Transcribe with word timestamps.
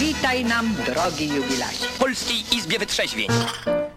Witaj 0.00 0.44
nam, 0.44 0.74
drogi 0.86 1.28
jubilacie. 1.28 1.86
Polskiej 1.98 2.36
Izbie 2.56 2.78
Wytrzeźwień. 2.78 3.28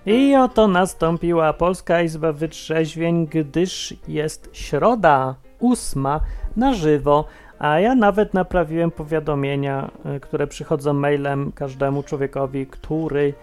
I 0.06 0.36
oto 0.36 0.68
nastąpiła 0.68 1.54
Polska 1.54 2.02
Izba 2.02 2.32
Wytrzeźwień, 2.32 3.28
gdyż 3.28 3.94
jest 4.08 4.50
środa 4.54 5.36
ósma 5.60 6.20
na 6.56 6.74
żywo, 6.74 7.26
a 7.60 7.80
ja 7.80 7.96
nawet 7.96 8.34
naprawiłem 8.34 8.92
powiadomienia, 8.92 9.92
y, 10.16 10.20
które 10.20 10.48
przychodzą 10.48 10.94
mailem 10.94 11.52
każdemu 11.52 12.04
człowiekowi, 12.04 12.68
który 12.68 13.34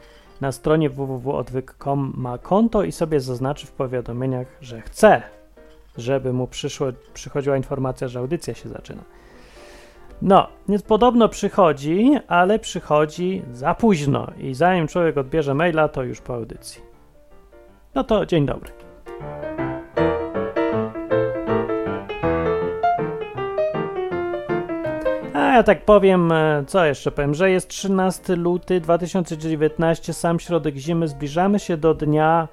na 0.40 0.52
stronie 0.52 0.90
www.odwyk.com 0.90 2.12
ma 2.16 2.38
konto 2.38 2.82
i 2.82 2.92
sobie 2.92 3.20
zaznaczy 3.20 3.66
w 3.66 3.72
powiadomieniach, 3.72 4.46
że 4.60 4.80
chce, 4.80 5.22
żeby 5.96 6.32
mu 6.32 6.46
przyszło, 6.46 6.86
przychodziła 7.14 7.56
informacja, 7.56 8.08
że 8.08 8.18
audycja 8.18 8.54
się 8.54 8.68
zaczyna. 8.68 9.02
No, 10.22 10.48
więc 10.68 10.82
podobno 10.82 11.28
przychodzi, 11.28 12.18
ale 12.28 12.58
przychodzi 12.58 13.42
za 13.52 13.74
późno 13.74 14.26
i 14.38 14.54
zanim 14.54 14.88
człowiek 14.88 15.18
odbierze 15.18 15.54
maila, 15.54 15.88
to 15.88 16.02
już 16.02 16.20
po 16.20 16.34
audycji. 16.34 16.82
No 17.94 18.04
to 18.04 18.26
dzień 18.26 18.46
dobry. 18.46 18.72
A 25.34 25.38
ja 25.38 25.62
tak 25.62 25.84
powiem, 25.84 26.32
e, 26.32 26.64
co 26.66 26.84
jeszcze 26.84 27.10
powiem, 27.10 27.34
że 27.34 27.50
jest 27.50 27.68
13 27.68 28.36
luty 28.36 28.80
2019, 28.80 30.12
sam 30.12 30.40
środek 30.40 30.76
zimy, 30.76 31.08
zbliżamy 31.08 31.58
się 31.58 31.76
do 31.76 31.94
dnia 31.94 32.48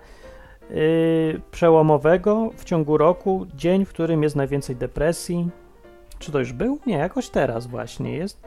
yy, 0.70 1.42
przełomowego 1.52 2.50
w 2.56 2.64
ciągu 2.64 2.98
roku, 2.98 3.46
dzień, 3.56 3.86
w 3.86 3.90
którym 3.90 4.24
jest 4.24 4.36
najwięcej 4.36 4.76
depresji. 4.76 5.50
Czy 6.20 6.32
to 6.32 6.40
już 6.40 6.54
był? 6.54 6.80
Nie, 6.86 6.98
jakoś 6.98 7.30
teraz 7.30 7.68
właśnie 7.68 8.18
jest. 8.18 8.42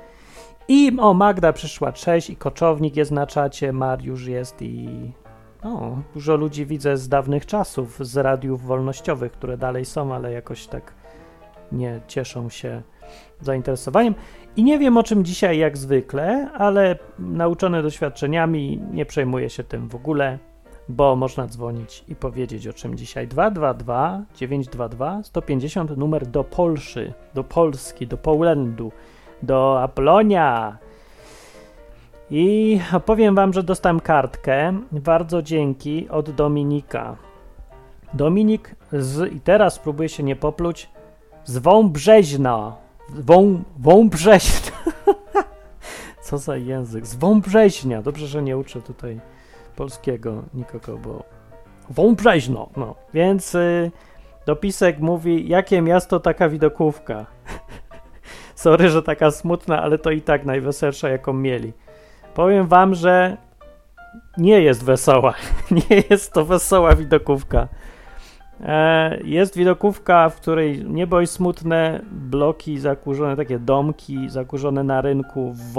I 0.68 0.92
o, 1.00 1.14
Magda 1.14 1.52
przyszła, 1.52 1.92
cześć, 1.92 2.30
i 2.30 2.36
Koczownik 2.36 2.96
jest 2.96 3.10
na 3.10 3.26
czacie, 3.26 3.72
Mariusz 3.72 4.26
jest 4.26 4.62
i... 4.62 5.12
O, 5.62 5.98
dużo 6.14 6.36
ludzi 6.36 6.66
widzę 6.66 6.96
z 6.96 7.08
dawnych 7.08 7.46
czasów, 7.46 8.06
z 8.06 8.16
radiów 8.16 8.62
wolnościowych, 8.62 9.32
które 9.32 9.58
dalej 9.58 9.84
są, 9.84 10.14
ale 10.14 10.32
jakoś 10.32 10.66
tak 10.66 10.94
nie 11.72 12.00
cieszą 12.06 12.48
się 12.48 12.82
zainteresowaniem. 13.40 14.14
I 14.56 14.64
nie 14.64 14.78
wiem 14.78 14.96
o 14.96 15.02
czym 15.02 15.24
dzisiaj 15.24 15.58
jak 15.58 15.78
zwykle, 15.78 16.50
ale 16.52 16.98
nauczony 17.18 17.82
doświadczeniami 17.82 18.82
nie 18.92 19.06
przejmuję 19.06 19.50
się 19.50 19.64
tym 19.64 19.88
w 19.88 19.94
ogóle, 19.94 20.38
bo 20.90 21.16
można 21.16 21.46
dzwonić 21.46 22.04
i 22.08 22.16
powiedzieć 22.16 22.68
o 22.68 22.72
czym 22.72 22.96
dzisiaj. 22.96 23.28
222 23.28 24.22
922 24.34 25.22
150 25.22 25.96
numer 25.96 26.26
do 26.26 26.44
Polszy, 26.44 27.12
do 27.34 27.44
Polski, 27.44 28.06
do 28.06 28.16
Połędu, 28.16 28.92
do 29.42 29.82
Aplonia. 29.82 30.78
I 32.30 32.80
opowiem 32.92 33.34
wam, 33.34 33.52
że 33.52 33.62
dostałem 33.62 34.00
kartkę, 34.00 34.72
bardzo 34.92 35.42
dzięki, 35.42 36.08
od 36.08 36.30
Dominika. 36.30 37.16
Dominik 38.14 38.74
z, 38.92 39.32
i 39.32 39.40
teraz 39.40 39.74
spróbuję 39.74 40.08
się 40.08 40.22
nie 40.22 40.36
popluć, 40.36 40.90
z 41.44 41.58
Wąbrzeźna. 41.58 42.76
Wą, 43.08 43.62
Wąbrzeźna. 43.78 44.70
Co 46.24 46.38
za 46.38 46.56
język? 46.56 47.06
Z 47.06 47.14
Wąbrzeźnia. 47.14 48.02
Dobrze, 48.02 48.26
że 48.26 48.42
nie 48.42 48.58
uczę 48.58 48.82
tutaj 48.82 49.20
polskiego 49.70 50.42
nikogo, 50.54 50.98
bo 50.98 51.40
Wąbrzeźno. 51.90 52.68
No, 52.76 52.94
więc 53.14 53.54
y, 53.54 53.90
dopisek 54.46 54.98
mówi, 54.98 55.48
jakie 55.48 55.82
miasto 55.82 56.20
taka 56.20 56.48
widokówka. 56.48 57.26
Sorry, 58.54 58.88
że 58.88 59.02
taka 59.02 59.30
smutna, 59.30 59.82
ale 59.82 59.98
to 59.98 60.10
i 60.10 60.22
tak 60.22 60.44
najweselsza, 60.44 61.08
jaką 61.08 61.32
mieli. 61.32 61.72
Powiem 62.34 62.66
wam, 62.66 62.94
że 62.94 63.36
nie 64.38 64.60
jest 64.60 64.84
wesoła. 64.84 65.34
nie 65.90 66.02
jest 66.10 66.32
to 66.32 66.44
wesoła 66.44 66.96
widokówka. 66.96 67.68
E, 68.64 69.18
jest 69.24 69.56
widokówka, 69.56 70.28
w 70.28 70.36
której 70.36 70.84
niebo 70.84 71.20
jest 71.20 71.32
smutne, 71.32 72.00
bloki 72.10 72.78
zakurzone, 72.78 73.36
takie 73.36 73.58
domki 73.58 74.30
zakurzone 74.30 74.84
na 74.84 75.00
rynku 75.00 75.52
w. 75.52 75.78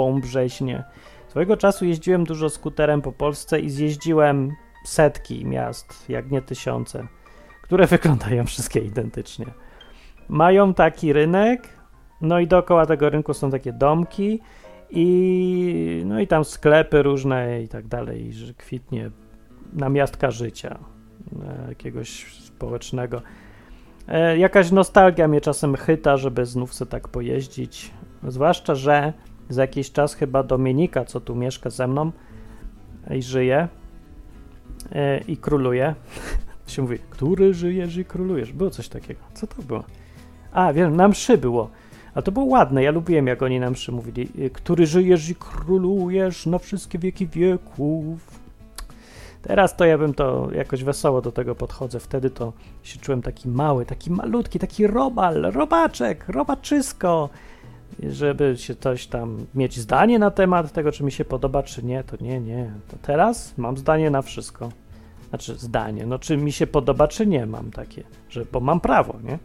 Swojego 1.32 1.56
czasu 1.56 1.84
jeździłem 1.84 2.24
dużo 2.24 2.50
skuterem 2.50 3.02
po 3.02 3.12
Polsce 3.12 3.60
i 3.60 3.70
zjeździłem 3.70 4.52
setki 4.84 5.46
miast, 5.46 6.08
jak 6.08 6.30
nie 6.30 6.42
tysiące, 6.42 7.06
które 7.62 7.86
wyglądają 7.96 8.46
wszystkie 8.46 8.80
identycznie. 8.80 9.46
Mają 10.28 10.74
taki 10.74 11.12
rynek, 11.12 11.68
no 12.20 12.40
i 12.40 12.46
dookoła 12.46 12.86
tego 12.86 13.10
rynku 13.10 13.34
są 13.34 13.50
takie 13.50 13.72
domki 13.72 14.40
i 14.90 16.02
no 16.06 16.20
i 16.20 16.26
tam 16.26 16.44
sklepy 16.44 17.02
różne 17.02 17.62
i 17.62 17.68
tak 17.68 17.88
dalej, 17.88 18.32
że 18.32 18.54
kwitnie 18.54 19.10
namiastka 19.72 20.30
życia 20.30 20.78
e, 21.42 21.68
jakiegoś 21.68 22.34
społecznego. 22.34 23.22
E, 24.08 24.38
jakaś 24.38 24.70
nostalgia 24.70 25.28
mnie 25.28 25.40
czasem 25.40 25.76
chyta, 25.76 26.16
żeby 26.16 26.46
znów 26.46 26.74
se 26.74 26.86
tak 26.86 27.08
pojeździć, 27.08 27.90
zwłaszcza, 28.28 28.74
że 28.74 29.12
za 29.52 29.62
jakiś 29.62 29.92
czas 29.92 30.14
chyba 30.14 30.42
Dominika, 30.42 31.04
co 31.04 31.20
tu 31.20 31.34
mieszka 31.34 31.70
ze 31.70 31.88
mną 31.88 32.12
i 33.10 33.22
żyje 33.22 33.68
e, 34.92 35.18
i 35.18 35.36
króluje. 35.36 35.94
się 36.66 36.82
mówi, 36.82 36.98
który 37.10 37.54
żyjesz 37.54 37.96
i 37.96 38.04
królujesz. 38.04 38.52
Było 38.52 38.70
coś 38.70 38.88
takiego. 38.88 39.20
Co 39.34 39.46
to 39.46 39.62
było? 39.62 39.84
A, 40.52 40.72
wiem, 40.72 40.96
na 40.96 41.08
mszy 41.08 41.38
było. 41.38 41.70
A 42.14 42.22
to 42.22 42.32
było 42.32 42.46
ładne, 42.46 42.82
ja 42.82 42.90
lubiłem, 42.90 43.26
jak 43.26 43.42
oni 43.42 43.60
na 43.60 43.70
mszy 43.70 43.92
mówili. 43.92 44.28
e, 44.38 44.50
Który 44.50 44.86
żyjesz 44.86 45.28
i 45.28 45.34
królujesz 45.34 46.46
na 46.46 46.58
wszystkie 46.58 46.98
wieki 46.98 47.26
wieków. 47.26 48.42
Teraz 49.42 49.76
to 49.76 49.84
ja 49.84 49.98
bym 49.98 50.14
to 50.14 50.48
jakoś 50.54 50.84
wesoło 50.84 51.20
do 51.22 51.32
tego 51.32 51.54
podchodzę. 51.54 52.00
Wtedy 52.00 52.30
to 52.30 52.52
się 52.82 52.98
czułem 52.98 53.22
taki 53.22 53.48
mały, 53.48 53.86
taki 53.86 54.10
malutki, 54.10 54.58
taki 54.58 54.86
robal, 54.86 55.42
robaczek, 55.42 56.28
robaczysko. 56.28 57.28
Żeby 58.08 58.56
się 58.56 58.74
coś 58.74 59.06
tam 59.06 59.46
mieć 59.54 59.80
zdanie 59.80 60.18
na 60.18 60.30
temat 60.30 60.72
tego, 60.72 60.92
czy 60.92 61.04
mi 61.04 61.12
się 61.12 61.24
podoba, 61.24 61.62
czy 61.62 61.82
nie, 61.82 62.04
to 62.04 62.16
nie, 62.20 62.40
nie. 62.40 62.72
To 62.88 62.96
teraz 63.02 63.58
mam 63.58 63.76
zdanie 63.76 64.10
na 64.10 64.22
wszystko. 64.22 64.68
Znaczy 65.28 65.54
zdanie, 65.54 66.06
no 66.06 66.18
czy 66.18 66.36
mi 66.36 66.52
się 66.52 66.66
podoba, 66.66 67.08
czy 67.08 67.26
nie 67.26 67.46
mam 67.46 67.70
takie, 67.70 68.04
że 68.28 68.44
bo 68.52 68.60
mam 68.60 68.80
prawo, 68.80 69.14
nie? 69.24 69.38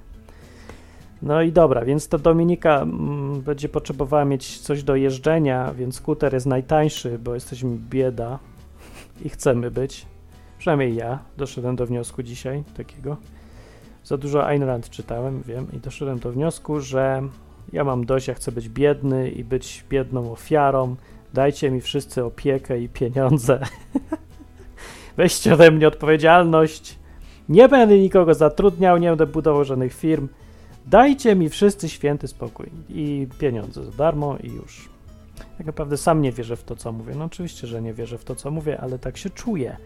No 1.22 1.41
i 1.41 1.52
dobra, 1.52 1.86
więc 1.86 2.07
to 2.07 2.19
Dominika 2.19 2.81
mm, 2.81 3.41
będzie 3.41 3.69
potrzebowała 3.69 4.25
mieć 4.25 4.59
coś 4.59 4.84
do 4.84 4.96
jeżdżenia, 4.96 5.74
więc 5.74 5.96
skuter 5.96 6.34
jest 6.34 6.46
najtańszy, 6.46 7.19
bo 7.19 7.34
jesteśmy 7.34 7.78
bieda 7.90 8.40
i 9.25 9.30
chcemy 9.30 9.72
być. 9.72 10.06
Przynajmniej 10.57 10.96
ja 10.96 11.19
doszedłem 11.38 11.75
do 11.75 11.86
wniosku 11.86 12.24
dzisiaj 12.24 12.63
takiego. 12.78 13.18
Za 14.03 14.18
dużo 14.18 14.46
Ayn 14.46 14.63
Rand 14.63 14.90
czytałem, 14.90 15.41
wiem, 15.41 15.68
i 15.74 15.80
doszedłem 15.80 16.19
do 16.19 16.31
wniosku, 16.31 16.80
że 16.80 17.22
ja 17.74 17.84
mam 17.84 18.06
dość, 18.06 18.28
ja 18.28 18.34
chcę 18.34 18.52
być 18.52 18.70
biedny 18.70 19.30
i 19.30 19.44
być 19.44 19.86
biedną 19.90 20.32
ofiarą. 20.32 20.96
Dajcie 21.34 21.72
mi 21.72 21.82
wszyscy 21.82 22.26
opiekę 22.26 22.80
i 22.80 22.90
pieniądze. 22.90 23.60
Weźcie 25.18 25.54
ode 25.54 25.72
mnie 25.72 25.88
odpowiedzialność. 25.88 27.00
Nie 27.50 27.70
będę 27.70 28.00
nikogo 28.00 28.34
zatrudniał, 28.34 28.98
nie 28.98 29.10
będę 29.10 29.28
budował 29.28 29.66
żadnych 29.66 29.94
firm. 29.94 30.28
Dajcie 30.86 31.36
mi 31.36 31.50
wszyscy 31.50 31.90
święty 31.90 32.28
spokój 32.28 32.70
i 32.90 33.28
pieniądze 33.40 33.86
za 33.86 33.92
darmo 33.92 34.38
i 34.44 34.48
już. 34.48 34.90
Tak 35.58 35.68
naprawdę 35.68 35.98
sam 35.98 36.22
nie 36.22 36.32
wierzę 36.32 36.56
w 36.56 36.64
to, 36.64 36.76
co 36.76 36.92
mówię. 36.92 37.14
No 37.16 37.26
oczywiście, 37.26 37.68
że 37.68 37.82
nie 37.82 37.94
wierzę 37.94 38.18
w 38.18 38.24
to, 38.24 38.36
co 38.36 38.52
mówię, 38.52 38.82
ale 38.82 39.00
tak 39.00 39.18
się 39.18 39.30
czuję. 39.30 39.78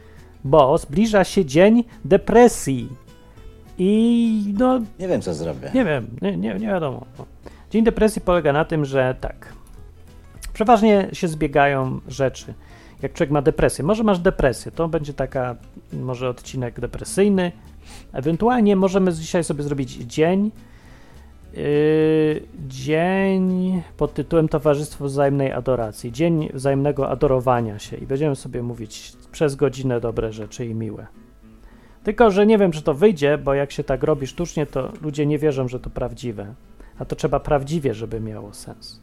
Bo 0.43 0.77
zbliża 0.77 1.23
się 1.23 1.45
dzień 1.45 1.83
depresji. 2.05 2.89
I 3.77 4.53
no, 4.57 4.79
Nie 4.99 5.07
wiem, 5.07 5.21
co 5.21 5.33
zrobię. 5.33 5.71
nie 5.73 5.85
wiem, 5.85 6.07
nie, 6.21 6.37
nie, 6.37 6.53
nie 6.53 6.67
wiadomo. 6.67 7.05
No. 7.19 7.25
Dzień 7.71 7.83
depresji 7.83 8.21
polega 8.21 8.53
na 8.53 8.65
tym, 8.65 8.85
że 8.85 9.15
tak. 9.21 9.53
Przeważnie 10.53 11.09
się 11.13 11.27
zbiegają 11.27 11.99
rzeczy. 12.07 12.53
Jak 13.01 13.13
człowiek 13.13 13.31
ma 13.31 13.41
depresję, 13.41 13.85
może 13.85 14.03
masz 14.03 14.19
depresję, 14.19 14.71
to 14.71 14.87
będzie 14.87 15.13
taka, 15.13 15.55
może 15.93 16.29
odcinek 16.29 16.79
depresyjny. 16.79 17.51
Ewentualnie 18.13 18.75
możemy 18.75 19.13
dzisiaj 19.13 19.43
sobie 19.43 19.63
zrobić 19.63 19.91
dzień, 19.91 20.51
yy, 21.53 21.61
dzień 22.67 23.81
pod 23.97 24.13
tytułem 24.13 24.47
Towarzystwo 24.47 25.05
Wzajemnej 25.05 25.51
Adoracji, 25.51 26.11
dzień 26.11 26.49
wzajemnego 26.53 27.09
adorowania 27.09 27.79
się 27.79 27.97
i 27.97 28.07
będziemy 28.07 28.35
sobie 28.35 28.63
mówić 28.63 29.13
przez 29.31 29.55
godzinę 29.55 29.99
dobre 29.99 30.33
rzeczy 30.33 30.65
i 30.65 30.75
miłe. 30.75 31.07
Tylko, 32.03 32.31
że 32.31 32.45
nie 32.45 32.57
wiem, 32.57 32.71
czy 32.71 32.81
to 32.81 32.93
wyjdzie, 32.93 33.37
bo 33.37 33.53
jak 33.53 33.71
się 33.71 33.83
tak 33.83 34.03
robi 34.03 34.27
sztucznie, 34.27 34.65
to 34.65 34.91
ludzie 35.01 35.25
nie 35.25 35.37
wierzą, 35.37 35.67
że 35.67 35.79
to 35.79 35.89
prawdziwe. 35.89 36.53
A 37.01 37.05
to 37.05 37.15
trzeba 37.15 37.39
prawdziwie, 37.39 37.93
żeby 37.93 38.19
miało 38.19 38.53
sens. 38.53 39.01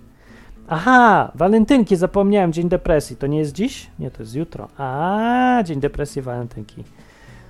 Aha, 0.69 1.33
walentynki, 1.35 1.97
zapomniałem, 1.97 2.53
dzień 2.53 2.69
depresji. 2.69 3.17
To 3.17 3.27
nie 3.27 3.39
jest 3.39 3.53
dziś? 3.53 3.91
Nie, 3.99 4.11
to 4.11 4.23
jest 4.23 4.35
jutro. 4.35 4.69
A, 4.77 5.62
dzień 5.65 5.81
depresji, 5.81 6.23
walentynki. 6.23 6.85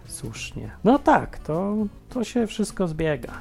Słusznie. 0.06 0.71
No 0.85 0.99
tak, 0.99 1.39
to, 1.39 1.77
to 2.09 2.25
się 2.25 2.47
wszystko 2.47 2.89
zbiega. 2.89 3.33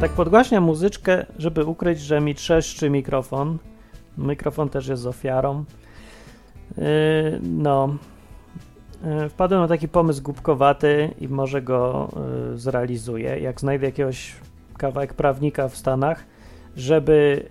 Tak 0.00 0.10
podgłaśniam 0.10 0.64
muzyczkę, 0.64 1.26
żeby 1.38 1.64
ukryć, 1.64 2.00
że 2.00 2.20
mi 2.20 2.34
trzeszczy 2.34 2.90
mikrofon. 2.90 3.58
Mikrofon 4.18 4.68
też 4.68 4.88
jest 4.88 5.06
ofiarą. 5.06 5.64
Yy, 6.76 6.84
no. 7.42 7.96
Yy, 9.04 9.28
wpadłem 9.28 9.60
na 9.60 9.68
taki 9.68 9.88
pomysł 9.88 10.22
głupkowaty 10.22 11.14
i 11.20 11.28
może 11.28 11.62
go 11.62 12.08
yy, 12.50 12.58
zrealizuję. 12.58 13.38
Jak 13.38 13.60
znajdę 13.60 13.86
jakiegoś 13.86 14.36
kawałek 14.76 15.14
prawnika 15.14 15.68
w 15.68 15.76
Stanach, 15.76 16.24
żeby 16.76 17.46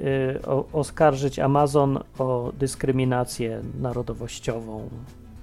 o, 0.48 0.66
oskarżyć 0.74 1.40
Amazon 1.40 2.00
o 2.20 2.52
dyskryminację 2.60 3.62
narodowościową. 3.80 4.90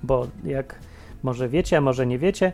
Bo 0.02 0.26
jak 0.44 0.78
może 1.22 1.48
wiecie, 1.48 1.76
a 1.76 1.80
może 1.80 2.06
nie 2.06 2.18
wiecie, 2.18 2.52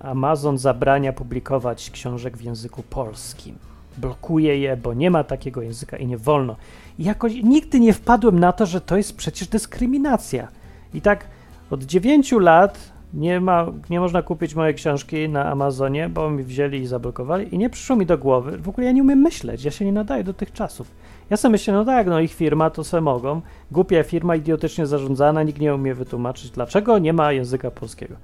Amazon 0.00 0.58
zabrania 0.58 1.12
publikować 1.12 1.90
książek 1.90 2.36
w 2.36 2.42
języku 2.42 2.82
polskim. 2.82 3.58
Blokuje 3.98 4.58
je, 4.58 4.76
bo 4.76 4.94
nie 4.94 5.10
ma 5.10 5.24
takiego 5.24 5.62
języka 5.62 5.96
i 5.96 6.06
nie 6.06 6.18
wolno. 6.18 6.56
I 6.98 7.04
jakoś 7.04 7.34
nigdy 7.34 7.80
nie 7.80 7.92
wpadłem 7.92 8.40
na 8.40 8.52
to, 8.52 8.66
że 8.66 8.80
to 8.80 8.96
jest 8.96 9.16
przecież 9.16 9.48
dyskryminacja. 9.48 10.48
I 10.94 11.00
tak 11.00 11.26
od 11.70 11.82
9 11.82 12.32
lat 12.32 12.96
nie, 13.14 13.40
ma, 13.40 13.66
nie 13.90 14.00
można 14.00 14.22
kupić 14.22 14.54
mojej 14.54 14.74
książki 14.74 15.28
na 15.28 15.44
Amazonie, 15.44 16.08
bo 16.08 16.30
mi 16.30 16.42
wzięli 16.42 16.78
i 16.78 16.86
zablokowali 16.86 17.54
i 17.54 17.58
nie 17.58 17.70
przyszło 17.70 17.96
mi 17.96 18.06
do 18.06 18.18
głowy. 18.18 18.58
W 18.58 18.68
ogóle 18.68 18.86
ja 18.86 18.92
nie 18.92 19.02
umiem 19.02 19.18
myśleć, 19.18 19.64
ja 19.64 19.70
się 19.70 19.84
nie 19.84 19.92
nadaję 19.92 20.24
do 20.24 20.34
tych 20.34 20.52
czasów. 20.52 20.90
Ja 21.30 21.36
sobie 21.36 21.52
myślę, 21.52 21.74
no 21.74 21.84
tak, 21.84 22.06
no 22.06 22.20
ich 22.20 22.34
firma 22.34 22.70
to 22.70 22.84
se 22.84 23.00
mogą. 23.00 23.40
Głupia 23.70 24.02
firma, 24.02 24.36
idiotycznie 24.36 24.86
zarządzana, 24.86 25.42
nikt 25.42 25.60
nie 25.60 25.74
umie 25.74 25.94
wytłumaczyć, 25.94 26.50
dlaczego 26.50 26.98
nie 26.98 27.12
ma 27.12 27.32
języka 27.32 27.70
polskiego. 27.70 28.14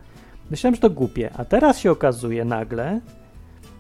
Myślałem, 0.51 0.75
że 0.75 0.81
to 0.81 0.91
głupie, 0.91 1.31
a 1.37 1.45
teraz 1.45 1.79
się 1.79 1.91
okazuje 1.91 2.45
nagle, 2.45 3.01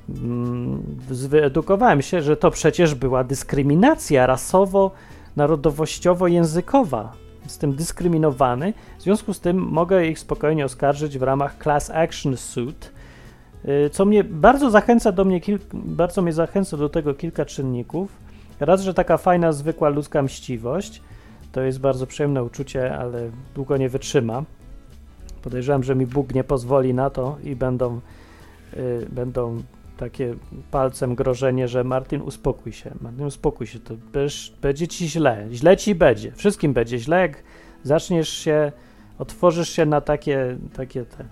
mm, 0.08 0.82
wyedukowałem 1.08 2.02
się, 2.02 2.22
że 2.22 2.36
to 2.36 2.50
przecież 2.50 2.94
była 2.94 3.24
dyskryminacja 3.24 4.26
rasowo-narodowościowo-językowa. 4.26 7.08
Jestem 7.44 7.72
dyskryminowany, 7.72 8.72
w 8.98 9.02
związku 9.02 9.34
z 9.34 9.40
tym 9.40 9.56
mogę 9.56 10.06
ich 10.06 10.18
spokojnie 10.18 10.64
oskarżyć 10.64 11.18
w 11.18 11.22
ramach 11.22 11.58
class 11.62 11.90
action 11.90 12.36
suit, 12.36 12.92
y, 13.64 13.90
co 13.90 14.04
mnie 14.04 14.24
bardzo 14.24 14.70
zachęca 14.70 15.12
do 15.12 15.24
mnie, 15.24 15.40
bardzo 15.74 16.22
mnie 16.22 16.32
zachęca 16.32 16.76
do 16.76 16.88
tego 16.88 17.14
kilka 17.14 17.44
czynników. 17.44 18.16
Raz, 18.60 18.82
że 18.82 18.94
taka 18.94 19.16
fajna, 19.16 19.52
zwykła 19.52 19.88
ludzka 19.88 20.22
mściwość, 20.22 21.02
to 21.52 21.60
jest 21.60 21.80
bardzo 21.80 22.06
przyjemne 22.06 22.44
uczucie, 22.44 22.98
ale 22.98 23.30
długo 23.54 23.76
nie 23.76 23.88
wytrzyma. 23.88 24.44
Podejrzewam, 25.42 25.82
że 25.82 25.94
mi 25.94 26.06
Bóg 26.06 26.34
nie 26.34 26.44
pozwoli 26.44 26.94
na 26.94 27.10
to 27.10 27.36
i 27.44 27.56
będą, 27.56 28.00
y, 28.74 29.06
będą 29.10 29.62
takie 30.02 30.34
palcem 30.70 31.14
grożenie, 31.14 31.68
że 31.68 31.84
Martin 31.84 32.22
uspokój 32.22 32.72
się, 32.72 32.90
Martin 33.00 33.24
uspokój 33.24 33.66
się, 33.66 33.78
to 33.78 33.94
będziesz, 34.12 34.52
będzie 34.62 34.88
ci 34.88 35.08
źle, 35.08 35.46
źle 35.52 35.76
ci 35.76 35.94
będzie, 35.94 36.32
wszystkim 36.32 36.72
będzie 36.72 36.98
źle, 36.98 37.20
jak 37.20 37.42
zaczniesz 37.82 38.28
się, 38.28 38.72
otworzysz 39.18 39.68
się 39.68 39.86
na 39.86 40.00
takie, 40.00 40.56
takie 40.76 41.04
te 41.04 41.24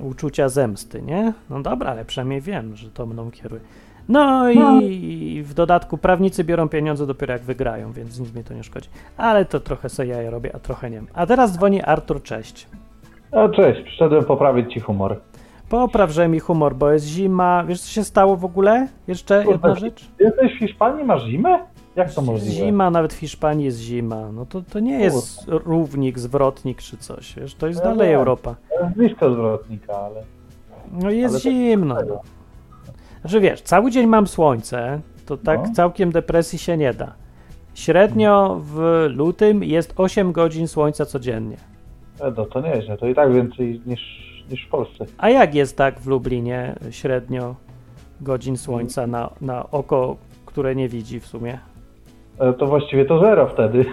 uczucia 0.00 0.48
zemsty, 0.48 1.02
nie? 1.02 1.32
No 1.50 1.62
dobra, 1.62 1.90
ale 1.90 2.04
przynajmniej 2.04 2.40
wiem, 2.40 2.76
że 2.76 2.90
to 2.90 3.06
mną 3.06 3.30
kieruje. 3.30 3.62
No 4.08 4.50
i 4.50 4.58
no. 4.58 4.80
w 5.48 5.54
dodatku 5.54 5.98
prawnicy 5.98 6.44
biorą 6.44 6.68
pieniądze 6.68 7.06
dopiero 7.06 7.32
jak 7.32 7.42
wygrają, 7.42 7.92
więc 7.92 8.20
nic 8.20 8.34
mi 8.34 8.44
to 8.44 8.54
nie 8.54 8.62
szkodzi. 8.62 8.88
Ale 9.16 9.44
to 9.44 9.60
trochę 9.60 9.88
sobie 9.88 10.08
ja 10.08 10.30
robię, 10.30 10.54
a 10.54 10.58
trochę 10.58 10.90
nie. 10.90 11.02
A 11.14 11.26
teraz 11.26 11.52
dzwoni 11.52 11.82
Artur, 11.82 12.22
cześć. 12.22 12.66
No 13.32 13.48
cześć, 13.48 13.82
przyszedłem 13.82 14.24
poprawić 14.24 14.72
ci 14.72 14.80
humor. 14.80 15.20
Popraw, 15.68 16.10
że 16.10 16.28
mi 16.28 16.40
humor, 16.40 16.74
bo 16.74 16.90
jest 16.90 17.06
zima. 17.06 17.64
Wiesz, 17.64 17.80
co 17.80 17.88
się 17.90 18.04
stało 18.04 18.36
w 18.36 18.44
ogóle? 18.44 18.88
Jeszcze 19.08 19.44
Kurde, 19.44 19.52
jedna 19.52 19.74
rzecz? 19.74 20.10
Jesteś 20.20 20.54
w 20.54 20.58
Hiszpanii, 20.58 21.04
masz 21.04 21.24
zimę? 21.24 21.58
Jak 21.96 22.14
to 22.14 22.22
możliwe? 22.22 22.54
Zima, 22.54 22.90
nawet 22.90 23.14
w 23.14 23.16
Hiszpanii 23.16 23.64
jest 23.64 23.78
zima. 23.78 24.32
No 24.32 24.46
to, 24.46 24.62
to 24.62 24.80
nie 24.80 25.00
jest 25.00 25.44
Kurde. 25.44 25.58
równik, 25.64 26.18
zwrotnik 26.18 26.82
czy 26.82 26.96
coś, 26.96 27.34
wiesz, 27.34 27.54
to 27.54 27.66
jest 27.66 27.80
ja 27.80 27.84
dalej 27.84 28.08
wiem. 28.08 28.18
Europa. 28.18 28.54
To 28.78 28.84
jest 28.84 28.96
blisko 28.96 29.32
zwrotnika, 29.32 29.92
ale... 29.92 30.22
No 30.92 31.10
jest 31.10 31.34
ale 31.34 31.40
zimno. 31.40 31.94
Tak 31.96 32.06
znaczy 33.20 33.40
wiesz, 33.40 33.60
cały 33.62 33.90
dzień 33.90 34.06
mam 34.06 34.26
słońce, 34.26 35.00
to 35.26 35.36
tak 35.36 35.60
no. 35.68 35.74
całkiem 35.74 36.12
depresji 36.12 36.58
się 36.58 36.76
nie 36.76 36.94
da. 36.94 37.12
Średnio 37.74 38.60
w 38.64 39.06
lutym 39.10 39.64
jest 39.64 39.94
8 39.96 40.32
godzin 40.32 40.68
słońca 40.68 41.06
codziennie. 41.06 41.56
E, 42.20 42.32
no 42.36 42.44
to 42.44 42.60
nieźle, 42.60 42.96
to 42.96 43.06
i 43.06 43.14
tak 43.14 43.32
więcej 43.32 43.80
niż, 43.86 44.25
niż 44.50 44.66
w 44.66 44.68
Polsce. 44.68 45.06
A 45.18 45.30
jak 45.30 45.54
jest 45.54 45.76
tak 45.76 46.00
w 46.00 46.06
Lublinie 46.06 46.74
średnio 46.90 47.54
godzin 48.20 48.56
słońca 48.56 49.06
na, 49.06 49.30
na 49.40 49.70
oko, 49.70 50.16
które 50.46 50.74
nie 50.74 50.88
widzi 50.88 51.20
w 51.20 51.26
sumie? 51.26 51.58
E, 52.38 52.52
to 52.52 52.66
właściwie 52.66 53.04
to 53.04 53.20
zero 53.20 53.46
wtedy. 53.46 53.84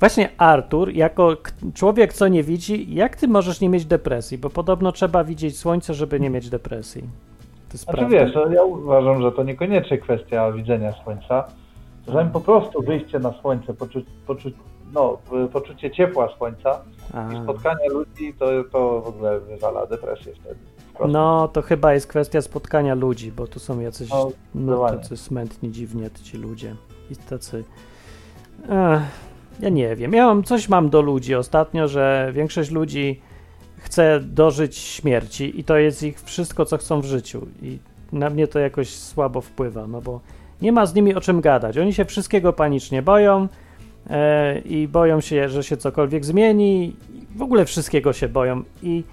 Właśnie 0.00 0.28
Artur, 0.38 0.92
jako 0.92 1.36
człowiek, 1.74 2.12
co 2.12 2.28
nie 2.28 2.42
widzi, 2.42 2.94
jak 2.94 3.16
ty 3.16 3.28
możesz 3.28 3.60
nie 3.60 3.68
mieć 3.68 3.84
depresji? 3.84 4.38
Bo 4.38 4.50
podobno 4.50 4.92
trzeba 4.92 5.24
widzieć 5.24 5.58
słońce, 5.58 5.94
żeby 5.94 6.20
nie 6.20 6.30
mieć 6.30 6.50
depresji. 6.50 7.02
To 7.68 7.78
znaczy 7.78 7.98
prawda? 7.98 8.18
wiesz, 8.18 8.34
no, 8.34 8.46
ja 8.52 8.62
uważam, 8.62 9.22
że 9.22 9.32
to 9.32 9.42
niekoniecznie 9.42 9.98
kwestia 9.98 10.52
widzenia 10.52 10.92
słońca. 11.04 11.44
Czasami 12.06 12.30
po 12.30 12.40
prostu 12.40 12.82
wyjście 12.82 13.18
na 13.18 13.32
słońce, 13.32 13.74
poczuć 14.26 14.54
no, 14.92 15.18
poczucie 15.52 15.90
ciepła 15.90 16.28
słońca 16.36 16.80
A. 17.14 17.32
i 17.32 17.42
spotkanie 17.42 17.88
ludzi, 17.88 18.34
to, 18.38 18.46
to 18.72 19.00
w 19.00 19.06
ogóle 19.06 19.40
wywala 19.40 19.86
depresję 19.86 20.32
wtedy. 20.34 20.56
No, 21.08 21.48
to 21.48 21.62
chyba 21.62 21.94
jest 21.94 22.06
kwestia 22.06 22.42
spotkania 22.42 22.94
ludzi, 22.94 23.32
bo 23.32 23.46
tu 23.46 23.58
są 23.58 23.80
jacyś 23.80 24.10
no, 24.10 24.30
no, 24.54 24.88
tacy 24.88 25.16
smętni, 25.16 25.70
dziwnie 25.70 26.10
ci 26.22 26.38
ludzie. 26.38 26.74
I 27.10 27.16
tacy... 27.16 27.64
Ech, 28.62 29.02
ja 29.60 29.68
nie 29.68 29.96
wiem. 29.96 30.12
Ja 30.12 30.26
mam, 30.26 30.42
coś 30.42 30.68
mam 30.68 30.90
do 30.90 31.00
ludzi 31.00 31.34
ostatnio, 31.34 31.88
że 31.88 32.30
większość 32.32 32.70
ludzi 32.70 33.20
chce 33.78 34.20
dożyć 34.20 34.76
śmierci 34.76 35.60
i 35.60 35.64
to 35.64 35.76
jest 35.76 36.02
ich 36.02 36.20
wszystko, 36.22 36.64
co 36.64 36.78
chcą 36.78 37.00
w 37.00 37.04
życiu. 37.04 37.46
I 37.62 37.78
na 38.12 38.30
mnie 38.30 38.48
to 38.48 38.58
jakoś 38.58 38.96
słabo 38.96 39.40
wpływa, 39.40 39.86
no 39.86 40.00
bo 40.00 40.20
nie 40.62 40.72
ma 40.72 40.86
z 40.86 40.94
nimi 40.94 41.14
o 41.14 41.20
czym 41.20 41.40
gadać. 41.40 41.78
Oni 41.78 41.92
się 41.92 42.04
wszystkiego 42.04 42.52
panicznie 42.52 43.02
boją, 43.02 43.48
i 44.64 44.88
boją 44.88 45.20
się, 45.20 45.48
że 45.48 45.62
się 45.62 45.76
cokolwiek 45.76 46.24
zmieni. 46.24 46.96
W 47.36 47.42
ogóle 47.42 47.64
wszystkiego 47.64 48.12
się 48.12 48.28
boją 48.28 48.62
i 48.82 49.04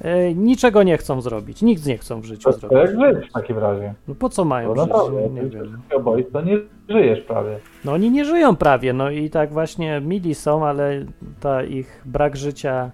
e, 0.00 0.34
niczego 0.34 0.82
nie 0.82 0.98
chcą 0.98 1.20
zrobić. 1.20 1.62
Nikt 1.62 1.86
nie 1.86 1.98
chcą 1.98 2.20
w 2.20 2.24
życiu 2.24 2.52
to 2.52 2.58
zrobić. 2.58 2.78
Jak 2.78 2.90
żyć 2.90 3.30
w 3.30 3.32
takim 3.32 3.58
razie? 3.58 3.94
No 4.08 4.14
po 4.14 4.28
co 4.28 4.44
mają 4.44 4.74
no 4.74 4.82
żyć? 4.82 4.92
Naprawdę, 4.92 5.28
nie 5.28 5.42
wiem. 5.42 5.82
boisz, 6.04 6.26
to 6.32 6.40
nie 6.40 6.58
żyjesz 6.88 7.20
prawie. 7.20 7.58
No 7.84 7.92
oni 7.92 8.10
nie 8.10 8.24
żyją 8.24 8.56
prawie, 8.56 8.92
no 8.92 9.10
i 9.10 9.30
tak 9.30 9.52
właśnie 9.52 10.00
mili 10.00 10.34
są, 10.34 10.66
ale 10.66 11.04
ta 11.40 11.62
ich 11.62 12.02
brak 12.04 12.36
życia 12.36 12.90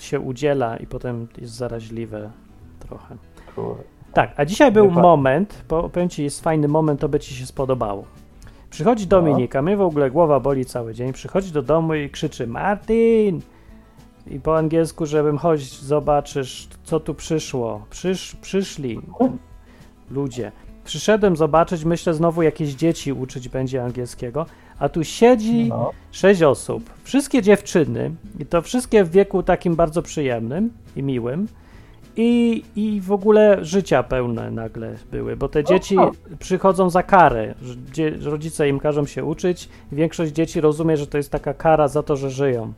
się 0.00 0.20
udziela 0.20 0.76
i 0.76 0.86
potem 0.86 1.28
jest 1.38 1.52
zaraźliwe 1.52 2.30
trochę. 2.78 3.16
Kurde. 3.54 3.82
Tak, 4.12 4.32
a 4.36 4.44
dzisiaj 4.44 4.72
był 4.72 4.90
moment, 4.90 5.64
bo 5.68 5.88
powiem 5.88 6.08
ci, 6.08 6.22
jest 6.22 6.42
fajny 6.42 6.68
moment, 6.68 7.00
to 7.00 7.08
by 7.08 7.20
ci 7.20 7.34
się 7.34 7.46
spodobało. 7.46 8.04
Przychodzi 8.74 9.06
Dominika, 9.06 9.62
mnie 9.62 9.76
w 9.76 9.80
ogóle 9.80 10.10
głowa 10.10 10.40
boli 10.40 10.64
cały 10.64 10.94
dzień, 10.94 11.12
przychodzi 11.12 11.52
do 11.52 11.62
domu 11.62 11.94
i 11.94 12.10
krzyczy 12.10 12.46
Martin! 12.46 13.40
I 14.26 14.40
po 14.40 14.58
angielsku, 14.58 15.06
żebym 15.06 15.38
chodź, 15.38 15.80
zobaczysz, 15.80 16.68
co 16.84 17.00
tu 17.00 17.14
przyszło. 17.14 17.86
Przysz, 17.90 18.36
przyszli 18.42 19.00
ludzie. 20.10 20.52
Przyszedłem 20.84 21.36
zobaczyć, 21.36 21.84
myślę 21.84 22.14
znowu 22.14 22.42
jakieś 22.42 22.74
dzieci 22.74 23.12
uczyć 23.12 23.48
będzie 23.48 23.84
angielskiego, 23.84 24.46
a 24.78 24.88
tu 24.88 25.04
siedzi 25.04 25.68
no. 25.68 25.90
sześć 26.10 26.42
osób. 26.42 26.90
Wszystkie 27.04 27.42
dziewczyny, 27.42 28.10
i 28.38 28.46
to 28.46 28.62
wszystkie 28.62 29.04
w 29.04 29.10
wieku 29.10 29.42
takim 29.42 29.76
bardzo 29.76 30.02
przyjemnym 30.02 30.70
i 30.96 31.02
miłym 31.02 31.48
i, 32.16 32.62
i 32.76 33.00
w 33.00 33.12
ogóle 33.12 33.64
życia 33.64 34.02
pełne 34.02 34.50
nagle 34.50 34.94
były, 35.10 35.36
bo 35.36 35.48
te 35.48 35.64
dzieci 35.64 35.96
przychodzą 36.38 36.90
za 36.90 37.02
karę. 37.02 37.54
rodzice 38.22 38.68
im 38.68 38.80
każą 38.80 39.06
się 39.06 39.24
uczyć 39.24 39.68
i 39.92 39.96
większość 39.96 40.32
dzieci 40.32 40.60
rozumie, 40.60 40.96
że 40.96 41.06
to 41.06 41.16
jest 41.16 41.30
taka 41.30 41.54
kara 41.54 41.88
za 41.88 42.02
to, 42.02 42.16
że 42.16 42.30
żyją. 42.30 42.72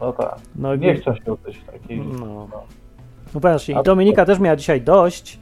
No 0.00 0.12
tak. 0.12 0.36
No, 0.56 0.76
nie 0.76 0.94
chcą 0.94 1.14
się 1.14 1.32
uczyć 1.32 1.60
takiej. 1.72 1.98
No. 1.98 2.26
no. 2.26 2.48
no 3.34 3.40
właśnie, 3.40 3.80
i 3.80 3.82
Dominika 3.82 4.24
też 4.24 4.38
miała 4.38 4.56
dzisiaj 4.56 4.80
dość. 4.80 5.38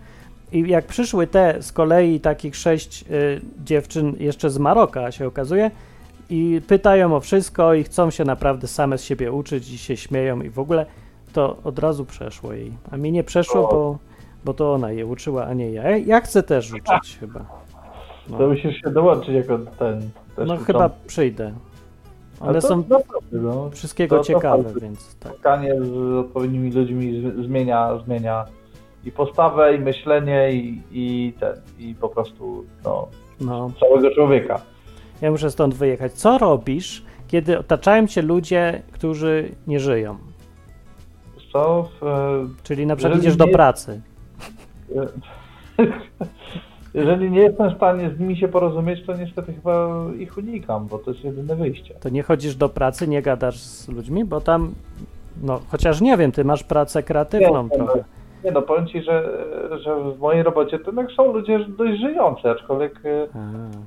I 0.52 0.68
jak 0.68 0.86
przyszły 0.86 1.26
te 1.26 1.62
z 1.62 1.72
kolei 1.72 2.20
takich 2.20 2.56
sześć 2.56 3.04
y, 3.10 3.40
dziewczyn 3.64 4.16
jeszcze 4.18 4.50
z 4.50 4.58
Maroka 4.58 5.12
się 5.12 5.26
okazuje 5.26 5.70
i 6.30 6.60
pytają 6.66 7.16
o 7.16 7.20
wszystko 7.20 7.74
i 7.74 7.84
chcą 7.84 8.10
się 8.10 8.24
naprawdę 8.24 8.68
same 8.68 8.98
z 8.98 9.04
siebie 9.04 9.32
uczyć 9.32 9.70
i 9.70 9.78
się 9.78 9.96
śmieją 9.96 10.42
i 10.42 10.50
w 10.50 10.58
ogóle 10.58 10.86
to 11.32 11.56
od 11.64 11.78
razu 11.78 12.04
przeszło 12.04 12.52
jej. 12.52 12.72
A 12.90 12.96
mi 12.96 13.12
nie 13.12 13.24
przeszło, 13.24 13.68
bo, 13.68 13.98
bo 14.44 14.54
to 14.54 14.74
ona 14.74 14.92
je 14.92 15.06
uczyła, 15.06 15.44
a 15.44 15.54
nie 15.54 15.70
ja. 15.70 15.96
Ja 15.96 16.20
chcę 16.20 16.42
też 16.42 16.72
uczyć 16.72 17.16
chyba. 17.20 17.44
No. 18.28 18.38
To 18.38 18.48
musisz 18.48 18.80
się 18.80 18.90
dołączyć 18.90 19.34
jako 19.34 19.58
ten. 19.58 20.10
no 20.46 20.56
chyba 20.56 20.90
przyjdę. 21.06 21.52
Ale 22.40 22.60
są 22.60 22.82
no. 23.32 23.70
wszystkiego 23.70 24.18
to, 24.18 24.24
ciekawe, 24.24 24.64
to 24.64 24.80
więc 24.80 25.16
tak. 25.16 25.32
Spotkanie 25.32 25.74
z 25.82 26.16
odpowiednimi 26.16 26.72
ludźmi 26.72 27.32
zmienia, 27.46 27.98
zmienia 28.04 28.44
i 29.04 29.12
postawę, 29.12 29.76
i 29.76 29.78
myślenie, 29.78 30.52
i, 30.52 30.82
i 30.92 31.32
ten, 31.40 31.54
i 31.78 31.94
po 31.94 32.08
prostu 32.08 32.64
no, 32.84 33.08
no. 33.40 33.70
całego 33.80 34.14
człowieka. 34.14 34.60
Ja 35.20 35.30
muszę 35.30 35.50
stąd 35.50 35.74
wyjechać. 35.74 36.12
Co 36.12 36.38
robisz, 36.38 37.04
kiedy 37.28 37.58
otaczają 37.58 38.06
cię 38.06 38.22
ludzie, 38.22 38.82
którzy 38.92 39.48
nie 39.66 39.80
żyją? 39.80 40.29
Co? 41.52 41.88
W, 42.00 42.62
Czyli 42.62 42.86
na 42.86 42.96
przykład 42.96 43.18
idziesz 43.18 43.36
do 43.36 43.48
pracy. 43.48 44.00
Jeżeli 46.94 47.30
nie 47.30 47.40
jestem 47.40 47.70
w 47.70 47.76
stanie 47.76 48.10
z 48.10 48.20
nimi 48.20 48.36
się 48.36 48.48
porozumieć, 48.48 49.06
to 49.06 49.16
niestety 49.16 49.52
chyba 49.52 49.88
ich 50.18 50.38
unikam, 50.38 50.86
bo 50.86 50.98
to 50.98 51.10
jest 51.10 51.24
jedyne 51.24 51.56
wyjście. 51.56 51.94
To 51.94 52.08
nie 52.08 52.22
chodzisz 52.22 52.56
do 52.56 52.68
pracy, 52.68 53.08
nie 53.08 53.22
gadasz 53.22 53.56
z 53.56 53.88
ludźmi, 53.88 54.24
bo 54.24 54.40
tam, 54.40 54.74
no 55.42 55.60
chociaż 55.68 56.00
nie 56.00 56.16
wiem, 56.16 56.32
ty 56.32 56.44
masz 56.44 56.64
pracę 56.64 57.02
kreatywną 57.02 57.62
nie, 57.62 57.70
trochę. 57.70 58.04
Nie 58.44 58.50
no, 58.50 58.62
powiem 58.62 58.86
ci, 58.86 59.02
że, 59.02 59.46
że 59.84 60.12
w 60.12 60.18
mojej 60.18 60.42
robocie 60.42 60.78
to 60.78 60.86
jednak 60.86 61.12
są 61.12 61.32
ludzie 61.32 61.58
dość 61.58 62.00
żyjący, 62.00 62.50
aczkolwiek 62.50 63.00
e, 63.04 63.26
A. 63.34 63.38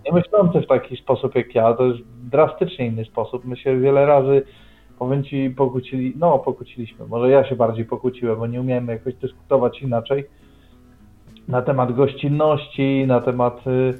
nie 0.05 0.11
myślący 0.13 0.61
w 0.61 0.67
taki 0.67 0.97
sposób 0.97 1.35
jak 1.35 1.55
ja, 1.55 1.73
to 1.73 1.85
jest 1.85 1.99
drastycznie 2.23 2.87
inny 2.87 3.05
sposób. 3.05 3.45
My 3.45 3.57
się 3.57 3.79
wiele 3.79 4.05
razy, 4.05 4.43
powiem 5.03 5.23
ci, 5.23 5.53
pokłócili, 5.57 6.13
no 6.19 6.39
pokłóciliśmy, 6.39 7.07
może 7.07 7.29
ja 7.29 7.49
się 7.49 7.55
bardziej 7.55 7.85
pokłóciłem, 7.85 8.39
bo 8.39 8.47
nie 8.47 8.61
umiemy 8.61 8.93
jakoś 8.93 9.15
dyskutować 9.15 9.81
inaczej 9.81 10.23
na 11.47 11.61
temat 11.61 11.95
gościnności, 11.95 13.05
na 13.07 13.21
temat 13.21 13.67
y, 13.67 13.93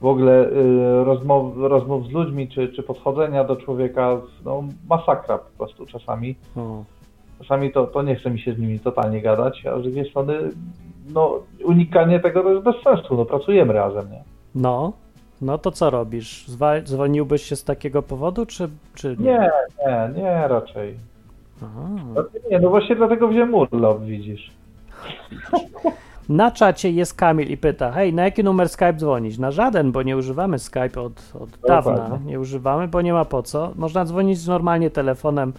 w 0.00 0.06
ogóle 0.06 0.46
y, 0.46 1.04
rozmow, 1.04 1.56
rozmów 1.56 2.06
z 2.06 2.10
ludźmi, 2.10 2.48
czy, 2.48 2.68
czy 2.68 2.82
podchodzenia 2.82 3.44
do 3.44 3.56
człowieka, 3.56 4.20
no 4.44 4.64
masakra 4.88 5.38
po 5.38 5.50
prostu 5.58 5.86
czasami. 5.86 6.36
Hmm. 6.54 6.84
Czasami 7.38 7.72
to, 7.72 7.86
to 7.86 8.02
nie 8.02 8.16
chce 8.16 8.30
mi 8.30 8.40
się 8.40 8.54
z 8.54 8.58
nimi 8.58 8.80
totalnie 8.80 9.20
gadać, 9.22 9.66
a 9.66 9.78
z 9.78 9.82
drugiej 9.82 10.10
strony 10.10 10.34
no 11.14 11.40
unikanie 11.64 12.20
tego 12.20 12.42
to 12.42 12.50
jest 12.52 12.64
bez 12.64 12.76
sensu, 12.84 13.16
no 13.16 13.24
pracujemy 13.24 13.72
razem, 13.72 14.10
nie? 14.10 14.24
No, 14.54 14.92
no 15.40 15.58
to 15.58 15.70
co 15.70 15.90
robisz? 15.90 16.46
Zwolniłbyś 16.84 17.42
się 17.42 17.56
z 17.56 17.64
takiego 17.64 18.02
powodu, 18.02 18.46
czy, 18.46 18.68
czy 18.94 19.16
nie? 19.18 19.24
Nie, 19.24 19.50
nie, 19.86 20.22
nie 20.22 20.48
raczej. 20.48 20.96
Aha. 21.62 21.88
Nie, 22.50 22.58
no 22.58 22.70
właśnie 22.70 22.96
dlatego 22.96 23.28
wziąłem 23.28 23.54
urlop, 23.54 24.02
widzisz. 24.02 24.50
Na 26.28 26.50
czacie 26.50 26.90
jest 26.90 27.14
Kamil 27.14 27.48
i 27.48 27.56
pyta, 27.56 27.92
hej, 27.92 28.14
na 28.14 28.24
jaki 28.24 28.44
numer 28.44 28.68
Skype 28.68 28.92
dzwonić? 28.92 29.38
Na 29.38 29.50
żaden, 29.50 29.92
bo 29.92 30.02
nie 30.02 30.16
używamy 30.16 30.58
Skype 30.58 31.00
od, 31.00 31.32
od 31.40 31.50
dawna. 31.68 32.18
Nie 32.24 32.40
używamy, 32.40 32.88
bo 32.88 33.02
nie 33.02 33.12
ma 33.12 33.24
po 33.24 33.42
co. 33.42 33.72
Można 33.76 34.04
dzwonić 34.04 34.46
normalnie 34.46 34.90
telefonem. 34.90 35.52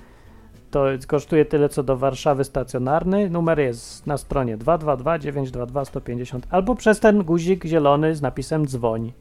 To 0.71 0.85
kosztuje 1.07 1.45
tyle, 1.45 1.69
co 1.69 1.83
do 1.83 1.97
Warszawy 1.97 2.43
stacjonarny. 2.43 3.29
Numer 3.29 3.59
jest 3.59 4.07
na 4.07 4.17
stronie 4.17 4.57
222 4.57 5.19
922 5.19 5.85
150 5.85 6.47
albo 6.49 6.75
przez 6.75 6.99
ten 6.99 7.23
guzik 7.23 7.65
zielony 7.65 8.15
z 8.15 8.21
napisem 8.21 8.67
dzwoń. 8.67 9.11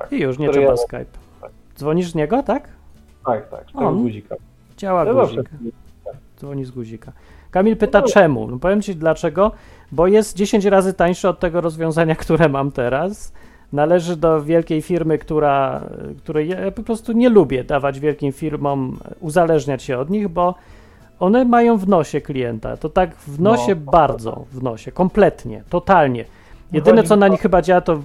Tak, 0.00 0.12
I 0.12 0.20
już 0.20 0.38
nie 0.38 0.48
trzeba 0.50 0.70
ja... 0.70 0.76
Skype. 0.76 1.06
Tak. 1.40 1.50
Dzwonisz 1.78 2.10
z 2.10 2.14
niego, 2.14 2.42
tak? 2.42 2.68
Tak, 3.26 3.48
tak, 3.48 3.64
z 3.70 3.72
tego 3.72 3.92
guzika. 3.92 4.36
Działa 4.76 5.14
guzik. 5.14 5.50
Dzwoni 6.38 6.64
z 6.64 6.70
guzika. 6.70 7.12
Kamil 7.50 7.76
pyta 7.76 8.00
no. 8.00 8.06
czemu. 8.06 8.46
No 8.48 8.58
powiem 8.58 8.82
Ci 8.82 8.96
dlaczego, 8.96 9.52
bo 9.92 10.06
jest 10.06 10.36
10 10.36 10.64
razy 10.64 10.94
tańszy 10.94 11.28
od 11.28 11.40
tego 11.40 11.60
rozwiązania, 11.60 12.14
które 12.24 12.48
mam 12.48 12.72
teraz. 12.72 13.32
Należy 13.72 14.16
do 14.16 14.42
wielkiej 14.42 14.82
firmy, 14.82 15.18
która, 15.18 15.80
której 16.18 16.48
ja 16.48 16.70
po 16.70 16.82
prostu 16.82 17.12
nie 17.12 17.28
lubię 17.28 17.64
dawać 17.64 18.00
wielkim 18.00 18.32
firmom, 18.32 18.98
uzależniać 19.20 19.82
się 19.82 19.98
od 19.98 20.10
nich, 20.10 20.28
bo 20.28 20.54
one 21.20 21.44
mają 21.44 21.78
w 21.78 21.88
nosie 21.88 22.20
klienta. 22.20 22.76
To 22.76 22.88
tak 22.88 23.16
w 23.16 23.40
nosie 23.40 23.74
no. 23.74 23.92
bardzo, 23.92 24.44
w 24.52 24.62
nosie, 24.62 24.92
kompletnie, 24.92 25.62
totalnie. 25.70 26.24
Jedyne, 26.72 27.02
co 27.02 27.16
na 27.16 27.28
nich 27.28 27.40
chyba 27.40 27.62
działa, 27.62 27.80
to 27.80 27.96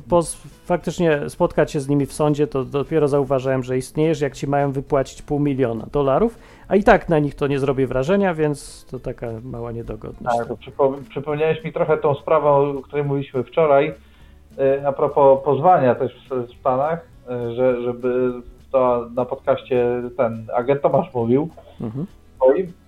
faktycznie 0.69 1.29
spotkać 1.29 1.71
się 1.71 1.79
z 1.79 1.89
nimi 1.89 2.05
w 2.05 2.13
sądzie, 2.13 2.47
to 2.47 2.65
dopiero 2.65 3.07
zauważyłem, 3.07 3.63
że 3.63 3.77
istniejesz, 3.77 4.21
jak 4.21 4.33
ci 4.33 4.47
mają 4.47 4.71
wypłacić 4.71 5.21
pół 5.21 5.39
miliona 5.39 5.85
dolarów, 5.91 6.39
a 6.67 6.75
i 6.75 6.83
tak 6.83 7.09
na 7.09 7.19
nich 7.19 7.35
to 7.35 7.47
nie 7.47 7.59
zrobi 7.59 7.85
wrażenia, 7.85 8.33
więc 8.33 8.85
to 8.91 8.99
taka 8.99 9.27
mała 9.43 9.71
niedogodność. 9.71 10.38
Tak, 10.38 10.57
przypo 10.57 10.95
przypomniałeś 11.09 11.63
mi 11.63 11.73
trochę 11.73 11.97
tą 11.97 12.15
sprawę, 12.15 12.49
o 12.49 12.81
której 12.83 13.05
mówiliśmy 13.05 13.43
wczoraj, 13.43 13.93
e, 14.57 14.88
a 14.88 14.91
propos 14.91 15.43
pozwania 15.43 15.95
też 15.95 16.29
w 16.29 16.59
Stanach, 16.59 16.99
e, 17.29 17.53
że, 17.55 17.81
żeby 17.81 18.31
to 18.71 19.09
na 19.15 19.25
podcaście 19.25 19.85
ten 20.17 20.47
agent 20.55 20.81
Tomasz 20.81 21.13
mówił, 21.13 21.49
mhm. 21.81 22.05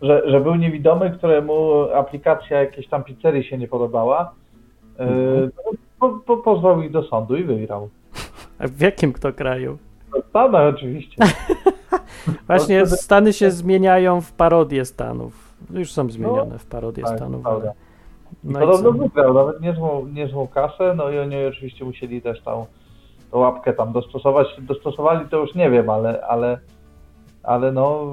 że, 0.02 0.32
że 0.32 0.42
był 0.42 0.56
niewidomy, 0.56 1.12
któremu 1.12 1.84
aplikacja 1.94 2.60
jakiejś 2.60 2.88
tam 2.88 3.04
pizzerii 3.04 3.44
się 3.44 3.58
nie 3.58 3.68
podobała, 3.68 4.34
e, 5.00 5.04
mhm. 5.04 5.52
Po, 6.02 6.10
po, 6.10 6.38
pozwał 6.38 6.82
ich 6.82 6.92
do 6.92 7.04
sądu 7.04 7.36
i 7.36 7.44
wygrał. 7.44 7.90
A 8.60 8.68
w 8.68 8.82
jakim 8.82 9.14
kto 9.14 9.34
kraju? 9.34 9.78
W 10.14 10.30
Stanach 10.30 10.74
oczywiście. 10.76 11.26
Właśnie 12.48 12.86
Stany 12.86 13.34
się 13.34 13.52
zmieniają 13.52 14.22
w 14.22 14.32
parodie 14.32 14.86
Stanów. 14.86 15.54
Już 15.74 15.92
są 15.92 16.10
zmienione 16.10 16.60
w 16.60 16.66
parodie 16.66 17.04
tak, 17.04 17.18
Stanów. 17.18 17.48
Ale... 17.48 17.74
No 18.44 18.60
Podobno 18.60 18.92
wygrał, 18.92 19.34
nawet 19.34 19.62
niezłą, 19.62 20.08
niezłą 20.08 20.48
kasę, 20.48 20.94
no 20.98 21.10
i 21.10 21.20
oni 21.20 21.46
oczywiście 21.46 21.86
musieli 21.86 22.22
też 22.22 22.42
tą, 22.42 22.66
tą 23.32 23.38
łapkę 23.38 23.74
tam 23.74 23.94
dostosować. 23.94 24.48
Dostosowali 24.62 25.30
to 25.30 25.38
już 25.38 25.56
nie 25.56 25.70
wiem, 25.70 25.90
ale, 25.90 26.26
ale, 26.26 26.60
ale 27.44 27.72
no 27.72 28.08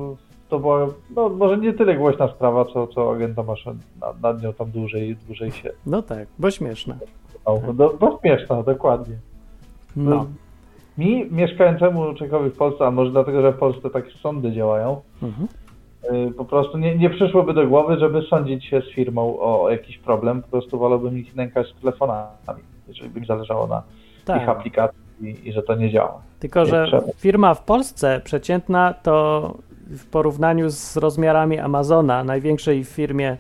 to 0.49 0.59
była, 0.59 0.87
no 1.17 1.29
może 1.29 1.59
nie 1.59 1.73
tyle 1.73 1.97
głośna 1.97 2.29
sprawa, 2.29 2.65
co, 2.65 2.87
co 2.87 3.13
agent 3.13 3.37
Tomasz 3.37 3.67
nad, 4.01 4.21
nad 4.23 4.43
nią 4.43 4.53
tam 4.53 4.71
dłużej, 4.71 5.17
dłużej 5.27 5.53
się... 5.53 5.71
No 5.87 6.03
tak, 6.03 6.29
bo 6.39 6.49
No, 7.79 7.91
bo 8.01 8.19
śmieszna, 8.21 8.63
dokładnie. 8.63 9.15
No. 9.97 10.27
Mi, 10.99 11.27
mieszkającemu 11.31 12.15
człowiekowi 12.15 12.51
w 12.51 12.57
Polsce, 12.57 12.87
a 12.87 12.91
może 12.91 13.11
dlatego, 13.11 13.43
że 13.43 13.53
w 13.53 13.59
Polsce 13.59 13.91
takie 13.91 14.11
sądy 14.11 14.53
działają, 14.53 15.01
mhm. 15.23 15.49
Y, 16.05 16.35
po 16.35 16.45
prostu 16.45 16.79
nie, 16.79 16.97
nie 16.97 17.11
przyszłoby 17.11 17.55
do 17.55 17.67
głowy, 17.67 17.99
żeby 17.99 18.23
sądzić 18.23 18.65
się 18.65 18.81
z 18.81 18.95
firmą 18.95 19.41
o 19.41 19.71
jakiś 19.71 19.99
problem, 19.99 20.43
po 20.43 20.49
prostu 20.49 20.79
wolałbym 20.79 21.19
ich 21.19 21.37
nękać 21.37 21.73
telefonami, 21.81 22.63
jeżeli 22.89 23.11
by 23.11 23.21
mi 23.21 23.27
zależało 23.27 23.67
na 23.67 23.83
tak. 24.25 24.43
ich 24.43 24.49
aplikacji 24.49 25.01
i, 25.21 25.49
i, 25.49 25.53
że 25.53 25.63
to 25.63 25.75
nie 25.75 25.91
działa. 25.91 26.23
Tylko, 26.41 26.67
że 26.67 26.87
trzeba. 26.87 27.03
firma 27.17 27.55
w 27.55 27.65
Polsce 27.65 28.21
przeciętna 28.25 28.95
to 29.03 29.55
w 29.87 30.07
porównaniu 30.07 30.71
z 30.71 30.97
rozmiarami 30.97 31.59
Amazona, 31.59 32.25
największej 32.25 32.85
firmie 32.85 33.37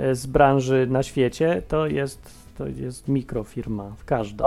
y, 0.00 0.14
z 0.14 0.26
branży 0.26 0.86
na 0.90 1.02
świecie, 1.02 1.62
to 1.68 1.86
jest 1.86 2.41
to 2.62 2.68
jest 2.68 3.08
mikrofirma, 3.08 3.90
w 3.96 4.04
każdą. 4.04 4.44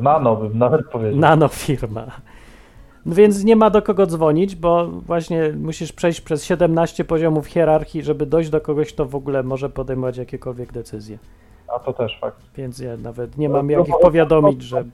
nano 0.00 0.36
bym 0.36 0.58
nawet 0.58 0.88
powiedział. 0.88 1.20
Nanofirma. 1.20 2.06
No 3.06 3.14
więc 3.14 3.44
nie 3.44 3.56
ma 3.56 3.70
do 3.70 3.82
kogo 3.82 4.06
dzwonić, 4.06 4.56
bo 4.56 4.86
właśnie 4.86 5.52
musisz 5.56 5.92
przejść 5.92 6.20
przez 6.20 6.44
17 6.44 7.04
poziomów 7.04 7.46
hierarchii, 7.46 8.02
żeby 8.02 8.26
dojść 8.26 8.50
do 8.50 8.60
kogoś, 8.60 8.92
kto 8.92 9.06
w 9.06 9.14
ogóle 9.14 9.42
może 9.42 9.70
podejmować 9.70 10.16
jakiekolwiek 10.16 10.72
decyzje. 10.72 11.18
A 11.76 11.78
to 11.78 11.92
też 11.92 12.18
fakt. 12.20 12.40
Więc 12.56 12.78
ja 12.78 12.96
nawet 12.96 13.38
nie 13.38 13.48
mam 13.48 13.66
no, 13.66 13.72
jak 13.72 13.88
ich 13.88 13.94
powiadomić, 14.02 14.62
że 14.62 14.84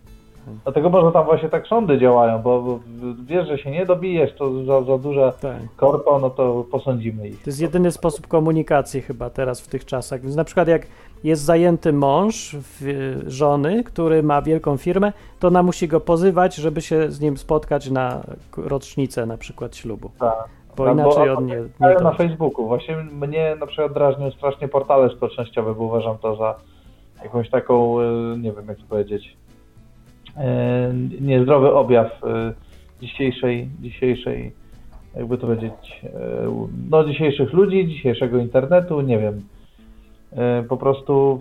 Dlatego 0.65 0.91
może 0.91 1.13
tam 1.13 1.25
właśnie 1.25 1.49
tak 1.49 1.67
sądy 1.67 1.99
działają, 1.99 2.43
bo 2.43 2.79
wiesz, 3.27 3.49
że 3.49 3.59
się 3.59 3.71
nie 3.71 3.87
dobijesz, 3.87 4.35
to 4.35 4.65
za, 4.65 4.83
za 4.83 4.99
duże 4.99 5.33
tak. 5.41 5.57
korpo, 5.77 6.19
no 6.19 6.31
to 6.31 6.65
posądzimy 6.71 7.29
ich. 7.29 7.43
To 7.43 7.51
jest 7.51 7.61
jedyny 7.61 7.93
sposób 7.93 8.27
komunikacji 8.27 9.03
chyba 9.03 9.31
teraz 9.31 9.61
w 9.61 9.69
tych 9.69 9.85
czasach. 9.85 10.21
Więc 10.21 10.37
na 10.37 10.45
przykład 10.45 10.69
jak 10.69 10.87
jest 11.27 11.43
zajęty 11.43 11.93
mąż 11.93 12.57
żony, 13.27 13.85
który 13.85 14.23
ma 14.23 14.43
wielką 14.43 14.77
firmę, 14.77 15.13
to 15.41 15.49
ona 15.49 15.63
musi 15.63 15.89
go 15.89 16.01
pozywać, 16.01 16.55
żeby 16.55 16.81
się 16.81 17.11
z 17.11 17.21
nim 17.21 17.37
spotkać 17.37 17.91
na 17.91 18.21
rocznicę 18.57 19.27
na 19.27 19.37
przykład 19.37 19.77
ślubu. 19.77 20.11
Tak. 20.19 20.49
Bo 20.77 20.85
tak, 20.85 20.95
inaczej 20.95 21.31
on 21.31 21.47
nie, 21.47 21.57
nie 21.81 21.95
Na 22.03 22.13
Facebooku. 22.13 22.67
Właśnie 22.67 22.97
mnie 22.97 23.57
na 23.61 23.67
przykład 23.67 23.93
drażnią 23.93 24.31
strasznie 24.31 24.69
portale 24.69 25.11
społecznościowe, 25.11 25.75
bo 25.75 25.85
uważam 25.85 26.19
to 26.19 26.37
za 26.37 26.55
jakąś 27.23 27.51
taką, 27.51 28.01
y, 28.01 28.39
nie 28.39 28.53
wiem 28.53 28.67
jak 28.69 28.79
to 28.79 28.85
powiedzieć, 28.89 29.37
E, 30.37 30.93
niezdrowy 31.21 31.75
objaw 31.75 32.25
e, 32.25 32.53
dzisiejszej, 33.01 33.69
dzisiejszej, 33.81 34.53
jakby 35.17 35.39
to 35.39 35.47
powiedzieć, 35.47 36.01
no 36.91 37.05
dzisiejszych 37.05 37.53
ludzi, 37.53 37.89
dzisiejszego 37.89 38.39
internetu, 38.39 39.01
nie 39.01 39.19
wiem. 39.19 39.43
Po 40.69 40.77
prostu 40.77 41.41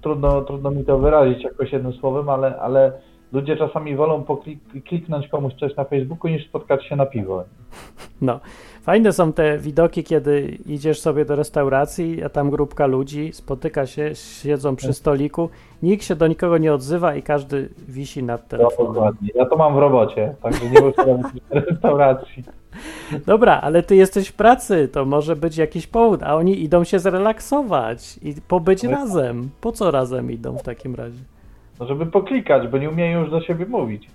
trudno, 0.00 0.42
trudno 0.42 0.70
mi 0.70 0.84
to 0.84 0.98
wyrazić 0.98 1.44
jakoś 1.44 1.72
jednym 1.72 1.92
słowem, 1.92 2.28
ale, 2.28 2.58
ale 2.60 2.92
ludzie 3.32 3.56
czasami 3.56 3.96
wolą 3.96 4.24
kliknąć 4.84 5.28
komuś 5.28 5.54
coś 5.54 5.76
na 5.76 5.84
Facebooku 5.84 6.30
niż 6.30 6.48
spotkać 6.48 6.86
się 6.86 6.96
na 6.96 7.06
piwo. 7.06 7.44
No, 8.20 8.40
fajne 8.82 9.12
są 9.12 9.32
te 9.32 9.58
widoki, 9.58 10.04
kiedy 10.04 10.58
idziesz 10.66 11.00
sobie 11.00 11.24
do 11.24 11.36
restauracji, 11.36 12.22
a 12.24 12.28
tam 12.28 12.50
grupka 12.50 12.86
ludzi 12.86 13.32
spotyka 13.32 13.86
się, 13.86 14.14
siedzą 14.14 14.76
przy 14.76 14.86
tak. 14.86 14.96
stoliku, 14.96 15.48
nikt 15.82 16.04
się 16.04 16.16
do 16.16 16.26
nikogo 16.26 16.58
nie 16.58 16.74
odzywa 16.74 17.14
i 17.14 17.22
każdy 17.22 17.68
wisi 17.88 18.22
nad 18.22 18.48
telefonem. 18.48 18.94
dokładnie. 18.94 19.28
Ja 19.34 19.46
to 19.46 19.56
mam 19.56 19.74
w 19.74 19.78
robocie, 19.78 20.34
także 20.42 20.70
nie 20.70 20.80
muszę 20.80 21.04
robić 21.04 21.42
restauracji. 21.50 22.44
Dobra, 23.26 23.60
ale 23.60 23.82
ty 23.82 23.96
jesteś 23.96 24.28
w 24.28 24.32
pracy, 24.32 24.88
to 24.88 25.04
może 25.04 25.36
być 25.36 25.56
jakiś 25.56 25.86
powód, 25.86 26.22
a 26.22 26.34
oni 26.34 26.62
idą 26.62 26.84
się 26.84 26.98
zrelaksować 26.98 28.18
i 28.22 28.34
pobyć 28.48 28.82
no. 28.82 28.90
razem. 28.90 29.50
Po 29.60 29.72
co 29.72 29.90
razem 29.90 30.32
idą 30.32 30.58
w 30.58 30.62
takim 30.62 30.94
razie? 30.94 31.20
No 31.80 31.86
żeby 31.86 32.06
poklikać, 32.06 32.68
bo 32.68 32.78
nie 32.78 32.90
umieją 32.90 33.20
już 33.20 33.30
do 33.30 33.40
siebie 33.40 33.66
mówić. 33.66 34.08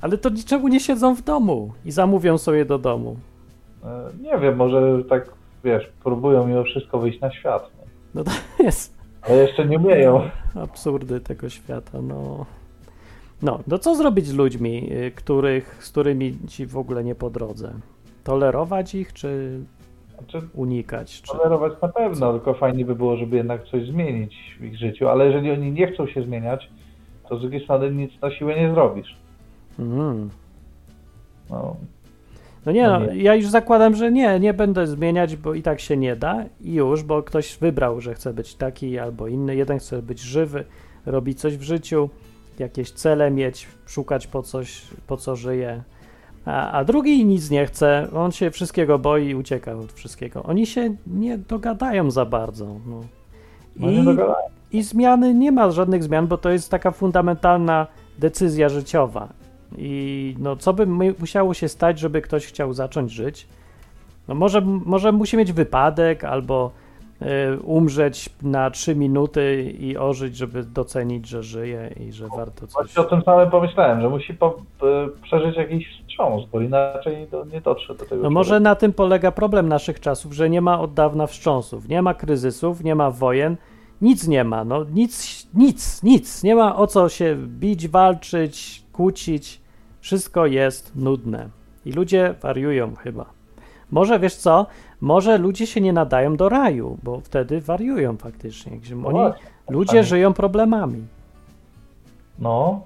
Ale 0.00 0.18
to 0.18 0.28
niczemu 0.28 0.68
nie 0.68 0.80
siedzą 0.80 1.14
w 1.14 1.22
domu 1.22 1.72
i 1.84 1.92
zamówią 1.92 2.38
sobie 2.38 2.64
do 2.64 2.78
domu. 2.78 3.16
E, 3.84 4.10
nie 4.22 4.38
wiem, 4.38 4.56
może 4.56 5.04
tak, 5.08 5.32
wiesz, 5.64 5.90
próbują 6.04 6.46
mimo 6.46 6.64
wszystko 6.64 6.98
wyjść 6.98 7.20
na 7.20 7.32
świat. 7.32 7.70
Nie? 7.78 7.84
No 8.14 8.24
to 8.24 8.30
jest. 8.64 9.00
Ale 9.22 9.36
jeszcze 9.36 9.66
nie 9.66 9.78
umieją. 9.78 10.30
Absurdy 10.54 11.20
tego 11.20 11.48
świata, 11.48 12.02
no. 12.02 12.46
No, 13.42 13.60
no 13.66 13.78
co 13.78 13.94
zrobić 13.94 14.26
z 14.26 14.34
ludźmi, 14.34 14.92
y, 14.92 15.10
których, 15.10 15.78
z 15.80 15.90
którymi 15.90 16.38
ci 16.48 16.66
w 16.66 16.76
ogóle 16.76 17.04
nie 17.04 17.14
po 17.14 17.30
drodze? 17.30 17.72
Tolerować 18.24 18.94
ich, 18.94 19.12
czy 19.12 19.60
znaczy, 20.18 20.48
unikać? 20.54 21.22
Czy... 21.22 21.32
Tolerować 21.32 21.72
na 21.82 21.88
pewno, 21.88 22.20
co? 22.20 22.32
tylko 22.32 22.54
fajnie 22.54 22.84
by 22.84 22.94
było, 22.94 23.16
żeby 23.16 23.36
jednak 23.36 23.64
coś 23.64 23.86
zmienić 23.86 24.56
w 24.60 24.64
ich 24.64 24.78
życiu, 24.78 25.08
ale 25.08 25.26
jeżeli 25.26 25.50
oni 25.50 25.72
nie 25.72 25.92
chcą 25.92 26.06
się 26.06 26.22
zmieniać, 26.22 26.70
to 27.28 27.38
z 27.38 27.40
drugiej 27.40 27.64
strony 27.64 27.90
nic 27.90 28.20
na 28.22 28.30
siłę 28.30 28.60
nie 28.60 28.74
zrobisz. 28.74 29.16
Mm. 29.78 30.30
No. 31.50 31.76
No 32.66 32.72
nie, 32.72 32.86
no, 32.86 33.00
no 33.00 33.12
ja 33.12 33.34
już 33.34 33.46
zakładam, 33.46 33.94
że 33.94 34.12
nie, 34.12 34.40
nie 34.40 34.54
będę 34.54 34.86
zmieniać, 34.86 35.36
bo 35.36 35.54
i 35.54 35.62
tak 35.62 35.80
się 35.80 35.96
nie 35.96 36.16
da 36.16 36.44
i 36.60 36.74
już, 36.74 37.02
bo 37.02 37.22
ktoś 37.22 37.58
wybrał, 37.58 38.00
że 38.00 38.14
chce 38.14 38.34
być 38.34 38.54
taki 38.54 38.98
albo 38.98 39.28
inny. 39.28 39.56
Jeden 39.56 39.78
chce 39.78 40.02
być 40.02 40.20
żywy, 40.20 40.64
robić 41.06 41.40
coś 41.40 41.56
w 41.56 41.62
życiu, 41.62 42.10
jakieś 42.58 42.90
cele 42.90 43.30
mieć, 43.30 43.68
szukać 43.86 44.26
po 44.26 44.42
coś, 44.42 44.82
po 45.06 45.16
co 45.16 45.36
żyje. 45.36 45.82
A, 46.46 46.72
a 46.72 46.84
drugi 46.84 47.24
nic 47.24 47.50
nie 47.50 47.66
chce, 47.66 48.08
on 48.14 48.32
się 48.32 48.50
wszystkiego 48.50 48.98
boi 48.98 49.28
i 49.28 49.34
ucieka 49.34 49.72
od 49.72 49.92
wszystkiego. 49.92 50.42
Oni 50.42 50.66
się 50.66 50.94
nie 51.06 51.38
dogadają 51.38 52.10
za 52.10 52.24
bardzo. 52.24 52.66
No. 52.86 53.00
no 53.76 53.90
I, 53.90 54.78
I 54.78 54.82
zmiany, 54.82 55.34
nie 55.34 55.52
ma 55.52 55.70
żadnych 55.70 56.02
zmian, 56.02 56.26
bo 56.26 56.38
to 56.38 56.50
jest 56.50 56.70
taka 56.70 56.90
fundamentalna 56.90 57.86
decyzja 58.18 58.68
życiowa. 58.68 59.28
I 59.78 60.34
no, 60.38 60.56
co 60.56 60.72
by 60.72 60.86
musiało 61.20 61.54
się 61.54 61.68
stać, 61.68 61.98
żeby 61.98 62.22
ktoś 62.22 62.46
chciał 62.46 62.72
zacząć 62.72 63.12
żyć? 63.12 63.46
No 64.28 64.34
może, 64.34 64.60
może 64.60 65.12
musi 65.12 65.36
mieć 65.36 65.52
wypadek 65.52 66.24
albo 66.24 66.70
y, 67.22 67.60
umrzeć 67.60 68.30
na 68.42 68.70
3 68.70 68.96
minuty 68.96 69.74
i 69.78 69.96
ożyć, 69.96 70.36
żeby 70.36 70.62
docenić, 70.62 71.28
że 71.28 71.42
żyje 71.42 71.94
i 72.00 72.12
że 72.12 72.28
warto 72.36 72.66
coś... 72.66 72.72
Właśnie 72.72 73.02
o 73.02 73.04
tym 73.04 73.22
samym 73.22 73.50
pomyślałem, 73.50 74.00
że 74.00 74.08
musi 74.08 74.34
po, 74.34 74.56
y, 74.82 75.22
przeżyć 75.22 75.56
jakiś 75.56 76.02
wstrząs, 76.20 76.50
bo 76.52 76.60
inaczej 76.60 77.26
to 77.30 77.44
nie 77.44 77.60
dotrze 77.60 77.94
do 77.94 78.04
tego. 78.04 78.22
No 78.22 78.30
może 78.30 78.60
na 78.60 78.74
tym 78.74 78.92
polega 78.92 79.32
problem 79.32 79.68
naszych 79.68 80.00
czasów, 80.00 80.32
że 80.32 80.50
nie 80.50 80.60
ma 80.60 80.80
od 80.80 80.94
dawna 80.94 81.26
wstrząsów, 81.26 81.88
nie 81.88 82.02
ma 82.02 82.14
kryzysów, 82.14 82.84
nie 82.84 82.94
ma 82.94 83.10
wojen, 83.10 83.56
nic 84.00 84.28
nie 84.28 84.44
ma, 84.44 84.64
no 84.64 84.84
nic, 84.84 85.46
nic, 85.54 86.02
nic, 86.02 86.42
nie 86.42 86.54
ma 86.54 86.76
o 86.76 86.86
co 86.86 87.08
się 87.08 87.36
bić, 87.36 87.88
walczyć, 87.88 88.82
kłócić, 88.92 89.60
wszystko 90.00 90.46
jest 90.46 90.96
nudne 90.96 91.48
i 91.84 91.92
ludzie 91.92 92.34
wariują 92.42 92.96
chyba. 92.96 93.24
Może 93.90 94.18
wiesz 94.18 94.34
co? 94.34 94.66
Może 95.00 95.38
ludzie 95.38 95.66
się 95.66 95.80
nie 95.80 95.92
nadają 95.92 96.36
do 96.36 96.48
raju, 96.48 96.98
bo 97.02 97.20
wtedy 97.20 97.60
wariują 97.60 98.16
faktycznie. 98.16 98.72
Oni, 99.04 99.18
no 99.18 99.34
ludzie 99.68 100.04
żyją 100.04 100.32
problemami. 100.32 101.02
No, 102.38 102.80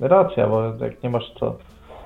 racja, 0.00 0.48
bo 0.48 0.62
jak 0.62 1.02
nie 1.02 1.10
masz 1.10 1.32
co. 1.40 1.56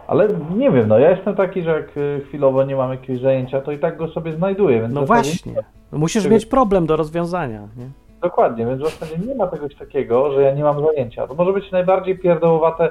Ale 0.08 0.28
nie 0.56 0.70
wiem, 0.70 0.88
no 0.88 0.98
ja 0.98 1.10
jestem 1.10 1.36
taki, 1.36 1.62
że 1.62 1.70
jak 1.70 1.96
y, 1.96 2.20
chwilowo 2.28 2.64
nie 2.64 2.76
mam 2.76 2.90
jakiegoś 2.90 3.22
zajęcia, 3.22 3.60
to 3.60 3.72
i 3.72 3.78
tak 3.78 3.96
go 3.96 4.08
sobie 4.08 4.32
znajduję. 4.32 4.80
Więc 4.80 4.94
no 4.94 5.06
właśnie. 5.06 5.54
No 5.92 5.98
musisz 5.98 6.26
mieć 6.26 6.46
problem 6.46 6.86
do 6.86 6.96
rozwiązania. 6.96 7.60
Nie? 7.76 7.88
Dokładnie, 8.22 8.66
więc 8.66 8.82
w 8.82 8.84
zasadzie 8.84 9.18
nie 9.26 9.34
ma 9.34 9.48
czegoś 9.48 9.74
takiego, 9.74 10.32
że 10.32 10.42
ja 10.42 10.54
nie 10.54 10.62
mam 10.62 10.84
zajęcia. 10.86 11.26
To 11.26 11.34
może 11.34 11.52
być 11.52 11.72
najbardziej 11.72 12.18
pierdołowate 12.18 12.90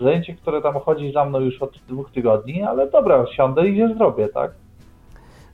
zajęcie, 0.00 0.34
które 0.34 0.62
tam 0.62 0.74
chodzi 0.74 1.12
za 1.12 1.24
mną 1.24 1.40
już 1.40 1.62
od 1.62 1.78
dwóch 1.88 2.10
tygodni, 2.10 2.62
ale 2.62 2.90
dobra, 2.90 3.26
siądę 3.36 3.68
i 3.68 3.76
je 3.76 3.94
zrobię, 3.94 4.28
tak? 4.28 4.50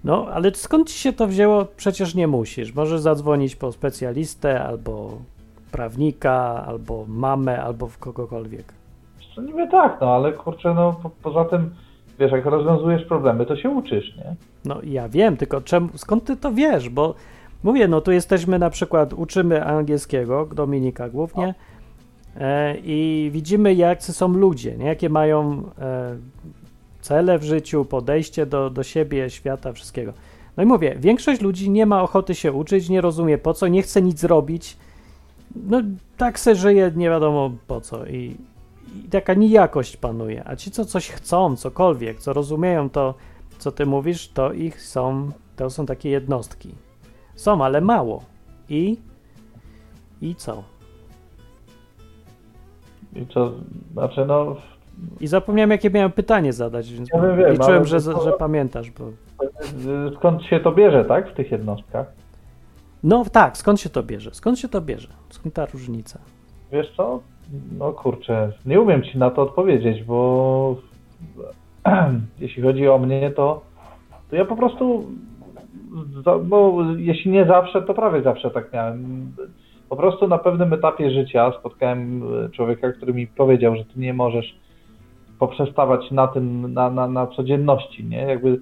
No, 0.04 0.26
ale 0.32 0.54
skąd 0.54 0.90
ci 0.90 0.98
się 0.98 1.12
to 1.12 1.26
wzięło? 1.26 1.66
Przecież 1.76 2.14
nie 2.14 2.26
musisz. 2.26 2.74
Możesz 2.74 3.00
zadzwonić 3.00 3.56
po 3.56 3.72
specjalistę, 3.72 4.64
albo 4.64 5.10
prawnika, 5.72 6.64
albo 6.66 7.04
mamę, 7.08 7.62
albo 7.62 7.86
w 7.86 7.98
kogokolwiek. 7.98 8.76
To 9.36 9.42
niby 9.42 9.68
tak, 9.68 9.98
no 10.00 10.14
ale 10.14 10.32
kurczę, 10.32 10.74
no 10.74 10.92
po, 11.02 11.10
poza 11.10 11.44
tym, 11.44 11.74
wiesz, 12.18 12.32
jak 12.32 12.46
rozwiązujesz 12.46 13.04
problemy, 13.04 13.46
to 13.46 13.56
się 13.56 13.70
uczysz, 13.70 14.16
nie? 14.16 14.34
No 14.64 14.80
ja 14.84 15.08
wiem, 15.08 15.36
tylko 15.36 15.60
czemu, 15.60 15.88
skąd 15.96 16.24
ty 16.24 16.36
to 16.36 16.52
wiesz? 16.52 16.88
Bo 16.88 17.14
mówię, 17.62 17.88
no 17.88 18.00
tu 18.00 18.12
jesteśmy 18.12 18.58
na 18.58 18.70
przykład, 18.70 19.12
uczymy 19.12 19.64
angielskiego, 19.64 20.48
Dominika 20.54 21.08
głównie, 21.08 21.54
e, 22.36 22.76
i 22.84 23.30
widzimy, 23.32 23.74
jacy 23.74 24.12
są 24.12 24.28
ludzie, 24.28 24.76
nie? 24.76 24.86
jakie 24.86 25.08
mają 25.08 25.62
e, 25.78 26.16
cele 27.00 27.38
w 27.38 27.42
życiu, 27.42 27.84
podejście 27.84 28.46
do, 28.46 28.70
do 28.70 28.82
siebie, 28.82 29.30
świata, 29.30 29.72
wszystkiego. 29.72 30.12
No 30.56 30.62
i 30.62 30.66
mówię, 30.66 30.96
większość 30.98 31.40
ludzi 31.40 31.70
nie 31.70 31.86
ma 31.86 32.02
ochoty 32.02 32.34
się 32.34 32.52
uczyć, 32.52 32.88
nie 32.88 33.00
rozumie 33.00 33.38
po 33.38 33.54
co, 33.54 33.68
nie 33.68 33.82
chce 33.82 34.02
nic 34.02 34.24
robić. 34.24 34.76
No 35.66 35.82
tak 36.16 36.38
se 36.38 36.54
żyje, 36.54 36.92
nie 36.96 37.10
wiadomo 37.10 37.50
po 37.66 37.80
co 37.80 38.06
i 38.06 38.36
taka 39.10 39.34
nijakość 39.34 39.96
panuje. 39.96 40.42
A 40.48 40.56
ci, 40.56 40.70
co 40.70 40.84
coś 40.84 41.10
chcą, 41.10 41.56
cokolwiek, 41.56 42.18
co 42.18 42.32
rozumieją 42.32 42.90
to, 42.90 43.14
co 43.58 43.72
ty 43.72 43.86
mówisz, 43.86 44.28
to 44.28 44.52
ich 44.52 44.82
są, 44.82 45.30
to 45.56 45.70
są 45.70 45.86
takie 45.86 46.10
jednostki. 46.10 46.74
Są, 47.34 47.64
ale 47.64 47.80
mało. 47.80 48.22
I 48.68 48.96
i 50.22 50.34
co? 50.34 50.62
I 53.16 53.26
co? 53.26 53.52
Znaczy 53.92 54.26
no 54.26 54.56
i 55.20 55.26
zapomniałem, 55.26 55.70
jakie 55.70 55.90
miałem 55.90 56.12
pytanie 56.12 56.52
zadać, 56.52 56.92
więc 56.92 57.08
ja 57.12 57.20
wiem, 57.20 57.52
liczyłem, 57.52 57.84
że, 57.84 58.00
to, 58.00 58.24
że 58.24 58.32
pamiętasz. 58.32 58.90
Bo... 58.90 59.04
Skąd 60.16 60.42
się 60.42 60.60
to 60.60 60.72
bierze, 60.72 61.04
tak, 61.04 61.30
w 61.30 61.34
tych 61.34 61.50
jednostkach? 61.50 62.06
No 63.02 63.24
tak, 63.32 63.56
skąd 63.56 63.80
się 63.80 63.90
to 63.90 64.02
bierze? 64.02 64.30
Skąd 64.34 64.58
się 64.58 64.68
to 64.68 64.80
bierze? 64.80 65.08
Skąd 65.30 65.54
ta 65.54 65.66
różnica? 65.66 66.18
Wiesz 66.72 66.92
co? 66.96 67.20
No 67.78 67.92
kurczę, 67.92 68.52
nie 68.66 68.80
umiem 68.80 69.02
ci 69.02 69.18
na 69.18 69.30
to 69.30 69.42
odpowiedzieć, 69.42 70.04
bo 70.04 70.76
jeśli 72.40 72.62
chodzi 72.62 72.88
o 72.88 72.98
mnie, 72.98 73.30
to, 73.30 73.62
to 74.30 74.36
ja 74.36 74.44
po 74.44 74.56
prostu, 74.56 75.04
bo 76.44 76.84
jeśli 76.96 77.30
nie 77.30 77.44
zawsze, 77.44 77.82
to 77.82 77.94
prawie 77.94 78.22
zawsze 78.22 78.50
tak 78.50 78.72
miałem. 78.72 79.32
Po 79.88 79.96
prostu 79.96 80.28
na 80.28 80.38
pewnym 80.38 80.72
etapie 80.72 81.10
życia 81.10 81.52
spotkałem 81.60 82.22
człowieka, 82.52 82.92
który 82.92 83.14
mi 83.14 83.26
powiedział, 83.26 83.76
że 83.76 83.84
ty 83.84 84.00
nie 84.00 84.14
możesz 84.14 84.56
poprzestawać 85.38 86.10
na 86.10 86.26
tym, 86.26 86.72
na, 86.72 86.90
na, 86.90 87.08
na 87.08 87.26
codzienności, 87.26 88.04
nie? 88.04 88.18
Jakby 88.18 88.60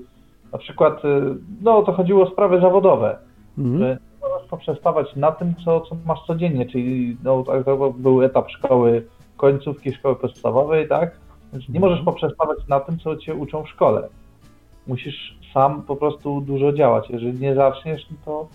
na 0.52 0.58
przykład, 0.58 1.04
y, 1.04 1.36
no 1.62 1.82
to 1.82 1.92
chodziło 1.92 2.22
o 2.22 2.30
sprawy 2.30 2.60
zawodowe, 2.60 3.18
mm. 3.58 3.78
że 3.78 3.98
poprzestawać 4.44 5.16
na 5.16 5.32
tym, 5.32 5.54
co, 5.64 5.80
co 5.80 5.96
masz 6.06 6.26
codziennie, 6.26 6.66
czyli 6.66 7.16
no, 7.24 7.44
to 7.64 7.92
był 7.96 8.22
etap 8.22 8.50
szkoły, 8.50 9.06
końcówki 9.36 9.92
szkoły 9.92 10.16
podstawowej, 10.16 10.88
tak? 10.88 11.16
Więc 11.52 11.68
nie 11.68 11.80
możesz 11.80 12.04
poprzestawać 12.04 12.58
na 12.68 12.80
tym, 12.80 12.98
co 12.98 13.16
cię 13.16 13.34
uczą 13.34 13.62
w 13.62 13.68
szkole. 13.68 14.08
Musisz 14.86 15.38
sam 15.54 15.82
po 15.82 15.96
prostu 15.96 16.40
dużo 16.40 16.72
działać. 16.72 17.10
Jeżeli 17.10 17.40
nie 17.40 17.54
zaczniesz, 17.54 18.06
no 18.10 18.16
to 18.24 18.48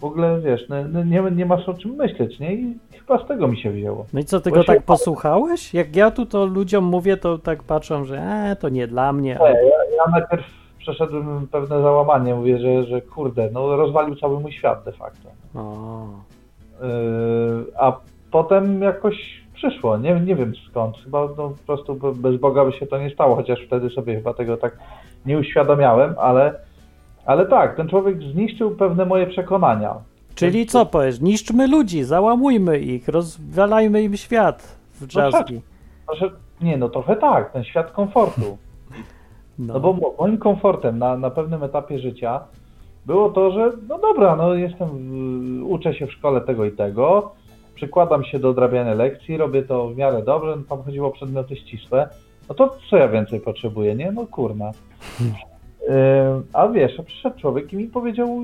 w 0.00 0.04
ogóle, 0.04 0.40
wiesz, 0.40 0.68
no, 0.68 0.76
no, 0.92 1.04
nie, 1.04 1.22
nie 1.36 1.46
masz 1.46 1.68
o 1.68 1.74
czym 1.74 1.90
myśleć, 1.90 2.38
nie? 2.38 2.54
I 2.54 2.78
chyba 2.98 3.24
z 3.24 3.28
tego 3.28 3.48
mi 3.48 3.56
się 3.56 3.70
wzięło. 3.70 4.06
No 4.12 4.20
i 4.20 4.24
co, 4.24 4.40
tego 4.40 4.64
tak 4.64 4.82
posłuchałeś? 4.82 5.74
Jak 5.74 5.96
ja 5.96 6.10
tu 6.10 6.26
to 6.26 6.46
ludziom 6.46 6.84
mówię, 6.84 7.16
to 7.16 7.38
tak 7.38 7.62
patrzą, 7.62 8.04
że 8.04 8.18
e, 8.18 8.56
to 8.56 8.68
nie 8.68 8.86
dla 8.86 9.12
mnie. 9.12 9.38
Nie, 9.40 9.46
ja, 9.46 9.96
ja 9.96 10.10
najpierw 10.10 10.63
przeszedłem 10.84 11.46
pewne 11.46 11.82
załamanie, 11.82 12.34
mówię, 12.34 12.58
że, 12.58 12.84
że 12.84 13.00
kurde, 13.00 13.48
no 13.52 13.76
rozwalił 13.76 14.16
cały 14.16 14.40
mój 14.40 14.52
świat 14.52 14.84
de 14.84 14.92
facto. 14.92 15.28
O. 15.54 16.06
Yy, 16.82 16.86
a 17.78 17.96
potem 18.30 18.82
jakoś 18.82 19.44
przyszło, 19.54 19.96
nie, 19.96 20.20
nie 20.20 20.36
wiem 20.36 20.52
skąd, 20.70 20.96
chyba 21.04 21.20
no, 21.36 21.50
po 21.50 21.66
prostu 21.66 21.98
bez 22.14 22.36
Boga 22.36 22.64
by 22.64 22.72
się 22.72 22.86
to 22.86 22.98
nie 22.98 23.10
stało, 23.10 23.36
chociaż 23.36 23.58
wtedy 23.66 23.90
sobie 23.90 24.14
chyba 24.14 24.34
tego 24.34 24.56
tak 24.56 24.78
nie 25.26 25.38
uświadomiałem, 25.38 26.14
ale 26.18 26.54
ale 27.26 27.46
tak, 27.46 27.76
ten 27.76 27.88
człowiek 27.88 28.22
zniszczył 28.22 28.70
pewne 28.70 29.04
moje 29.04 29.26
przekonania. 29.26 29.94
Czyli 30.34 30.66
co 30.66 30.86
powiesz? 30.86 31.20
Niszczmy 31.20 31.66
ludzi, 31.68 32.04
załamujmy 32.04 32.78
ich, 32.78 33.08
rozwalajmy 33.08 34.02
im 34.02 34.16
świat 34.16 34.78
w 35.00 35.06
drzazgi. 35.06 35.60
No, 36.08 36.28
nie, 36.60 36.76
no 36.76 36.88
trochę 36.88 37.16
tak, 37.16 37.52
ten 37.52 37.64
świat 37.64 37.90
komfortu. 37.92 38.58
No, 39.58 39.74
no 39.74 39.80
bo 39.80 40.14
moim 40.18 40.38
komfortem 40.38 40.98
na, 40.98 41.16
na 41.16 41.30
pewnym 41.30 41.62
etapie 41.62 41.98
życia 41.98 42.40
było 43.06 43.30
to, 43.30 43.50
że 43.50 43.72
no 43.88 43.98
dobra, 43.98 44.36
no 44.36 44.54
jestem, 44.54 44.90
uczę 45.66 45.94
się 45.94 46.06
w 46.06 46.12
szkole 46.12 46.40
tego 46.40 46.64
i 46.64 46.72
tego, 46.72 47.32
przykładam 47.74 48.24
się 48.24 48.38
do 48.38 48.48
odrabiania 48.48 48.94
lekcji, 48.94 49.36
robię 49.36 49.62
to 49.62 49.88
w 49.88 49.96
miarę 49.96 50.22
dobrze, 50.22 50.56
no 50.56 50.62
tam 50.68 50.82
chodziło 50.82 51.08
o 51.08 51.10
przedmioty 51.10 51.56
ścisłe, 51.56 52.08
no 52.48 52.54
to 52.54 52.76
co 52.90 52.96
ja 52.96 53.08
więcej 53.08 53.40
potrzebuję, 53.40 53.94
nie? 53.94 54.12
No 54.12 54.26
kurna. 54.26 54.70
A 56.52 56.68
wiesz, 56.68 56.92
przyszedł 57.06 57.38
człowiek 57.40 57.72
i 57.72 57.76
mi 57.76 57.86
powiedział 57.86 58.40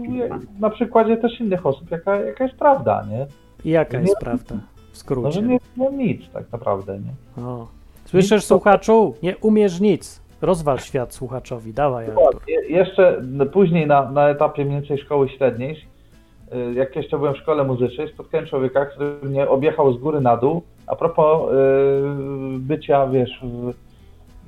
na 0.61 0.71
przykładzie 0.71 1.17
też 1.17 1.41
innych 1.41 1.67
osób, 1.67 1.91
jaka, 1.91 2.21
jaka 2.21 2.45
jest 2.45 2.57
prawda, 2.57 3.07
nie? 3.11 3.27
Jaka 3.73 4.01
jest 4.01 4.15
nie, 4.15 4.21
prawda? 4.21 4.55
W 4.93 4.97
skrócie. 4.97 5.23
No, 5.23 5.33
że 5.33 5.43
nie 5.43 5.59
wiem 5.77 5.99
nic 5.99 6.31
tak 6.33 6.53
naprawdę, 6.53 6.99
nie? 6.99 7.45
O. 7.45 7.67
Słyszysz, 8.05 8.33
nic 8.33 8.45
słuchaczu? 8.45 9.15
Nie 9.23 9.37
umiesz 9.37 9.81
nic. 9.81 10.23
Rozwal 10.43 10.79
świat 10.79 11.15
słuchaczowi, 11.15 11.73
dawaj. 11.73 12.07
Je, 12.49 12.77
jeszcze 12.77 13.23
później 13.53 13.87
na, 13.87 14.11
na 14.11 14.29
etapie 14.29 14.65
mniej 14.65 14.81
więcej 14.81 14.99
szkoły 14.99 15.29
średniej, 15.29 15.77
y, 16.55 16.75
jak 16.75 16.97
jeszcze 16.97 17.19
byłem 17.19 17.35
w 17.35 17.39
szkole 17.39 17.65
muzycznej, 17.65 18.09
spotkałem 18.09 18.47
człowieka, 18.47 18.87
który 18.87 19.17
mnie 19.23 19.49
objechał 19.49 19.93
z 19.93 19.99
góry 19.99 20.21
na 20.21 20.37
dół 20.37 20.63
a 20.91 20.97
propos 20.97 21.51
yy, 21.51 22.59
bycia, 22.59 23.07
wiesz, 23.07 23.41
w, 23.43 23.73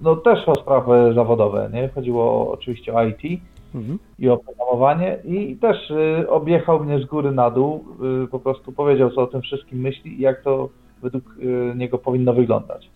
no 0.03 0.17
też 0.17 0.49
o 0.49 0.55
sprawy 0.55 1.13
zawodowe, 1.15 1.71
nie? 1.73 1.89
Chodziło 1.89 2.53
oczywiście 2.53 2.95
o 2.95 3.05
IT 3.05 3.41
mhm. 3.75 3.99
i 4.19 4.29
o 4.29 4.37
programowanie 4.37 5.19
i 5.25 5.57
też 5.57 5.91
y, 5.91 6.31
objechał 6.31 6.85
mnie 6.85 6.99
z 6.99 7.05
góry 7.05 7.33
na 7.33 7.51
dół, 7.51 7.85
y, 8.25 8.29
po 8.29 8.39
prostu 8.39 8.73
powiedział, 8.73 9.11
co 9.11 9.23
o 9.23 9.27
tym 9.27 9.43
wszystkim 9.43 9.81
myśli 9.81 10.19
i 10.19 10.21
jak 10.21 10.43
to 10.43 10.69
według 11.03 11.25
y, 11.39 11.75
niego 11.77 11.99
powinno 11.99 12.33
wyglądać. 12.33 12.91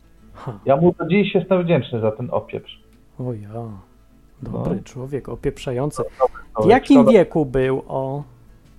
Ja 0.65 0.77
mu 0.77 0.95
do 0.99 1.07
dziś 1.07 1.35
jestem 1.35 1.63
wdzięczny 1.63 2.01
za 2.01 2.11
ten 2.11 2.29
opieprz. 2.31 2.86
O 3.19 3.33
ja, 3.33 3.69
dobry 4.43 4.77
no. 4.77 4.83
człowiek, 4.85 5.29
opieprzający. 5.29 6.03
W 6.65 6.67
jakim 6.67 6.97
Szkoda. 6.97 7.13
wieku 7.13 7.47
był 7.47 7.83
o... 7.89 8.23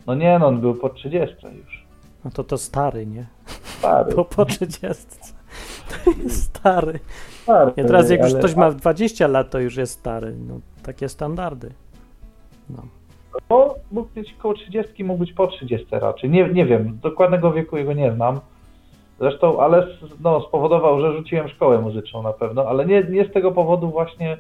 No 0.08 0.16
nie, 0.16 0.40
no 0.40 0.48
on 0.48 0.62
był 0.62 0.76
po 0.76 0.90
30 0.90 1.36
już. 1.58 1.86
No 2.26 2.32
to 2.32 2.44
to 2.44 2.58
stary, 2.58 3.06
nie? 3.06 3.26
Stary. 3.64 4.14
Po, 4.16 4.26
po 4.26 4.46
30. 4.46 5.06
To 5.90 6.12
jest 6.24 6.44
stary. 6.44 7.00
stary 7.44 7.72
ja 7.78 7.84
teraz 7.86 8.10
jak 8.10 8.22
ale... 8.22 8.30
już 8.30 8.40
ktoś 8.40 8.56
ma 8.56 8.72
20 8.72 9.28
lat, 9.28 9.50
to 9.50 9.60
już 9.60 9.78
jest 9.78 9.94
stary. 9.94 10.36
No, 10.48 10.60
takie 10.84 11.10
standardy. 11.10 11.72
No. 12.70 12.84
No, 13.50 13.76
mógł 13.92 14.10
być 14.16 14.34
koło 14.34 14.54
30, 14.54 15.04
mógł 15.04 15.20
być 15.20 15.34
po 15.34 15.48
30 15.48 15.88
raczej. 15.92 16.30
Nie, 16.30 16.50
nie 16.50 16.66
wiem, 16.66 17.00
dokładnego 17.04 17.54
wieku 17.54 17.78
jego 17.78 17.94
nie 17.94 18.12
znam. 18.12 18.40
Zresztą, 19.20 19.60
ale 19.60 19.88
no, 20.24 20.42
spowodował, 20.42 21.02
że 21.02 21.18
rzuciłem 21.18 21.48
szkołę 21.48 21.82
muzyczną 21.82 22.24
na 22.24 22.34
pewno, 22.34 22.66
ale 22.66 22.86
nie, 22.86 23.04
nie 23.04 23.26
z 23.26 23.32
tego 23.32 23.52
powodu 23.52 23.90
właśnie, 23.90 24.38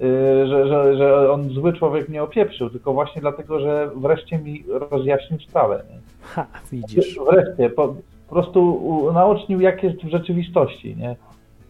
yy, 0.00 0.46
że, 0.46 0.68
że, 0.68 0.96
że 0.96 1.32
on 1.32 1.50
zły 1.50 1.72
człowiek 1.72 2.08
mnie 2.08 2.22
opieprzył, 2.22 2.70
tylko 2.70 2.92
właśnie 2.92 3.20
dlatego, 3.20 3.60
że 3.60 3.90
wreszcie 3.96 4.38
mi 4.38 4.64
rozjaśnił 4.90 5.40
sprawę. 5.40 5.82
Nie? 5.90 5.98
Ha, 6.22 6.46
widzisz. 6.72 7.18
Wreszcie, 7.30 7.70
po, 7.70 7.88
po 8.28 8.34
prostu 8.34 9.10
naucznił, 9.14 9.60
jak 9.60 9.82
jest 9.82 9.96
w 9.96 10.10
rzeczywistości, 10.10 10.96
nie? 10.96 11.16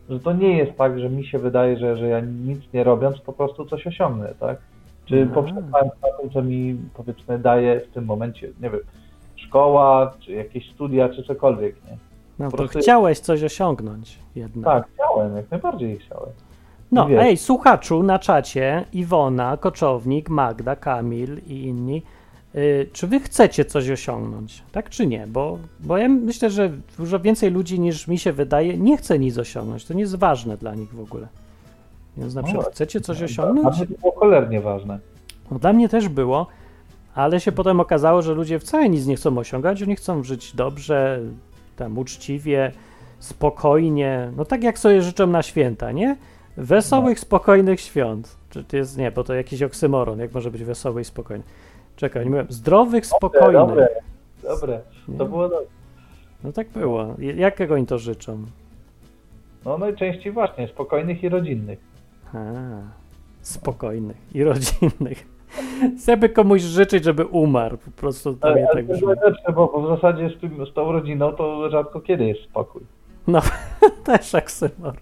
Że 0.09 0.21
to 0.21 0.33
nie 0.33 0.59
jest 0.59 0.79
tak, 0.79 1.01
że 1.01 1.11
mi 1.11 1.25
się 1.25 1.39
wydaje, 1.39 1.79
że, 1.79 1.97
że 1.97 2.09
ja 2.09 2.21
nic 2.21 2.73
nie 2.75 2.85
robiąc 2.85 3.21
po 3.21 3.33
prostu 3.33 3.65
coś 3.65 3.87
osiągnę, 3.87 4.35
tak? 4.41 4.59
Czy 5.05 5.27
poprzestając 5.35 5.93
na 6.03 6.19
tym, 6.21 6.31
co 6.31 6.43
mi 6.43 6.77
powiedzmy 6.95 7.39
daje 7.39 7.81
w 7.81 7.89
tym 7.89 8.05
momencie, 8.05 8.49
nie 8.61 8.71
wiem, 8.71 8.81
szkoła, 9.37 10.15
czy 10.21 10.33
jakieś 10.33 10.71
studia, 10.71 11.09
czy 11.09 11.23
cokolwiek, 11.23 11.75
nie? 11.85 12.08
No 12.39 12.51
to 12.51 12.69
chciałeś 12.69 13.19
coś 13.19 13.43
osiągnąć 13.43 14.19
jednak. 14.35 14.65
Tak, 14.65 14.89
chciałem, 14.95 15.37
jak 15.37 15.51
najbardziej 15.51 15.99
chciałem. 15.99 16.31
No, 16.93 17.11
ej, 17.11 17.37
słuchaczu 17.37 18.03
na 18.03 18.19
czacie, 18.19 18.85
Iwona, 18.93 19.57
Koczownik, 19.57 20.29
Magda, 20.29 20.77
Kamil 20.77 21.41
i 21.47 21.65
inni, 21.65 22.03
yy, 22.55 22.89
czy 22.93 23.07
wy 23.07 23.21
chcecie 23.21 23.65
coś 23.65 23.91
osiągnąć, 23.91 24.63
tak 24.73 24.91
czy 24.91 25.07
nie? 25.07 25.27
Bo, 25.27 25.59
bo 25.81 25.99
ja 25.99 26.09
myślę, 26.09 26.51
że 26.51 26.71
dużo 26.99 27.21
więcej 27.21 27.51
ludzi 27.51 27.81
niż 27.81 28.09
mi 28.09 28.19
się 28.19 28.33
wydaje 28.33 28.79
nie 28.79 28.97
chce 28.97 29.19
nic 29.19 29.39
osiągnąć, 29.39 29.85
to 29.85 29.95
nie 29.95 30.01
jest 30.01 30.17
ważne 30.17 30.57
dla 30.57 30.75
nich 30.75 30.95
w 30.95 31.01
ogóle. 31.01 31.29
Więc 32.17 32.35
na 32.35 32.43
przykład 32.43 32.67
no, 32.67 32.73
chcecie 32.73 33.01
coś 33.01 33.23
osiągnąć? 33.23 33.77
Dla 33.77 33.87
mnie 33.87 33.97
to 33.97 34.01
było 34.01 34.13
cholernie 34.13 34.61
ważne. 34.61 34.99
No, 35.51 35.59
dla 35.59 35.73
mnie 35.73 35.89
też 35.89 36.09
było, 36.09 36.47
ale 37.15 37.41
się 37.41 37.53
potem 37.53 37.81
okazało, 37.81 38.23
że 38.23 38.35
ludzie 38.35 38.59
wcale 38.59 38.89
nic 38.89 39.07
nie 39.07 39.17
chcą 39.17 39.39
osiągać, 39.39 39.83
oni 39.83 39.97
chcą 39.97 40.23
żyć 40.23 40.55
dobrze, 40.55 41.21
tam 41.79 41.99
uczciwie, 41.99 42.73
spokojnie, 43.19 44.33
no 44.37 44.45
tak 44.45 44.63
jak 44.63 44.79
sobie 44.79 45.03
życzą 45.03 45.27
na 45.27 45.43
święta, 45.43 45.93
nie? 45.93 46.17
Wesołych, 46.57 47.19
no. 47.19 47.23
spokojnych 47.23 47.81
świąt. 47.81 48.37
Czy 48.51 48.65
to 48.65 48.77
jest, 48.77 48.99
nie, 48.99 49.11
bo 49.11 49.25
to 49.25 49.35
jakiś 49.35 49.63
oksymoron, 49.63 50.19
jak 50.19 50.35
może 50.35 50.51
być 50.51 50.65
wesoły 50.65 51.01
i 51.01 51.05
spokojny. 51.05 51.45
Czekaj, 51.97 52.25
nie 52.25 52.31
mówię, 52.31 52.45
zdrowych, 52.49 53.07
spokojnych. 53.07 53.53
Dobre, 53.53 53.89
dobre, 54.43 54.81
to 55.19 55.27
było 55.27 55.49
dobre. 55.49 55.67
No 56.45 56.53
tak 56.53 56.69
było. 56.69 57.15
Jakiego 57.19 57.77
im 57.77 57.87
to 57.87 57.99
życzą? 57.99 58.45
No 59.65 59.79
najczęściej 59.79 60.33
właśnie, 60.33 60.69
spokojnych 60.69 61.23
i 61.23 61.29
rodzinnych. 61.29 61.79
A, 62.35 62.39
spokojnych 63.41 64.17
i 64.35 64.45
rodzinnych. 64.45 65.38
Chcemy 65.99 66.29
komuś 66.29 66.63
życzyć, 66.63 67.05
żeby 67.05 67.25
umarł. 67.27 67.77
Po 67.77 67.91
prostu 67.91 68.35
to 68.35 68.49
ale, 68.49 68.69
tak 68.73 68.87
brzmi. 68.87 69.09
Lepsze, 69.09 69.53
bo 69.55 69.83
w 69.83 69.89
zasadzie 69.89 70.31
z, 70.31 70.41
tym, 70.41 70.67
z 70.67 70.73
tą 70.73 70.93
rodziną 70.93 71.33
to 71.33 71.71
rzadko 71.71 72.01
kiedy 72.01 72.25
jest 72.25 72.41
spokój. 72.41 72.83
No, 73.27 73.41
też 74.05 74.35
aksymor. 74.35 74.95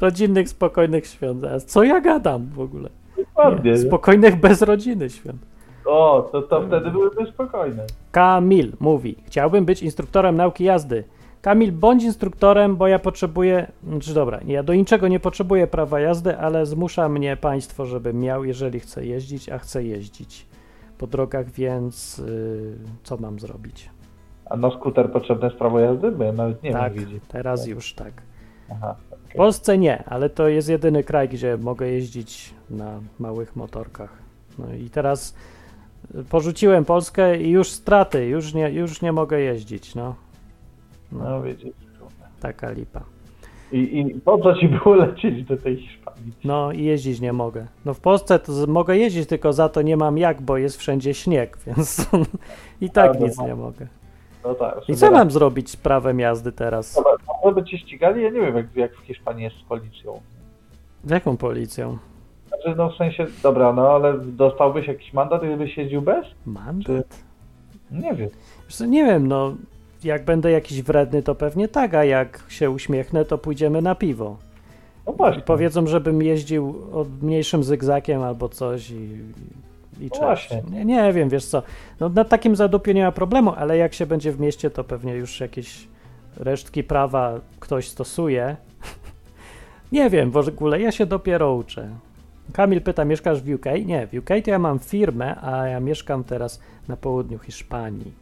Rodzinnych, 0.00 0.48
spokojnych 0.48 1.06
świąt. 1.06 1.44
Co 1.66 1.82
ja 1.82 2.00
gadam 2.00 2.46
w 2.54 2.60
ogóle? 2.60 2.88
Dokładnie. 3.16 3.78
Spokojnych 3.78 4.40
bez 4.40 4.62
rodziny 4.62 5.10
świąt. 5.10 5.46
O, 5.86 6.28
to, 6.32 6.42
to 6.42 6.66
wtedy 6.66 6.90
byłyby 6.90 7.26
spokojne. 7.26 7.86
Kamil 8.10 8.72
mówi, 8.80 9.16
chciałbym 9.26 9.64
być 9.64 9.82
instruktorem 9.82 10.36
nauki 10.36 10.64
jazdy. 10.64 11.04
Kamil, 11.42 11.72
bądź 11.72 12.04
instruktorem, 12.04 12.76
bo 12.76 12.86
ja 12.86 12.98
potrzebuję, 12.98 13.72
znaczy 13.88 14.14
dobra, 14.14 14.40
ja 14.46 14.62
do 14.62 14.74
niczego 14.74 15.08
nie 15.08 15.20
potrzebuję 15.20 15.66
prawa 15.66 16.00
jazdy, 16.00 16.38
ale 16.38 16.66
zmusza 16.66 17.08
mnie 17.08 17.36
państwo, 17.36 17.86
żebym 17.86 18.20
miał, 18.20 18.44
jeżeli 18.44 18.80
chcę 18.80 19.06
jeździć, 19.06 19.48
a 19.48 19.58
chcę 19.58 19.84
jeździć 19.84 20.46
po 20.98 21.06
drogach, 21.06 21.50
więc 21.50 22.18
yy, 22.18 22.76
co 23.02 23.16
mam 23.16 23.40
zrobić? 23.40 23.90
A 24.44 24.56
na 24.56 24.70
skuter 24.70 25.12
potrzebne 25.12 25.46
jest 25.46 25.58
prawo 25.58 25.80
jazdy? 25.80 26.10
Bo 26.10 26.24
ja 26.24 26.32
nawet 26.32 26.62
nie 26.62 26.72
tak, 26.72 26.92
wiem, 26.92 27.04
widzi. 27.04 27.20
teraz 27.28 27.66
już 27.66 27.94
tak. 27.94 28.12
Aha, 28.70 28.96
okay. 29.10 29.18
W 29.28 29.36
Polsce 29.36 29.78
nie, 29.78 30.04
ale 30.04 30.30
to 30.30 30.48
jest 30.48 30.68
jedyny 30.68 31.04
kraj, 31.04 31.28
gdzie 31.28 31.56
mogę 31.56 31.88
jeździć 31.88 32.54
na 32.70 33.00
małych 33.18 33.56
motorkach. 33.56 34.18
No 34.58 34.74
i 34.74 34.90
teraz 34.90 35.34
porzuciłem 36.30 36.84
Polskę 36.84 37.40
i 37.40 37.50
już 37.50 37.70
straty, 37.70 38.26
już 38.26 38.54
nie, 38.54 38.70
już 38.70 39.02
nie 39.02 39.12
mogę 39.12 39.40
jeździć, 39.40 39.94
no. 39.94 40.14
No, 41.12 41.42
wiecie. 41.42 41.70
Taka 42.40 42.70
lipa. 42.70 43.00
I, 43.72 43.98
I 43.98 44.20
po 44.20 44.38
co 44.38 44.54
ci 44.54 44.68
było 44.68 44.94
lecieć 44.94 45.44
do 45.44 45.56
tej 45.56 45.76
Hiszpanii? 45.76 46.32
No 46.44 46.72
i 46.72 46.84
jeździć 46.84 47.20
nie 47.20 47.32
mogę. 47.32 47.66
No 47.84 47.94
w 47.94 48.00
Polsce 48.00 48.38
to 48.38 48.52
mogę 48.68 48.96
jeździć, 48.96 49.28
tylko 49.28 49.52
za 49.52 49.68
to 49.68 49.82
nie 49.82 49.96
mam 49.96 50.18
jak, 50.18 50.42
bo 50.42 50.56
jest 50.56 50.76
wszędzie 50.76 51.14
śnieg, 51.14 51.58
więc 51.66 52.10
i 52.80 52.90
tak 52.90 53.20
no, 53.20 53.26
nic 53.26 53.38
no. 53.38 53.46
nie 53.46 53.54
mogę. 53.54 53.86
No 54.44 54.54
tak. 54.54 54.88
I 54.88 54.94
co 54.94 55.10
mam 55.10 55.30
zrobić 55.30 55.70
z 55.70 55.76
prawem 55.76 56.20
jazdy 56.20 56.52
teraz? 56.52 56.94
Dobra, 56.94 57.12
no 57.44 57.52
by 57.52 57.64
cię 57.64 57.78
ścigali? 57.78 58.22
Ja 58.22 58.30
nie 58.30 58.40
wiem, 58.40 58.56
jak, 58.56 58.76
jak 58.76 58.96
w 58.96 59.00
Hiszpanii 59.00 59.44
jest 59.44 59.56
z 59.56 59.62
policją. 59.62 60.20
Z 61.04 61.10
jaką 61.10 61.36
policją? 61.36 61.98
Znaczy, 62.48 62.74
no 62.76 62.90
w 62.90 62.96
sensie, 62.96 63.26
dobra, 63.42 63.72
no 63.72 63.88
ale 63.88 64.18
dostałbyś 64.18 64.86
jakiś 64.86 65.12
mandat, 65.12 65.44
gdybyś 65.44 65.76
jeździł 65.76 66.02
bez? 66.02 66.26
Mandat? 66.46 67.08
Czy... 67.08 67.96
Nie 67.96 68.14
wiem. 68.14 68.30
nie 68.90 69.04
wiem, 69.04 69.28
no 69.28 69.54
jak 70.04 70.24
będę 70.24 70.50
jakiś 70.50 70.82
wredny, 70.82 71.22
to 71.22 71.34
pewnie 71.34 71.68
tak, 71.68 71.94
a 71.94 72.04
jak 72.04 72.42
się 72.48 72.70
uśmiechnę, 72.70 73.24
to 73.24 73.38
pójdziemy 73.38 73.82
na 73.82 73.94
piwo. 73.94 74.36
No 75.06 75.12
właśnie. 75.12 75.40
I 75.40 75.44
powiedzą, 75.44 75.86
żebym 75.86 76.22
jeździł 76.22 76.74
od 76.92 77.22
mniejszym 77.22 77.64
zygzakiem 77.64 78.22
albo 78.22 78.48
coś 78.48 78.90
i, 78.90 78.94
i 80.00 80.10
no 80.14 80.20
właśnie. 80.20 80.62
Nie, 80.70 80.84
nie, 80.84 81.12
wiem, 81.12 81.28
wiesz 81.28 81.44
co. 81.44 81.62
No, 82.00 82.08
na 82.08 82.24
takim 82.24 82.56
zadupiu 82.56 82.92
nie 82.92 83.04
ma 83.04 83.12
problemu, 83.12 83.52
ale 83.56 83.76
jak 83.76 83.94
się 83.94 84.06
będzie 84.06 84.32
w 84.32 84.40
mieście, 84.40 84.70
to 84.70 84.84
pewnie 84.84 85.14
już 85.14 85.40
jakieś 85.40 85.88
resztki 86.36 86.84
prawa 86.84 87.40
ktoś 87.60 87.88
stosuje. 87.88 88.56
nie 89.92 90.10
wiem, 90.10 90.30
w 90.30 90.36
ogóle 90.36 90.80
ja 90.80 90.92
się 90.92 91.06
dopiero 91.06 91.54
uczę. 91.54 91.88
Kamil 92.52 92.82
pyta, 92.82 93.04
mieszkasz 93.04 93.42
w 93.42 93.54
UK? 93.54 93.64
Nie, 93.86 94.06
w 94.06 94.14
UK 94.14 94.28
to 94.44 94.50
ja 94.50 94.58
mam 94.58 94.78
firmę, 94.78 95.40
a 95.40 95.66
ja 95.66 95.80
mieszkam 95.80 96.24
teraz 96.24 96.60
na 96.88 96.96
południu 96.96 97.38
Hiszpanii. 97.38 98.12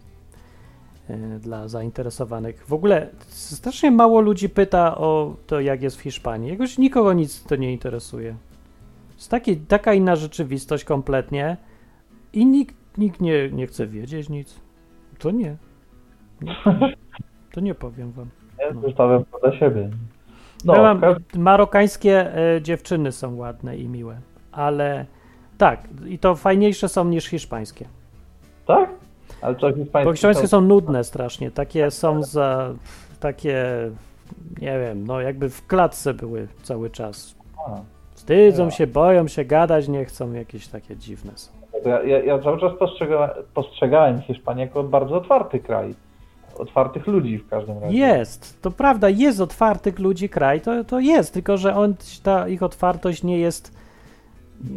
E, 1.11 1.39
dla 1.39 1.69
zainteresowanych. 1.69 2.67
W 2.67 2.73
ogóle 2.73 3.09
strasznie 3.29 3.91
mało 3.91 4.21
ludzi 4.21 4.49
pyta 4.49 4.99
o 4.99 5.37
to, 5.47 5.61
jak 5.61 5.83
jest 5.83 5.97
w 5.97 6.01
Hiszpanii. 6.01 6.51
Jakoś 6.51 6.79
nikogo 6.79 7.13
nic 7.13 7.45
to 7.45 7.57
nie 7.57 7.73
interesuje. 7.73 8.35
Jest 9.15 9.31
taki, 9.31 9.57
taka 9.57 9.95
inna 9.95 10.17
rzeczywistość 10.17 10.85
kompletnie 10.85 11.57
i 12.33 12.47
nikt, 12.47 12.99
nikt 12.99 13.21
nie, 13.21 13.51
nie 13.51 13.67
chce 13.67 13.87
wiedzieć 13.87 14.29
nic. 14.29 14.61
To 15.19 15.31
nie. 15.31 15.57
nie. 16.43 16.57
To 17.53 17.61
nie 17.61 17.75
powiem 17.75 18.13
wam. 18.13 18.29
Ja 18.61 18.75
no. 18.75 18.81
zostawiam 18.81 19.25
to 19.25 19.39
dla 19.39 19.59
siebie. 19.59 19.91
No, 20.65 20.75
ja 20.75 20.95
mam, 20.95 21.17
marokańskie 21.37 22.37
e, 22.37 22.63
dziewczyny 22.63 23.13
są 23.13 23.37
ładne 23.37 23.77
i 23.77 23.89
miłe, 23.89 24.21
ale 24.53 25.07
tak, 25.59 25.89
i 26.07 26.19
to 26.19 26.35
fajniejsze 26.35 26.89
są 26.89 27.05
niż 27.05 27.27
hiszpańskie. 27.27 27.87
Tak? 28.67 28.91
Ale 29.41 29.57
co 29.57 29.73
hiszpańskie? 29.73 30.05
Bo 30.05 30.13
hiszpańskie 30.13 30.49
są 30.49 30.61
nudne 30.61 31.05
strasznie. 31.05 31.51
Takie 31.51 31.91
są 31.91 32.23
za. 32.23 32.75
Takie. 33.21 33.65
Nie 34.61 34.81
wiem, 34.81 35.07
no 35.07 35.21
jakby 35.21 35.51
w 35.51 35.67
klatce 35.67 36.15
były 36.15 36.49
cały 36.63 36.91
czas. 36.91 37.35
Wstydzą 38.15 38.71
się, 38.71 38.87
boją 38.87 39.29
się, 39.29 39.45
gadać 39.45 39.89
nie 39.89 40.05
chcą, 40.05 40.33
jakieś 40.33 40.69
takie 40.69 40.97
dziwne 40.97 41.33
są. 41.37 41.51
Ja, 41.85 42.03
ja, 42.03 42.19
ja 42.19 42.39
cały 42.39 42.61
czas 42.61 42.73
postrzega, 42.79 43.35
postrzegałem 43.55 44.23
Hiszpanię 44.23 44.63
jako 44.63 44.83
bardzo 44.83 45.17
otwarty 45.17 45.61
kraj. 45.61 45.95
Otwartych 46.59 47.07
ludzi 47.07 47.39
w 47.39 47.49
każdym 47.49 47.79
razie. 47.79 47.97
Jest, 47.97 48.63
to 48.63 48.71
prawda, 48.71 49.09
jest 49.09 49.41
otwartych 49.41 49.99
ludzi 49.99 50.29
kraj, 50.29 50.61
to, 50.61 50.85
to 50.85 51.01
jest, 51.01 51.35
tylko 51.35 51.57
że 51.57 51.77
on, 51.77 51.95
ta 52.23 52.49
ich 52.49 52.63
otwartość 52.63 53.23
nie 53.23 53.39
jest. 53.39 53.79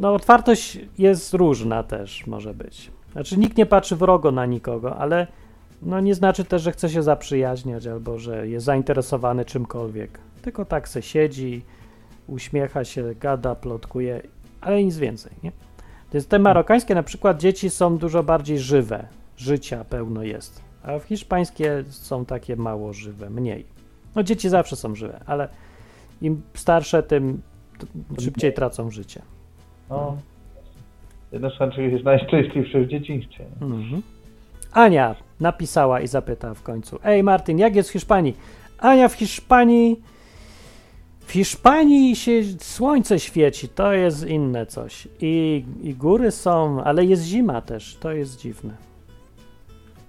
No, 0.01 0.13
otwartość 0.13 0.79
jest 0.97 1.33
różna 1.33 1.83
też, 1.83 2.27
może 2.27 2.53
być. 2.53 2.91
Znaczy, 3.11 3.39
nikt 3.39 3.57
nie 3.57 3.65
patrzy 3.65 3.95
wrogo 3.95 4.31
na 4.31 4.45
nikogo, 4.45 4.97
ale 4.97 5.27
no 5.81 5.99
nie 5.99 6.15
znaczy 6.15 6.45
też, 6.45 6.61
że 6.61 6.71
chce 6.71 6.89
się 6.89 7.03
zaprzyjaźniać 7.03 7.87
albo 7.87 8.19
że 8.19 8.47
jest 8.47 8.65
zainteresowany 8.65 9.45
czymkolwiek. 9.45 10.19
Tylko 10.41 10.65
tak 10.65 10.89
se 10.89 11.01
siedzi, 11.01 11.61
uśmiecha 12.27 12.83
się, 12.83 13.15
gada, 13.19 13.55
plotkuje, 13.55 14.21
ale 14.61 14.83
nic 14.83 14.97
więcej, 14.97 15.31
nie? 15.43 15.51
Jest 16.13 16.29
te 16.29 16.39
marokańskie 16.39 16.95
na 16.95 17.03
przykład 17.03 17.37
dzieci 17.37 17.69
są 17.69 17.97
dużo 17.97 18.23
bardziej 18.23 18.59
żywe, 18.59 19.07
życia 19.37 19.85
pełno 19.89 20.23
jest, 20.23 20.61
a 20.83 20.99
w 20.99 21.03
hiszpańskie 21.03 21.83
są 21.89 22.25
takie 22.25 22.55
mało 22.55 22.93
żywe, 22.93 23.29
mniej. 23.29 23.65
No 24.15 24.23
dzieci 24.23 24.49
zawsze 24.49 24.75
są 24.75 24.95
żywe, 24.95 25.19
ale 25.25 25.49
im 26.21 26.41
starsze, 26.53 27.03
tym 27.03 27.41
szybciej 28.19 28.53
tracą 28.53 28.91
życie. 28.91 29.21
No, 29.89 30.17
jedno 31.31 31.49
z 31.49 31.77
jest 31.77 32.03
najszczęśliwsze 32.03 32.81
w 32.81 32.87
dzieciństwie. 32.87 33.45
Mhm. 33.61 34.01
Ania 34.71 35.15
napisała 35.39 36.01
i 36.01 36.07
zapytała 36.07 36.53
w 36.53 36.63
końcu: 36.63 36.99
Ej, 37.03 37.23
Martin, 37.23 37.59
jak 37.59 37.75
jest 37.75 37.89
w 37.89 37.93
Hiszpanii? 37.93 38.35
Ania 38.79 39.07
w 39.07 39.13
Hiszpanii. 39.13 40.01
W 41.19 41.31
Hiszpanii 41.31 42.15
się 42.15 42.43
słońce 42.59 43.19
świeci, 43.19 43.69
to 43.69 43.93
jest 43.93 44.27
inne 44.27 44.65
coś. 44.65 45.07
I, 45.21 45.65
I 45.81 45.93
góry 45.93 46.31
są, 46.31 46.83
ale 46.83 47.05
jest 47.05 47.23
zima 47.23 47.61
też, 47.61 47.95
to 47.95 48.11
jest 48.11 48.41
dziwne. 48.41 48.73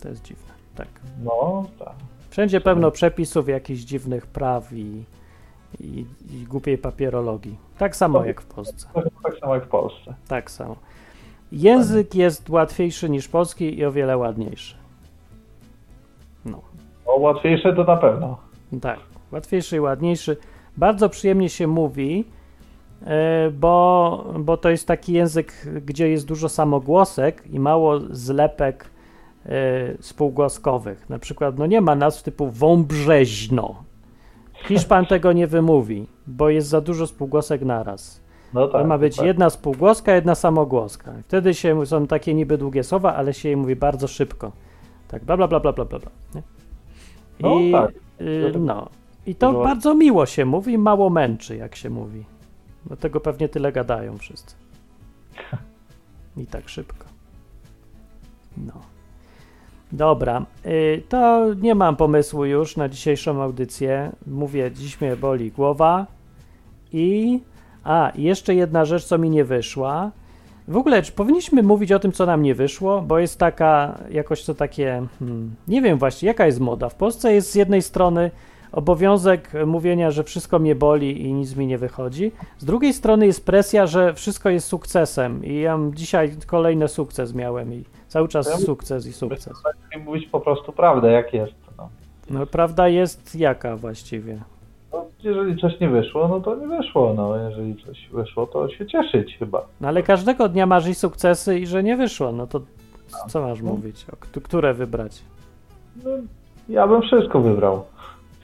To 0.00 0.08
jest 0.08 0.22
dziwne, 0.22 0.52
tak. 0.74 0.88
No, 1.24 1.66
tak. 1.78 1.94
Wszędzie 2.30 2.60
pełno 2.60 2.90
przepisów, 2.90 3.48
jakichś 3.48 3.80
dziwnych 3.80 4.26
praw 4.26 4.72
i, 4.72 5.04
i, 5.80 6.06
i 6.30 6.44
głupiej 6.44 6.78
papierologii. 6.78 7.56
Tak 7.78 7.96
samo 7.96 8.18
no, 8.18 8.24
jak 8.24 8.40
w 8.40 8.46
Polsce. 8.46 8.88
Tak 9.22 9.38
samo 9.40 9.54
jak 9.54 9.64
w 9.64 9.68
Polsce. 9.68 10.14
Tak 10.28 10.50
samo. 10.50 10.76
Język 11.52 12.14
jest 12.14 12.50
łatwiejszy 12.50 13.10
niż 13.10 13.28
polski 13.28 13.78
i 13.78 13.84
o 13.84 13.92
wiele 13.92 14.16
ładniejszy. 14.16 14.76
No. 16.44 16.60
O, 17.06 17.20
łatwiejszy 17.20 17.72
to 17.76 17.84
na 17.84 17.96
pewno. 17.96 18.38
Tak, 18.80 18.98
łatwiejszy 19.32 19.76
i 19.76 19.80
ładniejszy. 19.80 20.36
Bardzo 20.76 21.08
przyjemnie 21.08 21.48
się 21.48 21.66
mówi, 21.66 22.24
e, 23.06 23.50
bo, 23.50 24.34
bo 24.38 24.56
to 24.56 24.70
jest 24.70 24.88
taki 24.88 25.12
język, 25.12 25.52
gdzie 25.86 26.08
jest 26.08 26.26
dużo 26.26 26.48
samogłosek 26.48 27.42
i 27.52 27.60
mało 27.60 28.00
zlepek 28.10 28.90
e, 29.46 29.50
spółgłoskowych. 30.00 31.10
Na 31.10 31.18
przykład, 31.18 31.58
no 31.58 31.66
nie 31.66 31.80
ma 31.80 31.94
nazw 31.94 32.22
typu 32.22 32.50
wąbrzeźno. 32.50 33.74
Hiszpan 34.68 35.06
tego 35.06 35.32
nie 35.32 35.46
wymówi, 35.46 36.06
bo 36.26 36.50
jest 36.50 36.68
za 36.68 36.80
dużo 36.80 37.06
spółgłosek 37.06 37.62
naraz. 37.62 38.21
No 38.54 38.68
tak, 38.68 38.82
to 38.82 38.88
ma 38.88 38.98
być 38.98 39.16
tak. 39.16 39.26
jedna 39.26 39.50
spółgłoska, 39.50 40.14
jedna 40.14 40.34
samogłoska. 40.34 41.12
Wtedy 41.28 41.54
się 41.54 41.86
są 41.86 42.06
takie 42.06 42.34
niby 42.34 42.58
długie 42.58 42.84
słowa, 42.84 43.14
ale 43.14 43.34
się 43.34 43.48
je 43.48 43.56
mówi 43.56 43.76
bardzo 43.76 44.08
szybko. 44.08 44.52
Tak, 45.08 45.24
bla 45.24 45.36
bla 45.36 45.48
bla 45.48 45.60
bla 45.60 45.72
bla 45.72 45.84
bla. 45.84 45.98
Nie? 46.34 46.42
I, 47.38 47.70
no, 47.70 47.80
tak. 47.80 47.94
y, 48.20 48.52
no. 48.58 48.88
I 49.26 49.34
to 49.34 49.52
no. 49.52 49.62
bardzo 49.62 49.94
miło 49.94 50.26
się 50.26 50.44
mówi, 50.44 50.78
mało 50.78 51.10
męczy, 51.10 51.56
jak 51.56 51.76
się 51.76 51.90
mówi. 51.90 52.24
Dlatego 52.86 53.20
pewnie 53.20 53.48
tyle 53.48 53.72
gadają 53.72 54.18
wszyscy. 54.18 54.54
I 56.36 56.46
tak 56.46 56.68
szybko. 56.68 57.06
No. 58.56 58.72
Dobra, 59.92 60.46
y, 60.66 61.02
to 61.08 61.54
nie 61.54 61.74
mam 61.74 61.96
pomysłu 61.96 62.44
już 62.44 62.76
na 62.76 62.88
dzisiejszą 62.88 63.42
audycję. 63.42 64.12
Mówię, 64.26 64.70
dziś 64.74 65.00
mnie 65.00 65.16
boli 65.16 65.50
głowa 65.50 66.06
i 66.92 67.40
a, 67.84 68.12
jeszcze 68.14 68.54
jedna 68.54 68.84
rzecz, 68.84 69.04
co 69.04 69.18
mi 69.18 69.30
nie 69.30 69.44
wyszła. 69.44 70.10
W 70.68 70.76
ogóle, 70.76 71.02
czy 71.02 71.12
powinniśmy 71.12 71.62
mówić 71.62 71.92
o 71.92 71.98
tym, 71.98 72.12
co 72.12 72.26
nam 72.26 72.42
nie 72.42 72.54
wyszło, 72.54 73.02
bo 73.02 73.18
jest 73.18 73.38
taka, 73.38 73.98
jakoś 74.10 74.44
to 74.44 74.54
takie, 74.54 75.06
hmm, 75.18 75.54
nie 75.68 75.82
wiem 75.82 75.98
właśnie, 75.98 76.26
jaka 76.26 76.46
jest 76.46 76.60
moda. 76.60 76.88
W 76.88 76.94
Polsce 76.94 77.34
jest 77.34 77.50
z 77.50 77.54
jednej 77.54 77.82
strony 77.82 78.30
obowiązek 78.72 79.52
mówienia, 79.66 80.10
że 80.10 80.24
wszystko 80.24 80.58
mnie 80.58 80.74
boli 80.74 81.22
i 81.22 81.32
nic 81.32 81.56
mi 81.56 81.66
nie 81.66 81.78
wychodzi. 81.78 82.32
Z 82.58 82.64
drugiej 82.64 82.92
strony 82.92 83.26
jest 83.26 83.46
presja, 83.46 83.86
że 83.86 84.14
wszystko 84.14 84.50
jest 84.50 84.66
sukcesem 84.68 85.44
i 85.44 85.60
ja 85.60 85.78
dzisiaj 85.94 86.32
kolejny 86.46 86.88
sukces 86.88 87.34
miałem 87.34 87.74
i 87.74 87.84
cały 88.08 88.28
czas 88.28 88.46
ja 88.46 88.56
sukces 88.56 89.06
i 89.06 89.12
sukces. 89.12 89.62
Mówić 90.04 90.26
po 90.26 90.40
prostu 90.40 90.72
prawdę, 90.72 91.12
jak 91.12 91.34
jest. 91.34 91.54
No. 91.78 91.88
no 92.30 92.46
prawda 92.46 92.88
jest 92.88 93.36
jaka 93.36 93.76
właściwie? 93.76 94.40
No, 94.92 95.04
jeżeli 95.22 95.60
coś 95.60 95.80
nie 95.80 95.88
wyszło, 95.88 96.28
no 96.28 96.40
to 96.40 96.56
nie 96.56 96.66
wyszło. 96.66 97.14
No, 97.16 97.36
jeżeli 97.36 97.76
coś 97.76 98.08
wyszło, 98.12 98.46
to 98.46 98.68
się 98.68 98.86
cieszyć 98.86 99.36
chyba. 99.38 99.66
No 99.80 99.88
ale 99.88 100.02
każdego 100.02 100.48
dnia 100.48 100.66
masz 100.66 100.86
i 100.86 100.94
sukcesy 100.94 101.58
i 101.58 101.66
że 101.66 101.82
nie 101.82 101.96
wyszło, 101.96 102.32
no 102.32 102.46
to 102.46 102.60
co 103.28 103.40
masz 103.40 103.62
no. 103.62 103.70
mówić? 103.70 104.06
O, 104.12 104.40
które 104.40 104.74
wybrać? 104.74 105.22
No, 106.04 106.10
ja 106.68 106.86
bym 106.86 107.02
wszystko 107.02 107.40
wybrał. 107.40 107.84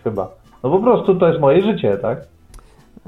Chyba. 0.04 0.30
No 0.62 0.70
po 0.70 0.78
prostu 0.78 1.14
to 1.14 1.28
jest 1.28 1.40
moje 1.40 1.62
życie, 1.62 1.98
tak? 2.02 2.18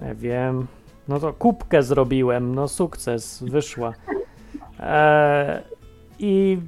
Nie 0.03 0.15
wiem. 0.15 0.67
No 1.09 1.21
to 1.21 1.33
kubkę 1.33 1.83
zrobiłem, 1.83 2.55
no 2.55 2.69
sukces, 2.69 3.43
wyszła. 3.43 3.93
Eee, 4.81 5.63
I 6.19 6.59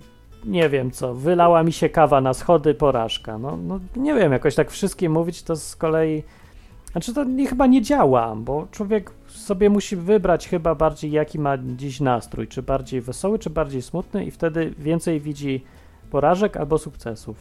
nie 0.45 0.69
wiem 0.69 0.91
co, 0.91 1.15
wylała 1.15 1.63
mi 1.63 1.73
się 1.73 1.89
kawa 1.89 2.21
na 2.21 2.35
schody, 2.35 2.75
porażka. 2.75 3.39
No, 3.39 3.57
no 3.57 3.81
nie 3.97 4.15
wiem, 4.15 4.33
jakoś 4.33 4.55
tak 4.55 4.71
wszystkim 4.71 5.13
mówić 5.13 5.43
to 5.43 5.57
z 5.57 5.77
kolei 5.77 6.23
znaczy 6.93 7.15
to 7.15 7.25
nie, 7.25 7.47
chyba 7.47 7.67
nie 7.67 7.83
działa, 7.83 8.37
bo 8.37 8.67
człowiek 8.71 9.11
sobie 9.27 9.71
musi 9.71 9.97
wybrać 9.97 10.49
chyba 10.49 10.75
bardziej 10.75 11.11
jaki 11.11 11.39
ma 11.39 11.59
dziś 11.59 12.01
nastrój, 12.01 12.49
czy 12.49 12.63
bardziej 12.63 13.01
wesoły, 13.01 13.39
czy 13.39 13.51
bardziej 13.51 13.83
smutny 13.83 14.25
i 14.25 14.31
wtedy 14.31 14.75
więcej 14.79 15.21
widzi 15.21 15.65
porażek 16.11 16.57
albo 16.57 16.79
sukcesów. 16.79 17.37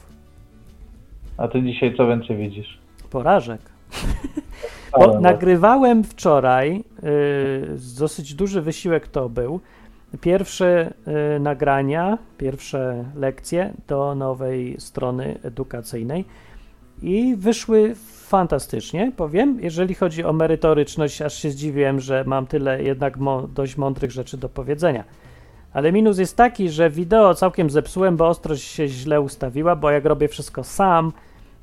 A 1.37 1.47
ty 1.47 1.63
dzisiaj 1.63 1.97
co 1.97 2.07
więcej 2.07 2.37
widzisz? 2.37 2.79
Porażek. 3.09 3.61
Bo 4.99 5.19
nagrywałem 5.19 6.03
wczoraj, 6.03 6.83
yy, 7.03 7.77
dosyć 7.97 8.33
duży 8.33 8.61
wysiłek 8.61 9.07
to 9.07 9.29
był, 9.29 9.59
pierwsze 10.21 10.93
yy, 11.07 11.39
nagrania, 11.39 12.17
pierwsze 12.37 13.05
lekcje 13.15 13.73
do 13.87 14.15
nowej 14.15 14.75
strony 14.79 15.37
edukacyjnej 15.43 16.25
i 17.01 17.35
wyszły 17.35 17.95
fantastycznie, 18.31 19.11
powiem. 19.17 19.59
Jeżeli 19.61 19.95
chodzi 19.95 20.23
o 20.23 20.33
merytoryczność, 20.33 21.21
aż 21.21 21.33
się 21.33 21.49
zdziwiłem, 21.51 21.99
że 21.99 22.23
mam 22.27 22.47
tyle 22.47 22.83
jednak 22.83 23.17
dość 23.53 23.77
mądrych 23.77 24.11
rzeczy 24.11 24.37
do 24.37 24.49
powiedzenia. 24.49 25.03
Ale 25.73 25.91
minus 25.91 26.17
jest 26.17 26.37
taki, 26.37 26.69
że 26.69 26.89
wideo 26.89 27.33
całkiem 27.33 27.69
zepsułem, 27.69 28.17
bo 28.17 28.27
ostrość 28.27 28.63
się 28.63 28.87
źle 28.87 29.21
ustawiła, 29.21 29.75
bo 29.75 29.91
jak 29.91 30.05
robię 30.05 30.27
wszystko 30.27 30.63
sam, 30.63 31.11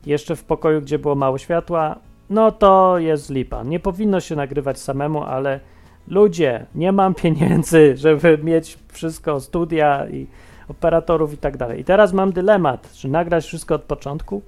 jeszcze 0.07 0.37
w 0.37 0.44
pokoju, 0.44 0.81
gdzie 0.81 0.98
było 0.98 1.14
mało 1.14 1.38
światła, 1.38 1.96
no 2.31 2.52
to 2.52 2.98
jest 2.98 3.31
lipa. 3.31 3.62
Nie 3.62 3.81
powinno 3.81 4.20
się 4.20 4.37
nagrywać 4.37 4.78
samemu, 4.78 5.22
ale 5.22 5.61
ludzie, 6.09 6.66
nie 6.74 6.92
mam 6.92 7.14
pieniędzy, 7.14 7.94
żeby 8.04 8.38
mieć 8.42 8.78
wszystko, 8.92 9.40
studia 9.40 10.09
i 10.09 10.26
operatorów 10.68 11.33
i 11.33 11.38
tak 11.38 11.57
dalej. 11.57 11.81
I 11.81 11.85
teraz 11.85 12.12
mam 12.12 12.33
dylemat, 12.33 12.92
czy 12.92 13.09
nagrać 13.09 13.44
wszystko 13.44 13.74
od 13.74 13.83
początku, 13.83 14.42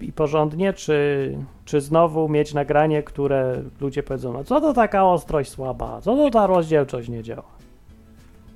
i 0.00 0.12
porządnie, 0.12 0.72
czy, 0.72 1.38
czy 1.64 1.80
znowu 1.80 2.28
mieć 2.28 2.54
nagranie, 2.54 3.02
które 3.02 3.62
ludzie 3.80 4.02
powiedzą, 4.02 4.32
no 4.32 4.44
co 4.44 4.60
to 4.60 4.72
taka 4.72 5.04
ostrość 5.04 5.50
słaba, 5.50 6.00
co 6.00 6.16
to 6.16 6.30
ta 6.30 6.46
rozdzielczość 6.46 7.08
nie 7.08 7.22
działa. 7.22 7.54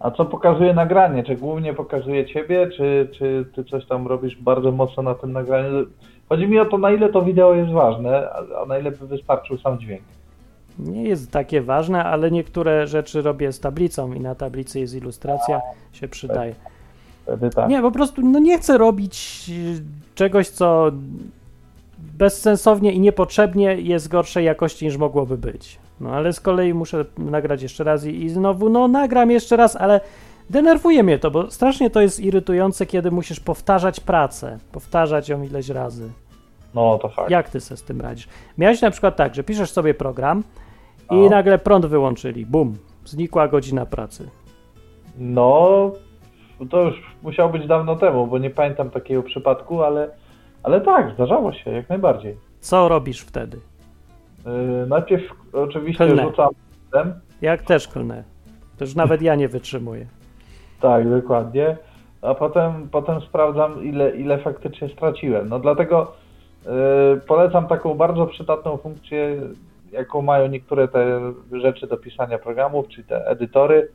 A 0.00 0.10
co 0.10 0.24
pokazuje 0.24 0.74
nagranie? 0.74 1.24
Czy 1.24 1.36
głównie 1.36 1.74
pokazuje 1.74 2.26
ciebie, 2.26 2.70
czy, 2.76 3.08
czy 3.12 3.44
ty 3.54 3.64
coś 3.64 3.86
tam 3.86 4.06
robisz 4.06 4.36
bardzo 4.36 4.72
mocno 4.72 5.02
na 5.02 5.14
tym 5.14 5.32
nagraniu? 5.32 5.86
Chodzi 6.28 6.46
mi 6.46 6.58
o 6.58 6.64
to, 6.64 6.78
na 6.78 6.90
ile 6.90 7.08
to 7.08 7.22
wideo 7.22 7.54
jest 7.54 7.72
ważne, 7.72 8.30
a 8.62 8.66
na 8.66 8.78
ile 8.78 8.90
by 8.90 9.06
wystarczył 9.06 9.58
sam 9.58 9.78
dźwięk. 9.78 10.02
Nie 10.78 11.02
jest 11.02 11.32
takie 11.32 11.62
ważne, 11.62 12.04
ale 12.04 12.30
niektóre 12.30 12.86
rzeczy 12.86 13.22
robię 13.22 13.52
z 13.52 13.60
tablicą 13.60 14.12
i 14.12 14.20
na 14.20 14.34
tablicy 14.34 14.80
jest 14.80 14.94
ilustracja, 14.94 15.60
się 15.92 16.08
przydaje. 16.08 16.54
Wtedy 17.28 17.50
tak. 17.50 17.68
Nie, 17.70 17.82
po 17.82 17.90
prostu 17.90 18.22
no 18.22 18.38
nie 18.38 18.58
chcę 18.58 18.78
robić 18.78 19.44
czegoś, 20.14 20.48
co 20.48 20.90
bezsensownie 21.98 22.92
i 22.92 23.00
niepotrzebnie 23.00 23.74
jest 23.74 24.08
gorszej 24.08 24.44
jakości 24.44 24.84
niż 24.84 24.96
mogłoby 24.96 25.38
być. 25.38 25.78
No 26.00 26.10
ale 26.10 26.32
z 26.32 26.40
kolei 26.40 26.74
muszę 26.74 27.04
nagrać 27.18 27.62
jeszcze 27.62 27.84
raz 27.84 28.04
i, 28.04 28.22
i 28.24 28.28
znowu, 28.30 28.68
no 28.68 28.88
nagram 28.88 29.30
jeszcze 29.30 29.56
raz, 29.56 29.76
ale 29.76 30.00
denerwuje 30.50 31.02
mnie 31.02 31.18
to, 31.18 31.30
bo 31.30 31.50
strasznie 31.50 31.90
to 31.90 32.00
jest 32.00 32.20
irytujące, 32.20 32.86
kiedy 32.86 33.10
musisz 33.10 33.40
powtarzać 33.40 34.00
pracę, 34.00 34.58
powtarzać 34.72 35.28
ją 35.28 35.42
ileś 35.42 35.68
razy. 35.68 36.10
No 36.74 36.98
to 36.98 37.08
fakt. 37.08 37.30
Jak 37.30 37.48
ty 37.48 37.60
sobie 37.60 37.78
z 37.78 37.82
tym 37.82 38.00
radzisz? 38.00 38.28
Miałeś 38.58 38.80
na 38.80 38.90
przykład 38.90 39.16
tak, 39.16 39.34
że 39.34 39.44
piszesz 39.44 39.70
sobie 39.70 39.94
program 39.94 40.44
I 41.10 41.14
No. 41.14 41.28
nagle 41.30 41.58
prąd 41.58 41.86
wyłączyli. 41.86 42.46
Bum. 42.46 42.76
Znikła 43.04 43.48
godzina 43.48 43.86
pracy. 43.86 44.28
No, 45.18 45.90
to 46.66 46.82
już 46.82 47.02
musiało 47.22 47.52
być 47.52 47.66
dawno 47.66 47.96
temu, 47.96 48.26
bo 48.26 48.38
nie 48.38 48.50
pamiętam 48.50 48.90
takiego 48.90 49.22
przypadku, 49.22 49.82
ale, 49.82 50.08
ale 50.62 50.80
tak, 50.80 51.14
zdarzało 51.14 51.52
się, 51.52 51.70
jak 51.70 51.88
najbardziej. 51.88 52.36
Co 52.60 52.88
robisz 52.88 53.20
wtedy? 53.20 53.58
Yy, 54.46 54.86
najpierw 54.86 55.32
oczywiście 55.52 56.06
Klnę. 56.06 56.22
rzucam 56.22 56.50
Jak 57.42 57.62
też 57.62 57.88
klnę. 57.88 58.24
To 58.78 58.84
już 58.84 58.94
nawet 58.94 59.22
ja 59.22 59.34
nie 59.34 59.48
wytrzymuję. 59.48 60.06
tak, 60.80 61.10
dokładnie, 61.10 61.76
a 62.22 62.34
potem, 62.34 62.88
potem 62.92 63.20
sprawdzam, 63.20 63.84
ile, 63.84 64.16
ile 64.16 64.38
faktycznie 64.38 64.88
straciłem. 64.88 65.48
No 65.48 65.58
dlatego 65.58 66.12
yy, 66.66 66.70
polecam 67.26 67.66
taką 67.66 67.94
bardzo 67.94 68.26
przydatną 68.26 68.76
funkcję, 68.76 69.36
jaką 69.92 70.22
mają 70.22 70.48
niektóre 70.48 70.88
te 70.88 71.32
rzeczy 71.52 71.86
do 71.86 71.96
pisania 71.96 72.38
programów, 72.38 72.88
czyli 72.88 73.04
te 73.06 73.26
edytory, 73.26 73.88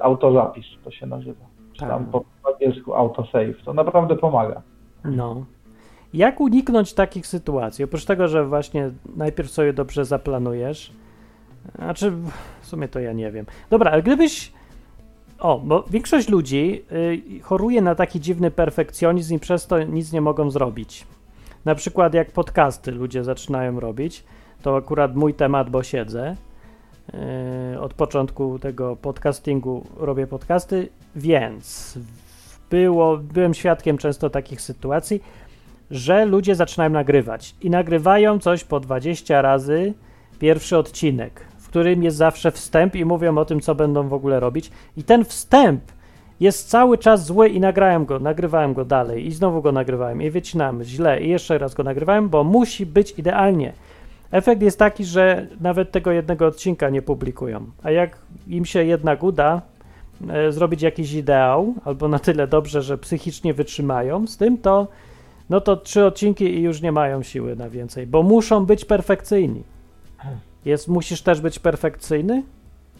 autozapis 0.00 0.66
to 0.84 0.90
się 0.90 1.06
nazywa. 1.06 1.44
Tak. 1.78 1.88
tam 1.88 2.06
po 2.06 2.24
angielsku 2.52 2.94
autosave. 2.94 3.62
To 3.64 3.74
naprawdę 3.74 4.16
pomaga. 4.16 4.62
No. 5.04 5.44
Jak 6.14 6.40
uniknąć 6.40 6.94
takich 6.94 7.26
sytuacji? 7.26 7.84
Oprócz 7.84 8.04
tego, 8.04 8.28
że 8.28 8.44
właśnie 8.44 8.90
najpierw 9.16 9.50
sobie 9.50 9.72
dobrze 9.72 10.04
zaplanujesz, 10.04 10.92
znaczy 11.74 12.10
w 12.60 12.66
sumie 12.66 12.88
to 12.88 13.00
ja 13.00 13.12
nie 13.12 13.30
wiem. 13.30 13.46
Dobra, 13.70 13.90
ale 13.90 14.02
gdybyś. 14.02 14.52
O, 15.38 15.58
bo 15.58 15.84
większość 15.90 16.28
ludzi 16.28 16.82
y, 16.92 17.40
choruje 17.42 17.82
na 17.82 17.94
taki 17.94 18.20
dziwny 18.20 18.50
perfekcjonizm 18.50 19.34
i 19.34 19.38
przez 19.38 19.66
to 19.66 19.82
nic 19.82 20.12
nie 20.12 20.20
mogą 20.20 20.50
zrobić. 20.50 21.06
Na 21.64 21.74
przykład 21.74 22.14
jak 22.14 22.32
podcasty 22.32 22.92
ludzie 22.92 23.24
zaczynają 23.24 23.80
robić, 23.80 24.24
to 24.62 24.76
akurat 24.76 25.16
mój 25.16 25.34
temat, 25.34 25.70
bo 25.70 25.82
siedzę. 25.82 26.36
Yy, 27.72 27.80
od 27.80 27.94
początku 27.94 28.58
tego 28.58 28.96
podcastingu 28.96 29.86
robię 29.96 30.26
podcasty, 30.26 30.88
więc 31.16 31.98
było, 32.70 33.16
byłem 33.16 33.54
świadkiem 33.54 33.98
często 33.98 34.30
takich 34.30 34.60
sytuacji, 34.60 35.22
że 35.90 36.24
ludzie 36.24 36.54
zaczynają 36.54 36.90
nagrywać 36.90 37.54
i 37.62 37.70
nagrywają 37.70 38.38
coś 38.38 38.64
po 38.64 38.80
20 38.80 39.42
razy 39.42 39.94
pierwszy 40.38 40.76
odcinek, 40.78 41.40
w 41.58 41.68
którym 41.68 42.02
jest 42.02 42.16
zawsze 42.16 42.50
wstęp 42.50 42.96
i 42.96 43.04
mówią 43.04 43.38
o 43.38 43.44
tym, 43.44 43.60
co 43.60 43.74
będą 43.74 44.08
w 44.08 44.12
ogóle 44.12 44.40
robić. 44.40 44.70
I 44.96 45.02
ten 45.02 45.24
wstęp 45.24 45.82
jest 46.40 46.68
cały 46.68 46.98
czas 46.98 47.26
zły 47.26 47.48
i 47.48 47.60
nagrałem 47.60 48.04
go, 48.04 48.18
nagrywałem 48.18 48.74
go 48.74 48.84
dalej 48.84 49.26
i 49.26 49.32
znowu 49.32 49.62
go 49.62 49.72
nagrywałem 49.72 50.22
i 50.22 50.30
wycinałem 50.30 50.84
źle 50.84 51.20
i 51.20 51.28
jeszcze 51.28 51.58
raz 51.58 51.74
go 51.74 51.82
nagrywałem, 51.82 52.28
bo 52.28 52.44
musi 52.44 52.86
być 52.86 53.18
idealnie. 53.18 53.72
Efekt 54.30 54.62
jest 54.62 54.78
taki, 54.78 55.04
że 55.04 55.46
nawet 55.60 55.90
tego 55.90 56.12
jednego 56.12 56.46
odcinka 56.46 56.90
nie 56.90 57.02
publikują. 57.02 57.66
A 57.82 57.90
jak 57.90 58.18
im 58.48 58.64
się 58.64 58.84
jednak 58.84 59.22
uda 59.22 59.62
e, 60.28 60.52
zrobić 60.52 60.82
jakiś 60.82 61.12
ideał, 61.12 61.74
albo 61.84 62.08
na 62.08 62.18
tyle 62.18 62.46
dobrze, 62.46 62.82
że 62.82 62.98
psychicznie 62.98 63.54
wytrzymają 63.54 64.26
z 64.26 64.36
tym, 64.36 64.58
to 64.58 64.88
no 65.50 65.60
to 65.60 65.76
trzy 65.76 66.04
odcinki 66.04 66.44
i 66.44 66.62
już 66.62 66.82
nie 66.82 66.92
mają 66.92 67.22
siły 67.22 67.56
na 67.56 67.70
więcej, 67.70 68.06
bo 68.06 68.22
muszą 68.22 68.66
być 68.66 68.84
perfekcyjni. 68.84 69.62
Jest, 70.64 70.88
musisz 70.88 71.22
też 71.22 71.40
być 71.40 71.58
perfekcyjny? 71.58 72.42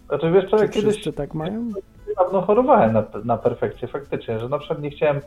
Znaczy 0.09 0.31
wiesz 0.31 0.51
co, 0.51 0.59
Czy 0.59 0.69
kiedyś 0.69 1.09
tak 1.17 1.35
mają? 1.35 1.71
dawno 2.17 2.43
chorowałem 2.43 2.93
na, 2.93 3.05
na 3.25 3.37
perfekcję 3.37 3.89
faktycznie, 3.89 4.39
że 4.39 4.49
na 4.49 4.59
przykład 4.59 4.83
nie 4.83 4.91
chciałem, 4.91 5.21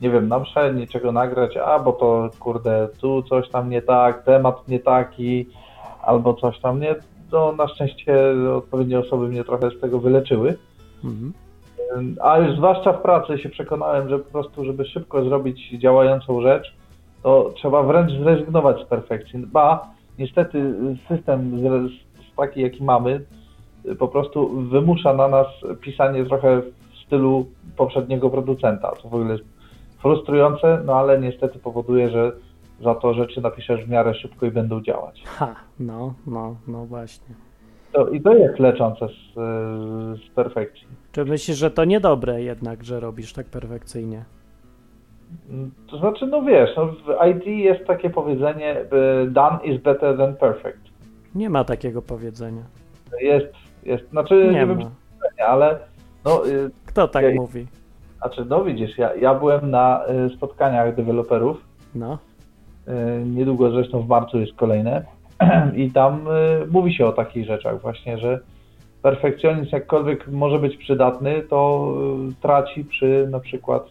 nie 0.00 0.10
wiem, 0.10 0.28
na 0.28 0.38
mszę 0.38 0.74
niczego 0.74 1.12
nagrać, 1.12 1.56
a 1.56 1.78
bo 1.78 1.92
to 1.92 2.30
kurde, 2.40 2.88
tu 3.00 3.22
coś 3.22 3.48
tam 3.48 3.70
nie 3.70 3.82
tak, 3.82 4.24
temat 4.24 4.68
nie 4.68 4.80
taki, 4.80 5.46
albo 6.02 6.34
coś 6.34 6.58
tam 6.58 6.80
nie. 6.80 6.94
No 7.32 7.52
na 7.52 7.68
szczęście 7.68 8.14
odpowiednie 8.56 8.98
osoby 8.98 9.28
mnie 9.28 9.44
trochę 9.44 9.70
z 9.70 9.80
tego 9.80 9.98
wyleczyły. 9.98 10.56
Mhm. 11.04 11.32
A 12.22 12.38
już 12.38 12.56
zwłaszcza 12.56 12.92
w 12.92 13.02
pracy 13.02 13.38
się 13.38 13.48
przekonałem, 13.48 14.08
że 14.08 14.18
po 14.18 14.30
prostu, 14.30 14.64
żeby 14.64 14.84
szybko 14.84 15.24
zrobić 15.24 15.70
działającą 15.78 16.40
rzecz, 16.40 16.74
to 17.22 17.52
trzeba 17.56 17.82
wręcz 17.82 18.12
zrezygnować 18.12 18.80
z 18.80 18.84
perfekcji. 18.84 19.38
Ba, 19.38 19.88
niestety 20.18 20.74
system 21.08 21.58
z, 21.58 21.90
z 22.32 22.36
taki, 22.36 22.60
jaki 22.60 22.84
mamy, 22.84 23.24
po 23.98 24.08
prostu 24.08 24.48
wymusza 24.48 25.14
na 25.14 25.28
nas 25.28 25.46
pisanie 25.80 26.24
trochę 26.24 26.60
w 26.60 26.96
stylu 27.06 27.46
poprzedniego 27.76 28.30
producenta. 28.30 28.92
To 29.02 29.08
w 29.08 29.14
ogóle 29.14 29.32
jest 29.32 29.59
frustrujące, 30.02 30.82
no 30.84 30.94
ale 30.94 31.20
niestety 31.20 31.58
powoduje, 31.58 32.10
że 32.10 32.32
za 32.82 32.94
to 32.94 33.14
rzeczy 33.14 33.40
napiszesz 33.40 33.84
w 33.84 33.88
miarę 33.88 34.14
szybko 34.14 34.46
i 34.46 34.50
będą 34.50 34.80
działać. 34.82 35.22
Ha, 35.24 35.54
no, 35.80 36.14
no, 36.26 36.56
no 36.68 36.86
właśnie. 36.86 37.34
To, 37.92 38.08
I 38.08 38.20
to 38.20 38.34
jest 38.34 38.58
leczące 38.58 39.08
z, 39.08 39.34
z 40.24 40.34
perfekcji. 40.34 40.86
Czy 41.12 41.24
myślisz, 41.24 41.56
że 41.56 41.70
to 41.70 41.84
niedobre 41.84 42.42
jednak, 42.42 42.84
że 42.84 43.00
robisz 43.00 43.32
tak 43.32 43.46
perfekcyjnie? 43.46 44.24
To 45.90 45.98
znaczy, 45.98 46.26
no 46.26 46.42
wiesz, 46.42 46.70
no 46.76 46.86
w 46.86 47.26
IT 47.30 47.46
jest 47.46 47.86
takie 47.86 48.10
powiedzenie 48.10 48.76
done 49.28 49.58
is 49.64 49.82
better 49.82 50.16
than 50.16 50.36
perfect. 50.36 50.80
Nie 51.34 51.50
ma 51.50 51.64
takiego 51.64 52.02
powiedzenia. 52.02 52.62
Jest, 53.20 53.46
jest, 53.82 54.10
znaczy 54.10 54.34
nie, 54.34 54.52
Nie 54.52 54.66
wiem, 54.66 54.78
ale 55.46 55.78
no, 56.24 56.46
y, 56.46 56.70
Kto 56.86 57.08
tak 57.08 57.34
mówi? 57.34 57.66
Znaczy, 58.20 58.44
no 58.48 58.64
widzisz, 58.64 58.98
ja, 58.98 59.14
ja 59.14 59.34
byłem 59.34 59.70
na 59.70 60.02
y, 60.26 60.36
spotkaniach 60.36 60.94
deweloperów, 60.94 61.64
No. 61.94 62.18
y, 62.88 63.24
niedługo 63.26 63.70
zresztą 63.70 64.02
w 64.02 64.08
marcu 64.08 64.40
jest 64.40 64.54
kolejne. 64.54 65.04
I 65.76 65.90
tam 65.90 66.28
y, 66.28 66.66
mówi 66.70 66.94
się 66.94 67.06
o 67.06 67.12
takich 67.12 67.46
rzeczach 67.46 67.80
właśnie, 67.80 68.18
że 68.18 68.40
perfekcjonizm 69.02 69.68
jakkolwiek 69.72 70.28
może 70.28 70.58
być 70.58 70.76
przydatny, 70.76 71.42
to 71.42 71.88
traci 72.42 72.84
przy 72.84 73.28
na 73.30 73.40
przykład 73.40 73.88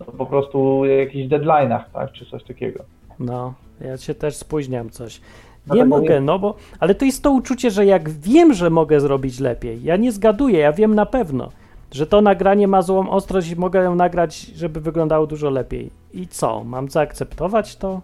no, 0.00 0.06
po 0.18 0.26
prostu 0.26 0.84
jakichś 0.84 1.28
deadline'ach, 1.28 1.82
tak, 1.92 2.12
czy 2.12 2.26
coś 2.26 2.44
takiego. 2.44 2.84
No, 3.18 3.54
ja 3.80 3.96
się 3.96 4.14
też 4.14 4.36
spóźniam 4.36 4.90
coś. 4.90 5.20
Nie 5.20 5.22
Dlatego 5.66 5.86
mogę, 5.88 6.20
no 6.20 6.38
bo, 6.38 6.54
ale 6.80 6.94
to 6.94 7.04
jest 7.04 7.22
to 7.22 7.30
uczucie, 7.30 7.70
że 7.70 7.86
jak 7.86 8.10
wiem, 8.10 8.54
że 8.54 8.70
mogę 8.70 9.00
zrobić 9.00 9.40
lepiej, 9.40 9.82
ja 9.82 9.96
nie 9.96 10.12
zgaduję, 10.12 10.58
ja 10.58 10.72
wiem 10.72 10.94
na 10.94 11.06
pewno, 11.06 11.48
że 11.92 12.06
to 12.06 12.20
nagranie 12.20 12.68
ma 12.68 12.82
złą 12.82 13.10
ostrość 13.10 13.50
i 13.50 13.56
mogę 13.56 13.82
ją 13.82 13.94
nagrać, 13.94 14.36
żeby 14.36 14.80
wyglądało 14.80 15.26
dużo 15.26 15.50
lepiej. 15.50 15.90
I 16.12 16.28
co, 16.28 16.64
mam 16.64 16.88
zaakceptować 16.88 17.76
to? 17.76 18.00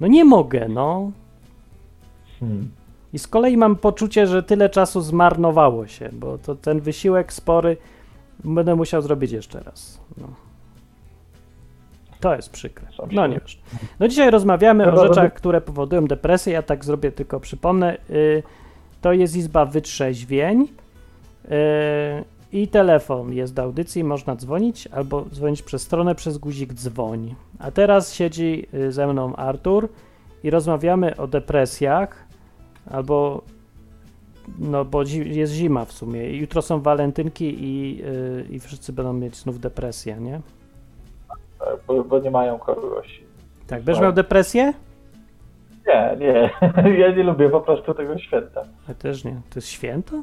No 0.00 0.06
nie 0.06 0.24
mogę, 0.24 0.68
no. 0.68 1.10
Hmm. 2.40 2.70
I 3.12 3.18
z 3.18 3.28
kolei 3.28 3.56
mam 3.56 3.76
poczucie, 3.76 4.26
że 4.26 4.42
tyle 4.42 4.70
czasu 4.70 5.00
zmarnowało 5.00 5.86
się, 5.86 6.08
bo 6.12 6.38
to 6.38 6.54
ten 6.54 6.80
wysiłek 6.80 7.32
spory 7.32 7.76
będę 8.44 8.74
musiał 8.74 9.02
zrobić 9.02 9.32
jeszcze 9.32 9.60
raz. 9.60 10.00
No. 10.16 10.28
To 12.20 12.36
jest 12.36 12.50
przykre. 12.50 12.86
No 13.12 13.26
nie 13.26 13.40
wiesz. 13.40 13.60
No 14.00 14.08
dzisiaj 14.08 14.30
rozmawiamy 14.30 14.92
o 14.92 15.06
rzeczach, 15.06 15.34
które 15.34 15.60
powodują 15.60 16.06
depresję. 16.06 16.52
Ja 16.52 16.62
tak 16.62 16.84
zrobię, 16.84 17.12
tylko 17.12 17.40
przypomnę. 17.40 17.96
Y, 18.10 18.42
to 19.00 19.12
jest 19.12 19.36
izba 19.36 19.64
wytrzeźwień 19.64 20.62
y, 20.62 21.48
i 22.52 22.68
telefon 22.68 23.32
jest 23.32 23.54
do 23.54 23.62
audycji, 23.62 24.04
można 24.04 24.36
dzwonić 24.36 24.86
albo 24.86 25.24
dzwonić 25.32 25.62
przez 25.62 25.82
stronę 25.82 26.14
przez 26.14 26.38
guzik 26.38 26.74
dzwoń. 26.74 27.34
A 27.58 27.70
teraz 27.70 28.14
siedzi 28.14 28.66
y, 28.74 28.92
ze 28.92 29.06
mną 29.06 29.36
Artur 29.36 29.88
i 30.44 30.50
rozmawiamy 30.50 31.16
o 31.16 31.26
depresjach 31.26 32.24
albo 32.90 33.42
no 34.58 34.84
bo 34.84 35.02
jest 35.24 35.52
zima 35.52 35.84
w 35.84 35.92
sumie. 35.92 36.30
I 36.30 36.38
Jutro 36.38 36.62
są 36.62 36.80
walentynki 36.80 37.64
i, 37.64 38.02
y, 38.04 38.46
i 38.50 38.60
wszyscy 38.60 38.92
będą 38.92 39.12
mieć 39.12 39.36
znów 39.36 39.60
depresję, 39.60 40.16
nie? 40.20 40.40
Tak, 41.58 41.78
bo, 41.86 42.04
bo 42.04 42.18
nie 42.18 42.30
mają 42.30 42.58
kogoś. 42.58 43.22
Tak, 43.66 43.82
będziesz 43.82 44.02
miał 44.02 44.12
depresję? 44.12 44.72
Nie, 45.86 46.16
nie, 46.18 46.50
ja 47.02 47.16
nie 47.16 47.22
lubię 47.22 47.50
po 47.50 47.60
prostu 47.60 47.94
tego 47.94 48.18
święta. 48.18 48.62
Ja 48.88 48.94
też 48.94 49.24
nie. 49.24 49.32
To 49.32 49.54
jest 49.54 49.68
święto? 49.68 50.22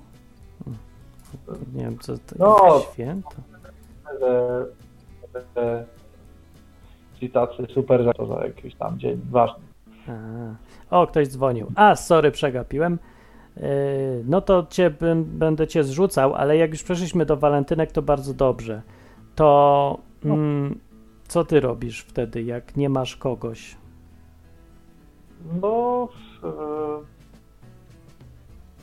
Nie 1.74 1.84
wiem, 1.84 2.00
co 2.00 2.14
to 2.18 2.36
No. 2.40 2.76
jest 2.76 2.94
święto. 2.94 3.30
Że, 4.22 4.66
że 5.56 5.86
ci 7.20 7.30
tacy 7.30 7.68
super 7.74 8.04
za 8.06 8.14
to 8.14 8.26
za 8.26 8.46
jakiś 8.46 8.76
tam 8.76 9.00
dzień 9.00 9.22
ważny. 9.32 9.64
A. 10.92 11.02
O, 11.02 11.08
ktoś 11.08 11.28
dzwonił. 11.28 11.72
A, 11.76 11.96
sorry, 11.96 12.32
przegapiłem. 12.32 13.00
Yy, 13.58 13.64
no 14.26 14.42
to 14.42 14.66
cię, 14.70 14.92
będę 15.26 15.68
cię 15.68 15.84
zrzucał, 15.84 16.36
ale 16.36 16.58
jak 16.58 16.72
już 16.72 16.84
przeszliśmy 16.84 17.26
do 17.26 17.38
walentynek, 17.38 17.92
to 17.92 18.02
bardzo 18.02 18.34
dobrze. 18.34 18.82
To 19.36 19.98
mm, 20.26 20.80
co 21.28 21.46
ty 21.46 21.60
robisz 21.60 22.02
wtedy, 22.02 22.44
jak 22.44 22.78
nie 22.78 22.90
masz 22.90 23.16
kogoś? 23.16 23.76
No, 25.62 26.08
e, 26.44 26.48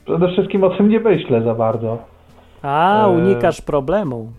przede 0.04 0.28
wszystkim 0.32 0.64
o 0.64 0.70
tym 0.76 0.88
nie 0.88 1.00
myślę 1.00 1.42
za 1.42 1.54
bardzo. 1.54 1.98
A, 2.62 3.06
Eee. 3.08 3.16
unikasz 3.16 3.60
problemu. 3.60 4.32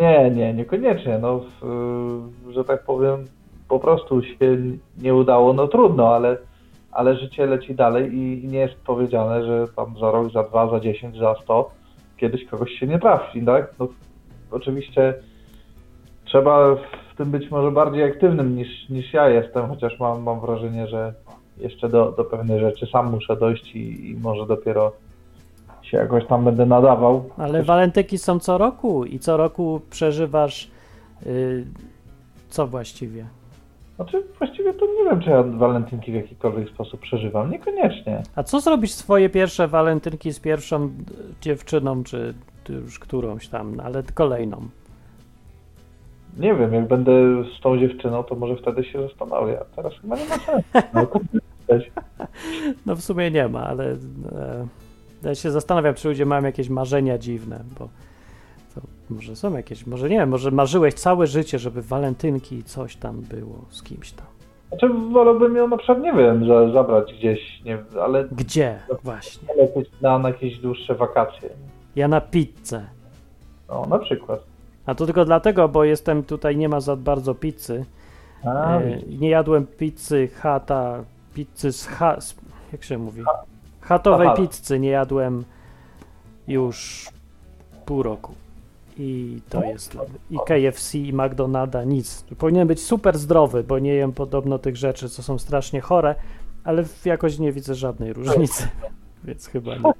Nie, 0.00 0.30
nie, 0.30 0.54
niekoniecznie. 0.54 1.18
No, 1.18 1.40
że 2.50 2.64
tak 2.64 2.84
powiem, 2.84 3.24
po 3.68 3.78
prostu 3.78 4.22
się 4.22 4.56
nie 4.98 5.14
udało, 5.14 5.52
no 5.52 5.68
trudno, 5.68 6.14
ale 6.14 6.36
ale 6.92 7.16
życie 7.16 7.46
leci 7.46 7.74
dalej 7.74 8.14
i, 8.14 8.44
i 8.44 8.48
nie 8.48 8.58
jest 8.58 8.74
powiedziane, 8.74 9.46
że 9.46 9.66
tam 9.76 9.94
za 10.00 10.10
rok, 10.10 10.32
za 10.32 10.42
dwa, 10.42 10.70
za 10.70 10.80
dziesięć, 10.80 11.18
za 11.18 11.34
sto 11.42 11.70
kiedyś 12.16 12.44
kogoś 12.44 12.70
się 12.70 12.86
nie 12.86 12.98
trafi, 12.98 13.42
tak? 13.44 13.74
No, 13.78 13.88
oczywiście 14.50 15.14
trzeba 16.24 16.74
w 16.74 17.16
tym 17.16 17.30
być 17.30 17.50
może 17.50 17.70
bardziej 17.70 18.04
aktywnym 18.04 18.56
niż, 18.56 18.88
niż 18.88 19.12
ja 19.12 19.28
jestem, 19.28 19.68
chociaż 19.68 19.98
mam, 20.00 20.22
mam 20.22 20.40
wrażenie, 20.40 20.86
że 20.86 21.14
jeszcze 21.58 21.88
do, 21.88 22.12
do 22.12 22.24
pewnej 22.24 22.60
rzeczy 22.60 22.86
sam 22.86 23.10
muszę 23.10 23.36
dojść 23.36 23.74
i, 23.74 24.10
i 24.10 24.16
może 24.16 24.46
dopiero 24.46 24.92
się 25.90 25.96
jakoś 25.96 26.26
tam 26.26 26.44
będę 26.44 26.66
nadawał. 26.66 27.24
Ale 27.36 27.62
walentynki 27.62 28.18
są 28.18 28.38
co 28.38 28.58
roku 28.58 29.04
i 29.04 29.18
co 29.18 29.36
roku 29.36 29.80
przeżywasz 29.90 30.70
yy, 31.26 31.64
co 32.48 32.66
właściwie? 32.66 33.26
Znaczy 33.96 34.22
właściwie 34.38 34.74
to 34.74 34.86
nie 34.86 35.04
wiem, 35.10 35.20
czy 35.20 35.30
ja 35.30 35.42
walentynki 35.42 36.12
w 36.12 36.14
jakikolwiek 36.14 36.68
sposób 36.68 37.00
przeżywam. 37.00 37.50
Niekoniecznie. 37.50 38.22
A 38.36 38.42
co 38.42 38.60
zrobić 38.60 38.94
swoje 38.94 39.30
pierwsze 39.30 39.68
walentynki 39.68 40.32
z 40.32 40.40
pierwszą 40.40 40.90
dziewczyną, 41.40 42.04
czy 42.04 42.34
już 42.68 42.98
którąś 42.98 43.48
tam, 43.48 43.80
ale 43.84 44.02
kolejną? 44.14 44.68
Nie 46.38 46.54
wiem, 46.54 46.74
jak 46.74 46.88
będę 46.88 47.12
z 47.58 47.60
tą 47.60 47.78
dziewczyną, 47.78 48.22
to 48.22 48.34
może 48.34 48.56
wtedy 48.56 48.84
się 48.84 49.02
zastanowię. 49.02 49.60
A 49.60 49.76
teraz 49.76 49.92
chyba 50.02 50.16
nie 50.16 50.24
ma 50.24 50.38
sensu. 50.38 50.70
No, 50.94 51.76
no 52.86 52.96
w 52.96 53.00
sumie 53.00 53.30
nie 53.30 53.48
ma, 53.48 53.66
ale 53.66 53.84
e, 53.92 53.96
ja 55.22 55.34
się 55.34 55.50
zastanawiam, 55.50 55.94
czy 55.94 56.08
ludzie 56.08 56.26
mają 56.26 56.42
jakieś 56.42 56.68
marzenia 56.68 57.18
dziwne, 57.18 57.64
bo 57.78 57.88
może 59.10 59.36
są 59.36 59.56
jakieś, 59.56 59.86
może 59.86 60.08
nie 60.08 60.16
wiem, 60.16 60.28
może 60.28 60.50
marzyłeś 60.50 60.94
całe 60.94 61.26
życie, 61.26 61.58
żeby 61.58 61.82
walentynki 61.82 62.56
i 62.56 62.64
coś 62.64 62.96
tam 62.96 63.20
było 63.20 63.64
z 63.70 63.82
kimś 63.82 64.12
tam. 64.12 64.26
Znaczy 64.68 64.88
wolałbym 65.12 65.56
ją 65.56 65.68
na 65.68 65.76
przykład, 65.76 65.98
nie 66.00 66.12
wiem, 66.12 66.44
że 66.44 66.72
zabrać 66.72 67.14
gdzieś, 67.14 67.62
nie 67.64 67.78
ale... 68.02 68.24
Gdzie? 68.32 68.78
Właśnie. 69.04 69.48
Na, 70.00 70.18
na 70.18 70.28
jakieś 70.28 70.58
dłuższe 70.58 70.94
wakacje. 70.94 71.50
Ja 71.96 72.08
na 72.08 72.20
pizzę. 72.20 72.86
No, 73.68 73.86
na 73.88 73.98
przykład. 73.98 74.40
A 74.86 74.94
to 74.94 75.06
tylko 75.06 75.24
dlatego, 75.24 75.68
bo 75.68 75.84
jestem 75.84 76.22
tutaj, 76.22 76.56
nie 76.56 76.68
ma 76.68 76.80
za 76.80 76.96
bardzo 76.96 77.34
pizzy. 77.34 77.84
A, 78.44 78.78
e, 78.78 78.98
nie 79.18 79.28
jadłem 79.28 79.66
pizzy 79.66 80.28
chata, 80.28 81.04
pizzy 81.34 81.72
z, 81.72 81.86
ha, 81.86 82.20
z 82.20 82.36
jak 82.72 82.84
się 82.84 82.98
mówi? 82.98 83.22
Chatowej 83.90 84.26
Aha. 84.26 84.36
pizzy 84.36 84.80
nie 84.80 84.88
jadłem 84.90 85.44
już 86.48 87.08
pół 87.86 88.02
roku. 88.02 88.34
I 88.98 89.40
to 89.48 89.64
jest. 89.64 89.98
I 90.30 90.38
KFC, 90.46 90.98
i 90.98 91.12
McDonalda, 91.12 91.84
nic. 91.84 92.24
Powinien 92.38 92.68
być 92.68 92.82
super 92.82 93.18
zdrowy, 93.18 93.64
bo 93.64 93.78
nie 93.78 93.94
jem 93.94 94.12
podobno 94.12 94.58
tych 94.58 94.76
rzeczy, 94.76 95.08
co 95.08 95.22
są 95.22 95.38
strasznie 95.38 95.80
chore, 95.80 96.14
ale 96.64 96.84
jakoś 97.04 97.38
nie 97.38 97.52
widzę 97.52 97.74
żadnej 97.74 98.12
różnicy, 98.12 98.68
więc 99.24 99.46
chyba 99.46 99.76
nie. 99.76 99.92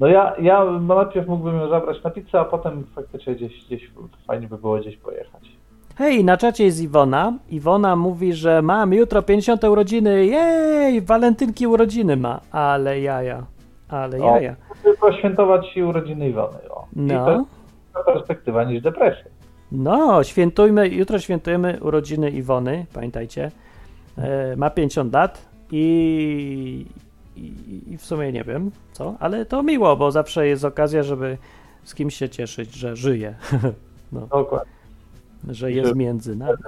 No 0.00 0.06
ja, 0.06 0.36
ja 0.40 0.64
najpierw 0.64 1.28
mógłbym 1.28 1.56
ją 1.56 1.68
zabrać 1.68 2.02
na 2.04 2.10
pizzę, 2.10 2.40
a 2.40 2.44
potem 2.44 2.86
faktycznie 2.94 3.34
gdzieś, 3.34 3.64
gdzieś 3.66 3.90
fajnie 4.26 4.48
by 4.48 4.58
było 4.58 4.78
gdzieś 4.78 4.96
pojechać. 4.96 5.59
Hej, 6.00 6.24
na 6.24 6.36
czacie 6.36 6.64
jest 6.64 6.80
Iwona. 6.80 7.32
Iwona 7.50 7.96
mówi, 7.96 8.32
że 8.32 8.62
mam 8.62 8.92
jutro 8.92 9.22
50 9.22 9.64
urodziny. 9.64 10.26
Jej, 10.26 11.02
walentynki 11.02 11.66
urodziny 11.66 12.16
ma. 12.16 12.40
Ale 12.50 13.00
jaja, 13.00 13.46
ale 13.88 14.18
jaja. 14.18 14.56
Tylko 14.82 15.12
świętować 15.12 15.76
urodziny 15.76 16.28
Iwony. 16.28 16.70
O. 16.70 16.86
No. 16.96 17.14
I 17.14 17.94
to 17.94 18.04
perspektywa 18.04 18.64
niż 18.64 18.82
depresja. 18.82 19.24
No, 19.72 20.24
świętujmy, 20.24 20.88
jutro 20.88 21.18
świętujemy 21.18 21.78
urodziny 21.82 22.30
Iwony, 22.30 22.86
pamiętajcie. 22.92 23.50
E, 24.18 24.56
ma 24.56 24.70
50 24.70 25.12
lat 25.12 25.48
i, 25.72 26.86
i, 27.36 27.52
i, 27.92 27.98
w 27.98 28.02
sumie 28.02 28.32
nie 28.32 28.44
wiem 28.44 28.70
co, 28.92 29.14
ale 29.18 29.46
to 29.46 29.62
miło, 29.62 29.96
bo 29.96 30.10
zawsze 30.10 30.46
jest 30.46 30.64
okazja, 30.64 31.02
żeby 31.02 31.38
z 31.84 31.94
kimś 31.94 32.14
się 32.14 32.28
cieszyć, 32.28 32.74
że 32.74 32.96
żyje. 32.96 33.34
no. 34.12 34.20
Dokładnie. 34.20 34.79
Że 35.48 35.72
jest 35.72 35.94
między 35.94 36.36
nami. 36.36 36.58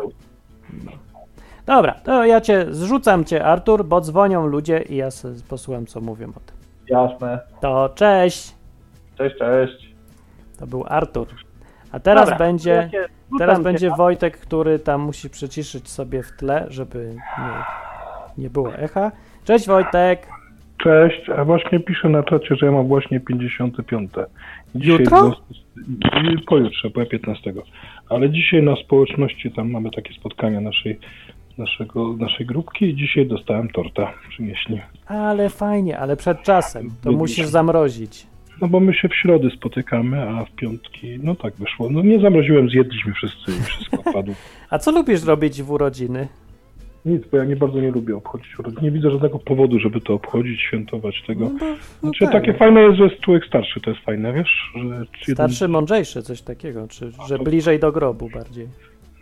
Dobra, 1.66 1.93
to 1.93 2.25
ja 2.25 2.41
cię 2.41 2.66
zrzucam 2.70 3.25
cię, 3.25 3.45
Artur, 3.45 3.85
bo 3.85 4.01
dzwonią 4.01 4.47
ludzie 4.47 4.83
i 4.83 4.97
ja 4.97 5.09
posłucham, 5.49 5.87
co 5.87 6.01
mówią 6.01 6.29
o 6.29 6.41
tym. 6.41 6.57
Jasne. 6.89 7.41
To 7.61 7.89
cześć. 7.95 8.55
Cześć, 9.18 9.37
cześć. 9.39 9.95
To 10.59 10.66
był 10.66 10.85
Artur. 10.89 11.27
A 11.93 12.01
teraz 12.01 12.25
Dobra, 12.25 12.39
będzie, 12.39 12.91
ja 12.93 13.09
teraz 13.39 13.62
będzie 13.62 13.91
Wojtek, 13.91 14.39
który 14.39 14.79
tam 14.79 15.01
musi 15.01 15.31
przyciszyć 15.31 15.89
sobie 15.89 16.23
w 16.23 16.33
tle, 16.33 16.66
żeby 16.68 17.14
nie, 17.39 17.64
nie 18.39 18.51
było 18.51 18.75
echa. 18.75 19.12
Cześć 19.45 19.66
Wojtek. 19.66 20.27
Cześć, 20.83 21.31
a 21.31 21.45
właśnie 21.45 21.81
piszę 21.81 22.09
na 22.09 22.23
czacie, 22.23 22.57
że 22.57 22.66
ja 22.66 22.73
mam 22.73 22.89
właśnie 22.89 23.20
55. 23.20 24.11
Dzisiaj 24.75 24.99
Jutro? 24.99 25.29
Do, 25.29 25.37
pojutrze, 26.47 26.91
po 26.91 27.07
15. 27.07 27.53
Ale 28.13 28.31
dzisiaj 28.31 28.63
na 28.63 28.77
społeczności 28.77 29.51
tam 29.51 29.71
mamy 29.71 29.91
takie 29.91 30.15
spotkania 30.15 30.61
naszej, 30.61 30.99
naszego, 31.59 32.17
naszej 32.17 32.47
grupki 32.47 32.85
i 32.85 32.97
dzisiaj 32.97 33.27
dostałem 33.27 33.69
torta, 33.69 34.13
przynieśli. 34.29 34.81
Ale 35.07 35.51
fajnie, 35.51 35.99
ale 35.99 36.17
przed 36.17 36.43
czasem, 36.43 36.91
to 37.03 37.13
musisz 37.13 37.47
zamrozić. 37.47 38.27
No 38.61 38.69
bo 38.69 38.81
my 38.81 38.95
się 38.95 39.09
w 39.09 39.15
środy 39.15 39.51
spotykamy, 39.51 40.29
a 40.29 40.45
w 40.45 40.51
piątki, 40.51 41.19
no 41.23 41.35
tak 41.35 41.55
wyszło. 41.55 41.91
No 41.91 42.03
nie 42.03 42.21
zamroziłem, 42.21 42.71
zjedliśmy 42.71 43.13
wszyscy 43.13 43.53
i 43.61 43.63
wszystko 43.63 43.97
padło. 44.13 44.35
a 44.71 44.79
co 44.79 44.93
lubisz 44.93 45.25
robić 45.25 45.63
w 45.63 45.71
urodziny? 45.71 46.29
Nic, 47.05 47.22
bo 47.32 47.36
ja 47.36 47.44
nie 47.44 47.57
bardzo 47.57 47.80
nie 47.80 47.90
lubię 47.90 48.16
obchodzić 48.16 48.59
urodzin. 48.59 48.78
Nie 48.82 48.90
widzę 48.90 49.11
żadnego 49.11 49.38
powodu, 49.38 49.78
żeby 49.78 50.00
to 50.00 50.14
obchodzić, 50.14 50.61
świętować 50.61 51.22
tego. 51.26 51.44
No, 51.44 51.59
no 51.61 51.76
znaczy, 52.00 52.24
tak. 52.24 52.32
takie 52.32 52.55
fajne 52.55 52.80
jest, 52.80 52.98
że 52.98 53.05
jest 53.05 53.20
człowiek 53.20 53.46
starszy, 53.46 53.80
to 53.80 53.90
jest 53.90 54.03
fajne, 54.03 54.32
wiesz? 54.32 54.72
Że 54.74 55.05
starszy, 55.32 55.64
jeden... 55.64 55.70
mądrzejszy, 55.70 56.22
coś 56.22 56.42
takiego, 56.42 56.88
czy 56.88 57.11
że 57.28 57.38
to... 57.38 57.44
bliżej 57.44 57.78
do 57.78 57.92
grobu 57.92 58.30
bardziej. 58.34 58.66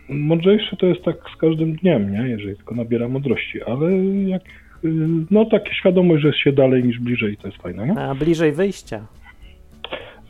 Mądrzejszy 0.09 0.77
to 0.77 0.85
jest 0.85 1.03
tak 1.03 1.15
z 1.35 1.37
każdym 1.37 1.75
dniem, 1.75 2.11
nie? 2.11 2.29
Jeżeli 2.29 2.55
tylko 2.55 2.75
nabiera 2.75 3.07
mądrości, 3.07 3.63
ale 3.63 3.97
jak, 4.07 4.41
y, 4.83 4.89
no 5.31 5.45
takie 5.45 5.73
świadomość, 5.73 6.21
że 6.21 6.27
jest 6.27 6.39
się 6.39 6.51
dalej 6.51 6.83
niż 6.83 6.99
bliżej, 6.99 7.37
to 7.37 7.47
jest 7.47 7.61
fajne, 7.61 7.87
nie? 7.87 7.99
A 7.99 8.15
bliżej 8.15 8.51
wyjścia 8.51 9.05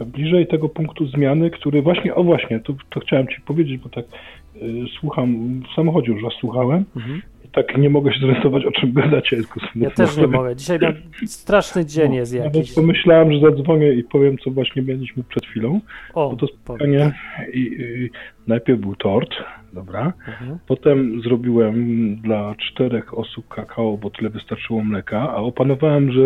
bliżej 0.05 0.47
tego 0.47 0.69
punktu 0.69 1.07
zmiany, 1.07 1.49
który 1.49 1.81
właśnie, 1.81 2.15
o 2.15 2.23
właśnie, 2.23 2.59
to, 2.59 2.73
to 2.89 2.99
chciałem 2.99 3.27
Ci 3.27 3.41
powiedzieć, 3.41 3.81
bo 3.81 3.89
tak 3.89 4.05
y, 4.55 4.85
słucham, 4.99 5.61
w 5.71 5.75
samochodzie 5.75 6.11
już 6.11 6.23
Was 6.23 6.33
słuchałem 6.39 6.85
mhm 6.95 7.21
tak 7.53 7.77
nie 7.77 7.89
mogę 7.89 8.13
się 8.13 8.19
zorientować, 8.19 8.65
o 8.65 8.71
czym 8.71 8.93
gadacie. 8.93 9.37
Ja 9.75 9.89
też 9.89 10.17
nie 10.17 10.27
mogę. 10.27 10.55
Dzisiaj 10.55 10.79
straszny 11.25 11.85
dzień 11.85 12.13
jest 12.13 12.33
jakiś. 12.33 12.53
Nawet 12.53 12.75
pomyślałem, 12.75 13.33
że 13.33 13.39
zadzwonię 13.39 13.93
i 13.93 14.03
powiem, 14.03 14.37
co 14.37 14.51
właśnie 14.51 14.81
mieliśmy 14.81 15.23
przed 15.23 15.45
chwilą. 15.45 15.79
O, 16.13 16.29
bo 16.29 16.35
to 16.35 16.47
spotkanie 16.47 17.13
i, 17.53 17.59
i, 17.59 18.09
najpierw 18.47 18.79
był 18.79 18.95
tort, 18.95 19.29
dobra. 19.73 20.13
Mhm. 20.27 20.59
Potem 20.67 21.21
zrobiłem 21.21 22.15
dla 22.15 22.55
czterech 22.55 23.17
osób 23.17 23.47
kakao, 23.47 23.97
bo 23.97 24.09
tyle 24.09 24.29
wystarczyło 24.29 24.83
mleka, 24.83 25.19
a 25.19 25.35
opanowałem, 25.35 26.11
że 26.11 26.21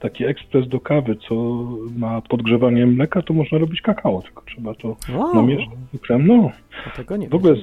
taki 0.00 0.24
ekspres 0.24 0.68
do 0.68 0.80
kawy, 0.80 1.16
co 1.28 1.34
ma 1.96 2.20
podgrzewanie 2.20 2.86
mleka, 2.86 3.22
to 3.22 3.34
można 3.34 3.58
robić 3.58 3.80
kakao, 3.80 4.22
tylko 4.22 4.42
trzeba 4.46 4.74
to 4.74 4.96
wow. 5.14 5.34
namieszać 5.34 5.68
cukrem. 5.92 6.26
No, 6.26 6.50
w 7.30 7.34
ogóle, 7.34 7.54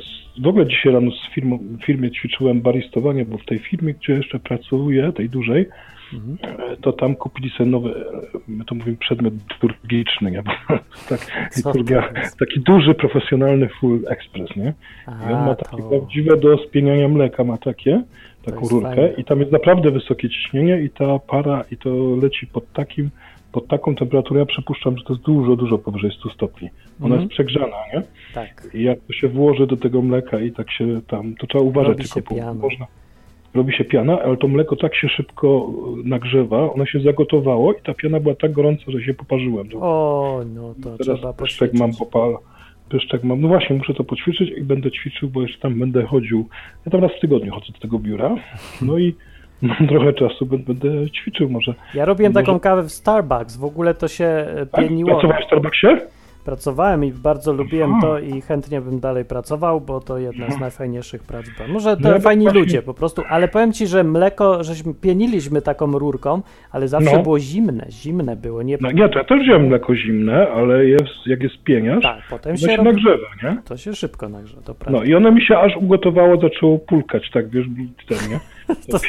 w 0.43 0.47
ogóle 0.47 0.67
dzisiaj 0.67 0.93
rano 0.93 1.11
z 1.11 1.33
firmą, 1.33 1.59
w 1.81 1.85
firmie 1.85 2.11
ćwiczyłem 2.11 2.61
baristowanie, 2.61 3.25
bo 3.25 3.37
w 3.37 3.45
tej 3.45 3.59
firmie, 3.59 3.93
gdzie 3.93 4.13
jeszcze 4.13 4.39
pracuję, 4.39 5.11
tej 5.11 5.29
dużej, 5.29 5.65
mhm. 6.13 6.37
to 6.81 6.93
tam 6.93 7.15
kupili 7.15 7.49
sobie 7.49 7.69
nowy, 7.69 8.05
my 8.47 8.65
to 8.65 8.75
mówimy 8.75 8.97
przedmiot 8.97 9.33
liturgiczny, 9.33 10.31
nie? 10.31 10.43
Bo 10.43 10.51
tak, 11.09 11.49
liturgia, 11.57 12.13
taki 12.39 12.59
duży, 12.59 12.93
profesjonalny 12.93 13.69
full 13.79 14.01
express, 14.07 14.55
nie? 14.55 14.73
I 15.07 15.33
on 15.33 15.45
ma 15.45 15.55
takie 15.55 15.77
to... 15.77 15.89
prawdziwe 15.89 16.37
do 16.37 16.57
spieniania 16.57 17.07
mleka, 17.07 17.43
ma 17.43 17.57
takie, 17.57 18.03
taką 18.45 18.67
rurkę 18.67 18.95
fajne. 18.95 19.13
i 19.17 19.23
tam 19.23 19.39
jest 19.39 19.51
naprawdę 19.51 19.91
wysokie 19.91 20.29
ciśnienie 20.29 20.81
i 20.81 20.89
ta 20.89 21.19
para 21.19 21.63
i 21.71 21.77
to 21.77 21.89
leci 22.21 22.47
pod 22.47 22.73
takim, 22.73 23.09
pod 23.51 23.67
taką 23.67 23.95
temperaturę, 23.95 24.39
ja 24.39 24.45
przypuszczam, 24.45 24.97
że 24.97 25.03
to 25.03 25.13
jest 25.13 25.25
dużo, 25.25 25.55
dużo 25.55 25.77
powyżej 25.77 26.11
100 26.19 26.29
stopni. 26.29 26.69
Ona 27.01 27.15
mm. 27.15 27.19
jest 27.19 27.33
przegrzana, 27.33 27.77
nie? 27.93 28.01
Tak. 28.33 28.67
I 28.73 28.83
jak 28.83 28.99
to 28.99 29.13
się 29.13 29.27
włoży 29.27 29.67
do 29.67 29.77
tego 29.77 30.01
mleka 30.01 30.39
i 30.39 30.51
tak 30.51 30.71
się 30.71 31.01
tam, 31.07 31.35
to 31.35 31.47
trzeba 31.47 31.63
uważać 31.63 31.97
robi 31.97 32.09
tylko, 32.09 32.35
piana. 32.35 32.53
można 32.53 32.87
robi 33.55 33.73
się 33.73 33.83
piana, 33.83 34.19
ale 34.21 34.37
to 34.37 34.47
mleko 34.47 34.75
tak 34.75 34.95
się 34.95 35.09
szybko 35.09 35.69
nagrzewa, 36.03 36.73
ono 36.73 36.85
się 36.85 36.99
zagotowało 36.99 37.73
i 37.73 37.81
ta 37.81 37.93
piana 37.93 38.19
była 38.19 38.35
tak 38.35 38.51
gorąca, 38.51 38.83
że 38.87 39.01
się 39.01 39.13
poparzyłem. 39.13 39.67
O, 39.81 40.41
no 40.55 40.73
to 40.83 40.97
Teraz 40.97 41.17
trzeba 41.17 41.33
poćwiczyć. 41.33 41.79
mam 41.79 41.91
popal, 41.99 42.37
pyszczek 42.89 43.23
mam. 43.23 43.41
No 43.41 43.47
właśnie, 43.47 43.75
muszę 43.75 43.93
to 43.93 44.03
poćwiczyć 44.03 44.49
i 44.57 44.63
będę 44.63 44.91
ćwiczył, 44.91 45.29
bo 45.29 45.41
jeszcze 45.41 45.59
tam 45.59 45.79
będę 45.79 46.05
chodził. 46.05 46.47
Ja 46.85 46.91
tam 46.91 47.01
raz 47.01 47.11
w 47.17 47.19
tygodniu 47.19 47.53
chodzę 47.53 47.65
do 47.73 47.79
tego 47.79 47.99
biura. 47.99 48.35
No 48.81 48.97
i 48.97 49.15
mam 49.61 49.87
trochę 49.87 50.13
czasu, 50.13 50.45
będę 50.45 51.09
ćwiczył 51.09 51.49
może. 51.49 51.73
Ja 51.93 52.05
robiłem 52.05 52.33
może... 52.33 52.45
taką 52.45 52.59
kawę 52.59 52.83
w 52.83 52.91
Starbucks. 52.91 53.57
W 53.57 53.63
ogóle 53.63 53.93
to 53.93 54.07
się 54.07 54.25
e, 54.25 54.65
tak? 54.65 54.87
pieniło. 54.87 55.09
Pracowałeś 55.09 55.43
w 55.43 55.47
Starbucksie? 55.47 55.87
Pracowałem 56.45 57.05
i 57.05 57.11
bardzo 57.11 57.53
lubiłem 57.53 57.93
Aha. 57.93 58.01
to 58.01 58.19
i 58.19 58.41
chętnie 58.41 58.81
bym 58.81 58.99
dalej 58.99 59.25
pracował, 59.25 59.81
bo 59.81 59.99
to 59.99 60.17
jedna 60.17 60.49
z 60.49 60.59
najfajniejszych 60.59 61.23
prac 61.23 61.45
była. 61.57 61.67
Może 61.67 61.97
to 61.97 62.11
no, 62.11 62.19
fajni 62.19 62.43
właśnie... 62.43 62.59
ludzie 62.59 62.81
po 62.81 62.93
prostu, 62.93 63.21
ale 63.29 63.47
powiem 63.47 63.73
ci, 63.73 63.87
że 63.87 64.03
mleko, 64.03 64.63
żeśmy 64.63 64.93
pieniliśmy 64.93 65.61
taką 65.61 65.99
rurką, 65.99 66.41
ale 66.71 66.87
zawsze 66.87 67.17
no. 67.17 67.23
było 67.23 67.39
zimne, 67.39 67.85
zimne 67.89 68.35
było. 68.35 68.63
Nie... 68.63 68.77
No 68.81 68.91
nie, 68.91 69.09
to 69.09 69.19
ja 69.19 69.25
też 69.25 69.39
wziąłem 69.39 69.67
mleko 69.67 69.95
zimne, 69.95 70.47
ale 70.49 70.85
jest, 70.85 71.13
jak 71.25 71.43
jest 71.43 71.63
pieniarz, 71.63 72.03
tak, 72.03 72.19
potem 72.29 72.57
się, 72.57 72.67
się 72.67 72.75
robi... 72.75 72.89
nagrzewa, 72.89 73.27
nie? 73.43 73.57
To 73.65 73.77
się 73.77 73.93
szybko 73.93 74.29
nagrzewa, 74.29 74.61
to 74.61 74.75
prawda. 74.75 74.99
No 74.99 75.05
i 75.05 75.15
ono 75.15 75.31
mi 75.31 75.41
się 75.41 75.57
aż 75.57 75.77
ugotowało, 75.77 76.41
zaczęło 76.41 76.79
pulkać, 76.79 77.31
tak 77.33 77.49
wiesz, 77.49 77.65
ten, 78.07 78.31
nie? 78.31 78.39
To, 78.67 78.99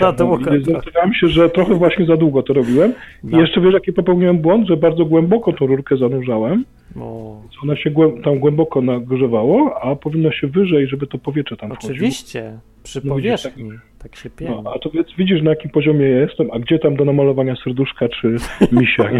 się, 1.21 1.29
że 1.29 1.51
trochę 1.51 1.75
właśnie 1.75 2.07
za 2.07 2.17
długo 2.17 2.43
to 2.43 2.53
robiłem. 2.53 2.93
No. 3.25 3.39
I 3.39 3.41
jeszcze 3.41 3.61
wiesz, 3.61 3.75
jaki 3.75 3.93
popełniłem 3.93 4.39
błąd, 4.39 4.69
że 4.69 4.77
bardzo 4.77 5.05
głęboko 5.05 5.53
tą 5.53 5.67
rurkę 5.67 5.97
zanurzałem. 5.97 6.65
O. 7.01 7.43
Ona 7.63 7.77
się 7.77 7.91
głę 7.91 8.13
tam 8.25 8.39
głęboko 8.39 8.83
nagrzewało, 8.83 9.81
a 9.83 9.97
powinno 9.97 10.33
się 10.33 10.47
wyżej, 10.47 10.89
żeby 10.89 11.07
to 11.07 11.19
powietrze 11.19 11.57
tam 11.57 11.73
Oczywiście. 11.73 11.99
Oczywiście, 11.99 12.59
przy 12.83 13.01
no, 13.05 13.15
powierzchni. 13.15 13.71
Tak, 13.71 14.03
tak 14.03 14.17
się 14.17 14.31
pieni. 14.31 14.55
No, 14.65 14.73
a 14.75 14.79
to 14.79 14.91
więc 14.91 15.09
widzisz, 15.19 15.43
na 15.43 15.51
jakim 15.51 15.71
poziomie 15.71 16.09
ja 16.09 16.21
jestem, 16.21 16.51
a 16.53 16.59
gdzie 16.59 16.79
tam 16.79 16.97
do 16.97 17.05
namalowania 17.05 17.57
serduszka 17.65 18.09
czy 18.09 18.37
misia. 18.73 19.11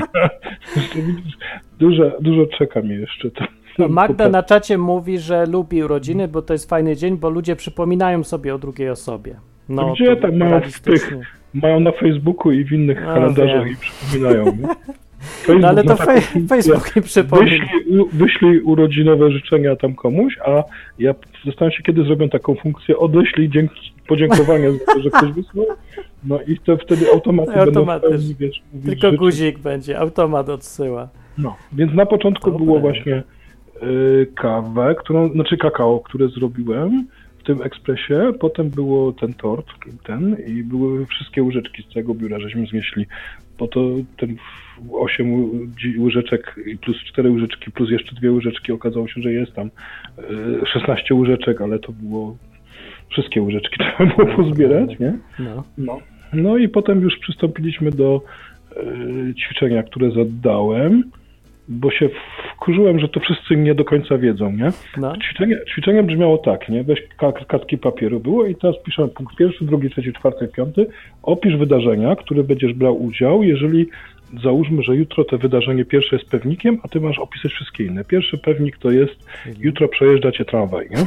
dużo, 1.79 2.13
dużo 2.21 2.47
czeka 2.47 2.83
mi 2.83 2.95
jeszcze. 2.95 3.31
No, 3.79 3.89
Magda 3.89 4.29
na 4.29 4.43
czacie 4.43 4.79
mówi, 4.79 5.19
że 5.19 5.47
lubi 5.47 5.83
urodziny, 5.83 6.29
bo 6.29 6.43
to 6.43 6.53
jest 6.53 6.71
fajny 6.71 6.97
dzień, 6.97 7.17
bo 7.17 7.31
ludzie 7.31 7.57
przypominają 7.57 8.25
sobie 8.25 8.55
o 8.55 8.59
drugiej 8.59 8.91
osobie. 8.91 9.37
No, 9.69 9.93
Gdzie 9.93 10.17
tam 10.17 10.37
mają 10.37 10.61
w 10.61 10.81
tych, 10.81 11.17
mają 11.55 11.81
na 11.81 11.93
Facebooku 11.93 12.53
i 12.53 12.65
w 12.65 12.73
innych 12.73 13.01
no, 13.01 13.15
kalendarzach 13.15 13.71
i 13.71 13.77
przypominają. 13.77 14.45
Facebook 15.27 15.63
no 15.63 15.69
ale 15.69 15.85
to 15.85 15.97
Facebook 16.49 16.97
mi 16.97 17.03
przypomina. 17.03 17.51
Wyślij, 17.51 18.05
wyślij 18.13 18.61
urodzinowe 18.61 19.31
życzenia 19.31 19.77
tam 19.77 19.95
komuś, 19.95 20.39
a 20.47 20.65
ja 20.99 21.15
zastanawiam 21.45 21.77
się, 21.77 21.83
kiedy 21.83 22.05
zrobią 22.05 22.29
taką 22.29 22.55
funkcję 22.55 22.99
odeślij 22.99 23.49
dzięki, 23.51 23.93
podziękowania 24.09 24.73
za 24.73 24.79
to, 24.95 25.03
że 25.03 25.11
ktoś 25.11 25.33
wysłał. 25.33 25.67
No 26.25 26.41
i 26.47 26.59
to 26.59 26.77
wtedy 26.77 27.07
automatycznie 27.13 27.63
Automatycznie. 27.63 28.35
Wiesz, 28.39 28.63
Tylko 28.85 29.13
guzik 29.13 29.59
będzie, 29.59 29.99
automat 29.99 30.49
odsyła. 30.49 31.09
No, 31.39 31.57
więc 31.73 31.95
na 31.95 32.07
początku 32.07 32.51
Dobre. 32.51 32.67
było 32.67 32.81
właśnie 32.81 33.23
y, 33.83 34.27
kawę, 34.35 34.95
którą, 34.99 35.33
znaczy 35.33 35.57
kakao, 35.57 36.01
które 36.01 36.29
zrobiłem 36.29 37.07
tym 37.47 37.63
ekspresie, 37.63 38.33
potem 38.41 38.71
było 38.71 39.13
ten 39.13 39.35
tort, 39.35 39.67
ten 40.05 40.37
i 40.47 40.63
były 40.63 41.07
wszystkie 41.07 41.43
łyżeczki 41.43 41.83
z 41.83 41.93
całego 41.93 42.15
biura, 42.15 42.41
żeśmy 42.41 42.67
znieśli, 42.67 43.07
bo 43.59 43.69
to 43.69 43.81
ten 44.17 44.37
8 44.93 45.51
łyżeczek 45.99 46.57
plus 46.81 46.97
4 47.05 47.31
łyżeczki 47.31 47.71
plus 47.71 47.91
jeszcze 47.91 48.15
dwie 48.15 48.33
łyżeczki 48.33 48.73
okazało 48.73 49.09
się, 49.09 49.23
że 49.23 49.33
jest 49.33 49.53
tam 49.53 49.71
16 50.73 51.05
e, 51.11 51.15
łyżeczek, 51.15 51.61
ale 51.61 51.79
to 51.79 51.93
było 51.93 52.37
wszystkie 53.11 53.43
łyżeczki 53.43 53.77
trzeba 53.97 54.15
było 54.15 54.37
pozbierać, 54.37 54.99
nie? 54.99 55.19
No. 55.39 55.65
no. 55.79 56.01
No 56.33 56.57
i 56.57 56.69
potem 56.69 57.01
już 57.01 57.19
przystąpiliśmy 57.19 57.91
do 57.91 58.23
e, 58.77 59.35
ćwiczenia, 59.35 59.83
które 59.83 60.11
zadałem 60.11 61.03
bo 61.69 61.91
się 61.91 62.09
wkurzyłem, 62.55 62.99
że 62.99 63.09
to 63.09 63.21
wszyscy 63.21 63.57
nie 63.57 63.75
do 63.75 63.85
końca 63.85 64.19
wiedzą, 64.19 64.53
nie? 64.53 64.69
No. 64.97 65.17
Ćwiczenie, 65.17 65.59
ćwiczenie 65.69 66.03
brzmiało 66.03 66.39
tak, 66.39 66.69
nie? 66.69 66.85
Weź 66.85 67.03
kartki 67.49 67.79
papieru 67.79 68.21
było 68.21 68.47
i 68.47 68.55
teraz 68.55 68.77
piszemy 68.83 69.09
punkt 69.09 69.37
pierwszy, 69.37 69.65
drugi, 69.65 69.91
trzeci, 69.91 70.13
czwarty, 70.13 70.49
piąty. 70.49 70.87
Opisz 71.23 71.57
wydarzenia, 71.57 72.17
które 72.17 72.45
będziesz 72.45 72.73
brał 72.73 73.05
udział, 73.05 73.43
jeżeli 73.43 73.87
załóżmy, 74.43 74.83
że 74.83 74.97
jutro 74.97 75.25
to 75.25 75.39
wydarzenie 75.39 75.85
pierwsze 75.85 76.17
jest 76.17 76.29
pewnikiem, 76.29 76.79
a 76.83 76.89
ty 76.89 77.01
masz 77.01 77.19
opisać 77.19 77.53
wszystkie 77.53 77.85
inne. 77.85 78.05
Pierwszy 78.05 78.39
pewnik 78.39 78.79
to 78.79 78.91
jest 78.91 79.27
jutro 79.59 79.89
przejeżdża 79.89 80.33
cię 80.33 80.45
tramwaj, 80.45 80.89
nie? 80.91 80.97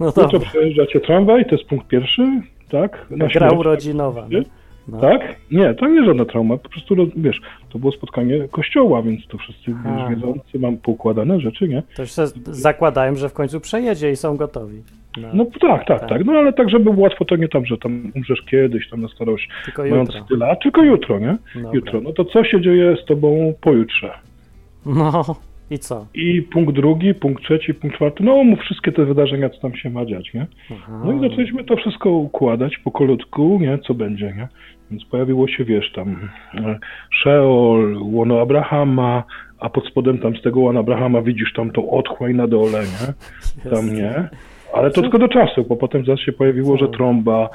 No 0.00 0.12
to... 0.12 0.22
Jutro 0.22 0.40
przejeżdża 0.40 0.86
cię 0.86 1.00
tramwaj, 1.00 1.44
to 1.44 1.54
jest 1.54 1.68
punkt 1.68 1.88
pierwszy, 1.88 2.22
tak? 2.70 3.06
Na 3.10 3.26
Gra 3.26 3.50
urodzinowa. 3.50 4.26
Nie? 4.30 4.42
No. 4.88 5.00
Tak? 5.00 5.36
Nie, 5.50 5.74
to 5.74 5.88
nie 5.88 6.04
żadna 6.04 6.24
trauma. 6.24 6.56
Po 6.56 6.68
prostu, 6.68 6.96
wiesz, 7.16 7.40
to 7.70 7.78
było 7.78 7.92
spotkanie 7.92 8.48
kościoła, 8.48 9.02
więc 9.02 9.26
to 9.26 9.38
wszyscy 9.38 9.70
wiesz, 9.70 10.08
wiedzący 10.10 10.58
mam 10.58 10.76
poukładane 10.76 11.40
rzeczy, 11.40 11.68
nie? 11.68 11.82
To 11.96 12.02
już 12.02 12.12
zakładałem, 12.44 13.16
że 13.16 13.28
w 13.28 13.32
końcu 13.32 13.60
przejedzie 13.60 14.10
i 14.10 14.16
są 14.16 14.36
gotowi. 14.36 14.82
No. 15.16 15.28
no, 15.34 15.44
tak, 15.44 15.60
tak, 15.60 16.00
tak, 16.00 16.08
tak. 16.08 16.24
No 16.24 16.32
ale 16.32 16.52
tak, 16.52 16.70
żeby 16.70 16.84
było 16.84 17.02
łatwo, 17.02 17.24
to 17.24 17.36
nie 17.36 17.48
tam, 17.48 17.66
że 17.66 17.78
tam 17.78 18.12
umrzesz 18.16 18.42
kiedyś, 18.42 18.88
tam 18.88 19.00
na 19.00 19.08
starość, 19.08 19.48
tylko 19.64 19.82
mając 19.82 20.08
jutro. 20.08 20.24
tyle, 20.28 20.50
a 20.50 20.56
tylko 20.56 20.82
jutro, 20.82 21.18
nie? 21.18 21.36
Dobra. 21.54 21.70
Jutro. 21.72 22.00
No 22.00 22.12
to 22.12 22.24
co 22.24 22.44
się 22.44 22.60
dzieje 22.60 22.96
z 23.02 23.04
tobą 23.04 23.54
pojutrze? 23.60 24.10
No, 24.86 25.36
i 25.70 25.78
co? 25.78 26.06
I 26.14 26.42
punkt 26.42 26.74
drugi, 26.74 27.14
punkt 27.14 27.42
trzeci, 27.42 27.74
punkt 27.74 27.96
czwarty, 27.96 28.24
no 28.24 28.44
mów 28.44 28.60
wszystkie 28.60 28.92
te 28.92 29.04
wydarzenia, 29.04 29.50
co 29.50 29.60
tam 29.60 29.74
się 29.74 29.90
ma 29.90 30.06
dziać, 30.06 30.34
nie? 30.34 30.46
Aha. 30.72 31.02
No 31.04 31.12
i 31.12 31.20
zaczęliśmy 31.20 31.64
to 31.64 31.76
wszystko 31.76 32.10
układać 32.10 32.78
po 32.78 32.90
kolutku, 32.90 33.58
nie? 33.60 33.78
Co 33.78 33.94
będzie, 33.94 34.26
nie? 34.36 34.48
Więc 34.90 35.04
pojawiło 35.04 35.48
się, 35.48 35.64
wiesz, 35.64 35.92
tam 35.92 36.28
e, 36.54 36.78
Sheol, 37.22 37.98
łono 38.02 38.40
Abrahama, 38.40 39.24
a 39.60 39.70
pod 39.70 39.86
spodem 39.86 40.18
tam 40.18 40.36
z 40.36 40.42
tego 40.42 40.60
łono 40.60 40.80
Abrahama 40.80 41.22
widzisz 41.22 41.52
tam 41.52 41.70
tą 41.70 41.90
otchłań 41.90 42.34
na 42.34 42.46
dole, 42.46 42.82
nie? 42.82 43.12
Tam 43.70 43.94
nie. 43.94 44.28
Ale 44.74 44.90
to 44.90 45.02
tylko 45.02 45.18
do 45.18 45.28
czasu, 45.28 45.64
bo 45.68 45.76
potem 45.76 46.04
zaraz 46.04 46.20
się 46.20 46.32
pojawiło, 46.32 46.76
że 46.76 46.88
trąba, 46.88 47.48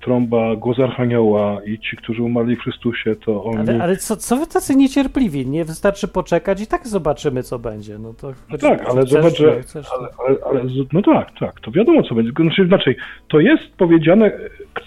trąba, 0.00 0.56
głos 0.56 0.78
Archanioła 0.80 1.60
i 1.66 1.78
ci, 1.78 1.96
którzy 1.96 2.22
umarli 2.22 2.56
w 2.56 2.60
Chrystusie, 2.60 3.16
to 3.16 3.44
oni... 3.44 3.58
Ale, 3.58 3.82
ale 3.82 3.96
co, 3.96 4.16
co 4.16 4.36
wy 4.36 4.46
tacy 4.46 4.76
niecierpliwi? 4.76 5.46
Nie 5.46 5.64
wystarczy 5.64 6.08
poczekać 6.08 6.60
i 6.60 6.66
tak 6.66 6.88
zobaczymy, 6.88 7.42
co 7.42 7.58
będzie. 7.58 7.98
No 7.98 8.14
to 8.14 8.32
no 8.50 8.58
tak, 8.58 8.88
ale 8.90 9.02
zobacz, 9.06 9.38
że... 9.38 9.60
Ale, 9.74 10.08
ale, 10.26 10.36
ale, 10.50 10.70
no 10.92 11.02
tak, 11.02 11.28
tak, 11.40 11.60
to 11.60 11.70
wiadomo, 11.70 12.02
co 12.02 12.14
będzie. 12.14 12.32
Znaczy, 12.32 12.66
znaczy, 12.66 12.94
to 13.28 13.40
jest 13.40 13.62
powiedziane, 13.76 14.32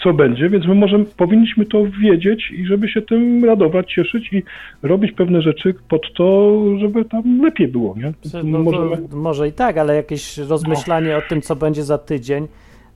co 0.04 0.14
będzie, 0.14 0.50
więc 0.50 0.68
my 0.68 0.76
możemy, 0.76 1.06
powinniśmy 1.06 1.66
to 1.66 1.84
wiedzieć 2.02 2.52
i 2.52 2.66
żeby 2.66 2.90
się 2.90 3.02
tym 3.02 3.46
radować, 3.46 3.94
cieszyć 3.94 4.34
i 4.34 4.44
robić 4.84 5.12
pewne 5.12 5.42
rzeczy 5.42 5.76
pod 5.90 6.14
to, 6.14 6.58
żeby 6.80 7.06
tam 7.06 7.42
lepiej 7.42 7.68
było, 7.68 7.96
nie? 7.98 8.14
No, 8.44 8.60
możemy... 8.60 8.98
Może 9.14 9.48
i 9.48 9.52
tak, 9.52 9.78
ale 9.78 9.96
jakieś 9.96 10.38
rozmyślanie 10.38 11.12
no. 11.12 11.18
o 11.18 11.22
tym, 11.22 11.42
co 11.42 11.56
będzie 11.56 11.84
za 11.84 11.98
tydzień, 11.98 12.48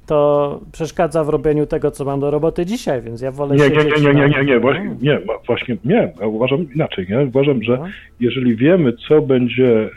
to 0.06 0.60
przeszkadza 0.72 1.24
w 1.24 1.30
robieniu 1.30 1.66
tego, 1.66 1.92
co 1.92 2.06
mam 2.06 2.20
do 2.20 2.32
roboty 2.32 2.66
dzisiaj, 2.66 3.02
więc 3.02 3.22
ja 3.22 3.32
wolę 3.32 3.56
nie, 3.56 3.70
nie, 3.70 3.76
nie, 3.76 4.02
nie, 4.02 4.14
nie, 4.14 4.30
nie, 4.30 4.46
nie, 4.46 4.60
właśnie, 4.60 4.96
nie, 5.02 5.20
właśnie 5.48 5.78
nie, 5.86 6.14
ja 6.22 6.28
uważam 6.28 6.74
inaczej, 6.76 7.08
nie? 7.10 7.20
Uważam, 7.20 7.64
że 7.64 7.78
no. 7.78 7.86
jeżeli 8.20 8.56
wiemy, 8.56 8.94
co 8.94 9.22
będzie, 9.22 9.90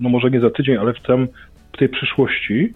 no 0.00 0.08
może 0.08 0.30
nie 0.30 0.40
za 0.40 0.50
tydzień, 0.50 0.76
ale 0.76 0.92
w, 0.92 1.00
tym, 1.00 1.28
w 1.72 1.78
tej 1.78 1.88
przyszłości, 1.88 2.72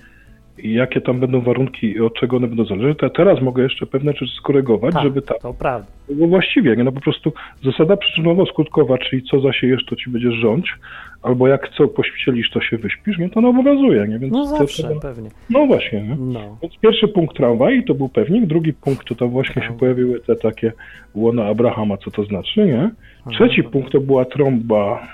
jakie 0.58 1.00
tam 1.00 1.20
będą 1.20 1.40
warunki 1.40 1.90
i 1.90 2.00
od 2.00 2.14
czego 2.14 2.36
one 2.36 2.46
będą 2.46 2.64
zależeć, 2.64 2.98
to 2.98 3.06
ja 3.06 3.10
teraz 3.10 3.42
mogę 3.42 3.62
jeszcze 3.62 3.86
pewne 3.86 4.12
rzeczy 4.12 4.26
skorygować, 4.36 4.94
tak, 4.94 5.02
żeby 5.02 5.22
tak 5.22 5.38
to 5.38 5.54
prawda. 5.54 5.97
Było 6.14 6.28
właściwie, 6.28 6.76
nie? 6.76 6.84
No 6.84 6.92
po 6.92 7.00
prostu 7.00 7.32
zasada 7.64 7.94
przyczynowo-skutkowa, 7.94 8.98
czyli 8.98 9.22
co 9.22 9.40
zasiejesz, 9.40 9.84
to 9.84 9.96
ci 9.96 10.10
będziesz 10.10 10.34
rządź, 10.34 10.74
albo 11.22 11.48
jak 11.48 11.68
co 11.68 11.88
pościelisz, 11.88 12.50
to 12.50 12.60
się 12.60 12.76
wyśpisz, 12.76 13.18
nie? 13.18 13.30
To 13.30 13.40
no 13.40 13.48
obowiązuje, 13.48 14.08
nie? 14.08 14.18
Więc 14.18 14.32
no 14.32 14.46
zawsze, 14.46 14.82
to, 14.82 15.00
pewnie. 15.00 15.30
No 15.50 15.66
właśnie, 15.66 16.02
nie? 16.02 16.16
No. 16.18 16.58
Więc 16.62 16.74
pierwszy 16.80 17.08
punkt 17.08 17.36
tramwaj 17.36 17.84
to 17.84 17.94
był 17.94 18.08
pewnik, 18.08 18.46
drugi 18.46 18.72
punkt 18.72 19.08
to 19.08 19.14
tam 19.14 19.28
właśnie 19.28 19.62
się 19.62 19.78
pojawiły 19.78 20.20
te 20.20 20.36
takie 20.36 20.72
łona 21.14 21.46
Abrahama, 21.46 21.96
co 21.96 22.10
to 22.10 22.24
znaczy, 22.24 22.66
nie? 22.66 22.90
Trzeci 23.32 23.62
punkt 23.62 23.92
to 23.92 24.00
była 24.00 24.24
trąba 24.24 25.08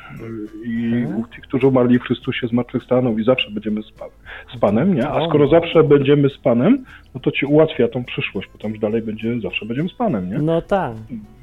y, 0.64 0.68
i 0.68 0.94
mhm. 0.94 1.22
ci, 1.34 1.40
którzy 1.40 1.66
umarli 1.66 1.98
w 1.98 2.02
Chrystusie 2.02 2.46
zmartwychwstaną 2.46 3.18
i 3.18 3.24
zawsze 3.24 3.50
będziemy 3.50 3.82
z, 3.82 3.92
pan, 3.92 4.08
z 4.56 4.60
Panem, 4.60 4.94
nie? 4.94 5.08
A 5.08 5.28
skoro 5.28 5.48
zawsze 5.48 5.84
będziemy 5.84 6.28
z 6.28 6.38
Panem, 6.38 6.84
no 7.14 7.20
to 7.20 7.30
ci 7.30 7.46
ułatwia 7.46 7.88
tą 7.88 8.04
przyszłość, 8.04 8.48
bo 8.52 8.58
tam 8.58 8.70
już 8.70 8.80
dalej 8.80 9.02
będzie, 9.02 9.40
zawsze 9.40 9.66
będziemy 9.66 9.88
z 9.88 9.94
Panem, 9.94 10.30
nie? 10.30 10.38
No 10.38 10.62
tak. 10.62 10.94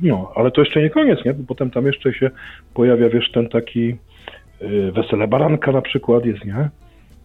No, 0.01 0.31
ale 0.35 0.51
to 0.51 0.61
jeszcze 0.61 0.81
nie 0.81 0.89
koniec, 0.89 1.25
nie? 1.25 1.33
Bo 1.33 1.43
potem 1.47 1.71
tam 1.71 1.85
jeszcze 1.85 2.13
się 2.13 2.31
pojawia, 2.73 3.09
wiesz, 3.09 3.31
ten 3.31 3.49
taki 3.49 3.95
y, 4.61 4.91
wesele 4.91 5.27
baranka 5.27 5.71
na 5.71 5.81
przykład 5.81 6.25
jest, 6.25 6.45
nie? 6.45 6.69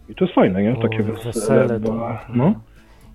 I 0.08 0.14
to 0.14 0.24
jest 0.24 0.34
fajne, 0.34 0.62
nie? 0.62 0.76
Takie 0.76 1.00
o, 1.00 1.02
wesele. 1.02 1.32
wesele 1.32 1.80
to... 1.80 2.18
no. 2.34 2.54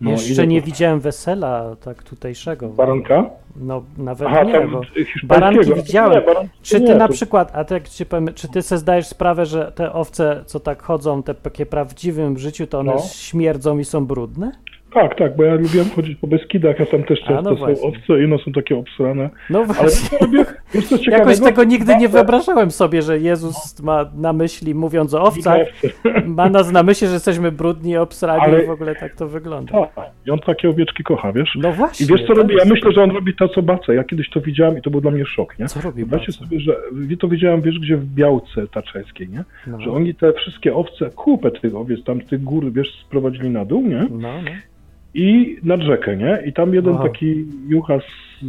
No, 0.02 0.12
Jeszcze 0.12 0.48
nie 0.48 0.62
widziałem 0.62 1.00
wesela 1.00 1.76
tak 1.76 2.04
tutejszego. 2.04 2.70
Baranka? 2.70 3.30
No 3.56 3.84
nawet 3.98 4.28
Aha, 4.28 4.44
nie, 4.44 4.68
bo 4.68 4.82
baranki 5.24 5.74
widziałem. 5.74 6.14
Nie, 6.14 6.22
baranki 6.22 6.50
czy 6.62 6.76
ty 6.82 6.88
nie, 6.88 6.96
na 6.96 7.08
to... 7.08 7.14
przykład, 7.14 7.52
a 7.56 7.64
tak 7.64 7.90
ci 7.90 8.06
powiem, 8.06 8.28
czy 8.36 8.48
ty 8.48 8.62
sobie 8.62 8.80
zdajesz 8.80 9.08
sprawę, 9.08 9.46
że 9.46 9.72
te 9.72 9.94
owce, 9.94 10.44
co 10.46 10.60
tak 10.60 10.82
chodzą, 10.82 11.24
te 11.24 11.34
takie 11.34 11.66
prawdziwym 11.66 12.38
życiu, 12.38 12.68
to 12.68 12.80
one 12.80 12.94
no. 12.94 13.02
śmierdzą 13.14 13.78
i 13.78 13.86
są 13.86 14.06
brudne? 14.06 14.52
Tak, 14.94 15.18
tak, 15.18 15.36
bo 15.36 15.44
ja 15.44 15.56
lubiłem 15.56 15.90
chodzić 15.90 16.18
po 16.18 16.28
Beskidach, 16.28 16.82
a 16.82 16.86
tam 16.86 17.04
też 17.04 17.20
często 17.20 17.52
no 17.52 17.58
są 17.58 17.82
owce 17.82 18.24
i 18.24 18.28
no 18.28 18.38
są 18.38 18.52
takie 18.52 18.78
obsrane. 18.78 19.30
No 19.50 19.66
właśnie. 19.66 20.18
Ale 20.22 20.28
robię, 20.28 20.46
jest 20.74 20.90
coś 20.90 21.08
Jakoś 21.18 21.40
tego 21.40 21.64
nigdy 21.64 21.96
nie 21.96 22.10
wyobrażałem 22.10 22.72
sobie, 22.72 23.02
że 23.02 23.20
Jezus 23.20 23.82
ma 23.84 24.06
na 24.16 24.34
myśli, 24.34 24.76
mówiąc 24.76 25.14
o 25.14 25.22
owcach, 25.22 25.68
ma 26.26 26.50
nas 26.50 26.72
na 26.72 26.84
myśli, 26.84 27.08
że 27.08 27.14
jesteśmy 27.14 27.52
brudni, 27.52 27.98
obsrani 27.98 28.42
Ale... 28.42 28.64
i 28.64 28.68
w 28.68 28.70
ogóle 28.70 28.96
tak 28.96 29.16
to 29.16 29.28
wygląda. 29.28 29.88
Tak, 29.96 30.06
i 30.28 30.32
on 30.32 30.40
takie 30.40 30.70
owieczki 30.70 31.04
kocha, 31.04 31.32
wiesz? 31.32 31.58
No 31.62 31.72
właśnie. 31.72 32.06
I 32.06 32.10
wiesz 32.10 32.28
co 32.28 32.34
robi? 32.34 32.56
Ja 32.56 32.66
myślę, 32.66 32.92
że 32.92 33.04
on 33.04 33.12
robi 33.12 33.36
to, 33.36 33.50
co 33.50 33.62
bacę. 33.62 33.96
Ja 33.96 34.04
kiedyś 34.04 34.30
to 34.30 34.42
widziałem 34.42 34.78
i 34.78 34.82
to 34.82 34.90
był 34.90 35.02
dla 35.02 35.12
mnie 35.12 35.26
szok, 35.26 35.60
nie? 35.60 35.68
Co 35.68 35.82
robi 35.82 36.06
Weźcie 36.06 36.32
sobie, 36.32 36.60
że 36.60 36.76
to 37.20 37.28
widziałem, 37.28 37.62
wiesz, 37.62 37.80
gdzie 37.80 37.98
w 37.98 38.06
Białce 38.06 38.68
Taczeskiej, 38.68 39.30
nie? 39.30 39.44
No. 39.68 39.82
Że 39.82 39.92
oni 39.92 40.16
te 40.16 40.34
wszystkie 40.34 40.76
owce, 40.76 41.10
kupę 41.10 41.52
tych 41.52 41.76
owiec 41.76 42.04
tam 42.04 42.22
z 42.22 42.26
tych 42.26 42.44
gór, 42.44 42.72
wiesz, 42.74 43.04
sprowadzili 43.08 43.50
na 43.50 43.66
dół, 43.66 43.82
nie? 43.82 44.08
No, 44.10 44.42
no 44.42 44.52
i 45.14 45.58
nad 45.64 45.82
rzekę, 45.82 46.18
nie? 46.18 46.44
I 46.46 46.54
tam 46.54 46.74
jeden 46.74 46.94
Aha. 46.94 47.04
taki 47.04 47.46
juchas 47.68 48.04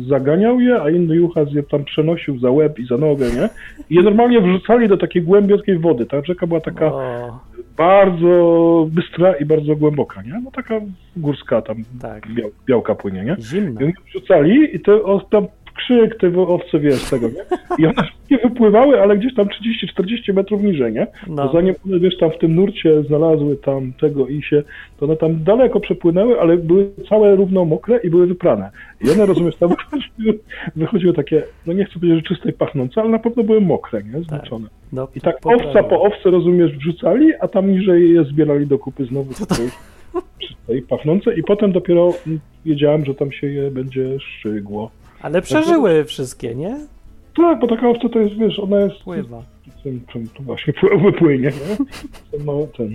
zaganiał 0.08 0.60
je, 0.60 0.82
a 0.82 0.90
inny 0.90 1.16
juchas 1.16 1.52
je 1.52 1.62
tam 1.62 1.84
przenosił 1.84 2.38
za 2.38 2.50
łeb 2.50 2.78
i 2.78 2.86
za 2.86 2.96
nogę, 2.96 3.30
nie? 3.30 3.48
I 3.90 3.94
je 3.94 4.02
normalnie 4.02 4.40
wrzucali 4.40 4.88
do 4.88 4.96
takiej 4.96 5.22
głębiotkiej 5.22 5.78
wody. 5.78 6.06
Ta 6.06 6.22
rzeka 6.24 6.46
była 6.46 6.60
taka 6.60 6.86
o. 6.86 7.40
bardzo 7.76 8.86
bystra 8.90 9.32
i 9.32 9.44
bardzo 9.44 9.76
głęboka, 9.76 10.22
nie? 10.22 10.40
No 10.44 10.50
taka 10.50 10.80
górska 11.16 11.62
tam 11.62 11.76
tak. 12.00 12.28
biał, 12.34 12.50
białka 12.66 12.94
płynie, 12.94 13.24
nie? 13.24 13.36
Zimna. 13.40 13.80
I 13.80 13.84
oni 13.84 13.92
wrzucali 14.06 14.76
i 14.76 14.80
te, 14.80 15.02
o, 15.02 15.20
tam 15.20 15.46
krzyk, 15.72 16.18
te 16.18 16.38
owce, 16.38 16.80
wiesz, 16.80 17.10
tego, 17.10 17.28
nie? 17.28 17.42
I 17.78 17.86
one 17.86 18.08
nie 18.30 18.38
wypływały, 18.38 19.00
ale 19.00 19.16
gdzieś 19.16 19.34
tam 19.34 19.46
30-40 19.46 20.34
metrów 20.34 20.62
niżej, 20.62 20.92
nie? 20.92 21.06
No. 21.28 21.52
Zanim 21.52 21.74
one, 21.86 21.98
wiesz, 21.98 22.18
tam 22.18 22.30
w 22.30 22.38
tym 22.38 22.54
nurcie 22.54 23.02
znalazły 23.02 23.56
tam 23.56 23.92
tego 24.00 24.28
i 24.28 24.42
się, 24.42 24.62
to 24.98 25.06
one 25.06 25.16
tam 25.16 25.44
daleko 25.44 25.80
przepłynęły, 25.80 26.40
ale 26.40 26.56
były 26.56 26.90
całe 27.08 27.36
równo 27.36 27.64
mokre 27.64 27.98
i 27.98 28.10
były 28.10 28.26
wyprane. 28.26 28.70
I 29.00 29.10
one, 29.10 29.26
rozumiesz, 29.26 29.56
tam 29.56 29.68
wychodziły, 29.68 30.38
wychodziły 30.76 31.12
takie, 31.12 31.42
no 31.66 31.72
nie 31.72 31.84
chcę 31.84 31.94
powiedzieć, 31.94 32.16
że 32.16 32.34
czyste 32.34 32.50
i 32.50 32.52
pachnące, 32.52 33.00
ale 33.00 33.10
na 33.10 33.18
pewno 33.18 33.42
były 33.42 33.60
mokre, 33.60 34.02
nie? 34.02 34.22
Zmoczone. 34.22 34.68
Tak. 34.68 34.78
No, 34.92 35.08
I 35.14 35.20
tak 35.20 35.36
owca 35.44 35.82
po 35.82 36.02
owce, 36.02 36.30
rozumiesz, 36.30 36.72
wrzucali, 36.72 37.34
a 37.40 37.48
tam 37.48 37.70
niżej 37.70 38.14
je 38.14 38.24
zbierali 38.24 38.66
do 38.66 38.78
kupy 38.78 39.04
znowu. 39.04 39.34
To, 39.34 39.54
czyste 40.38 40.76
i 40.76 40.82
pachnące 40.82 41.34
i 41.34 41.42
potem 41.42 41.72
dopiero 41.72 42.10
wiedziałem, 42.64 43.04
że 43.04 43.14
tam 43.14 43.32
się 43.32 43.46
je 43.46 43.70
będzie 43.70 44.20
szczygło. 44.20 44.90
Ale 45.22 45.42
przeżyły 45.42 46.04
wszystkie, 46.04 46.54
nie? 46.54 46.76
Tak, 47.36 47.58
bo 47.60 47.66
taka 47.66 47.88
owca 47.88 48.08
to 48.08 48.18
jest, 48.18 48.34
wiesz, 48.34 48.58
ona 48.58 48.80
jest... 48.80 49.02
Pływa. 49.02 49.42
Czym, 49.82 50.00
czym 50.12 50.28
to 50.28 50.42
właśnie 50.42 50.72
wypłynie, 51.04 51.44
nie? 51.48 51.86
No, 52.44 52.66
ten. 52.76 52.90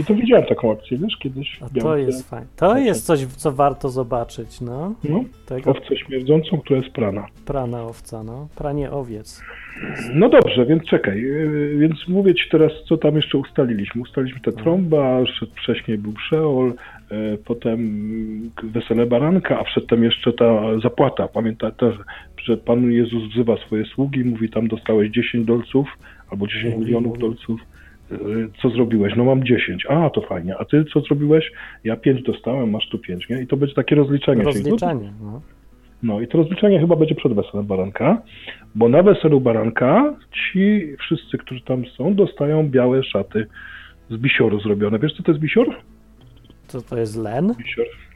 I 0.00 0.04
to 0.04 0.14
widziałem 0.14 0.46
taką 0.46 0.72
akcję, 0.72 0.98
wiesz, 0.98 1.16
kiedyś. 1.16 1.58
A 1.62 1.80
to 1.80 1.96
jest 1.96 2.30
fajne. 2.30 2.46
To 2.56 2.78
jest 2.78 3.06
coś, 3.06 3.26
co 3.26 3.52
warto 3.52 3.88
zobaczyć, 3.88 4.60
no. 4.60 4.94
no 5.04 5.24
Tego... 5.46 5.70
Owcę 5.70 5.96
śmierdzącą, 5.96 6.60
która 6.60 6.78
jest 6.78 6.92
prana. 6.92 7.26
Prana 7.46 7.82
owca, 7.82 8.22
no. 8.22 8.48
Pranie 8.56 8.90
owiec. 8.90 9.42
No 10.14 10.28
dobrze, 10.28 10.66
więc 10.66 10.84
czekaj. 10.84 11.18
Y, 11.24 11.76
więc 11.78 12.08
mówię 12.08 12.34
ci 12.34 12.48
teraz, 12.50 12.72
co 12.88 12.96
tam 12.96 13.16
jeszcze 13.16 13.38
ustaliliśmy. 13.38 14.02
Ustaliliśmy 14.02 14.40
te 14.40 14.50
no. 14.50 14.62
trąba, 14.62 15.18
wcześniej 15.56 15.98
był 15.98 16.12
przeol, 16.12 16.72
potem 17.44 17.80
wesele 18.62 19.06
baranka, 19.06 19.58
a 19.58 19.64
przedtem 19.64 20.04
jeszcze 20.04 20.32
ta 20.32 20.80
zapłata. 20.82 21.28
Pamiętacie, 21.28 21.92
że 22.44 22.56
Pan 22.56 22.92
Jezus 22.92 23.22
wzywa 23.32 23.56
swoje 23.56 23.84
sługi, 23.84 24.24
mówi 24.24 24.50
tam 24.50 24.68
dostałeś 24.68 25.10
10 25.10 25.46
dolców 25.46 25.88
albo 26.30 26.46
10 26.46 26.76
milionów 26.76 27.18
dolców. 27.18 27.60
Y, 28.12 28.16
co 28.62 28.70
zrobiłeś? 28.70 29.16
No 29.16 29.24
mam 29.24 29.44
10. 29.44 29.86
A, 29.88 30.10
to 30.10 30.20
fajnie. 30.20 30.56
A 30.58 30.64
ty 30.64 30.84
co 30.84 31.00
zrobiłeś? 31.00 31.52
Ja 31.84 31.96
5 31.96 32.22
dostałem, 32.22 32.70
masz 32.70 32.88
tu 32.88 32.98
5, 32.98 33.28
nie? 33.28 33.42
I 33.42 33.46
to 33.46 33.56
będzie 33.56 33.74
takie 33.74 33.94
rozliczenie. 33.94 34.42
Rozliczenie, 34.42 35.12
no. 35.22 35.40
No 36.02 36.20
i 36.20 36.28
to 36.28 36.38
rozliczenie 36.38 36.80
chyba 36.80 36.96
będzie 36.96 37.14
przed 37.14 37.32
weselem 37.32 37.66
baranka, 37.66 38.22
bo 38.74 38.88
na 38.88 39.02
weselu 39.02 39.40
baranka 39.40 40.14
ci 40.32 40.92
wszyscy, 40.98 41.38
którzy 41.38 41.60
tam 41.60 41.86
są, 41.86 42.14
dostają 42.14 42.68
białe 42.68 43.04
szaty 43.04 43.46
z 44.10 44.16
bisioru 44.16 44.60
zrobione. 44.60 44.98
Wiesz, 44.98 45.12
co 45.12 45.22
to 45.22 45.32
jest 45.32 45.40
bisior? 45.40 45.76
Co 46.72 46.82
to 46.82 46.98
jest 46.98 47.16
len? 47.16 47.54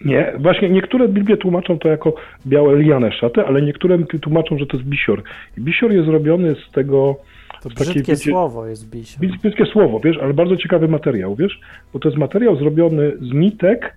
Nie, 0.05 0.33
właśnie 0.39 0.71
niektóre 0.71 1.09
Biblie 1.09 1.37
tłumaczą 1.37 1.79
to 1.79 1.89
jako 1.89 2.15
białe 2.47 2.77
liane 2.77 3.13
szaty, 3.13 3.47
ale 3.47 3.63
niektóre 3.63 3.99
tłumaczą, 3.99 4.59
że 4.59 4.67
to 4.67 4.77
jest 4.77 4.89
bisior. 4.89 5.23
I 5.59 5.61
bisior 5.61 5.93
jest 5.93 6.07
zrobiony 6.07 6.55
z 6.69 6.73
tego... 6.73 7.17
To 7.63 7.71
z 7.71 7.75
brzydkie 7.75 8.01
takiej, 8.01 8.17
słowo 8.17 8.67
jest 8.67 8.91
bisior. 8.91 9.29
Brzydkie 9.43 9.67
słowo, 9.67 10.01
wiesz, 10.01 10.19
ale 10.23 10.35
bardzo 10.35 10.57
ciekawy 10.57 10.89
materiał, 10.89 11.37
wiesz, 11.37 11.61
bo 11.93 11.99
to 11.99 12.09
jest 12.09 12.19
materiał 12.19 12.57
zrobiony 12.57 13.13
z 13.21 13.33
nitek 13.33 13.97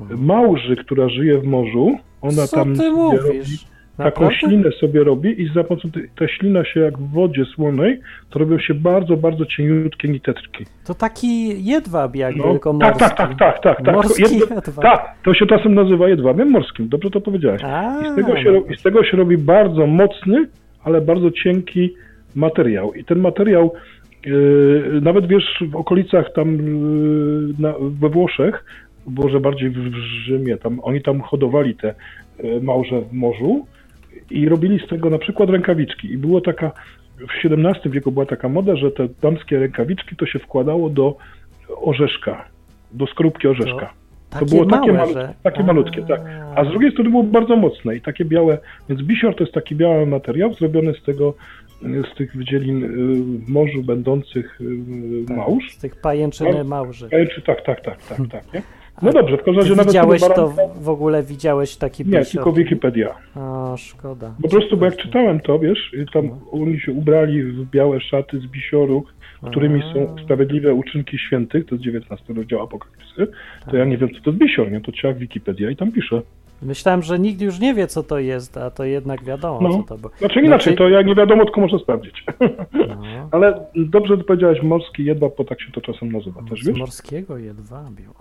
mhm. 0.00 0.24
małży, 0.24 0.76
która 0.76 1.08
żyje 1.08 1.38
w 1.38 1.44
morzu. 1.44 1.98
Ona 2.20 2.46
Co 2.46 2.56
tam 2.56 2.76
ty 2.76 2.90
mówisz? 2.90 3.64
Taką 4.04 4.30
ślinę 4.30 4.72
sobie 4.72 5.04
robi 5.04 5.42
i 5.42 5.52
za 5.54 5.64
pomocą 5.64 5.90
tej, 5.90 6.10
ta 6.18 6.28
ślina 6.28 6.64
się 6.64 6.80
jak 6.80 6.98
w 6.98 7.12
wodzie 7.12 7.44
słonej, 7.44 8.00
to 8.30 8.38
robią 8.38 8.58
się 8.58 8.74
bardzo, 8.74 9.16
bardzo 9.16 9.46
cieniutkie 9.46 10.08
niteczki. 10.08 10.64
To 10.86 10.94
taki 10.94 11.64
jedwab 11.64 12.16
jak 12.16 12.36
no, 12.36 12.52
tylko 12.52 12.72
morski. 12.72 12.98
Tak, 12.98 13.16
tak, 13.16 13.38
tak, 13.38 13.62
tak. 13.62 13.82
tak, 13.84 13.94
Morski 13.94 14.22
jedwab. 14.22 14.66
jedwab. 14.66 14.84
Tak, 14.84 15.14
to 15.24 15.34
się 15.34 15.46
czasem 15.46 15.74
nazywa 15.74 16.08
jedwabiem 16.08 16.50
morskim, 16.50 16.88
dobrze 16.88 17.10
to 17.10 17.20
powiedziałeś. 17.20 17.62
A, 17.64 18.00
I, 18.02 18.12
z 18.12 18.14
tego 18.16 18.36
się, 18.36 18.62
I 18.70 18.76
z 18.76 18.82
tego 18.82 19.04
się 19.04 19.16
robi 19.16 19.38
bardzo 19.38 19.86
mocny, 19.86 20.48
ale 20.84 21.00
bardzo 21.00 21.30
cienki 21.30 21.94
materiał. 22.34 22.94
I 22.94 23.04
ten 23.04 23.18
materiał 23.18 23.72
Yy, 24.26 25.00
nawet 25.02 25.26
wiesz, 25.26 25.64
w 25.70 25.76
okolicach 25.76 26.32
tam 26.32 26.56
yy, 26.56 27.54
na, 27.58 27.74
we 27.80 28.08
Włoszech, 28.08 28.64
może 29.06 29.40
bardziej 29.40 29.70
w, 29.70 29.90
w 29.90 29.94
Rzymie, 29.94 30.56
tam, 30.56 30.80
oni 30.82 31.02
tam 31.02 31.20
hodowali 31.20 31.74
te 31.74 31.94
yy, 32.42 32.60
małże 32.60 33.00
w 33.00 33.12
morzu 33.12 33.66
i 34.30 34.48
robili 34.48 34.80
z 34.86 34.88
tego 34.88 35.10
na 35.10 35.18
przykład 35.18 35.50
rękawiczki. 35.50 36.12
I 36.12 36.18
było 36.18 36.40
taka, 36.40 36.72
w 37.16 37.46
XVII 37.46 37.90
wieku 37.90 38.12
była 38.12 38.26
taka 38.26 38.48
moda, 38.48 38.76
że 38.76 38.90
te 38.90 39.08
damskie 39.22 39.58
rękawiczki 39.58 40.16
to 40.16 40.26
się 40.26 40.38
wkładało 40.38 40.90
do 40.90 41.16
orzeszka, 41.76 42.44
do 42.92 43.06
skorupki 43.06 43.48
orzeszka. 43.48 43.92
To, 44.30 44.38
to 44.38 44.44
było 44.44 44.66
takie, 44.66 44.92
małe, 44.92 45.12
że... 45.12 45.34
takie 45.42 45.62
malutkie, 45.62 46.02
tak. 46.02 46.20
A 46.56 46.64
z 46.64 46.68
drugiej 46.68 46.92
strony 46.92 47.10
było 47.10 47.22
bardzo 47.22 47.56
mocne 47.56 47.96
i 47.96 48.00
takie 48.00 48.24
białe, 48.24 48.58
więc 48.88 49.02
bisior 49.02 49.36
to 49.36 49.44
jest 49.44 49.54
taki 49.54 49.76
biały 49.76 50.06
materiał 50.06 50.54
zrobiony 50.54 50.94
z 50.94 51.02
tego, 51.02 51.34
z 51.82 52.16
tych 52.16 52.36
wydzielin 52.36 52.84
y, 52.84 52.88
w 53.44 53.48
morzu 53.48 53.82
będących 53.82 54.60
y, 54.60 55.24
tak, 55.28 55.36
małż. 55.36 55.72
Z 55.72 55.78
tych 55.78 56.00
pajęczyny 56.00 56.64
małży. 56.64 57.08
Pajęczy, 57.08 57.42
tak, 57.42 57.62
tak, 57.62 57.80
tak, 57.80 58.06
tak, 58.06 58.18
tak, 58.30 58.54
nie? 58.54 58.62
No 59.02 59.12
dobrze, 59.12 59.36
w 59.36 59.42
każdym 59.42 59.56
razie 59.56 59.70
nawet 59.70 59.86
widziałeś 59.86 60.20
to 60.20 60.52
w 60.80 60.88
ogóle, 60.88 61.22
widziałeś 61.22 61.76
taki 61.76 62.06
Nie, 62.06 62.24
tylko 62.24 62.52
Wikipedia. 62.52 63.14
O, 63.36 63.74
szkoda. 63.76 64.34
Po 64.42 64.48
prostu, 64.48 64.76
bo 64.76 64.84
jak 64.84 64.96
czytałem 64.96 65.40
to, 65.40 65.58
wiesz, 65.58 65.92
tam 66.12 66.26
no. 66.26 66.38
oni 66.52 66.80
się 66.80 66.92
ubrali 66.92 67.42
w 67.42 67.70
białe 67.70 68.00
szaty 68.00 68.40
z 68.40 68.46
bisioru, 68.46 69.04
którymi 69.42 69.82
są 69.82 70.16
sprawiedliwe 70.24 70.74
uczynki 70.74 71.18
świętych, 71.18 71.66
to 71.66 71.74
jest 71.74 71.84
19 71.84 72.34
rozdział 72.34 72.62
Apokalipsy, 72.62 73.26
to 73.70 73.76
ja 73.76 73.82
tak. 73.82 73.90
nie 73.90 73.98
wiem, 73.98 74.08
co 74.14 74.20
to 74.20 74.30
jest 74.30 74.42
bisior, 74.42 74.72
nie? 74.72 74.80
To 74.80 74.92
trzeba 74.92 75.14
Wikipedia 75.14 75.70
i 75.70 75.76
tam 75.76 75.92
pisze. 75.92 76.22
Myślałem, 76.62 77.02
że 77.02 77.18
nikt 77.18 77.40
już 77.40 77.60
nie 77.60 77.74
wie, 77.74 77.86
co 77.86 78.02
to 78.02 78.18
jest, 78.18 78.56
a 78.56 78.70
to 78.70 78.84
jednak 78.84 79.24
wiadomo, 79.24 79.68
no. 79.68 79.76
co 79.76 79.82
to 79.82 79.98
było. 79.98 80.12
Znaczy 80.18 80.40
inaczej, 80.40 80.74
znaczy... 80.74 80.78
to 80.78 80.88
jak 80.88 81.06
nie 81.06 81.14
wiadomo, 81.14 81.44
tylko 81.44 81.60
można 81.60 81.78
sprawdzić. 81.78 82.24
No. 82.88 83.28
Ale 83.30 83.66
dobrze 83.76 84.16
powiedziałeś 84.16 84.62
morski 84.62 85.04
jedwab, 85.04 85.36
bo 85.36 85.44
tak 85.44 85.62
się 85.62 85.72
to 85.72 85.80
czasem 85.80 86.12
nazywa 86.12 86.42
też, 86.50 86.64
wiesz? 86.64 86.78
morskiego 86.78 87.38
jedwabiu. 87.38 88.14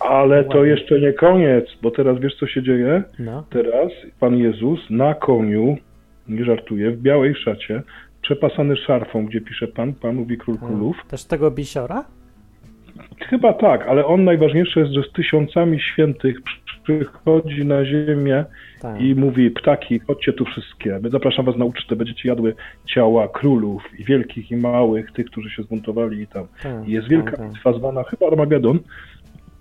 Ale 0.00 0.44
to 0.44 0.64
jeszcze 0.64 1.00
nie 1.00 1.12
koniec, 1.12 1.64
bo 1.82 1.90
teraz 1.90 2.20
wiesz, 2.20 2.36
co 2.36 2.46
się 2.46 2.62
dzieje? 2.62 3.02
No. 3.18 3.44
Teraz 3.50 3.92
Pan 4.20 4.36
Jezus 4.36 4.80
na 4.90 5.14
koniu, 5.14 5.76
nie 6.28 6.44
żartuje, 6.44 6.90
w 6.90 7.02
białej 7.02 7.34
szacie, 7.34 7.82
przepasany 8.22 8.76
szarfą, 8.76 9.26
gdzie 9.26 9.40
pisze 9.40 9.68
Pan, 9.68 9.94
Panów 9.94 10.30
i 10.30 10.38
Król 10.38 10.58
Królów. 10.58 10.96
Też 11.08 11.24
tego 11.24 11.50
bisiora? 11.50 12.04
Chyba 13.28 13.52
tak, 13.52 13.88
ale 13.88 14.06
on 14.06 14.24
najważniejsze 14.24 14.80
jest, 14.80 14.92
że 14.92 15.02
z 15.02 15.12
tysiącami 15.12 15.80
świętych 15.80 16.36
przychodzi 16.82 17.64
na 17.64 17.84
ziemię 17.84 18.44
tak. 18.80 19.00
i 19.00 19.14
mówi, 19.14 19.50
ptaki, 19.50 19.98
chodźcie 19.98 20.32
tu 20.32 20.44
wszystkie, 20.44 21.00
zapraszam 21.10 21.44
was 21.44 21.56
na 21.56 21.64
ucztę, 21.64 21.96
będziecie 21.96 22.28
jadły 22.28 22.54
ciała 22.86 23.28
królów 23.28 23.82
i 23.98 24.04
wielkich 24.04 24.50
i 24.50 24.56
małych, 24.56 25.12
tych, 25.12 25.26
którzy 25.26 25.50
się 25.50 25.62
zbuntowali 25.62 26.22
i 26.22 26.26
tam. 26.26 26.46
Tak, 26.62 26.88
I 26.88 26.92
jest 26.92 27.08
wielka 27.08 27.30
tak, 27.30 27.40
tak. 27.40 27.52
bitwa 27.52 27.72
zwana 27.72 28.02
chyba 28.02 28.26
Armagedon 28.26 28.78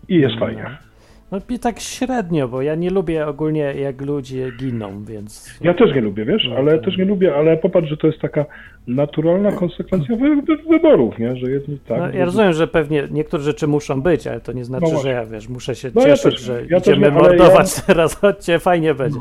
i 0.09 0.15
jest 0.15 0.36
no. 0.36 0.39
fajnie. 0.39 0.90
No 1.32 1.38
i 1.49 1.59
tak 1.59 1.79
średnio, 1.79 2.47
bo 2.47 2.61
ja 2.61 2.75
nie 2.75 2.89
lubię 2.89 3.27
ogólnie 3.27 3.61
jak 3.61 4.01
ludzie 4.01 4.51
giną, 4.59 5.03
więc... 5.03 5.59
Ja 5.61 5.73
też 5.73 5.95
nie 5.95 6.01
lubię, 6.01 6.25
wiesz, 6.25 6.47
no, 6.49 6.55
ale 6.55 6.79
też 6.79 6.97
nie 6.97 7.05
lubię, 7.05 7.36
ale 7.36 7.57
popatrz, 7.57 7.89
że 7.89 7.97
to 7.97 8.07
jest 8.07 8.19
taka 8.19 8.45
naturalna 8.88 9.51
konsekwencja 9.51 10.15
wy, 10.15 10.36
wy, 10.36 10.57
wyborów, 10.69 11.19
nie, 11.19 11.36
że 11.36 11.51
jedni 11.51 11.79
tak... 11.79 11.99
No, 11.99 12.09
ja 12.09 12.25
rozumiem, 12.25 12.53
że 12.53 12.67
pewnie 12.67 13.07
niektóre 13.11 13.43
rzeczy 13.43 13.67
muszą 13.67 14.01
być, 14.01 14.27
ale 14.27 14.39
to 14.39 14.51
nie 14.51 14.65
znaczy, 14.65 14.93
no 14.93 14.99
że 14.99 15.09
ja, 15.09 15.25
wiesz, 15.25 15.49
muszę 15.49 15.75
się 15.75 15.91
no, 15.95 16.01
cieszyć, 16.01 16.25
ja 16.25 16.32
też, 16.32 16.41
że 16.41 16.63
ja 16.69 16.77
idziemy 16.77 17.01
nie, 17.01 17.11
mordować 17.11 17.77
ja... 17.77 17.84
teraz, 17.88 18.15
chodźcie, 18.15 18.59
fajnie 18.59 18.93
będzie. 18.93 19.19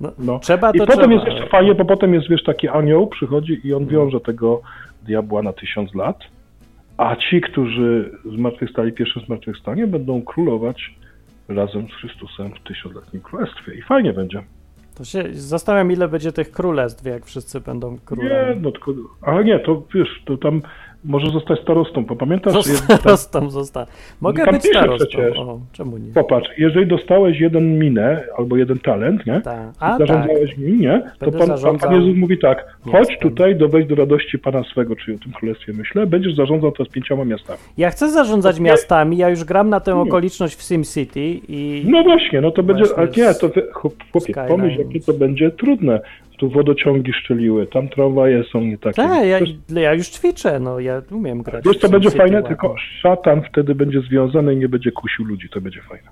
No, 0.00 0.12
no. 0.18 0.38
Trzeba 0.38 0.72
to 0.72 0.76
I 0.76 0.78
potem 0.78 0.96
trzeba. 0.98 1.14
jest 1.14 1.26
jeszcze 1.26 1.46
fajnie, 1.46 1.74
bo 1.74 1.84
potem 1.84 2.14
jest, 2.14 2.28
wiesz, 2.28 2.42
taki 2.42 2.68
anioł 2.68 3.06
przychodzi 3.06 3.60
i 3.64 3.74
on 3.74 3.82
no. 3.82 3.88
wiąże 3.88 4.20
tego 4.20 4.60
diabła 5.02 5.42
na 5.42 5.52
tysiąc 5.52 5.94
lat, 5.94 6.18
a 6.96 7.16
ci, 7.16 7.40
którzy 7.40 8.10
zmartwychwstali 8.34 8.92
pierwszym 8.92 9.22
zmartwychwstanie, 9.22 9.86
będą 9.86 10.22
królować 10.22 10.94
razem 11.48 11.88
z 11.88 11.92
Chrystusem 11.92 12.54
w 12.54 12.68
tysiącletnim 12.68 13.22
królestwie 13.22 13.74
i 13.74 13.82
fajnie 13.82 14.12
będzie. 14.12 14.42
To 14.94 15.04
się 15.04 15.24
zastanawiam, 15.32 15.92
ile 15.92 16.08
będzie 16.08 16.32
tych 16.32 16.50
królestw, 16.50 17.06
jak 17.06 17.24
wszyscy 17.26 17.60
będą 17.60 17.98
królami. 18.04 18.30
Nie, 18.30 18.60
no 18.60 18.72
tylko, 18.72 18.92
ale 19.22 19.44
nie, 19.44 19.58
to 19.58 19.82
wiesz, 19.94 20.22
to 20.24 20.36
tam 20.36 20.62
może 21.04 21.30
zostać 21.30 21.60
starostą, 21.60 22.04
bo 22.04 22.16
pamiętasz? 22.16 22.54
To 22.54 22.62
starostą 22.62 23.40
tam... 23.40 23.50
zostać. 23.50 23.88
Mogę 24.20 24.46
być 24.46 24.64
starostą. 24.64 25.06
Przecież. 25.06 25.38
O, 25.38 25.60
czemu 25.72 25.98
nie? 25.98 26.12
Popatrz, 26.12 26.48
jeżeli 26.58 26.86
dostałeś 26.86 27.40
jeden 27.40 27.78
minę 27.78 28.24
albo 28.38 28.56
jeden 28.56 28.78
talent, 28.78 29.26
nie? 29.26 29.40
Tak. 29.40 29.70
A, 29.80 29.98
zarządzałeś 29.98 30.50
tak. 30.50 30.58
nim, 30.58 30.80
nie? 30.80 31.02
To 31.18 31.32
pan, 31.32 31.78
pan 31.80 31.94
Jezus 31.94 32.16
mówi 32.16 32.38
tak, 32.38 32.76
chodź 32.80 33.10
Jestem. 33.10 33.30
tutaj, 33.30 33.56
dowejdź 33.56 33.88
do 33.88 33.94
radości 33.94 34.38
Pana 34.38 34.62
swego, 34.64 34.96
czyli 34.96 35.16
o 35.16 35.20
tym 35.20 35.32
królestwie 35.32 35.72
myślę, 35.72 36.06
będziesz 36.06 36.34
zarządzał 36.34 36.72
to 36.72 36.84
z 36.84 36.88
pięcioma 36.88 37.24
miastami. 37.24 37.58
Ja 37.78 37.90
chcę 37.90 38.10
zarządzać 38.10 38.60
miastami, 38.60 39.16
ja 39.16 39.30
już 39.30 39.44
gram 39.44 39.68
na 39.68 39.80
tę 39.80 39.94
nie. 39.94 40.00
okoliczność 40.00 40.54
w 40.56 40.62
SimCity 40.62 41.40
i... 41.48 41.84
No 41.88 42.02
właśnie, 42.02 42.40
no 42.40 42.50
to 42.50 42.62
będzie, 42.62 42.84
ale 42.96 43.08
nie, 43.16 43.34
to 43.34 43.50
chłopie, 43.72 44.34
pomyśl, 44.48 44.78
jakie 44.78 45.00
to 45.00 45.12
będzie 45.12 45.50
trudne 45.50 46.00
tu 46.38 46.50
wodociągi 46.50 47.12
szczeliły, 47.12 47.66
tam 47.66 47.88
tramwaje 47.88 48.44
są 48.44 48.60
nie 48.60 48.78
takie. 48.78 48.96
Tak, 48.96 49.26
ja, 49.26 49.38
ja, 49.80 49.94
już 49.94 50.08
ćwiczę, 50.08 50.60
no 50.60 50.80
ja 50.80 51.02
umiem 51.10 51.42
grać. 51.42 51.64
Wiesz, 51.64 51.78
to 51.78 51.88
będzie 51.88 52.10
fajne, 52.10 52.42
tylko 52.42 52.74
szatan 53.00 53.42
wtedy 53.42 53.74
będzie 53.74 54.00
związany 54.00 54.54
i 54.54 54.56
nie 54.56 54.68
będzie 54.68 54.92
kusił 54.92 55.24
ludzi, 55.24 55.48
to 55.48 55.60
będzie 55.60 55.80
fajne. 55.82 56.08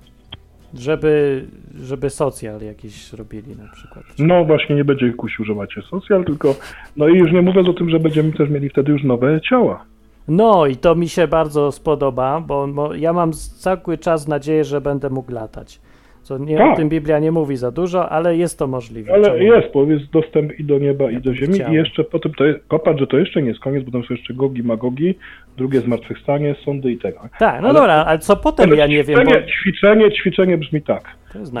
Żeby, 0.73 1.45
żeby 1.83 2.09
socjal 2.09 2.61
jakiś 2.61 3.13
robili 3.13 3.55
na 3.55 3.71
przykład. 3.73 4.03
No 4.19 4.45
właśnie, 4.45 4.75
nie 4.75 4.85
będzie 4.85 5.13
kusił, 5.13 5.45
że 5.45 5.55
macie 5.55 5.81
socjal, 5.81 6.25
tylko, 6.25 6.55
no 6.97 7.07
i 7.07 7.17
już 7.17 7.31
nie 7.31 7.41
mówiąc 7.41 7.67
o 7.67 7.73
tym, 7.73 7.89
że 7.89 7.99
będziemy 7.99 8.33
też 8.33 8.49
mieli 8.49 8.69
wtedy 8.69 8.91
już 8.91 9.03
nowe 9.03 9.41
ciała. 9.41 9.85
No 10.27 10.65
i 10.65 10.75
to 10.75 10.95
mi 10.95 11.09
się 11.09 11.27
bardzo 11.27 11.71
spodoba, 11.71 12.41
bo 12.41 12.93
ja 12.95 13.13
mam 13.13 13.33
cały 13.33 13.97
czas 13.97 14.27
nadzieję, 14.27 14.63
że 14.63 14.81
będę 14.81 15.09
mógł 15.09 15.31
latać. 15.31 15.79
Co 16.27 16.37
nie, 16.37 16.57
tak. 16.57 16.73
o 16.73 16.75
tym 16.75 16.89
Biblia 16.89 17.19
nie 17.19 17.31
mówi 17.31 17.57
za 17.57 17.71
dużo, 17.71 18.09
ale 18.09 18.37
jest 18.37 18.59
to 18.59 18.67
możliwe. 18.67 19.13
Ale 19.13 19.25
Czemu? 19.25 19.37
jest, 19.37 19.73
bo 19.73 19.85
jest 19.85 20.09
dostęp 20.11 20.59
i 20.59 20.63
do 20.63 20.79
nieba, 20.79 21.11
i 21.11 21.21
do 21.21 21.33
ziemi. 21.33 21.53
Chciałem. 21.53 21.73
I 21.73 21.75
jeszcze 21.75 22.03
potem 22.03 22.33
to 22.33 22.45
jest, 22.45 22.59
popatrz, 22.69 22.99
że 22.99 23.07
to 23.07 23.17
jeszcze 23.17 23.41
nie 23.41 23.47
jest 23.47 23.59
koniec, 23.59 23.83
bo 23.83 23.91
tam 23.91 24.03
są 24.03 24.13
jeszcze 24.13 24.33
Gogi, 24.33 24.63
Magogi, 24.63 25.15
drugie 25.57 25.79
zmartwychwstanie, 25.79 26.55
sądy 26.65 26.91
i 26.91 26.97
tego. 26.97 27.19
Tak, 27.39 27.61
no 27.61 27.67
ale, 27.67 27.79
dobra, 27.79 27.93
ale 27.93 28.19
co 28.19 28.35
potem 28.35 28.75
ja 28.75 28.87
nie 28.87 29.03
wiem. 29.03 29.19
Bo... 29.25 29.31
Ćwiczenie, 29.41 30.11
ćwiczenie 30.11 30.57
brzmi 30.57 30.81
tak. 30.81 31.03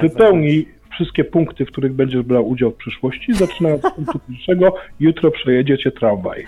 Wypełnij 0.01 0.67
wszystkie 0.97 1.23
punkty, 1.23 1.65
w 1.65 1.67
których 1.67 1.93
będziesz 1.93 2.21
brał 2.21 2.47
udział 2.47 2.71
w 2.71 2.75
przyszłości, 2.75 3.33
zaczynając 3.33 3.85
od 3.85 3.93
punktu 3.93 4.19
pierwszego, 4.29 4.73
jutro 4.99 5.31
przejedziecie 5.31 5.91
tramwaj. 5.91 6.45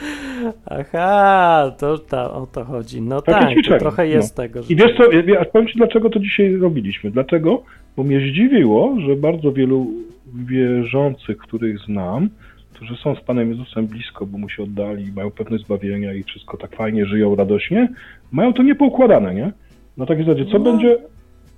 Aha, 0.65 1.71
to 1.79 1.97
ta, 1.97 2.33
o 2.33 2.47
to 2.47 2.65
chodzi. 2.65 3.01
No 3.01 3.21
Takie 3.21 3.55
tak, 3.55 3.65
to 3.67 3.79
trochę 3.79 4.07
jest 4.07 4.37
no. 4.37 4.43
tego. 4.43 4.59
I 4.69 4.75
wiesz 4.75 4.97
co, 4.97 5.11
ja 5.11 5.45
powiem 5.45 5.67
Ci, 5.67 5.77
dlaczego 5.77 6.09
to 6.09 6.19
dzisiaj 6.19 6.55
robiliśmy. 6.55 7.11
Dlaczego? 7.11 7.63
Bo 7.97 8.03
mnie 8.03 8.19
zdziwiło, 8.19 8.95
że 9.07 9.15
bardzo 9.15 9.51
wielu 9.51 9.87
wierzących, 10.33 11.37
których 11.37 11.79
znam, 11.79 12.29
którzy 12.73 12.95
są 12.95 13.15
z 13.15 13.21
Panem 13.21 13.49
Jezusem 13.49 13.87
blisko, 13.87 14.25
bo 14.25 14.37
mu 14.37 14.49
się 14.49 14.63
oddali, 14.63 15.11
mają 15.15 15.31
pewność 15.31 15.65
zbawienia 15.65 16.13
i 16.13 16.23
wszystko 16.23 16.57
tak 16.57 16.75
fajnie 16.75 17.05
żyją 17.05 17.35
radośnie, 17.35 17.89
mają 18.31 18.53
to 18.53 18.63
niepoukładane, 18.63 19.35
nie? 19.35 19.51
Na 19.97 20.05
takiej 20.05 20.25
zasadzie, 20.25 20.45
co 20.45 20.59
no. 20.59 20.59
będzie, 20.59 20.97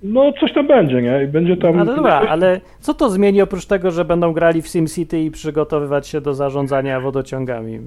no 0.02 0.32
coś 0.40 0.52
tam 0.52 0.66
będzie, 0.66 1.02
nie? 1.02 1.24
I 1.24 1.26
będzie 1.26 1.56
tam... 1.56 1.78
Ale 1.78 1.96
dobra, 1.96 2.20
ale 2.28 2.60
co 2.80 2.94
to 2.94 3.10
zmieni 3.10 3.42
oprócz 3.42 3.66
tego, 3.66 3.90
że 3.90 4.04
będą 4.04 4.32
grali 4.32 4.62
w 4.62 4.68
SimCity 4.68 5.20
i 5.20 5.30
przygotowywać 5.30 6.08
się 6.08 6.20
do 6.20 6.34
zarządzania 6.34 7.00
wodociągami? 7.00 7.74
E, 7.74 7.80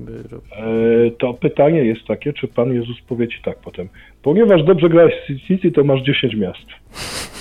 to 1.19 1.33
pytanie 1.33 1.85
jest 1.85 2.07
takie, 2.07 2.33
czy 2.33 2.47
Pan 2.47 2.73
Jezus 2.73 3.01
powie 3.01 3.27
Ci 3.27 3.41
tak 3.45 3.57
potem, 3.57 3.89
ponieważ 4.23 4.63
dobrze 4.63 4.89
grałeś 4.89 5.13
w 5.23 5.27
SimCity, 5.27 5.71
to 5.71 5.83
masz 5.83 6.01
10 6.01 6.35
miast. 6.35 6.65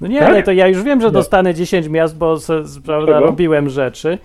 No 0.00 0.06
nie, 0.06 0.18
tak? 0.18 0.28
ale 0.28 0.42
to 0.42 0.52
ja 0.52 0.68
już 0.68 0.82
wiem, 0.82 1.00
że 1.00 1.06
nie. 1.06 1.12
dostanę 1.12 1.54
10 1.54 1.88
miast, 1.88 2.18
bo 2.18 2.36
prawda, 2.86 3.20
robiłem 3.20 3.68
rzeczy 3.68 4.18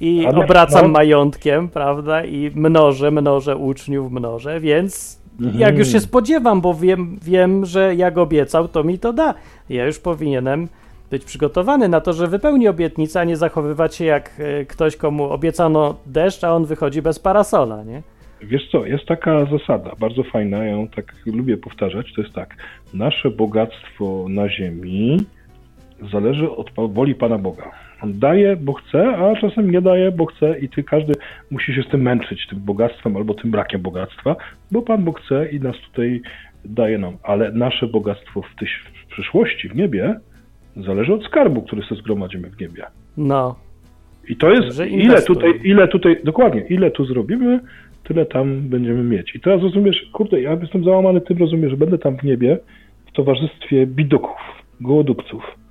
i 0.00 0.26
ale, 0.26 0.44
obracam 0.44 0.82
no. 0.82 0.88
majątkiem, 0.88 1.68
prawda, 1.68 2.24
i 2.24 2.50
mnożę, 2.54 3.10
mnożę 3.10 3.56
uczniów, 3.56 4.12
mnożę, 4.12 4.60
więc 4.60 5.21
mhm. 5.40 5.60
jak 5.60 5.78
już 5.78 5.88
się 5.88 6.00
spodziewam, 6.00 6.60
bo 6.60 6.74
wiem, 6.74 7.18
wiem, 7.22 7.66
że 7.66 7.94
jak 7.94 8.18
obiecał, 8.18 8.68
to 8.68 8.84
mi 8.84 8.98
to 8.98 9.12
da. 9.12 9.34
Ja 9.68 9.86
już 9.86 9.98
powinienem 9.98 10.68
być 11.10 11.24
przygotowany 11.24 11.88
na 11.88 12.00
to, 12.00 12.12
że 12.12 12.28
wypełni 12.28 12.68
obietnicę, 12.68 13.20
a 13.20 13.24
nie 13.24 13.36
zachowywać 13.36 13.94
się 13.94 14.04
jak 14.04 14.30
e, 14.38 14.64
ktoś, 14.64 14.96
komu 14.96 15.24
obiecano 15.24 15.94
deszcz, 16.06 16.44
a 16.44 16.54
on 16.54 16.64
wychodzi 16.64 17.02
bez 17.02 17.18
parasola, 17.18 17.84
nie? 17.84 18.02
Wiesz 18.42 18.68
co, 18.70 18.86
jest 18.86 19.06
taka 19.06 19.44
zasada, 19.44 19.90
bardzo 20.00 20.22
fajna, 20.22 20.64
ja 20.64 20.70
ją 20.70 20.88
tak 20.88 21.14
lubię 21.26 21.56
powtarzać, 21.56 22.12
to 22.16 22.22
jest 22.22 22.34
tak, 22.34 22.56
nasze 22.94 23.30
bogactwo 23.30 24.26
na 24.28 24.48
ziemi 24.48 25.18
zależy 26.10 26.50
od 26.50 26.70
woli 26.92 27.14
Pana 27.14 27.38
Boga. 27.38 27.70
On 28.02 28.18
daje, 28.18 28.56
bo 28.56 28.72
chce, 28.72 29.16
a 29.16 29.36
czasem 29.36 29.70
nie 29.70 29.80
daje, 29.80 30.12
bo 30.12 30.26
chce 30.26 30.58
i 30.58 30.68
ty 30.68 30.82
każdy 30.82 31.12
musi 31.50 31.74
się 31.74 31.82
z 31.82 31.88
tym 31.88 32.02
męczyć, 32.02 32.46
tym 32.46 32.60
bogactwem 32.60 33.16
albo 33.16 33.34
tym 33.34 33.50
brakiem 33.50 33.82
bogactwa, 33.82 34.36
bo 34.70 34.82
Pan 34.82 35.04
Bóg 35.04 35.20
chce 35.20 35.48
i 35.48 35.60
nas 35.60 35.76
tutaj 35.76 36.22
daje 36.64 36.98
nam. 36.98 37.16
Ale 37.22 37.52
nasze 37.52 37.86
bogactwo 37.86 38.42
w, 38.42 38.58
tyś, 38.58 38.84
w 39.04 39.12
przyszłości, 39.12 39.68
w 39.68 39.76
niebie, 39.76 40.16
zależy 40.76 41.14
od 41.14 41.24
skarbu, 41.24 41.62
który 41.62 41.82
sobie 41.82 42.00
zgromadzimy 42.00 42.50
w 42.50 42.60
niebie. 42.60 42.84
No. 43.16 43.56
I 44.28 44.36
to 44.36 44.50
jest, 44.50 44.80
ile 44.80 45.22
tutaj, 45.22 45.60
ile 45.64 45.88
tutaj, 45.88 46.16
dokładnie, 46.24 46.60
ile 46.60 46.90
tu 46.90 47.04
zrobimy, 47.04 47.60
tyle 48.04 48.26
tam 48.26 48.60
będziemy 48.60 49.04
mieć. 49.04 49.34
I 49.34 49.40
teraz 49.40 49.62
rozumiesz, 49.62 50.10
kurde, 50.12 50.40
ja 50.40 50.52
jestem 50.60 50.84
załamany 50.84 51.20
tym, 51.20 51.38
rozumiesz, 51.38 51.70
że 51.70 51.76
będę 51.76 51.98
tam 51.98 52.16
w 52.16 52.22
niebie 52.22 52.58
w 53.06 53.12
towarzystwie 53.12 53.86
bidoków, 53.86 54.38
gołodupców. 54.80 55.61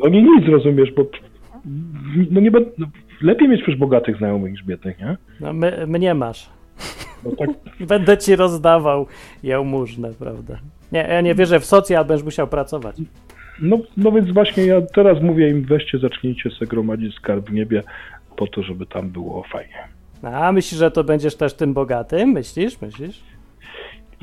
Oni 0.00 0.22
nic, 0.22 0.48
rozumiesz, 0.48 0.92
bo 0.92 1.06
no 2.30 2.40
nie 2.40 2.50
no, 2.50 2.86
lepiej 3.22 3.48
mieć 3.48 3.62
przecież 3.62 3.80
bogatych 3.80 4.16
znajomych 4.16 4.52
niż 4.52 4.64
biednych, 4.64 4.98
nie? 4.98 5.16
No 5.40 5.52
my, 5.52 5.86
mnie 5.86 6.14
masz. 6.14 6.50
No 7.24 7.30
tak. 7.36 7.50
Będę 7.88 8.18
ci 8.18 8.36
rozdawał 8.36 9.06
jałmużnę, 9.42 10.12
prawda? 10.18 10.58
Nie, 10.92 11.00
ja 11.00 11.20
nie 11.20 11.34
wierzę 11.34 11.60
w 11.60 11.64
socjal, 11.64 12.04
będziesz 12.04 12.24
musiał 12.24 12.46
pracować. 12.46 12.96
No, 13.62 13.78
no 13.96 14.12
więc 14.12 14.30
właśnie 14.30 14.66
ja 14.66 14.80
teraz 14.94 15.22
mówię 15.22 15.50
im, 15.50 15.64
weźcie, 15.64 15.98
zacznijcie 15.98 16.50
sobie 16.50 16.66
gromadzić 16.66 17.14
skarb 17.14 17.50
w 17.50 17.52
niebie 17.52 17.82
po 18.36 18.46
to, 18.46 18.62
żeby 18.62 18.86
tam 18.86 19.10
było 19.10 19.42
fajnie. 19.42 19.88
A 20.22 20.52
myślisz, 20.52 20.78
że 20.78 20.90
to 20.90 21.04
będziesz 21.04 21.36
też 21.36 21.54
tym 21.54 21.74
bogatym? 21.74 22.28
Myślisz? 22.28 22.80
Myślisz? 22.80 23.20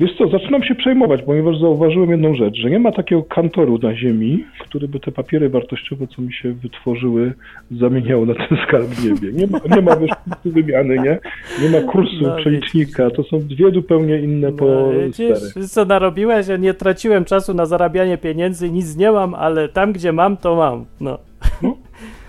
Wiesz 0.00 0.10
co, 0.18 0.28
zaczynam 0.28 0.62
się 0.62 0.74
przejmować, 0.74 1.22
ponieważ 1.22 1.58
zauważyłem 1.60 2.10
jedną 2.10 2.34
rzecz, 2.34 2.56
że 2.56 2.70
nie 2.70 2.78
ma 2.78 2.92
takiego 2.92 3.22
kantoru 3.22 3.78
na 3.78 3.94
ziemi, 3.94 4.44
który 4.58 4.88
by 4.88 5.00
te 5.00 5.12
papiery 5.12 5.48
wartościowe, 5.48 6.06
co 6.06 6.22
mi 6.22 6.32
się 6.32 6.52
wytworzyły, 6.52 7.32
zamieniał 7.70 8.26
na 8.26 8.34
ten 8.34 8.58
skarb 8.66 8.86
w 8.86 9.04
niebie. 9.04 9.32
Nie 9.32 9.46
ma, 9.46 9.76
nie 9.76 9.82
ma 9.82 9.96
wiesz, 9.96 10.10
wymiany, 10.44 10.96
nie? 10.98 11.18
Nie 11.62 11.80
ma 11.80 11.92
kursu 11.92 12.22
no, 12.22 12.36
przelicznika. 12.36 13.10
To 13.10 13.22
są 13.22 13.40
dwie 13.40 13.70
zupełnie 13.70 14.18
inne 14.18 14.52
po 14.52 14.64
no, 14.64 14.90
wiesz, 15.18 15.70
co 15.70 15.84
narobiłeś? 15.84 16.48
Ja 16.48 16.56
nie 16.56 16.74
traciłem 16.74 17.24
czasu 17.24 17.54
na 17.54 17.66
zarabianie 17.66 18.18
pieniędzy, 18.18 18.70
nic 18.70 18.96
nie 18.96 19.12
mam, 19.12 19.34
ale 19.34 19.68
tam, 19.68 19.92
gdzie 19.92 20.12
mam, 20.12 20.36
to 20.36 20.56
mam. 20.56 20.84
No. 21.00 21.18
no. 21.62 21.76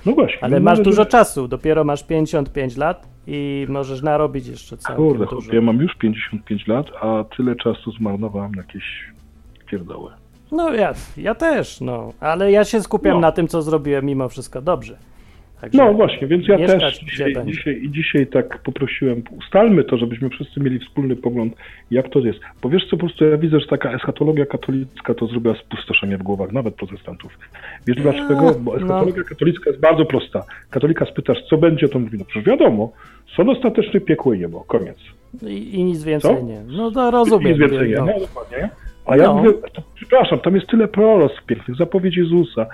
No 0.06 0.12
właśnie. 0.12 0.44
Ale 0.44 0.60
no 0.60 0.64
masz 0.64 0.80
dużo 0.80 1.06
czasu, 1.06 1.48
dopiero 1.48 1.84
masz 1.84 2.04
55 2.04 2.78
lat 2.78 3.08
i 3.30 3.66
możesz 3.70 4.02
narobić 4.02 4.48
jeszcze 4.48 4.78
całkiem 4.78 5.06
Kurde, 5.06 5.26
dużo. 5.26 5.54
ja 5.56 5.62
mam 5.62 5.78
już 5.78 5.96
55 5.96 6.68
lat, 6.68 6.86
a 7.02 7.24
tyle 7.38 7.56
czasu 7.56 7.92
zmarnowałem 7.92 8.52
na 8.52 8.62
jakieś 8.62 8.84
pierdoły. 9.66 10.12
No 10.52 10.74
ja, 10.74 10.94
ja 11.18 11.36
też, 11.36 11.82
no, 11.82 12.14
ale 12.20 12.52
ja 12.52 12.66
się 12.66 12.82
skupiam 12.82 13.14
no. 13.14 13.20
na 13.20 13.32
tym, 13.32 13.48
co 13.48 13.62
zrobiłem 13.62 14.06
mimo 14.06 14.30
wszystko 14.30 14.62
dobrze. 14.62 14.98
Także 15.62 15.78
no 15.78 15.94
właśnie, 15.94 16.28
więc 16.28 16.48
ja 16.48 16.58
też 16.58 17.00
dzisiaj, 17.00 17.34
dzisiaj, 17.46 17.84
i 17.84 17.92
dzisiaj 17.92 18.28
tak 18.28 18.60
poprosiłem, 18.60 19.24
ustalmy 19.38 19.84
to, 19.84 19.98
żebyśmy 19.98 20.30
wszyscy 20.30 20.60
mieli 20.60 20.80
wspólny 20.80 21.16
pogląd, 21.16 21.54
jak 21.92 22.10
to 22.10 22.20
jest. 22.20 22.40
Bo 22.62 22.70
wiesz 22.70 22.84
co, 22.86 22.90
po 22.90 22.98
prostu 22.98 23.26
ja 23.26 23.38
widzę, 23.38 23.60
że 23.60 23.68
taka 23.68 23.94
eschatologia 23.94 24.46
katolicka 24.46 25.14
to 25.14 25.28
zrobiła 25.28 25.56
spustoszenie 25.56 26.18
w 26.18 26.24
głowach 26.24 26.52
nawet 26.52 26.76
protestantów. 26.76 27.38
Wiesz 27.88 27.98
dlaczego? 27.98 28.56
Bo 28.60 28.76
eschatologia 28.76 29.24
no. 29.24 29.30
katolicka 29.30 29.70
jest 29.70 29.82
bardzo 29.82 30.06
prosta. 30.06 30.44
Katolika 30.70 31.06
spytasz, 31.06 31.38
co 31.50 31.58
będzie, 31.58 31.90
to 31.90 32.00
mówi, 32.00 32.18
no 32.18 32.26
przecież 32.26 32.48
wiadomo, 32.48 32.92
są 33.36 33.50
ostateczny 33.50 34.02
piekło 34.02 34.34
i 34.34 34.40
niebo, 34.40 34.64
koniec. 34.64 34.98
I, 35.48 35.76
i 35.76 35.84
nic 35.84 36.04
więcej 36.04 36.38
co? 36.38 36.44
nie. 36.44 36.64
No 36.68 36.92
to 36.92 37.12
rozumiem. 37.12 37.48
I 37.48 37.50
nic 37.52 37.60
więcej 37.60 37.90
nie, 37.90 37.96
no 37.96 38.20
dokładnie. 38.20 38.70
A 39.06 39.18
ja 39.18 39.24
no. 39.24 39.34
mówię, 39.34 39.54
to, 39.74 39.82
przepraszam, 40.00 40.40
tam 40.40 40.56
jest 40.56 40.68
tyle 40.68 40.88
proroctw 40.88 41.46
pięknych, 41.46 41.78
zapowiedź 41.78 42.18
Jezusa, 42.18 42.66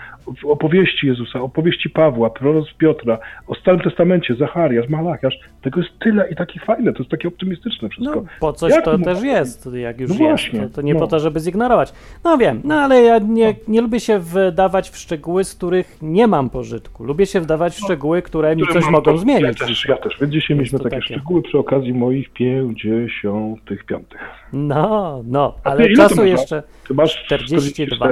opowieści 0.44 1.08
Jezusa, 1.08 1.42
opowieści 1.42 1.90
Pawła, 1.90 2.30
proroctw 2.30 2.78
Piotra, 2.78 3.18
o 3.48 3.56
Starym 3.56 3.80
Testamencie, 3.80 4.36
Zachariasz, 4.36 4.90
Malachiasz, 4.90 5.40
tego 5.62 5.82
jest 5.82 6.00
tyle 6.00 6.30
i 6.30 6.36
takie 6.36 6.60
fajne, 6.60 6.94
to 6.94 7.00
jest 7.00 7.12
takie 7.12 7.28
optymistyczne 7.28 7.90
wszystko. 7.90 8.16
No, 8.16 8.26
po 8.40 8.54
coś 8.54 8.72
jak 8.72 8.86
to 8.86 8.98
też 8.98 9.24
jest, 9.24 9.70
jak 9.74 10.00
już 10.00 10.20
no 10.20 10.30
jest, 10.30 10.44
to, 10.52 10.70
to 10.76 10.82
nie 10.82 10.94
no. 10.94 11.00
po 11.00 11.08
to, 11.08 11.20
żeby 11.20 11.40
zignorować. 11.40 11.94
No 12.24 12.38
wiem, 12.38 12.62
no 12.64 12.76
ale 12.76 13.02
ja 13.02 13.20
nie, 13.20 13.48
no. 13.48 13.54
nie 13.68 13.82
lubię 13.82 14.00
się 14.00 14.20
wdawać 14.20 14.90
w 14.90 14.98
szczegóły, 14.98 15.44
z 15.44 15.56
których 15.56 15.98
nie 16.02 16.28
mam 16.28 16.50
pożytku. 16.50 17.04
Lubię 17.04 17.26
się 17.26 17.42
wdawać 17.42 17.76
w 17.76 17.82
no. 17.82 17.88
szczegóły, 17.88 18.22
które 18.22 18.56
mi 18.56 18.64
coś 18.74 18.90
mogą 18.90 19.12
to, 19.12 19.18
zmienić. 19.18 19.60
Ja 19.60 19.68
też, 19.68 19.86
ja 19.90 19.98
też, 19.98 20.18
więc 20.22 20.34
dzisiaj 20.34 20.58
mieliśmy 20.58 20.80
takie, 20.80 20.90
takie 20.90 21.02
szczegóły 21.06 21.42
przy 21.42 21.58
okazji 21.58 21.94
moich 21.94 22.30
pięćdziesiątych 22.30 23.84
piątych. 23.86 24.20
No, 24.54 25.22
no, 25.26 25.54
ale 25.64 25.90
czasu 25.90 26.26
jeszcze. 26.26 26.64
Ty 26.88 26.94
masz 26.94 27.24
42. 27.26 28.08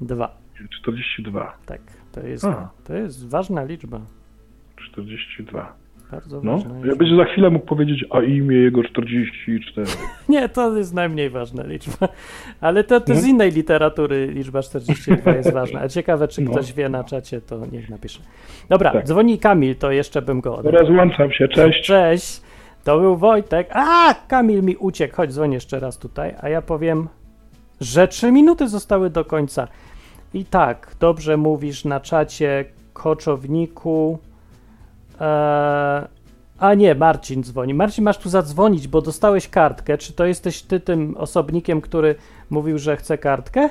2. 0.00 0.36
42. 0.80 1.56
Tak, 1.66 1.80
to 2.12 2.20
jest, 2.20 2.46
to 2.84 2.94
jest 2.94 3.28
ważna 3.28 3.64
liczba. 3.64 4.00
42. 4.76 5.84
Bardzo 6.10 6.40
no, 6.42 6.52
ważna. 6.52 6.74
Ja 6.86 6.96
będzie 6.96 7.16
za 7.16 7.24
chwilę 7.24 7.50
mógł 7.50 7.66
powiedzieć, 7.66 8.04
a 8.10 8.22
imię 8.22 8.56
jego 8.56 8.84
44. 8.84 9.86
Nie, 10.28 10.48
to 10.48 10.76
jest 10.76 10.94
najmniej 10.94 11.30
ważna 11.30 11.62
liczba. 11.66 12.08
Ale 12.60 12.84
to, 12.84 13.00
to 13.00 13.14
z 13.14 13.26
innej 13.26 13.50
literatury 13.50 14.26
liczba 14.26 14.62
42 14.62 15.32
jest 15.32 15.52
ważna. 15.60 15.80
A 15.80 15.88
ciekawe, 15.88 16.28
czy 16.28 16.42
no. 16.42 16.50
ktoś 16.50 16.72
wie 16.72 16.88
na 16.88 17.04
czacie, 17.04 17.40
to 17.40 17.66
niech 17.72 17.90
napisze. 17.90 18.20
Dobra, 18.68 18.92
tak. 18.92 19.06
dzwoni 19.06 19.38
Kamil, 19.38 19.76
to 19.76 19.92
jeszcze 19.92 20.22
bym 20.22 20.40
go 20.40 20.56
odebrał. 20.56 20.82
Rozłączam 20.82 21.32
się, 21.32 21.48
cześć. 21.48 21.86
Cześć. 21.86 22.42
To 22.84 23.00
był 23.00 23.16
Wojtek. 23.16 23.68
A, 23.72 24.14
Kamil 24.28 24.62
mi 24.62 24.76
uciekł. 24.76 25.16
Chodź, 25.16 25.32
dzwoń 25.32 25.52
jeszcze 25.52 25.80
raz 25.80 25.98
tutaj, 25.98 26.34
a 26.40 26.48
ja 26.48 26.62
powiem, 26.62 27.08
że 27.80 28.08
trzy 28.08 28.32
minuty 28.32 28.68
zostały 28.68 29.10
do 29.10 29.24
końca. 29.24 29.68
I 30.34 30.44
tak, 30.44 30.96
dobrze 31.00 31.36
mówisz 31.36 31.84
na 31.84 32.00
czacie, 32.00 32.64
koczowniku. 32.92 34.18
Eee, 35.20 36.04
a 36.58 36.74
nie, 36.74 36.94
Marcin 36.94 37.42
dzwoni. 37.42 37.74
Marcin, 37.74 38.04
masz 38.04 38.18
tu 38.18 38.28
zadzwonić, 38.28 38.88
bo 38.88 39.02
dostałeś 39.02 39.48
kartkę. 39.48 39.98
Czy 39.98 40.12
to 40.12 40.26
jesteś 40.26 40.62
ty 40.62 40.80
tym 40.80 41.16
osobnikiem, 41.16 41.80
który 41.80 42.14
mówił, 42.50 42.78
że 42.78 42.96
chce 42.96 43.18
kartkę? 43.18 43.68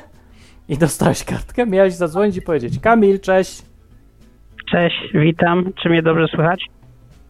I 0.70 0.78
dostałeś 0.78 1.24
kartkę? 1.24 1.66
Miałeś 1.66 1.94
zadzwonić 1.94 2.38
i 2.38 2.42
powiedzieć: 2.42 2.80
Kamil, 2.80 3.20
cześć. 3.20 3.62
Cześć, 4.72 5.10
witam. 5.14 5.74
Czy 5.84 5.90
mnie 5.90 6.02
dobrze 6.02 6.28
słychać? 6.28 6.66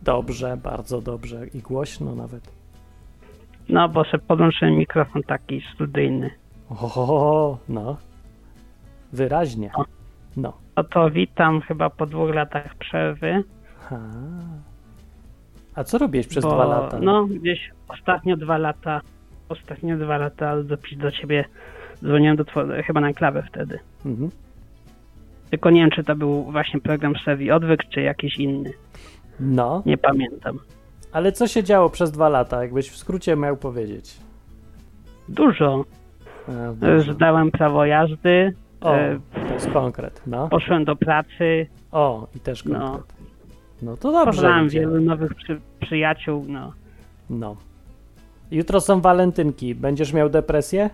Dobrze, 0.01 0.57
bardzo 0.57 1.01
dobrze 1.01 1.47
i 1.47 1.59
głośno 1.59 2.15
nawet. 2.15 2.51
No, 3.69 3.89
bo 3.89 4.03
sobie 4.03 4.23
podłączyłem 4.27 4.73
mikrofon 4.73 5.23
taki 5.23 5.61
studyjny. 5.75 6.42
O, 6.81 7.57
no. 7.69 7.97
Wyraźnie. 9.13 9.71
No. 10.37 10.53
No 10.75 10.83
to 10.83 11.11
witam 11.11 11.61
chyba 11.61 11.89
po 11.89 12.05
dwóch 12.05 12.35
latach 12.35 12.75
przerwy. 12.75 13.43
Ha. 13.79 13.99
A 15.75 15.83
co 15.83 15.97
robiłeś 15.97 16.27
przez 16.27 16.43
Bo, 16.43 16.51
dwa 16.51 16.65
lata? 16.65 16.99
No, 17.01 17.25
gdzieś 17.25 17.71
ostatnio 17.87 18.37
dwa 18.37 18.57
lata, 18.57 19.01
ostatnio 19.49 19.97
dwa 19.97 20.17
lata 20.17 20.63
do, 20.63 20.77
do 20.97 21.11
ciebie 21.11 21.45
dzwoniłem 21.99 22.35
do 22.35 22.45
twojego, 22.45 22.73
chyba 22.83 23.01
na 23.01 23.13
klawę 23.13 23.43
wtedy. 23.49 23.79
Mhm. 24.05 24.31
Tylko 25.49 25.69
nie 25.69 25.81
wiem, 25.81 25.91
czy 25.91 26.03
to 26.03 26.15
był 26.15 26.43
właśnie 26.43 26.79
program 26.81 27.13
Sevi 27.25 27.51
Odwyk, 27.51 27.83
czy 27.89 28.01
jakiś 28.01 28.37
inny. 28.37 28.73
No. 29.39 29.83
Nie 29.85 29.97
pamiętam. 29.97 30.59
Ale 31.11 31.31
co 31.31 31.47
się 31.47 31.63
działo 31.63 31.89
przez 31.89 32.11
dwa 32.11 32.29
lata, 32.29 32.61
jakbyś 32.61 32.89
w 32.89 32.97
skrócie 32.97 33.35
miał 33.35 33.57
powiedzieć? 33.57 34.17
Dużo. 35.29 35.85
A, 36.47 36.99
Zdałem 37.13 37.51
prawo 37.51 37.85
jazdy. 37.85 38.53
O, 38.81 38.95
e, 38.95 39.19
to 39.47 39.53
jest 39.53 39.69
konkret, 39.69 40.21
no. 40.27 40.49
Poszłem 40.49 40.85
do 40.85 40.95
pracy. 40.95 41.67
O, 41.91 42.27
i 42.35 42.39
też 42.39 42.65
no. 42.65 42.79
konkret. 42.79 43.13
No. 43.19 43.23
No 43.83 43.97
to 43.97 44.11
dobrze. 44.11 44.31
Poznałem 44.31 44.69
wielu 44.69 45.01
nowych 45.01 45.35
przy, 45.35 45.59
przyjaciół, 45.79 46.45
no. 46.47 46.73
No. 47.29 47.55
Jutro 48.51 48.81
są 48.81 49.01
walentynki. 49.01 49.75
Będziesz 49.75 50.13
miał 50.13 50.29
depresję? 50.29 50.89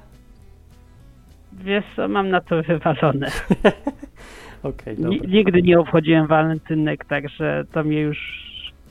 Wiesz 1.53 1.85
co, 1.95 2.07
mam 2.07 2.29
na 2.29 2.41
to 2.41 2.63
wywalone. 2.63 3.27
okay, 4.63 4.95
Nigdy 5.27 5.61
nie 5.61 5.79
obchodziłem 5.79 6.27
walentynek, 6.27 7.05
także 7.05 7.63
to 7.71 7.83
mnie 7.83 8.01
już 8.01 8.17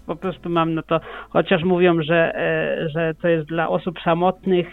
po 0.07 0.17
prostu 0.17 0.51
mam 0.51 0.75
na 0.75 0.83
to, 0.83 1.01
chociaż 1.31 1.65
mówią, 1.65 2.03
że, 2.03 2.35
e, 2.35 2.89
że 2.89 3.15
to 3.23 3.29
jest 3.29 3.49
dla 3.49 3.69
osób 3.69 4.01
samotnych, 4.05 4.67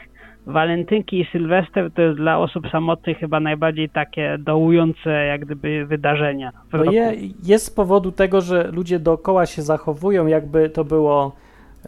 walentynki 0.45 1.21
i 1.21 1.27
sylwester 1.31 1.91
to 1.91 2.01
jest 2.01 2.17
dla 2.17 2.37
osób 2.37 2.69
samotnych 2.71 3.17
chyba 3.17 3.39
najbardziej 3.39 3.89
takie 3.89 4.37
dołujące 4.39 5.09
jak 5.09 5.45
gdyby 5.45 5.85
wydarzenia. 5.85 6.51
No 6.73 6.91
je, 6.91 7.13
jest 7.43 7.65
z 7.65 7.69
powodu 7.69 8.11
tego, 8.11 8.41
że 8.41 8.71
ludzie 8.71 8.99
dookoła 8.99 9.45
się 9.45 9.61
zachowują, 9.61 10.27
jakby 10.27 10.69
to 10.69 10.83
było 10.83 11.35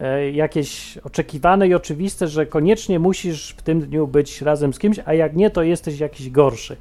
e, 0.01 0.31
jakieś 0.31 0.97
oczekiwane 0.97 1.67
i 1.67 1.73
oczywiste, 1.73 2.27
że 2.27 2.45
koniecznie 2.45 2.99
musisz 2.99 3.51
w 3.51 3.61
tym 3.61 3.79
dniu 3.79 4.07
być 4.07 4.41
razem 4.41 4.73
z 4.73 4.79
kimś, 4.79 4.99
a 5.05 5.13
jak 5.13 5.35
nie, 5.35 5.49
to 5.49 5.63
jesteś 5.63 5.99
jakiś 5.99 6.29
gorszy. 6.29 6.77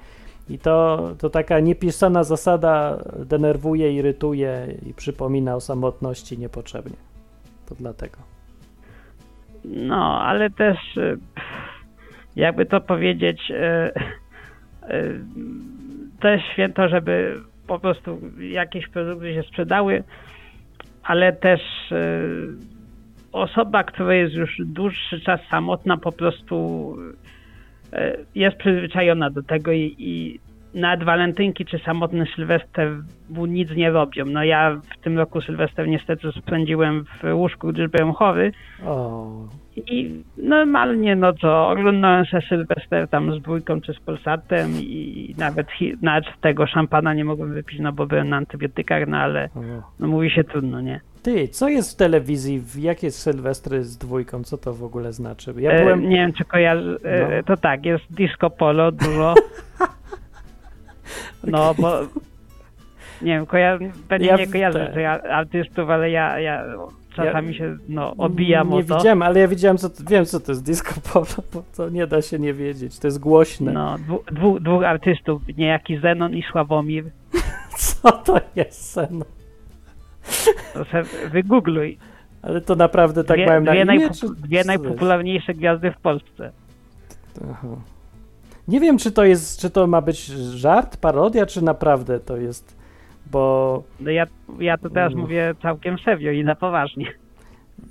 I 0.49 0.59
to, 0.59 1.09
to 1.19 1.31
taka 1.31 1.61
niepisana 1.61 2.25
zasada 2.25 2.99
denerwuje, 3.19 3.93
irytuje 3.93 4.75
i 4.87 4.95
przypomina 4.95 5.57
o 5.57 5.61
samotności 5.61 6.39
niepotrzebnie. 6.39 6.97
To 7.69 7.75
dlatego. 7.75 8.17
No, 9.65 10.21
ale 10.23 10.51
też 10.51 10.79
e, 10.97 11.17
jakby 12.37 12.67
to 12.67 12.81
powiedzieć, 12.81 13.51
e, 13.51 13.55
e, 13.55 13.93
to 16.21 16.29
jest 16.29 16.45
święto, 16.53 16.89
żeby 16.89 17.35
po 17.67 17.79
prostu 17.79 18.21
jakieś 18.41 18.89
produkty 18.89 19.35
się 19.35 19.43
sprzedały, 19.43 20.05
ale 21.03 21.33
też 21.33 21.61
osoba, 23.33 23.85
która 23.85 24.15
jest 24.15 24.35
już 24.35 24.57
dłuższy 24.59 25.21
czas 25.21 25.41
samotna, 25.51 25.97
po 25.97 26.13
prostu 26.13 26.97
jest 28.35 28.57
przyzwyczajona 28.57 29.31
do 29.31 29.43
tego 29.43 29.73
i, 29.73 29.95
i 29.99 30.41
nawet 30.77 31.05
walentynki 31.05 31.65
czy 31.65 31.79
samotny 31.79 32.27
Sylwester 32.37 32.93
nic 33.49 33.71
nie 33.71 33.91
robią. 33.91 34.25
No 34.25 34.45
ja 34.45 34.81
w 35.01 35.03
tym 35.05 35.19
roku 35.19 35.41
Sylwester 35.41 35.89
niestety 35.89 36.29
spędziłem 36.33 37.05
w 37.05 37.35
łóżku, 37.35 37.69
gdyż 37.69 37.91
byłem 37.91 38.13
chory. 38.13 38.53
O. 38.87 39.27
I 39.77 40.23
normalnie, 40.37 41.17
no 41.17 41.33
to 41.33 41.69
oglądałem 41.69 42.25
się 42.25 42.39
Sylwester 42.49 43.09
tam 43.09 43.39
z 43.39 43.43
dwójką 43.43 43.81
czy 43.81 43.93
z 43.93 44.01
Polsatem 44.01 44.71
i 44.81 45.35
nawet, 45.39 45.67
nawet 46.03 46.25
tego 46.41 46.67
szampana 46.67 47.15
nie 47.15 47.25
mogłem 47.25 47.55
wypić, 47.55 47.81
no 47.81 47.93
bo 47.93 48.07
byłem 48.07 48.29
na 48.29 48.37
antybiotykach, 48.37 49.09
no 49.09 49.17
ale 49.17 49.49
no 50.01 50.09
mówi 50.09 50.31
się 50.31 50.45
trudno, 50.45 50.81
nie? 50.81 51.01
Ty, 51.23 51.49
co 51.49 51.69
jest 51.69 51.95
w 51.95 51.97
telewizji? 51.97 52.63
Jakie 52.79 53.11
Sylwestry 53.11 53.85
z 53.85 53.99
dwójką? 53.99 54.45
Co 54.45 54.59
to 54.59 54.73
w 54.75 54.85
ogóle 54.85 55.13
znaczy? 55.13 55.55
Ja 55.59 55.71
e, 55.71 55.83
byłem... 55.83 55.99
E, 55.99 56.03
nie 56.03 56.17
wiem, 56.17 56.33
czy 56.33 56.45
kojarzy... 56.45 56.99
E, 57.05 57.37
no. 57.37 57.43
To 57.43 57.57
tak, 57.57 57.85
jest 57.85 58.05
disco 58.11 58.51
polo 58.51 58.93
dużo. 58.93 59.35
No, 61.45 61.75
bo 61.75 62.01
nie 63.23 63.33
wiem, 63.33 63.47
pewnie 64.09 64.27
ja, 64.27 64.37
nie 64.37 64.47
kojarzę 64.47 64.93
tak. 64.95 65.31
artystów, 65.31 65.91
ale 65.91 66.11
ja, 66.11 66.39
ja 66.41 66.65
czasami 67.17 67.53
ja, 67.53 67.59
się 67.59 67.77
no, 67.89 68.15
obijam 68.19 68.71
nie 68.71 68.77
o 68.77 68.83
to. 68.83 68.97
widziałem, 68.97 69.23
ale 69.23 69.41
ja 69.41 69.49
widziałem, 69.49 69.79
co, 69.79 69.89
wiem 70.11 70.25
co 70.25 70.41
to 70.41 70.53
jest 70.53 70.65
disco 70.65 70.95
polo, 71.13 71.27
bo 71.53 71.63
to 71.77 71.89
nie 71.89 72.07
da 72.07 72.23
się 72.23 72.39
nie 72.39 72.55
wiedzieć, 72.55 72.99
to 72.99 73.07
jest 73.07 73.19
głośne. 73.19 73.73
No, 73.73 73.99
dwu, 73.99 74.23
dwu, 74.33 74.61
dwóch 74.61 74.85
artystów, 74.85 75.43
niejaki 75.59 75.99
Zenon 75.99 76.35
i 76.35 76.43
Sławomir. 76.43 77.05
Co 77.79 78.13
to 78.13 78.41
jest 78.57 78.93
Zenon? 78.93 79.25
To 80.75 80.85
se 80.85 81.03
wygoogluj. 81.29 81.99
Ale 82.43 82.61
to 82.61 82.77
naprawdę 82.77 83.25
tak 83.25 83.37
dwie, 83.37 83.47
mają 83.47 83.61
na 83.61 83.73
dwie, 83.73 83.83
imię, 83.83 83.97
najpo, 83.97 84.15
czy... 84.15 84.27
dwie 84.35 84.65
najpopularniejsze 84.65 85.55
gwiazdy 85.55 85.91
w 85.91 86.01
Polsce. 86.01 86.53
Aha. 87.51 87.69
Nie 88.69 88.81
wiem, 88.81 88.99
czy 88.99 89.13
to 89.13 89.25
jest, 89.25 89.61
czy 89.61 89.71
to 89.71 89.87
ma 89.87 90.01
być 90.01 90.27
żart, 90.55 90.97
parodia, 90.97 91.47
czy 91.47 91.65
naprawdę 91.65 92.21
to 92.21 92.37
jest, 92.37 92.77
bo... 93.31 93.83
No 94.01 94.11
ja, 94.11 94.27
ja 94.59 94.79
to 94.79 94.91
teraz 94.91 95.13
mm. 95.13 95.23
mówię 95.23 95.55
całkiem 95.63 95.99
serio 95.99 96.33
i 96.33 96.45
na 96.45 96.55
poważnie. 96.55 97.07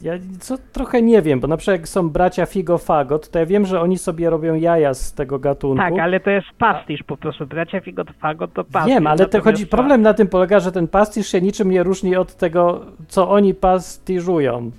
Ja 0.01 0.13
co 0.39 0.57
trochę 0.71 1.01
nie 1.01 1.21
wiem, 1.21 1.39
bo 1.39 1.47
na 1.47 1.57
przykład 1.57 1.79
jak 1.79 1.87
są 1.87 2.09
bracia 2.09 2.45
Figo 2.45 2.77
Fagot, 2.77 3.29
to 3.29 3.39
ja 3.39 3.45
wiem, 3.45 3.65
że 3.65 3.81
oni 3.81 3.97
sobie 3.97 4.29
robią 4.29 4.55
jaja 4.55 4.93
z 4.93 5.13
tego 5.13 5.39
gatunku. 5.39 5.77
Tak, 5.77 5.99
ale 5.99 6.19
to 6.19 6.29
jest 6.29 6.47
pastisz 6.57 7.03
po 7.03 7.17
prostu. 7.17 7.45
Bracia 7.45 7.79
Figo 7.79 8.03
Fagot 8.19 8.53
to 8.53 8.63
pastisz. 8.63 8.93
Wiem, 8.93 9.07
ale 9.07 9.25
to 9.25 9.41
chodzi, 9.41 9.67
problem 9.67 10.01
na 10.01 10.13
tym 10.13 10.27
polega, 10.27 10.59
że 10.59 10.71
ten 10.71 10.87
pastisz 10.87 11.27
się 11.27 11.41
niczym 11.41 11.71
nie 11.71 11.83
różni 11.83 12.15
od 12.15 12.35
tego, 12.35 12.85
co 13.07 13.29
oni 13.29 13.53
pastiżują. 13.53 14.71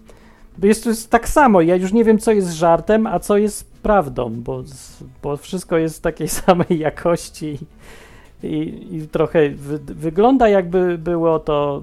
Jest 0.62 0.84
to 0.84 0.90
jest 0.90 1.10
tak 1.10 1.28
samo. 1.28 1.60
Ja 1.60 1.76
już 1.76 1.92
nie 1.92 2.04
wiem, 2.04 2.18
co 2.18 2.32
jest 2.32 2.52
żartem, 2.52 3.06
a 3.06 3.18
co 3.18 3.36
jest 3.36 3.75
prawdą, 3.86 4.30
bo, 4.30 4.62
bo 5.22 5.36
wszystko 5.36 5.78
jest 5.78 6.02
takiej 6.02 6.28
samej 6.44 6.78
jakości 6.78 7.58
i, 8.42 8.86
i 8.90 9.08
trochę 9.08 9.50
wy, 9.50 9.78
wygląda, 9.78 10.48
jakby 10.48 10.98
było 10.98 11.38
to 11.38 11.82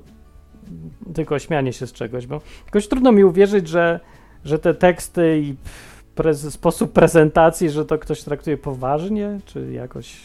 tylko 1.16 1.40
śmianie 1.40 1.74
się 1.74 1.88
z 1.88 1.94
czegoś, 1.94 2.28
bo 2.28 2.42
jakoś 2.66 2.88
trudno 2.88 3.12
mi 3.12 3.24
uwierzyć, 3.24 3.68
że, 3.68 4.00
że 4.46 4.60
te 4.60 4.74
teksty 4.74 5.40
i 5.40 5.56
prez, 6.16 6.54
sposób 6.54 6.94
prezentacji, 6.94 7.70
że 7.70 7.86
to 7.86 7.98
ktoś 7.98 8.24
traktuje 8.24 8.58
poważnie, 8.58 9.40
czy 9.46 9.72
jakoś. 9.72 10.18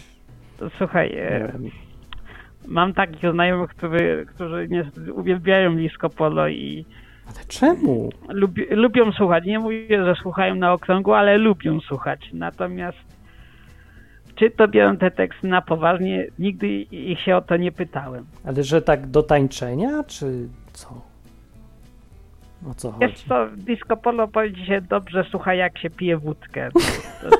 Słuchaj, 0.79 1.15
e, 1.17 1.53
mam 2.67 2.95
takich 2.95 3.33
znajomych, 3.33 3.71
którzy, 3.71 4.27
którzy 4.35 4.69
nie, 4.71 4.91
uwielbiają 5.13 5.77
Disco 5.77 6.11
Polo 6.11 6.49
i 6.49 6.85
ale 7.29 7.45
czemu? 7.49 8.11
Lubi, 8.29 8.67
lubią 8.71 9.13
słuchać. 9.13 9.45
Nie 9.45 9.59
mówię, 9.59 10.05
że 10.05 10.15
słuchają 10.15 10.55
na 10.55 10.73
okrągło, 10.73 11.19
ale 11.19 11.39
lubią 11.39 11.81
słuchać. 11.81 12.31
Natomiast 12.33 12.99
czy 14.39 14.51
to 14.51 14.69
biorą 14.69 14.97
te 14.97 15.11
teksty 15.11 15.47
na 15.49 15.63
poważnie, 15.63 16.27
nigdy 16.39 16.69
ich 16.83 17.21
się 17.21 17.37
o 17.37 17.41
to 17.41 17.57
nie 17.57 17.73
pytałem. 17.73 18.27
Ale 18.45 18.63
że 18.63 18.83
tak 18.83 19.07
do 19.07 19.23
tańczenia, 19.23 20.05
czy 20.05 20.49
co? 20.73 20.89
O 22.71 22.75
co 22.75 22.93
chodzi? 22.93 23.07
Wiesz 23.07 23.25
co, 23.29 23.47
disco 23.57 23.97
polo 23.97 24.29
powiedzie 24.29 24.67
się 24.67 24.81
dobrze 24.81 25.25
słucha 25.31 25.55
jak 25.55 25.79
się 25.79 25.91
pije 25.91 26.17
wódkę. 26.17 26.69
To, 27.23 27.31
to, 27.31 27.39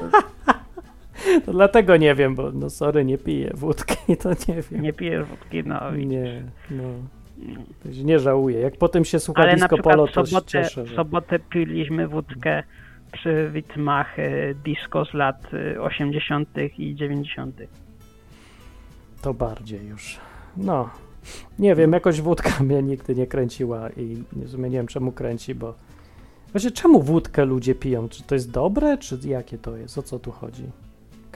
To 1.47 1.53
dlatego 1.53 1.97
nie 1.97 2.15
wiem, 2.15 2.35
bo 2.35 2.53
no 2.53 2.71
sorry, 2.71 3.05
nie 3.05 3.19
piję 3.19 3.51
wódki, 3.55 4.17
to 4.23 4.29
nie 4.49 4.63
wiem. 4.71 4.83
Nie 4.83 4.93
pijesz 4.93 5.27
wódki, 5.27 5.63
no. 5.65 5.91
Nie, 5.91 6.43
no. 6.71 6.85
Nie 8.05 8.19
żałuję. 8.19 8.61
Jak 8.61 8.77
potem 8.77 9.05
się 9.05 9.21
słucha 9.21 9.43
Ale 9.43 9.55
disco 9.55 9.79
polo, 9.79 10.07
to 10.09 10.27
sobotę, 10.27 10.47
cieszę, 10.47 10.87
że... 10.87 10.95
w 10.95 10.97
sobotę 10.97 11.39
piliśmy 11.39 12.09
wódkę 12.09 12.63
przy 13.13 13.51
widmach 13.53 14.19
e, 14.19 14.55
disco 14.55 15.05
z 15.05 15.15
lat 15.15 15.43
80. 15.81 16.59
E, 16.59 16.67
i 16.67 16.95
90. 16.95 17.57
To 19.23 19.35
bardziej 19.35 19.87
już. 19.87 20.19
No, 20.57 20.91
nie 21.59 21.75
wiem, 21.75 21.93
jakoś 21.93 22.21
wódka 22.21 22.51
mnie 22.65 22.83
nigdy 22.83 23.15
nie 23.15 23.27
kręciła 23.27 23.91
i 23.91 24.23
nie 24.59 24.71
wiem 24.71 24.87
czemu 24.87 25.13
kręci, 25.13 25.55
bo 25.55 25.75
właśnie 26.53 26.71
czemu 26.71 27.03
wódkę 27.03 27.45
ludzie 27.45 27.75
piją? 27.75 28.09
Czy 28.09 28.23
to 28.23 28.35
jest 28.35 28.51
dobre, 28.51 28.99
czy 28.99 29.19
jakie 29.25 29.59
to 29.59 29.77
jest? 29.77 29.99
O 29.99 30.03
co 30.03 30.19
tu 30.19 30.31
chodzi? 30.31 30.65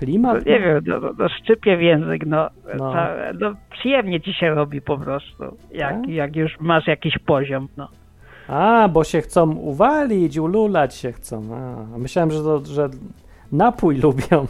Klimat? 0.03 0.47
No, 0.47 0.53
nie 0.53 0.61
wiem, 0.61 0.85
no, 0.87 1.01
no, 1.01 1.11
no 1.19 1.29
szczypie 1.29 1.77
w 1.77 1.83
język, 1.83 2.27
no, 2.27 2.51
no. 2.79 2.93
Ta, 2.93 3.15
no 3.41 3.55
przyjemnie 3.71 4.21
ci 4.21 4.35
się 4.35 4.55
robi 4.55 4.81
po 4.81 4.99
prostu, 4.99 5.45
jak, 5.73 5.95
tak? 5.95 6.09
jak 6.09 6.37
już 6.37 6.61
masz 6.61 6.87
jakiś 6.87 7.19
poziom, 7.19 7.69
no. 7.77 7.89
A, 8.49 8.89
bo 8.89 9.05
się 9.05 9.21
chcą 9.21 9.51
uwalić, 9.51 10.39
ululać 10.39 10.95
się 10.95 11.13
chcą. 11.13 11.43
A, 11.55 11.99
myślałem, 11.99 12.31
że, 12.31 12.39
to, 12.39 12.65
że 12.65 12.89
napój 13.53 13.97
lubią. 14.05 14.47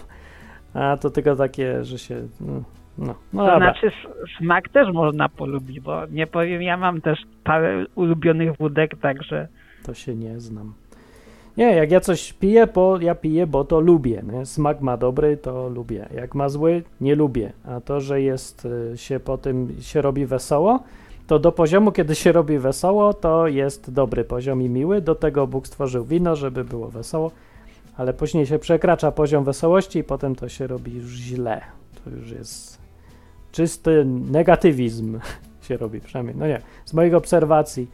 A 0.74 0.96
to 0.96 1.10
tylko 1.10 1.36
takie, 1.36 1.84
że 1.84 1.98
się. 1.98 2.16
No, 2.40 2.62
no, 2.98 3.14
no 3.32 3.46
to 3.46 3.56
znaczy, 3.56 3.90
smak 4.38 4.68
też 4.68 4.92
można 4.92 5.28
polubić, 5.28 5.80
bo 5.80 6.06
nie 6.06 6.26
powiem, 6.26 6.62
ja 6.62 6.76
mam 6.76 7.00
też 7.00 7.18
parę 7.44 7.84
ulubionych 7.94 8.56
wódek, 8.56 8.96
także. 9.00 9.48
To 9.86 9.94
się 9.94 10.14
nie 10.14 10.40
znam. 10.40 10.74
Nie, 11.56 11.74
jak 11.74 11.90
ja 11.90 12.00
coś 12.00 12.32
piję, 12.32 12.66
bo 12.66 13.00
ja 13.00 13.14
piję, 13.14 13.46
bo 13.46 13.64
to 13.64 13.80
lubię. 13.80 14.22
Nie? 14.32 14.46
Smak 14.46 14.80
ma 14.80 14.96
dobry, 14.96 15.36
to 15.36 15.68
lubię. 15.68 16.08
Jak 16.14 16.34
ma 16.34 16.48
zły, 16.48 16.82
nie 17.00 17.14
lubię. 17.14 17.52
A 17.64 17.80
to, 17.80 18.00
że 18.00 18.22
jest 18.22 18.64
y, 18.64 18.98
się 18.98 19.20
po 19.20 19.38
tym 19.38 19.76
się 19.80 20.02
robi 20.02 20.26
wesoło, 20.26 20.80
to 21.26 21.38
do 21.38 21.52
poziomu, 21.52 21.92
kiedy 21.92 22.14
się 22.14 22.32
robi 22.32 22.58
wesoło, 22.58 23.14
to 23.14 23.48
jest 23.48 23.90
dobry 23.92 24.24
poziom 24.24 24.62
i 24.62 24.68
miły. 24.68 25.00
Do 25.00 25.14
tego 25.14 25.46
Bóg 25.46 25.66
stworzył 25.66 26.04
wino, 26.04 26.36
żeby 26.36 26.64
było 26.64 26.88
wesoło, 26.88 27.30
ale 27.96 28.12
później 28.12 28.46
się 28.46 28.58
przekracza 28.58 29.12
poziom 29.12 29.44
wesołości 29.44 29.98
i 29.98 30.04
potem 30.04 30.34
to 30.34 30.48
się 30.48 30.66
robi 30.66 30.94
już 30.94 31.10
źle. 31.10 31.60
To 32.04 32.10
już 32.10 32.30
jest 32.30 32.78
czysty 33.52 34.04
negatywizm 34.04 35.18
się 35.68 35.76
robi, 35.76 36.00
przynajmniej. 36.00 36.36
No 36.38 36.46
nie, 36.46 36.60
z 36.84 36.94
moich 36.94 37.14
obserwacji 37.14 37.90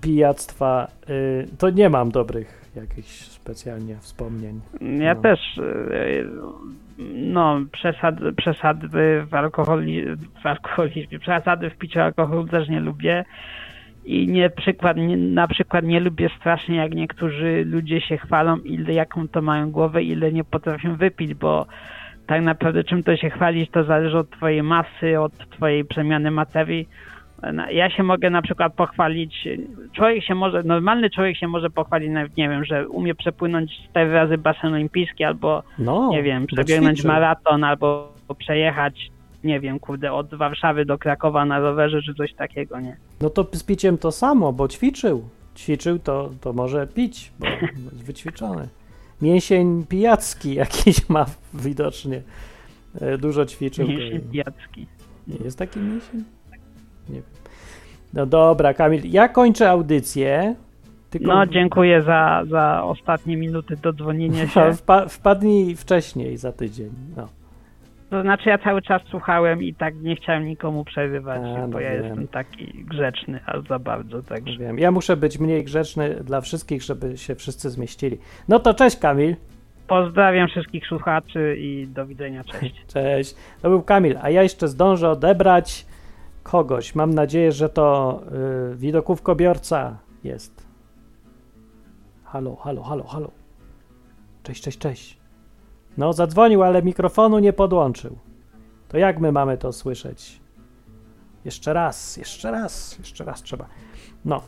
pijactwa 0.00 0.88
y, 1.10 1.48
to 1.58 1.70
nie 1.70 1.90
mam 1.90 2.10
dobrych 2.10 2.59
jakichś 2.76 3.10
specjalnie 3.10 3.96
wspomnień. 3.96 4.60
Ja 4.80 5.14
no. 5.14 5.22
też 5.22 5.58
y, 5.58 6.28
no, 7.14 7.60
przesady, 7.72 8.32
przesady 8.32 8.88
w, 9.26 9.34
alkoholi, 9.34 10.04
w 10.42 10.46
alkoholizmie, 10.46 11.18
przesady 11.18 11.70
w 11.70 11.76
piciu 11.76 12.00
alkoholu 12.00 12.46
też 12.46 12.68
nie 12.68 12.80
lubię. 12.80 13.24
I 14.04 14.28
nie, 14.28 14.50
przykład, 14.50 14.96
nie, 14.96 15.16
na 15.16 15.48
przykład 15.48 15.84
nie 15.84 16.00
lubię 16.00 16.28
strasznie, 16.38 16.76
jak 16.76 16.94
niektórzy 16.94 17.64
ludzie 17.66 18.00
się 18.00 18.16
chwalą, 18.16 18.56
ile 18.56 18.94
jaką 18.94 19.28
to 19.28 19.42
mają 19.42 19.70
głowę, 19.70 20.02
ile 20.02 20.32
nie 20.32 20.44
potrafią 20.44 20.96
wypić, 20.96 21.34
bo 21.34 21.66
tak 22.26 22.42
naprawdę 22.42 22.84
czym 22.84 23.02
to 23.02 23.16
się 23.16 23.30
chwalić, 23.30 23.70
to 23.70 23.84
zależy 23.84 24.18
od 24.18 24.30
twojej 24.30 24.62
masy, 24.62 25.20
od 25.20 25.50
twojej 25.50 25.84
przemiany 25.84 26.30
materii 26.30 26.88
ja 27.70 27.90
się 27.90 28.02
mogę 28.02 28.30
na 28.30 28.42
przykład 28.42 28.74
pochwalić, 28.74 29.48
człowiek 29.92 30.24
się 30.24 30.34
może, 30.34 30.62
normalny 30.62 31.10
człowiek 31.10 31.36
się 31.36 31.48
może 31.48 31.70
pochwalić, 31.70 32.10
nawet 32.10 32.36
nie 32.36 32.48
wiem, 32.48 32.64
że 32.64 32.88
umie 32.88 33.14
przepłynąć 33.14 33.72
cztery 33.90 34.12
razy 34.12 34.38
basen 34.38 34.74
olimpijski, 34.74 35.24
albo 35.24 35.62
no, 35.78 36.08
nie 36.10 36.22
wiem, 36.22 36.46
przebiegnąć 36.46 37.04
maraton, 37.04 37.64
albo 37.64 38.12
przejechać, 38.38 39.10
nie 39.44 39.60
wiem, 39.60 39.78
kurde, 39.78 40.12
od 40.12 40.34
Warszawy 40.34 40.84
do 40.84 40.98
Krakowa 40.98 41.44
na 41.44 41.58
rowerze, 41.58 42.02
czy 42.02 42.14
coś 42.14 42.34
takiego, 42.34 42.80
nie? 42.80 42.96
No 43.20 43.30
to 43.30 43.48
z 43.52 43.62
piciem 43.62 43.98
to 43.98 44.12
samo, 44.12 44.52
bo 44.52 44.68
ćwiczył. 44.68 45.28
Ćwiczył, 45.56 45.98
to, 45.98 46.30
to 46.40 46.52
może 46.52 46.86
pić, 46.86 47.32
bo 47.38 47.46
jest 47.46 48.04
wyćwiczony. 48.04 48.68
Mięsień 49.22 49.86
pijacki 49.88 50.54
jakiś 50.54 51.08
ma 51.08 51.26
widocznie. 51.54 52.22
E, 53.00 53.18
dużo 53.18 53.46
ćwiczył. 53.46 53.88
Mięsień 53.88 54.20
pijacki. 54.20 54.86
Nie 55.28 55.36
jest 55.44 55.58
taki 55.58 55.78
mięsień? 55.80 56.24
Nie 57.08 57.14
wiem. 57.14 57.24
No 58.14 58.26
dobra, 58.26 58.74
Kamil, 58.74 59.02
ja 59.04 59.28
kończę 59.28 59.70
audycję. 59.70 60.54
Tylko... 61.10 61.26
No, 61.26 61.46
dziękuję 61.46 62.02
za, 62.02 62.42
za 62.50 62.82
ostatnie 62.84 63.36
minuty 63.36 63.76
do 63.76 63.92
dzwonienia 63.92 64.46
się. 64.54 64.72
Wpa 64.72 65.08
wpadnij 65.08 65.76
wcześniej 65.76 66.36
za 66.36 66.52
tydzień. 66.52 66.90
No. 67.16 67.28
To 68.10 68.22
znaczy 68.22 68.48
ja 68.48 68.58
cały 68.58 68.82
czas 68.82 69.02
słuchałem 69.10 69.62
i 69.62 69.74
tak 69.74 69.94
nie 70.02 70.16
chciałem 70.16 70.46
nikomu 70.46 70.84
przerywać, 70.84 71.40
A, 71.44 71.58
no 71.60 71.68
bo 71.68 71.80
ja 71.80 71.92
wiem. 71.92 72.04
jestem 72.04 72.28
taki 72.28 72.84
grzeczny, 72.84 73.40
a 73.46 73.60
za 73.68 73.78
bardzo, 73.78 74.22
także. 74.22 74.58
Wiem. 74.58 74.78
Ja 74.78 74.90
muszę 74.90 75.16
być 75.16 75.38
mniej 75.38 75.64
grzeczny 75.64 76.14
dla 76.24 76.40
wszystkich, 76.40 76.82
żeby 76.82 77.18
się 77.18 77.34
wszyscy 77.34 77.70
zmieścili. 77.70 78.18
No 78.48 78.58
to 78.58 78.74
cześć 78.74 78.96
Kamil. 78.96 79.36
Pozdrawiam 79.86 80.48
wszystkich 80.48 80.86
słuchaczy 80.86 81.56
i 81.58 81.86
do 81.86 82.06
widzenia, 82.06 82.44
cześć. 82.44 82.84
Cześć. 82.94 83.34
To 83.62 83.70
był 83.70 83.82
Kamil, 83.82 84.18
a 84.22 84.30
ja 84.30 84.42
jeszcze 84.42 84.68
zdążę 84.68 85.10
odebrać 85.10 85.86
kogoś. 86.50 86.94
Mam 86.94 87.14
nadzieję, 87.14 87.52
że 87.52 87.68
to 87.68 88.20
y, 88.72 88.76
widokówkobiorca 88.76 89.98
jest. 90.24 90.66
Halo, 92.24 92.56
halo, 92.56 92.82
halo, 92.82 93.04
halo. 93.04 93.30
Cześć, 94.42 94.62
cześć, 94.62 94.78
cześć. 94.78 95.18
No, 95.98 96.12
zadzwonił, 96.12 96.62
ale 96.62 96.82
mikrofonu 96.82 97.38
nie 97.38 97.52
podłączył. 97.52 98.18
To 98.88 98.98
jak 98.98 99.20
my 99.20 99.32
mamy 99.32 99.58
to 99.58 99.72
słyszeć? 99.72 100.40
Jeszcze 101.44 101.72
raz, 101.72 102.16
jeszcze 102.16 102.50
raz, 102.50 102.98
jeszcze 102.98 103.24
raz 103.24 103.42
trzeba. 103.42 103.66
No. 104.24 104.42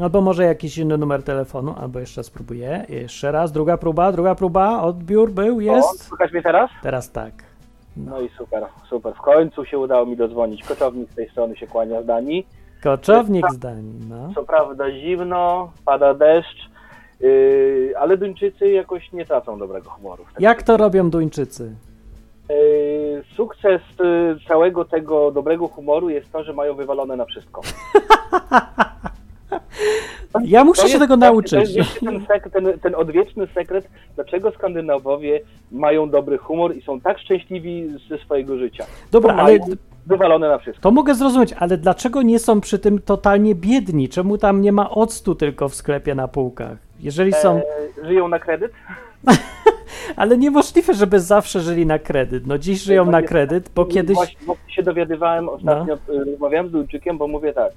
Albo 0.00 0.20
może 0.20 0.44
jakiś 0.44 0.78
inny 0.78 0.98
numer 0.98 1.22
telefonu, 1.22 1.74
albo 1.78 2.00
jeszcze 2.00 2.24
spróbuję. 2.24 2.86
Jeszcze 2.88 3.32
raz, 3.32 3.52
druga 3.52 3.76
próba, 3.76 4.12
druga 4.12 4.34
próba, 4.34 4.82
odbiór 4.82 5.32
był, 5.32 5.60
jest. 5.60 5.88
O, 5.88 6.04
słychać 6.04 6.32
mnie 6.32 6.42
teraz? 6.42 6.70
Teraz 6.82 7.12
tak. 7.12 7.47
No 8.06 8.20
i 8.20 8.28
super, 8.28 8.66
super. 8.88 9.14
W 9.14 9.20
końcu 9.20 9.64
się 9.64 9.78
udało 9.78 10.06
mi 10.06 10.16
dodzwonić. 10.16 10.64
Koczownik 10.64 11.10
z 11.10 11.14
tej 11.14 11.30
strony 11.30 11.56
się 11.56 11.66
kłania 11.66 12.02
z 12.02 12.06
Danii. 12.06 12.46
Koczownik 12.82 13.50
z 13.52 13.58
Danii, 13.58 14.00
no. 14.08 14.32
Co 14.34 14.44
prawda 14.44 14.90
zimno, 14.90 15.72
pada 15.84 16.14
deszcz, 16.14 16.70
yy, 17.20 17.94
ale 17.98 18.16
Duńczycy 18.16 18.70
jakoś 18.70 19.12
nie 19.12 19.26
tracą 19.26 19.58
dobrego 19.58 19.90
humoru. 19.90 20.24
Jak 20.38 20.62
to 20.62 20.76
robią 20.76 21.10
Duńczycy? 21.10 21.74
Yy, 22.48 23.24
sukces 23.36 23.82
yy, 24.00 24.38
całego 24.48 24.84
tego 24.84 25.30
dobrego 25.30 25.68
humoru 25.68 26.10
jest 26.10 26.32
to, 26.32 26.44
że 26.44 26.52
mają 26.52 26.74
wywalone 26.74 27.16
na 27.16 27.24
wszystko. 27.24 27.60
Ja 30.44 30.64
muszę 30.64 30.88
się 30.88 30.98
tego 30.98 31.16
nauczyć. 31.16 31.74
To 31.74 31.78
jest 31.78 32.00
ten, 32.00 32.26
ten, 32.52 32.78
ten 32.78 32.94
odwieczny 32.94 33.46
sekret, 33.54 33.88
dlaczego 34.14 34.50
Skandynawowie 34.50 35.40
mają 35.72 36.10
dobry 36.10 36.38
humor 36.38 36.76
i 36.76 36.82
są 36.82 37.00
tak 37.00 37.18
szczęśliwi 37.18 37.88
ze 38.08 38.18
swojego 38.18 38.58
życia. 38.58 38.84
Dobra, 39.12 39.34
ale 39.34 39.58
wywalone 40.06 40.48
na 40.48 40.58
wszystko. 40.58 40.82
To 40.82 40.90
mogę 40.90 41.14
zrozumieć, 41.14 41.54
ale 41.58 41.76
dlaczego 41.76 42.22
nie 42.22 42.38
są 42.38 42.60
przy 42.60 42.78
tym 42.78 42.98
totalnie 42.98 43.54
biedni? 43.54 44.08
Czemu 44.08 44.38
tam 44.38 44.60
nie 44.60 44.72
ma 44.72 44.90
octu 44.90 45.34
tylko 45.34 45.68
w 45.68 45.74
sklepie 45.74 46.14
na 46.14 46.28
półkach? 46.28 46.78
Jeżeli 47.00 47.32
są. 47.32 47.56
E, 47.56 47.62
żyją 48.06 48.28
na 48.28 48.38
kredyt? 48.38 48.72
ale 50.16 50.38
niemożliwe, 50.38 50.94
żeby 50.94 51.20
zawsze 51.20 51.60
żyli 51.60 51.86
na 51.86 51.98
kredyt. 51.98 52.46
No 52.46 52.58
dziś 52.58 52.82
żyją 52.82 53.10
na 53.10 53.22
kredyt, 53.22 53.70
bo 53.74 53.84
kiedyś. 53.84 54.16
Właśnie, 54.16 54.46
właśnie 54.46 54.74
się 54.74 54.82
dowiadywałem 54.82 55.48
ostatnio, 55.48 55.98
no. 56.08 56.24
rozmawiałem 56.24 56.68
z 56.68 56.72
Duńczykiem, 56.72 57.18
bo 57.18 57.28
mówię 57.28 57.52
tak 57.52 57.72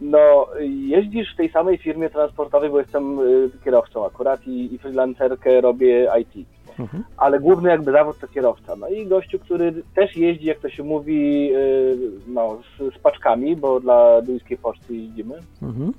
no, 0.00 0.46
jeździsz 0.60 1.34
w 1.34 1.36
tej 1.36 1.50
samej 1.50 1.78
firmie 1.78 2.10
transportowej, 2.10 2.70
bo 2.70 2.78
jestem 2.78 3.18
y, 3.20 3.50
kierowcą 3.64 4.06
akurat 4.06 4.46
i, 4.46 4.74
i 4.74 4.78
freelancerkę 4.78 5.60
robię 5.60 6.08
IT. 6.20 6.48
Mhm. 6.78 7.04
Ale 7.16 7.40
główny 7.40 7.70
jakby 7.70 7.92
zawód 7.92 8.18
to 8.18 8.28
kierowca. 8.28 8.76
No 8.76 8.88
i 8.88 9.06
gościu, 9.06 9.38
który 9.38 9.82
też 9.94 10.16
jeździ, 10.16 10.46
jak 10.46 10.58
to 10.58 10.68
się 10.68 10.82
mówi, 10.82 11.50
y, 11.54 11.96
no, 12.26 12.58
z, 12.78 12.94
z 12.94 12.98
paczkami, 12.98 13.56
bo 13.56 13.80
dla 13.80 14.22
duńskiej 14.22 14.58
poczty 14.58 14.96
jeździmy. 14.96 15.34
Mhm. 15.62 15.92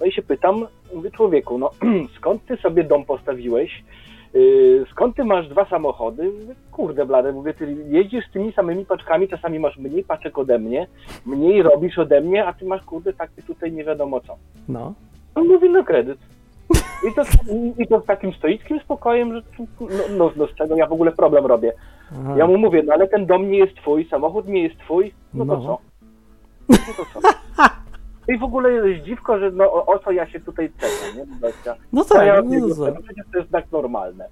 No 0.00 0.06
i 0.06 0.12
się 0.12 0.22
pytam, 0.22 0.66
mówię, 0.94 1.10
człowieku, 1.10 1.58
no 1.58 1.70
skąd 2.16 2.44
ty 2.46 2.56
sobie 2.56 2.84
dom 2.84 3.04
postawiłeś? 3.04 3.82
Skąd 5.00 5.16
ty 5.16 5.24
masz 5.24 5.48
dwa 5.48 5.64
samochody? 5.64 6.32
Kurde 6.72 7.06
blade, 7.06 7.32
mówię, 7.32 7.54
ty 7.54 7.76
jeździsz 7.88 8.28
z 8.28 8.32
tymi 8.32 8.52
samymi 8.52 8.86
paczkami, 8.86 9.28
czasami 9.28 9.58
masz 9.58 9.76
mniej 9.76 10.04
paczek 10.04 10.38
ode 10.38 10.58
mnie, 10.58 10.86
mniej 11.26 11.62
robisz 11.62 11.98
ode 11.98 12.20
mnie, 12.20 12.46
a 12.46 12.52
ty 12.52 12.64
masz 12.64 12.82
kurde 12.82 13.12
takie 13.12 13.42
tutaj 13.42 13.72
nie 13.72 13.84
wiadomo 13.84 14.20
co. 14.20 14.36
No. 14.68 14.94
On 15.34 15.48
mówi, 15.48 15.70
no 15.70 15.84
kredyt. 15.84 16.18
I 17.08 17.14
to, 17.14 17.22
I 17.78 17.86
to 17.86 18.00
z 18.00 18.06
takim 18.06 18.32
stoickim 18.32 18.80
spokojem, 18.80 19.34
że 19.34 19.42
no, 19.80 19.86
no, 20.18 20.30
no 20.36 20.46
z 20.46 20.54
czego 20.54 20.76
ja 20.76 20.86
w 20.86 20.92
ogóle 20.92 21.12
problem 21.12 21.46
robię. 21.46 21.72
Aha. 22.12 22.34
Ja 22.36 22.46
mu 22.46 22.58
mówię, 22.58 22.82
no 22.86 22.92
ale 22.92 23.08
ten 23.08 23.26
dom 23.26 23.50
nie 23.50 23.58
jest 23.58 23.76
twój, 23.76 24.08
samochód 24.08 24.48
nie 24.48 24.62
jest 24.62 24.78
twój, 24.78 25.12
no, 25.34 25.44
no. 25.44 25.56
to 25.56 25.62
co? 25.62 25.78
No 26.68 26.76
to 26.96 27.20
co? 27.20 27.28
I 28.28 28.38
w 28.38 28.44
ogóle 28.44 28.72
jest 28.72 29.04
dziwko, 29.04 29.38
że 29.38 29.50
no, 29.50 29.72
o, 29.72 29.86
o 29.86 29.98
co 29.98 30.10
ja 30.10 30.26
się 30.26 30.40
tutaj 30.40 30.70
cenię, 30.78 31.16
nie? 31.16 31.26
No 31.92 32.04
tak, 32.04 32.44
no, 32.44 32.58
no, 32.58 32.66
no, 32.68 33.02
przecież 33.02 33.26
to 33.32 33.38
jest 33.38 33.50
tak 33.50 33.72
normalne. 33.72 34.28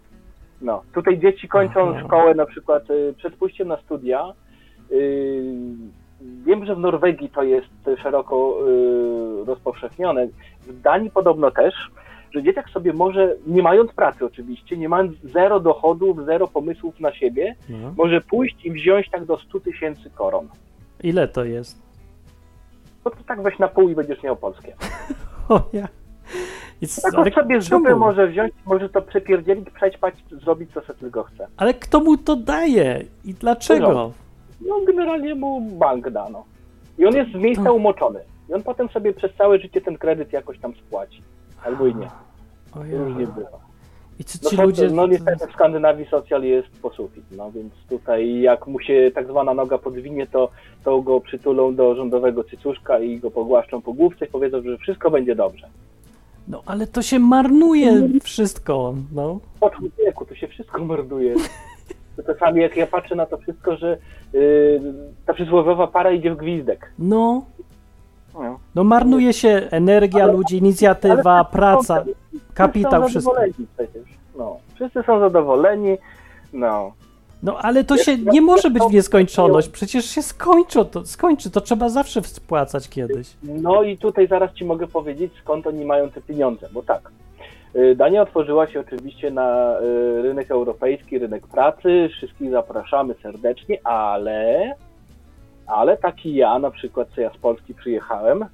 No, 0.62 0.82
tutaj 0.94 1.18
dzieci 1.18 1.48
kończą 1.48 1.90
Aha. 1.90 2.02
szkołę 2.06 2.34
na 2.34 2.46
przykład 2.46 2.90
y, 2.90 3.14
przed 3.16 3.36
pójściem 3.36 3.68
na 3.68 3.76
studia. 3.76 4.32
Y, 4.92 5.54
wiem, 6.20 6.66
że 6.66 6.74
w 6.74 6.78
Norwegii 6.78 7.28
to 7.28 7.42
jest 7.42 7.68
szeroko 8.02 8.59
y, 9.42 9.44
rozpowszechnione. 9.44 10.26
W 10.66 10.80
Danii 10.80 11.11
podobno 11.11 11.50
też, 11.50 11.74
że 12.30 12.42
dzieciak 12.42 12.70
sobie 12.70 12.92
może, 12.92 13.36
nie 13.46 13.62
mając 13.62 13.92
pracy 13.92 14.24
oczywiście, 14.24 14.76
nie 14.76 14.88
mając 14.88 15.12
zero 15.24 15.61
dochodów, 15.61 16.24
zero 16.24 16.48
pomysłów 16.48 17.00
na 17.00 17.14
siebie, 17.14 17.54
no. 17.68 17.94
może 17.96 18.20
pójść 18.20 18.64
i 18.64 18.70
wziąć 18.70 19.11
tak 19.11 19.24
do 19.24 19.38
100 19.38 19.61
tysięcy 19.61 20.11
koron. 20.11 20.48
Ile 21.02 21.28
to 21.28 21.44
jest? 21.44 21.82
No 23.04 23.11
to 23.11 23.16
tak 23.26 23.42
weź 23.42 23.59
na 23.59 23.68
pół 23.68 23.88
i 23.88 23.94
będziesz 23.94 24.22
miał 24.22 24.36
polskie. 24.36 24.74
o 25.48 25.61
ja. 25.72 25.88
Tak 26.81 27.35
sobie 27.35 27.62
z 27.62 27.68
dupy 27.68 27.97
może 27.97 28.26
wziąć, 28.26 28.53
może 28.66 28.89
to 28.89 29.03
przepierdzielić, 29.03 29.70
przećpać, 29.70 30.14
zrobić 30.31 30.70
co 30.74 30.81
sobie 30.81 30.99
tylko 30.99 31.22
chce. 31.22 31.47
Ale 31.57 31.74
kto 31.74 32.01
mu 32.01 32.16
to 32.16 32.37
daje 32.37 33.05
i 33.24 33.35
dlaczego? 33.35 34.12
No 34.61 34.81
generalnie 34.87 35.35
mu 35.35 35.61
bank 35.61 36.11
dano. 36.11 36.45
I 36.99 37.07
on 37.07 37.14
jest 37.14 37.31
z 37.31 37.35
miejsca 37.35 37.72
umoczony. 37.72 38.20
I 38.51 38.55
on 38.55 38.62
potem 38.62 38.89
sobie 38.89 39.12
przez 39.12 39.35
całe 39.35 39.59
życie 39.59 39.81
ten 39.81 39.99
kredyt 39.99 40.33
jakoś 40.33 40.59
tam 40.59 40.74
spłaci. 40.74 41.22
Albo 41.64 41.87
i 41.87 41.95
nie. 41.95 42.11
Różnie 42.74 43.26
bywa. 43.26 43.68
I 44.18 44.24
co 44.24 44.51
ci 44.51 44.57
no, 44.57 44.62
ludzie... 44.62 44.89
No 44.91 45.07
niestety 45.07 45.47
w 45.47 45.53
Skandynawii 45.53 46.07
socjal 46.07 46.43
jest 46.43 46.68
po 46.83 46.91
sufit, 46.91 47.24
no 47.37 47.51
więc 47.51 47.72
tutaj 47.89 48.41
jak 48.41 48.66
mu 48.66 48.81
się 48.81 49.11
tak 49.14 49.26
zwana 49.26 49.55
noga 49.55 49.79
podwinie, 49.79 50.26
to, 50.26 50.51
to 50.85 51.03
go 51.03 51.20
przytulą 51.20 51.74
do 51.74 51.95
rządowego 51.95 52.45
cycuszka 52.45 52.99
i 52.99 53.18
go 53.18 53.31
pogłaszczą 53.31 53.83
po 53.83 53.93
główce 53.93 54.24
i 54.24 54.29
powiedzą, 54.29 54.62
że 54.62 54.79
wszystko 54.79 55.11
będzie 55.11 55.35
dobrze. 55.35 55.68
No 56.49 56.62
ale 56.66 56.86
to 56.86 57.03
się 57.03 57.18
marnuje 57.18 58.09
wszystko, 58.22 58.94
no. 59.12 59.40
Po 59.61 59.70
człowieku, 59.70 60.24
to 60.24 60.34
się 60.34 60.49
wszystko 60.49 60.84
marnuje. 60.84 61.34
Czasami 62.26 62.61
jak 62.62 62.76
ja 62.76 62.86
patrzę 62.86 63.14
na 63.14 63.26
to 63.26 63.38
wszystko, 63.38 63.76
że 63.76 63.99
yy, 64.32 64.80
ta 65.26 65.34
przysłowiowa 65.34 65.86
para 65.86 66.11
idzie 66.11 66.34
w 66.34 66.36
gwizdek. 66.36 66.92
No. 66.99 67.44
No, 68.34 68.59
no 68.74 68.84
marnuje 68.84 69.32
się 69.32 69.68
energia 69.70 70.24
ale, 70.24 70.32
ludzi, 70.32 70.57
inicjatywa, 70.57 71.32
ale 71.32 71.44
praca, 71.44 72.05
kapitał, 72.55 73.09
wszystko. 73.09 73.34
Przecież. 73.76 74.03
No, 74.38 74.57
wszyscy 74.74 75.03
są 75.03 75.20
zadowoleni, 75.20 75.96
no. 76.53 76.92
No 77.43 77.59
ale 77.59 77.84
to 77.84 77.97
się 77.97 78.18
nie 78.18 78.41
może 78.41 78.70
być 78.70 78.82
w 78.82 78.93
nieskończoność, 78.93 79.68
przecież 79.68 80.05
się 80.05 80.22
skończy 80.22 80.84
to, 80.84 81.07
skończy, 81.07 81.51
to 81.51 81.61
trzeba 81.61 81.89
zawsze 81.89 82.22
spłacać 82.22 82.89
kiedyś. 82.89 83.36
No 83.43 83.82
i 83.82 83.99
tutaj 83.99 84.26
zaraz 84.28 84.53
Ci 84.55 84.64
mogę 84.64 84.86
powiedzieć, 84.86 85.32
skąd 85.43 85.66
oni 85.66 85.84
mają 85.84 86.11
te 86.11 86.20
pieniądze, 86.20 86.68
bo 86.72 86.82
tak, 86.82 87.11
y, 87.76 87.95
Dania 87.97 88.22
otworzyła 88.22 88.66
się 88.66 88.80
oczywiście 88.80 89.30
na 89.30 89.78
y, 89.80 90.22
rynek 90.22 90.51
europejski, 90.51 91.18
rynek 91.18 91.47
pracy, 91.47 92.09
wszystkich 92.12 92.51
zapraszamy 92.51 93.14
serdecznie, 93.22 93.78
ale, 93.84 94.74
ale 95.66 95.97
taki 95.97 96.34
ja 96.34 96.59
na 96.59 96.70
przykład, 96.70 97.09
co 97.14 97.20
ja 97.20 97.30
z 97.30 97.36
Polski 97.36 97.74
przyjechałem, 97.74 98.45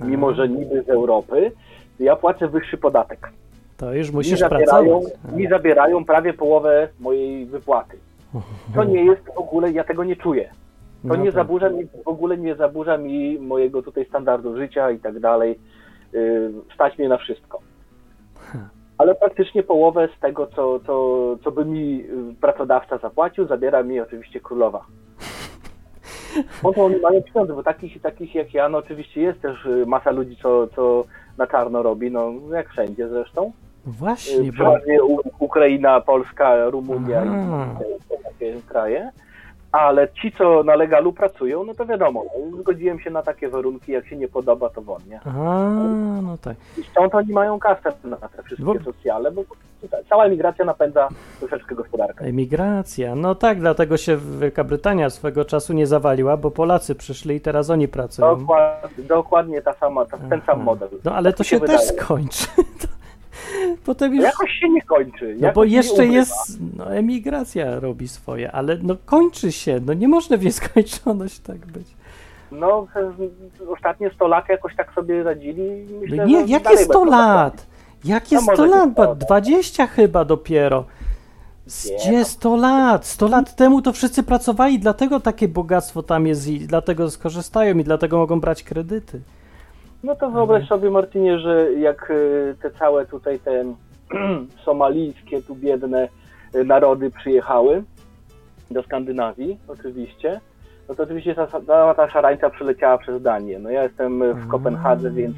mimo 0.00 0.34
że 0.34 0.48
niby 0.48 0.82
z 0.82 0.88
Europy, 0.88 1.52
ja 2.00 2.16
płacę 2.16 2.48
wyższy 2.48 2.76
podatek. 2.76 3.32
To 3.76 3.94
już 3.94 4.10
musisz 4.10 4.32
mi 4.32 4.38
zabierają, 4.38 5.00
pracować. 5.00 5.36
Mi 5.36 5.48
zabierają 5.48 6.04
prawie 6.04 6.32
połowę 6.32 6.88
mojej 7.00 7.46
wypłaty. 7.46 7.96
To 8.74 8.84
nie 8.84 9.04
jest 9.04 9.22
w 9.34 9.38
ogóle, 9.38 9.72
ja 9.72 9.84
tego 9.84 10.04
nie 10.04 10.16
czuję. 10.16 10.50
To 11.02 11.08
no 11.08 11.16
nie 11.16 11.24
tak. 11.24 11.34
zaburza 11.34 11.68
mi, 11.68 11.86
w 12.04 12.08
ogóle 12.08 12.38
nie 12.38 12.54
zaburza 12.54 12.98
mi 12.98 13.38
mojego 13.38 13.82
tutaj 13.82 14.06
standardu 14.06 14.56
życia 14.56 14.90
i 14.90 14.98
tak 14.98 15.20
dalej. 15.20 15.58
Yy, 16.12 16.52
stać 16.74 16.98
mnie 16.98 17.08
na 17.08 17.16
wszystko. 17.16 17.60
Ale 18.98 19.14
praktycznie 19.14 19.62
połowę 19.62 20.08
z 20.16 20.20
tego, 20.20 20.46
co, 20.46 20.80
co, 20.80 21.36
co 21.44 21.50
by 21.50 21.64
mi 21.64 22.04
pracodawca 22.40 22.98
zapłacił, 22.98 23.46
zabiera 23.46 23.82
mi 23.82 24.00
oczywiście 24.00 24.40
królowa. 24.40 24.86
Bo 26.62 26.72
to 26.72 26.84
oni 26.84 27.00
mają 27.00 27.22
pieniądze, 27.22 27.54
bo 27.54 27.62
takich, 27.62 28.02
takich 28.02 28.34
jak 28.34 28.54
ja, 28.54 28.68
no 28.68 28.78
oczywiście 28.78 29.20
jest 29.20 29.40
też 29.40 29.68
masa 29.86 30.10
ludzi, 30.10 30.36
co, 30.42 30.66
co 30.66 31.04
na 31.38 31.46
czarno 31.46 31.82
robi, 31.82 32.10
no 32.10 32.32
jak 32.52 32.68
wszędzie 32.68 33.08
zresztą. 33.08 33.52
Właśnie. 33.86 34.52
Przeważnie 34.52 34.98
bo... 34.98 35.20
Ukraina, 35.38 36.00
Polska, 36.00 36.70
Rumunia 36.70 37.24
i 37.24 38.24
takie 38.24 38.60
kraje. 38.68 39.10
Ale 39.72 40.08
ci, 40.22 40.32
co 40.32 40.62
na 40.62 40.76
legalu 40.76 41.12
pracują, 41.12 41.64
no 41.64 41.74
to 41.74 41.86
wiadomo, 41.86 42.24
no, 42.24 42.56
zgodziłem 42.58 43.00
się 43.00 43.10
na 43.10 43.22
takie 43.22 43.48
warunki, 43.48 43.92
jak 43.92 44.06
się 44.06 44.16
nie 44.16 44.28
podoba, 44.28 44.70
to 44.70 44.82
wolnie. 44.82 45.20
A, 45.24 45.30
no 46.22 46.38
tak. 46.42 46.56
I 46.78 46.82
stąd 46.82 47.14
oni 47.14 47.32
mają 47.32 47.58
kasę 47.58 47.92
na 48.04 48.16
te 48.16 48.42
wszystkie 48.42 48.64
bo... 48.64 48.84
socjale, 48.84 49.30
bo 49.30 49.42
cała 50.08 50.24
emigracja 50.24 50.64
napędza 50.64 51.08
troszeczkę 51.38 51.74
gospodarkę. 51.74 52.24
Emigracja, 52.24 53.14
no 53.14 53.34
tak, 53.34 53.60
dlatego 53.60 53.96
się 53.96 54.16
Wielka 54.40 54.64
Brytania 54.64 55.10
swego 55.10 55.44
czasu 55.44 55.72
nie 55.72 55.86
zawaliła, 55.86 56.36
bo 56.36 56.50
Polacy 56.50 56.94
przyszli 56.94 57.36
i 57.36 57.40
teraz 57.40 57.70
oni 57.70 57.88
pracują. 57.88 58.36
Dokładnie, 58.36 59.04
dokładnie 59.04 59.62
ta 59.62 59.72
sama, 59.72 60.04
ta, 60.04 60.18
ten 60.18 60.40
sam 60.46 60.62
model. 60.62 60.88
No 61.04 61.14
ale 61.14 61.30
tak 61.32 61.38
to 61.38 61.44
się, 61.44 61.58
się 61.58 61.66
też 61.66 61.80
skończy. 61.80 62.46
Potem 63.84 64.14
już... 64.14 64.24
Jakoś 64.24 64.50
się 64.50 64.68
nie 64.68 64.82
kończy. 64.82 65.36
No 65.40 65.52
bo 65.52 65.64
jeszcze 65.64 66.06
jest, 66.06 66.58
no 66.76 66.94
emigracja 66.94 67.80
robi 67.80 68.08
swoje, 68.08 68.52
ale 68.52 68.78
no 68.82 68.96
kończy 69.04 69.52
się, 69.52 69.80
no 69.86 69.94
nie 69.94 70.08
można 70.08 70.36
w 70.36 70.44
nieskończoność 70.44 71.38
tak 71.38 71.66
być. 71.66 71.86
No 72.52 72.86
ostatnie 73.68 74.10
100 74.14 74.28
lat 74.28 74.48
jakoś 74.48 74.76
tak 74.76 74.92
sobie 74.94 75.22
radzili. 75.22 75.86
Myślę, 76.00 76.16
no 76.16 76.24
nie, 76.24 76.44
jakie 76.44 76.78
100 76.78 77.04
lat? 77.04 77.66
Jakie 78.04 78.36
no 78.36 78.42
100 78.42 78.66
lat? 78.66 79.18
20 79.18 79.86
chyba 79.86 80.24
dopiero. 80.24 80.84
Gdzie 81.66 82.24
100 82.24 82.56
lat? 82.56 83.06
100 83.06 83.28
lat 83.28 83.56
temu 83.56 83.82
to 83.82 83.92
wszyscy 83.92 84.22
pracowali, 84.22 84.78
dlatego 84.78 85.20
takie 85.20 85.48
bogactwo 85.48 86.02
tam 86.02 86.26
jest 86.26 86.48
i 86.48 86.58
dlatego 86.58 87.10
skorzystają 87.10 87.78
i 87.78 87.84
dlatego 87.84 88.18
mogą 88.18 88.40
brać 88.40 88.62
kredyty. 88.62 89.20
No 90.04 90.14
to 90.16 90.30
wyobraź 90.30 90.68
sobie, 90.68 90.90
Martinie, 90.90 91.38
że 91.38 91.72
jak 91.72 92.10
y, 92.10 92.56
te 92.62 92.70
całe 92.70 93.06
tutaj 93.06 93.38
te 93.38 93.64
somalijskie, 94.64 95.42
tu 95.42 95.54
biedne 95.54 96.08
y, 96.54 96.64
narody 96.64 97.10
przyjechały 97.10 97.82
do 98.70 98.82
Skandynawii, 98.82 99.58
oczywiście, 99.68 100.40
no 100.88 100.94
to 100.94 101.02
oczywiście 101.02 101.34
ta, 101.34 101.46
cała 101.46 101.94
ta 101.94 102.10
szarańca 102.10 102.50
przeleciała 102.50 102.98
przez 102.98 103.22
Danię. 103.22 103.58
No 103.58 103.70
ja 103.70 103.82
jestem 103.82 104.34
w 104.34 104.48
Kopenhadze, 104.48 105.10
więc 105.10 105.36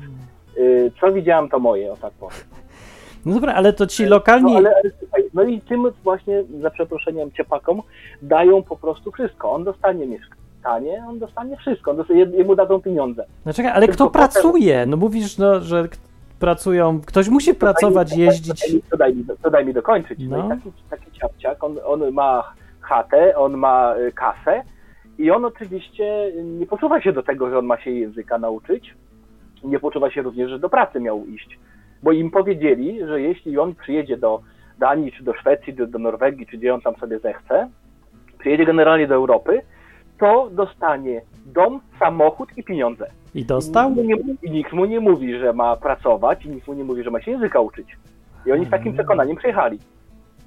y, 0.57 0.93
co 1.01 1.13
widziałam, 1.13 1.49
to 1.49 1.59
moje, 1.59 1.93
o 1.93 1.97
tak 1.97 2.13
powiem. 2.13 2.41
No 3.27 3.35
dobra, 3.35 3.55
ale 3.55 3.73
to 3.73 3.87
ci 3.87 4.07
lokalni... 4.07 4.53
No, 4.53 4.59
ale, 4.59 4.75
no 5.35 5.43
i 5.43 5.61
tym 5.61 5.91
właśnie, 6.05 6.45
za 6.61 6.71
przeproszeniem, 6.71 7.33
ciepakom 7.33 7.83
dają 8.23 8.63
po 8.63 8.77
prostu 8.77 9.13
wszystko. 9.13 9.53
On 9.53 9.65
dostanie 9.65 10.07
mieszkanie 10.07 10.46
stanie, 10.67 11.05
on 11.09 11.19
dostanie 11.19 11.57
wszystko, 11.57 11.91
on 11.91 11.97
dostanie, 11.97 12.21
jemu 12.21 12.55
dadzą 12.55 12.83
pieniądze. 12.83 13.25
No 13.47 13.53
czekaj, 13.53 13.73
ale 13.73 13.87
Tylko 13.87 13.95
kto 13.95 14.11
pracuje? 14.11 14.87
No 14.87 14.97
mówisz, 14.97 15.39
no, 15.39 15.61
że 15.61 15.89
pracują, 16.39 17.01
ktoś 17.01 17.29
musi 17.29 17.55
to 17.55 17.61
pracować, 17.61 18.09
daj 18.09 18.19
mi, 18.19 18.25
jeździć. 18.25 18.67
To 18.91 18.97
daj, 18.97 19.15
mi, 19.17 19.25
to 19.43 19.51
daj 19.51 19.67
mi 19.67 19.75
dokończyć. 19.75 20.19
No. 20.29 20.37
no 20.37 20.47
i 20.47 20.49
taki, 20.49 20.73
taki 20.91 21.13
ciapciak, 21.13 21.65
on, 21.65 21.77
on 21.85 22.13
ma 22.13 22.53
chatę, 22.81 23.37
on 23.37 23.57
ma 23.57 23.95
y, 23.97 24.13
kasę 24.13 24.63
i 25.19 25.31
on 25.31 25.45
oczywiście 25.45 26.33
nie 26.45 26.67
poczuwa 26.67 27.01
się 27.01 27.13
do 27.13 27.23
tego, 27.23 27.51
że 27.51 27.59
on 27.59 27.67
ma 27.67 27.81
się 27.81 27.91
języka 27.91 28.39
nauczyć, 28.39 28.95
nie 29.65 29.81
poczuwa 29.81 30.11
się 30.11 30.23
również, 30.23 30.51
że 30.51 30.59
do 30.59 30.69
pracy 30.69 31.01
miał 31.01 31.27
iść, 31.27 31.59
bo 32.03 32.13
im 32.13 32.31
powiedzieli, 32.31 33.07
że 33.07 33.21
jeśli 33.21 33.59
on 33.59 33.75
przyjedzie 33.75 34.17
do 34.17 34.41
Danii, 34.79 35.13
czy 35.13 35.25
do 35.25 35.35
Szwecji, 35.35 35.77
czy 35.77 35.87
do 35.87 35.99
Norwegii, 35.99 36.47
czy 36.47 36.59
gdzie 36.59 36.75
on 36.75 36.81
tam 36.81 36.97
sobie 36.97 37.19
zechce, 37.19 37.69
przyjedzie 38.39 38.67
generalnie 38.67 39.09
do 39.09 39.15
Europy, 39.15 39.61
to 40.19 40.49
dostanie 40.53 41.21
dom, 41.47 41.81
samochód 41.99 42.49
i 42.57 42.65
pieniądze. 42.65 43.11
I 43.35 43.45
dostał? 43.45 43.93
I 43.93 43.95
nikt, 43.95 44.25
mu 44.25 44.35
nie, 44.43 44.51
nikt 44.51 44.73
mu 44.73 44.85
nie 44.85 45.01
mówi, 45.01 45.39
że 45.39 45.53
ma 45.53 45.77
pracować 45.77 46.45
i 46.45 46.49
nikt 46.49 46.69
mu 46.69 46.75
nie 46.75 46.85
mówi, 46.85 47.03
że 47.03 47.11
ma 47.11 47.23
się 47.23 47.31
języka 47.31 47.61
uczyć. 47.61 47.97
I 48.47 48.53
oni 48.53 48.67
z 48.67 48.71
takim 48.71 48.87
mm. 48.87 48.95
przekonaniem 48.95 49.37
przyjechali. 49.37 49.79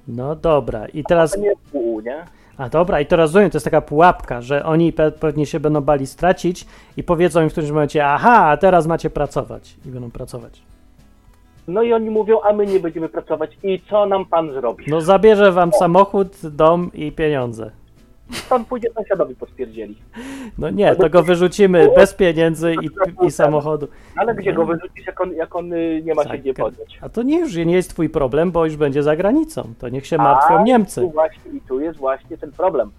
No 0.08 0.36
dobra, 0.36 0.86
i 0.86 1.04
teraz... 1.04 1.34
A, 1.34 1.40
nie 1.40 1.52
pół, 1.72 2.00
nie? 2.00 2.24
A 2.58 2.68
dobra, 2.68 3.00
i 3.00 3.06
to 3.06 3.16
rozumiem, 3.16 3.50
to 3.50 3.56
jest 3.56 3.64
taka 3.64 3.80
pułapka, 3.80 4.40
że 4.40 4.64
oni 4.64 4.92
pe 4.92 5.12
pewnie 5.12 5.46
się 5.46 5.60
będą 5.60 5.80
bali 5.80 6.06
stracić 6.06 6.66
i 6.96 7.02
powiedzą 7.02 7.42
im 7.42 7.48
w 7.48 7.52
którymś 7.52 7.72
momencie, 7.72 8.06
aha, 8.06 8.46
a 8.46 8.56
teraz 8.56 8.86
macie 8.86 9.10
pracować 9.10 9.76
i 9.86 9.88
będą 9.88 10.10
pracować. 10.10 10.62
No 11.68 11.82
i 11.82 11.92
oni 11.92 12.10
mówią, 12.10 12.40
a 12.40 12.52
my 12.52 12.66
nie 12.66 12.80
będziemy 12.80 13.08
pracować 13.08 13.58
i 13.62 13.80
co 13.90 14.06
nam 14.06 14.26
pan 14.26 14.52
zrobi? 14.52 14.84
No 14.88 15.00
zabierze 15.00 15.52
wam 15.52 15.72
samochód, 15.72 16.36
dom 16.42 16.90
i 16.94 17.12
pieniądze 17.12 17.70
stąd 18.32 18.68
pójdzie 18.68 18.88
sąsiadowi 18.94 19.34
pospierdzieli. 19.34 19.96
No 20.58 20.70
nie, 20.70 20.96
to 20.96 21.10
go 21.10 21.22
wyrzucimy 21.22 21.88
bez 21.96 22.14
pieniędzy 22.14 22.74
i, 22.82 23.26
i 23.26 23.30
samochodu. 23.30 23.88
Ale 24.16 24.34
gdzie 24.34 24.52
go 24.52 24.66
wyrzucisz, 24.66 25.06
jak 25.06 25.20
on, 25.20 25.34
jak 25.34 25.56
on 25.56 25.72
y, 25.72 26.02
nie 26.04 26.14
ma 26.14 26.24
się 26.24 26.38
gdzie 26.38 26.54
podnieść? 26.54 26.98
A 27.02 27.08
to 27.08 27.22
nie 27.22 27.38
już 27.38 27.56
nie 27.56 27.74
jest 27.74 27.90
twój 27.90 28.08
problem, 28.08 28.50
bo 28.50 28.64
już 28.64 28.76
będzie 28.76 29.02
za 29.02 29.16
granicą. 29.16 29.74
To 29.78 29.88
niech 29.88 30.06
się 30.06 30.18
martwią 30.18 30.58
A, 30.58 30.62
Niemcy. 30.62 31.00
Tu 31.00 31.10
właśnie, 31.10 31.52
I 31.52 31.60
tu 31.60 31.80
jest 31.80 31.98
właśnie 31.98 32.38
ten 32.38 32.52
problem. 32.52 32.90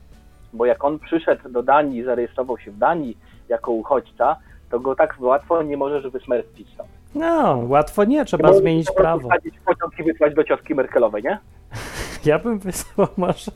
Bo 0.54 0.66
jak 0.66 0.84
on 0.84 1.00
przyszedł 1.00 1.50
do 1.50 1.64
Danii, 1.64 2.04
zarejestrował 2.04 2.58
się 2.58 2.72
w 2.72 2.78
Danii 2.78 3.18
jako 3.50 3.72
uchodźca, 3.72 4.36
to 4.70 4.80
go 4.80 4.96
tak 4.96 5.16
łatwo 5.20 5.64
nie 5.64 5.78
możesz 5.78 6.08
wysmercić 6.08 6.74
stąd. 6.74 6.90
No, 7.16 7.64
łatwo 7.68 8.04
nie, 8.04 8.26
trzeba 8.26 8.54
zmienić 8.54 8.92
prawo. 8.98 9.30
Wsadzić 9.30 9.56
pociąg 9.66 10.00
i 10.00 10.04
wysłać 10.04 10.34
do 10.34 10.44
cioski 10.44 10.76
Merkelowej, 10.76 11.24
nie? 11.24 11.40
Ja 12.26 12.40
bym 12.40 12.60
wysłał 12.60 13.08
może. 13.18 13.52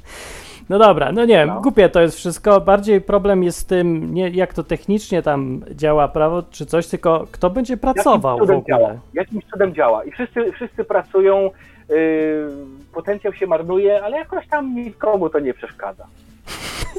No 0.70 0.80
dobra, 0.80 1.12
no 1.12 1.26
nie 1.26 1.36
wiem, 1.36 1.48
no. 1.48 1.62
głupie 1.62 1.90
to 1.90 2.02
jest 2.02 2.18
wszystko. 2.18 2.62
Bardziej 2.62 3.02
problem 3.02 3.44
jest 3.44 3.58
z 3.58 3.66
tym, 3.66 4.14
nie 4.14 4.30
jak 4.30 4.54
to 4.54 4.64
technicznie 4.64 5.22
tam 5.22 5.62
działa 5.72 6.08
prawo 6.08 6.44
czy 6.44 6.66
coś, 6.66 6.88
tylko 6.88 7.28
kto 7.32 7.50
będzie 7.50 7.78
pracował 7.78 8.38
w 8.38 8.42
ogóle. 8.42 8.62
Działa. 8.68 8.94
Jakimś 9.14 9.46
cudem 9.46 9.74
działa. 9.74 10.04
I 10.04 10.12
wszyscy, 10.12 10.52
wszyscy 10.52 10.84
pracują, 10.84 11.52
yy, 11.90 11.96
potencjał 12.94 13.34
się 13.34 13.48
marnuje, 13.48 14.04
ale 14.04 14.18
jakoś 14.18 14.48
tam 14.48 14.76
nikomu 14.76 15.30
to 15.30 15.40
nie 15.40 15.54
przeszkadza. 15.54 16.06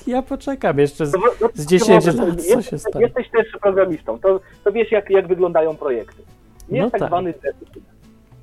Ja 0.07 0.23
poczekam 0.23 0.79
jeszcze 0.79 1.07
z, 1.07 1.13
no, 1.13 1.21
no, 1.41 1.49
z 1.55 1.67
10 1.67 2.07
lat, 2.07 2.17
co 2.17 2.27
jesteś, 2.27 2.71
się 2.71 2.79
stanie. 2.79 3.05
Jesteś 3.05 3.31
też 3.31 3.47
programistą, 3.61 4.19
to, 4.19 4.41
to 4.65 4.73
wiesz 4.73 4.93
jak, 4.93 5.11
jak 5.11 5.27
wyglądają 5.27 5.77
projekty. 5.77 6.23
Jest 6.69 6.85
no 6.85 6.91
tak, 6.91 7.01
tak 7.01 7.09
zwany 7.09 7.33
deadline. 7.33 7.85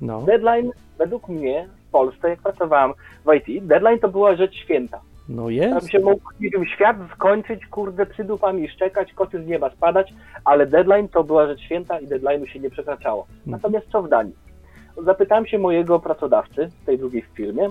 No. 0.00 0.22
Deadline 0.22 0.70
według 0.98 1.28
mnie 1.28 1.68
w 1.88 1.90
Polsce, 1.90 2.28
jak 2.28 2.40
pracowałem 2.40 2.92
w 3.24 3.34
IT, 3.34 3.66
deadline 3.66 3.98
to 3.98 4.08
była 4.08 4.36
rzecz 4.36 4.54
święta. 4.54 5.00
No 5.28 5.50
jest. 5.50 5.78
Tam 5.78 5.88
się 5.88 5.98
mógł 5.98 6.32
świat 6.74 6.96
skończyć, 7.14 7.66
kurde, 7.66 8.06
przydupami 8.06 8.68
szczekać, 8.68 9.12
koty 9.12 9.44
z 9.44 9.46
nieba 9.46 9.70
spadać, 9.70 10.14
ale 10.44 10.66
deadline 10.66 11.08
to 11.08 11.24
była 11.24 11.46
rzecz 11.46 11.60
święta 11.60 12.00
i 12.00 12.06
deadline'u 12.06 12.46
się 12.46 12.60
nie 12.60 12.70
przekraczało. 12.70 13.26
Mhm. 13.28 13.50
Natomiast 13.50 13.86
co 13.92 14.02
w 14.02 14.08
Danii? 14.08 14.34
Zapytałem 15.04 15.46
się 15.46 15.58
mojego 15.58 16.00
pracodawcy 16.00 16.70
w 16.82 16.86
tej 16.86 16.98
drugiej 16.98 17.22
firmie, 17.34 17.70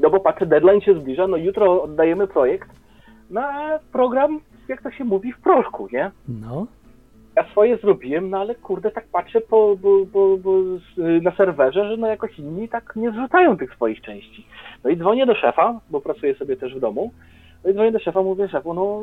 no 0.00 0.10
bo 0.10 0.20
patrzę, 0.20 0.46
deadline 0.46 0.80
się 0.80 0.94
zbliża, 0.94 1.26
no 1.26 1.36
jutro 1.36 1.82
oddajemy 1.82 2.26
projekt 2.26 2.68
na 3.30 3.78
program, 3.92 4.40
jak 4.68 4.82
to 4.82 4.90
się 4.90 5.04
mówi, 5.04 5.32
w 5.32 5.40
proszku, 5.40 5.88
nie? 5.92 6.10
No. 6.28 6.66
Ja 7.36 7.44
swoje 7.50 7.76
zrobiłem, 7.76 8.30
no 8.30 8.38
ale 8.38 8.54
kurde, 8.54 8.90
tak 8.90 9.04
patrzę 9.12 9.40
po, 9.40 9.76
po, 9.82 10.06
po, 10.12 10.38
po, 10.42 10.50
na 11.22 11.30
serwerze, 11.36 11.88
że 11.88 11.96
no 11.96 12.06
jakoś 12.06 12.38
inni 12.38 12.68
tak 12.68 12.96
nie 12.96 13.10
zrzucają 13.10 13.56
tych 13.56 13.74
swoich 13.74 14.00
części. 14.00 14.46
No 14.84 14.90
i 14.90 14.96
dzwonię 14.96 15.26
do 15.26 15.34
szefa, 15.34 15.80
bo 15.90 16.00
pracuję 16.00 16.34
sobie 16.34 16.56
też 16.56 16.74
w 16.74 16.80
domu. 16.80 17.12
No 17.64 17.70
i 17.70 17.74
dzwonię 17.74 17.92
do 17.92 17.98
szefa, 17.98 18.22
mówię 18.22 18.48
szefu, 18.48 18.74
no 18.74 19.02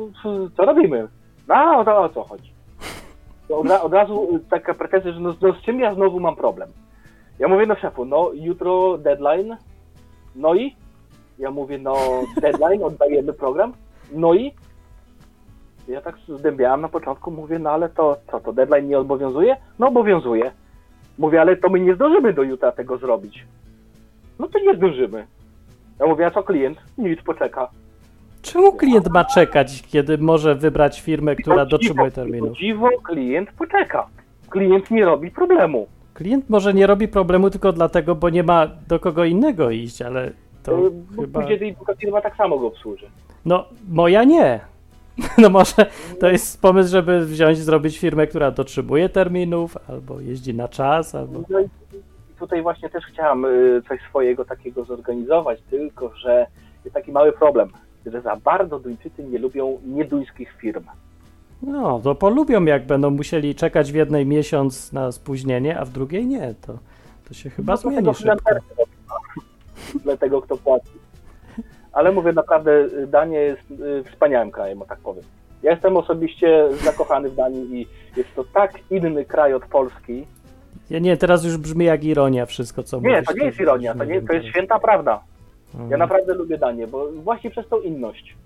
co 0.56 0.64
robimy? 0.64 1.08
No, 1.48 1.84
to 1.84 1.98
o 1.98 2.08
co 2.08 2.22
chodzi? 2.22 2.52
Od, 3.48 3.70
od, 3.70 3.92
razu 3.92 4.40
taka 4.50 4.74
pretensja, 4.74 5.12
że 5.12 5.20
no, 5.20 5.34
no, 5.40 5.52
z 5.52 5.62
czym 5.62 5.80
ja 5.80 5.94
znowu 5.94 6.20
mam 6.20 6.36
problem? 6.36 6.68
Ja 7.38 7.48
mówię 7.48 7.66
do 7.66 7.76
szefu, 7.76 8.04
no 8.04 8.30
jutro 8.34 8.98
deadline, 8.98 9.56
no 10.36 10.54
i? 10.54 10.76
Ja 11.38 11.50
mówię, 11.50 11.78
no 11.78 11.96
deadline, 12.42 12.82
oddajemy 12.82 13.32
program, 13.32 13.72
no 14.12 14.34
i? 14.34 14.52
Ja 15.88 16.00
tak 16.00 16.16
zdębiałem 16.38 16.80
na 16.80 16.88
początku, 16.88 17.30
mówię, 17.30 17.58
no 17.58 17.70
ale 17.70 17.88
to 17.88 18.16
co, 18.30 18.40
to 18.40 18.52
deadline 18.52 18.88
nie 18.88 18.98
obowiązuje? 18.98 19.56
No 19.78 19.88
obowiązuje. 19.88 20.50
Mówię, 21.18 21.40
ale 21.40 21.56
to 21.56 21.68
my 21.68 21.80
nie 21.80 21.94
zdążymy 21.94 22.32
do 22.32 22.42
jutra 22.42 22.72
tego 22.72 22.98
zrobić. 22.98 23.46
No 24.38 24.48
to 24.48 24.58
nie 24.58 24.76
zdążymy. 24.76 25.26
Ja 26.00 26.06
mówię, 26.06 26.26
a 26.26 26.30
co 26.30 26.42
klient? 26.42 26.78
Nic, 26.98 27.22
poczeka. 27.22 27.68
Czemu 28.42 28.72
klient 28.72 29.10
ma 29.10 29.24
czekać, 29.24 29.82
kiedy 29.82 30.18
może 30.18 30.54
wybrać 30.54 31.00
firmę, 31.00 31.36
która 31.36 31.66
dotrzymuje 31.66 32.10
terminu? 32.10 32.54
Dziwo, 32.54 32.88
klient 33.04 33.52
poczeka. 33.58 34.06
Klient 34.50 34.90
nie 34.90 35.04
robi 35.04 35.30
problemu. 35.30 35.86
Klient 36.14 36.50
może 36.50 36.74
nie 36.74 36.86
robi 36.86 37.08
problemu 37.08 37.50
tylko 37.50 37.72
dlatego, 37.72 38.14
bo 38.14 38.30
nie 38.30 38.42
ma 38.42 38.66
do 38.88 39.00
kogo 39.00 39.24
innego 39.24 39.70
iść, 39.70 40.02
ale 40.02 40.30
to 40.62 40.78
yy, 40.78 40.90
chyba... 41.16 41.40
Później 41.40 41.76
firma 42.00 42.20
tak 42.20 42.36
samo 42.36 42.58
go 42.58 42.66
obsłuży. 42.66 43.06
No, 43.44 43.64
moja 43.88 44.24
nie. 44.24 44.60
No 45.38 45.50
może 45.50 45.86
to 46.20 46.28
jest 46.28 46.62
pomysł, 46.62 46.90
żeby 46.90 47.26
wziąć, 47.26 47.58
zrobić 47.58 47.98
firmę, 47.98 48.26
która 48.26 48.50
dotrzymuje 48.50 49.08
terminów, 49.08 49.76
albo 49.88 50.20
jeździ 50.20 50.54
na 50.54 50.68
czas, 50.68 51.14
albo... 51.14 51.42
No 51.48 51.60
i 51.60 51.68
tutaj 52.38 52.62
właśnie 52.62 52.90
też 52.90 53.04
chciałem 53.04 53.44
y, 53.44 53.82
coś 53.88 54.00
swojego 54.08 54.44
takiego 54.44 54.84
zorganizować, 54.84 55.60
tylko 55.70 56.16
że 56.16 56.46
jest 56.84 56.94
taki 56.94 57.12
mały 57.12 57.32
problem, 57.32 57.68
że 58.06 58.20
za 58.20 58.36
bardzo 58.36 58.78
Duńczycy 58.78 59.24
nie 59.24 59.38
lubią 59.38 59.78
nieduńskich 59.86 60.52
firm. 60.60 60.84
No, 61.62 62.00
to 62.04 62.14
polubią, 62.14 62.64
jak 62.64 62.86
będą 62.86 63.10
musieli 63.10 63.54
czekać 63.54 63.92
w 63.92 63.94
jednej 63.94 64.26
miesiąc 64.26 64.92
na 64.92 65.12
spóźnienie, 65.12 65.80
a 65.80 65.84
w 65.84 65.90
drugiej 65.90 66.26
nie, 66.26 66.54
to, 66.66 66.78
to 67.28 67.34
się 67.34 67.50
chyba 67.50 67.72
no, 67.72 67.76
zmieni 67.76 68.14
szybko. 68.14 68.54
Dla 70.04 70.16
tego, 70.16 70.42
kto 70.42 70.56
płaci. 70.56 70.97
Ale 71.98 72.12
mówię, 72.12 72.32
naprawdę 72.32 72.72
y, 72.72 73.06
Dania 73.06 73.40
jest 73.40 73.70
y, 73.70 74.04
wspaniałym 74.10 74.50
krajem, 74.50 74.82
o 74.82 74.84
tak 74.84 74.98
powiem. 74.98 75.24
Ja 75.62 75.70
jestem 75.70 75.96
osobiście 75.96 76.68
zakochany 76.84 77.30
w 77.30 77.34
Danii 77.34 77.80
i 77.80 77.86
jest 78.16 78.34
to 78.34 78.44
tak 78.44 78.72
inny 78.90 79.24
kraj 79.24 79.54
od 79.54 79.66
Polski, 79.66 80.26
ja 80.90 80.98
nie, 80.98 81.16
teraz 81.16 81.44
już 81.44 81.56
brzmi 81.56 81.84
jak 81.84 82.04
ironia 82.04 82.46
wszystko, 82.46 82.82
co 82.82 82.96
mówisz. 82.96 83.12
Nie, 83.12 83.22
to 83.22 83.32
nie 83.32 83.44
jest 83.44 83.60
ironia, 83.60 83.94
to, 83.94 84.04
nie, 84.04 84.22
to 84.22 84.32
jest 84.32 84.46
święta 84.46 84.78
prawda. 84.78 85.20
Ja 85.74 85.80
mhm. 85.80 85.98
naprawdę 85.98 86.34
lubię 86.34 86.58
Danię, 86.58 86.86
bo 86.86 87.12
właśnie 87.12 87.50
przez 87.50 87.68
tą 87.68 87.80
inność. 87.80 88.36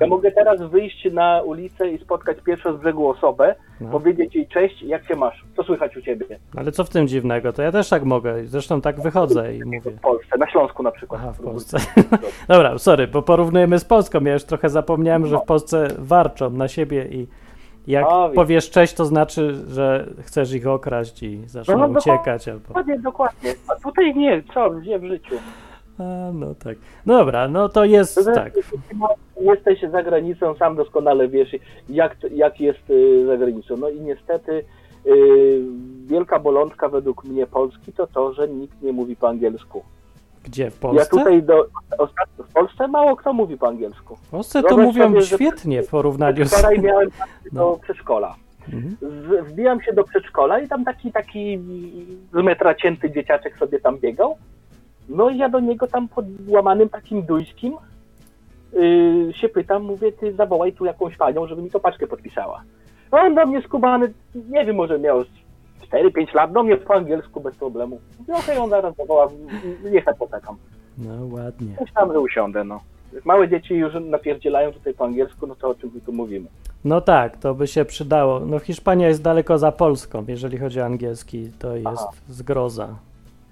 Ja 0.00 0.06
mogę 0.06 0.32
teraz 0.32 0.62
wyjść 0.62 1.12
na 1.12 1.42
ulicę 1.42 1.90
i 1.90 1.98
spotkać 1.98 2.36
pierwszą 2.40 2.76
z 2.76 2.80
brzegu 2.80 3.08
osobę, 3.08 3.54
no. 3.80 3.90
powiedzieć 3.90 4.34
jej 4.34 4.48
cześć, 4.48 4.82
jak 4.82 5.06
się 5.06 5.16
masz, 5.16 5.44
co 5.56 5.62
słychać 5.62 5.96
u 5.96 6.02
ciebie. 6.02 6.26
Ale 6.56 6.72
co 6.72 6.84
w 6.84 6.88
tym 6.88 7.08
dziwnego? 7.08 7.52
To 7.52 7.62
ja 7.62 7.72
też 7.72 7.88
tak 7.88 8.04
mogę, 8.04 8.44
zresztą 8.44 8.80
tak 8.80 9.00
wychodzę 9.00 9.54
i 9.54 9.64
mówię. 9.64 9.90
W 9.90 10.00
Polsce, 10.00 10.38
na 10.38 10.50
Śląsku 10.50 10.82
na 10.82 10.90
przykład. 10.90 11.20
Aha, 11.24 11.32
w 11.32 11.42
Polsce. 11.42 11.78
Dobra, 12.48 12.78
sorry, 12.78 13.08
bo 13.08 13.22
porównujemy 13.22 13.78
z 13.78 13.84
Polską, 13.84 14.20
ja 14.20 14.32
już 14.32 14.44
trochę 14.44 14.68
zapomniałem, 14.68 15.26
że 15.26 15.38
w 15.38 15.44
Polsce 15.44 15.88
warczą 15.98 16.50
na 16.50 16.68
siebie 16.68 17.06
i 17.10 17.26
jak 17.86 18.06
powiesz 18.34 18.70
cześć, 18.70 18.94
to 18.94 19.04
znaczy, 19.04 19.54
że 19.68 20.06
chcesz 20.20 20.52
ich 20.52 20.66
okraść 20.66 21.22
i 21.22 21.42
zaczną 21.46 21.78
no, 21.78 21.88
no, 21.88 21.98
uciekać. 21.98 22.48
Albo... 22.48 22.68
Dokładnie, 22.68 22.98
dokładnie. 22.98 23.54
A 23.68 23.74
tutaj 23.74 24.14
nie, 24.14 24.42
co, 24.54 24.70
gdzie 24.70 24.98
w 24.98 25.04
życiu? 25.04 25.34
A, 26.00 26.32
no 26.32 26.54
tak. 26.54 26.76
Dobra, 27.06 27.48
no 27.48 27.68
to 27.68 27.84
jest 27.84 28.20
tak. 28.34 28.52
Jesteś 29.40 29.80
za 29.92 30.02
granicą, 30.02 30.54
sam 30.54 30.76
doskonale 30.76 31.28
wiesz, 31.28 31.56
jak, 31.88 32.16
jak 32.34 32.60
jest 32.60 32.90
y, 32.90 33.26
za 33.26 33.36
granicą. 33.36 33.76
No 33.76 33.88
i 33.88 34.00
niestety 34.00 34.64
yy, 35.04 35.62
wielka 36.06 36.38
bolączka 36.38 36.88
według 36.88 37.24
mnie 37.24 37.46
Polski 37.46 37.92
to 37.92 38.06
to, 38.06 38.32
że 38.32 38.48
nikt 38.48 38.82
nie 38.82 38.92
mówi 38.92 39.16
po 39.16 39.28
angielsku. 39.28 39.82
Gdzie? 40.44 40.70
W 40.70 40.78
Polsce? 40.78 41.02
Ja 41.02 41.22
tutaj 41.22 41.42
do, 41.42 41.66
w 42.38 42.52
Polsce 42.52 42.88
mało 42.88 43.16
kto 43.16 43.32
mówi 43.32 43.56
po 43.56 43.68
angielsku. 43.68 44.16
W 44.16 44.30
Polsce 44.30 44.62
to 44.62 44.76
mówią 44.76 45.08
sobie, 45.08 45.22
świetnie 45.22 45.82
w 45.82 45.88
porównaniu 45.88 46.44
z... 46.44 46.54
Wczoraj 46.54 46.80
miałem 46.80 47.08
no. 47.52 47.70
do 47.70 47.78
przedszkola. 47.82 48.34
Mhm. 48.72 48.96
Wbijam 49.44 49.82
się 49.82 49.92
do 49.92 50.04
przedszkola 50.04 50.60
i 50.60 50.68
tam 50.68 50.84
taki 50.84 51.12
taki 51.12 51.58
z 52.32 52.44
metra 52.44 52.74
cięty 52.74 53.10
dzieciaczek 53.10 53.58
sobie 53.58 53.80
tam 53.80 53.98
biegał. 53.98 54.36
No 55.10 55.30
i 55.30 55.38
ja 55.38 55.48
do 55.48 55.60
niego 55.60 55.86
tam 55.86 56.08
pod 56.08 56.24
łamanym 56.48 56.88
takim 56.88 57.22
duńskim 57.22 57.76
yy, 58.72 59.32
się 59.32 59.48
pytam, 59.48 59.82
mówię, 59.82 60.12
ty 60.12 60.32
zawołaj 60.32 60.72
tu 60.72 60.84
jakąś 60.84 61.16
panią, 61.16 61.46
żeby 61.46 61.62
mi 61.62 61.70
to 61.70 61.80
paczkę 61.80 62.06
podpisała. 62.06 62.62
No 63.12 63.18
on 63.18 63.34
do 63.34 63.46
mnie 63.46 63.62
skubany, 63.62 64.12
nie 64.34 64.64
wiem, 64.64 64.76
może 64.76 64.98
miał 64.98 65.22
4-5 65.92 66.34
lat, 66.34 66.52
do 66.52 66.62
mnie 66.62 66.76
po 66.76 66.94
angielsku 66.94 67.40
bez 67.40 67.56
problemu. 67.56 68.00
Okej, 68.22 68.36
okay, 68.40 68.60
on 68.60 68.70
zaraz 68.70 68.96
zawoła, 68.96 69.28
niech 69.92 70.04
tak 70.04 70.16
poczekam. 70.16 70.56
No 70.98 71.36
ładnie. 71.36 71.76
Myślałem, 71.80 72.12
że 72.12 72.20
usiądę, 72.20 72.64
no. 72.64 72.80
Jak 73.12 73.24
małe 73.24 73.48
dzieci 73.48 73.74
już 73.74 73.92
napierdzielają 74.00 74.72
tutaj 74.72 74.94
po 74.94 75.04
angielsku, 75.04 75.46
no 75.46 75.54
to 75.54 75.68
o 75.68 75.74
czym 75.74 75.90
my 75.94 76.00
tu 76.00 76.12
mówimy? 76.12 76.48
No 76.84 77.00
tak, 77.00 77.36
to 77.36 77.54
by 77.54 77.66
się 77.66 77.84
przydało. 77.84 78.40
No 78.40 78.58
Hiszpania 78.58 79.08
jest 79.08 79.22
daleko 79.22 79.58
za 79.58 79.72
Polską, 79.72 80.24
jeżeli 80.28 80.58
chodzi 80.58 80.80
o 80.80 80.84
angielski, 80.84 81.50
to 81.58 81.76
jest 81.76 81.86
Aha. 81.86 82.10
zgroza. 82.28 82.88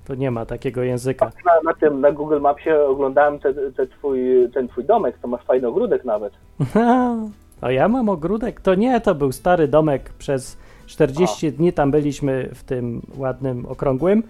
To 0.08 0.14
nie 0.14 0.30
ma 0.30 0.46
takiego 0.46 0.82
języka. 0.82 1.30
Na, 1.44 1.52
na, 1.70 1.74
tym, 1.74 2.00
na 2.00 2.12
Google 2.12 2.40
Mapsie 2.40 2.70
oglądałem 2.88 3.38
te, 3.38 3.54
te 3.54 3.86
twój, 3.86 4.20
ten 4.54 4.68
twój 4.68 4.84
domek, 4.84 5.18
to 5.22 5.28
masz 5.28 5.44
fajny 5.44 5.68
ogródek 5.68 6.04
nawet. 6.04 6.32
A 7.60 7.70
ja 7.70 7.88
mam 7.88 8.08
ogródek? 8.08 8.60
To 8.60 8.74
nie, 8.74 9.00
to 9.00 9.14
był 9.14 9.32
stary 9.32 9.68
domek 9.68 10.12
przez 10.18 10.58
40 10.86 11.46
A. 11.46 11.50
dni 11.50 11.72
tam 11.72 11.90
byliśmy 11.90 12.48
w 12.54 12.64
tym 12.64 13.02
ładnym, 13.16 13.66
okrągłym. 13.66 14.22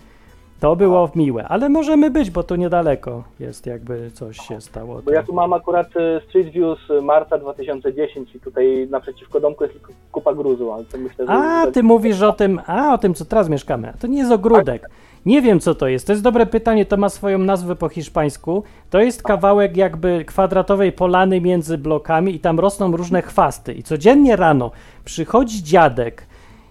To 0.60 0.76
było 0.76 1.10
A. 1.14 1.18
miłe, 1.18 1.48
ale 1.48 1.68
możemy 1.68 2.10
być, 2.10 2.30
bo 2.30 2.42
tu 2.42 2.56
niedaleko 2.56 3.24
jest, 3.40 3.66
jakby 3.66 4.10
coś 4.10 4.36
się 4.36 4.60
stało. 4.60 5.02
Bo 5.04 5.10
ja 5.10 5.22
tu 5.22 5.32
mam 5.32 5.52
akurat 5.52 5.86
y, 5.96 6.20
Street 6.28 6.52
View 6.52 6.78
z 6.88 7.04
marca 7.04 7.38
2010 7.38 8.34
i 8.34 8.40
tutaj 8.40 8.88
naprzeciwko 8.90 9.40
domku 9.40 9.64
jest 9.64 9.76
kupa 10.12 10.34
gruzu, 10.34 10.72
ale 10.72 10.84
to 10.84 10.98
myślę, 10.98 11.26
że... 11.26 11.32
A, 11.32 11.66
ty 11.66 11.82
mówisz 11.82 12.22
o 12.22 12.32
tym, 12.32 12.60
a, 12.66 12.94
o 12.94 12.98
tym, 12.98 13.14
co 13.14 13.24
teraz 13.24 13.48
mieszkamy. 13.48 13.92
To 14.00 14.06
nie 14.06 14.18
jest 14.18 14.32
ogródek. 14.32 14.88
Nie 15.28 15.42
wiem, 15.42 15.60
co 15.60 15.74
to 15.74 15.88
jest. 15.88 16.06
To 16.06 16.12
jest 16.12 16.22
dobre 16.22 16.46
pytanie, 16.46 16.86
to 16.86 16.96
ma 16.96 17.08
swoją 17.08 17.38
nazwę 17.38 17.76
po 17.76 17.88
hiszpańsku. 17.88 18.62
To 18.90 19.00
jest 19.00 19.22
kawałek 19.22 19.76
jakby 19.76 20.24
kwadratowej 20.24 20.92
polany 20.92 21.40
między 21.40 21.78
blokami 21.78 22.34
i 22.34 22.40
tam 22.40 22.60
rosną 22.60 22.96
różne 22.96 23.22
chwasty. 23.22 23.74
I 23.74 23.82
codziennie 23.82 24.36
rano 24.36 24.70
przychodzi 25.04 25.62
dziadek, 25.62 26.26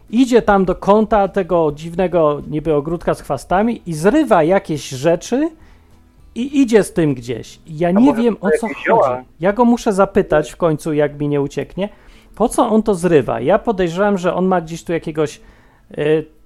idzie 0.10 0.42
tam 0.42 0.66
do 0.66 0.76
kąta 0.76 1.28
tego 1.28 1.72
dziwnego 1.76 2.42
niby 2.50 2.74
ogródka 2.74 3.14
z 3.14 3.22
chwastami 3.22 3.82
i 3.86 3.94
zrywa 3.94 4.44
jakieś 4.44 4.90
rzeczy 4.90 5.50
i 6.36 6.62
idzie 6.62 6.84
z 6.84 6.94
tym 6.94 7.14
gdzieś. 7.14 7.60
I 7.68 7.78
ja 7.78 7.92
nie 7.92 8.14
wiem 8.14 8.38
o 8.42 8.50
co 8.60 8.68
chodzi. 8.68 9.26
Ja 9.40 9.54
go 9.54 9.66
muszę 9.66 9.94
zapytać 9.94 10.52
w 10.52 10.58
końcu, 10.58 10.94
jak 10.94 11.20
mi 11.20 11.28
nie 11.28 11.42
ucieknie, 11.42 11.90
po 12.36 12.50
co 12.50 12.70
on 12.70 12.84
to 12.84 12.96
zrywa. 12.96 13.40
Ja 13.40 13.60
podejrzewam, 13.60 14.18
że 14.18 14.34
on 14.34 14.46
ma 14.46 14.62
gdzieś 14.62 14.84
tu 14.84 14.94
jakiegoś 14.94 15.42
y, 15.98 16.37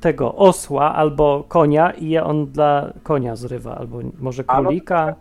tego 0.00 0.34
osła 0.34 0.94
albo 0.94 1.44
konia 1.48 1.90
i 1.90 2.08
je 2.08 2.24
on 2.24 2.46
dla 2.46 2.92
konia 3.02 3.36
zrywa, 3.36 3.74
albo 3.74 3.98
może 4.20 4.44
królika. 4.44 5.14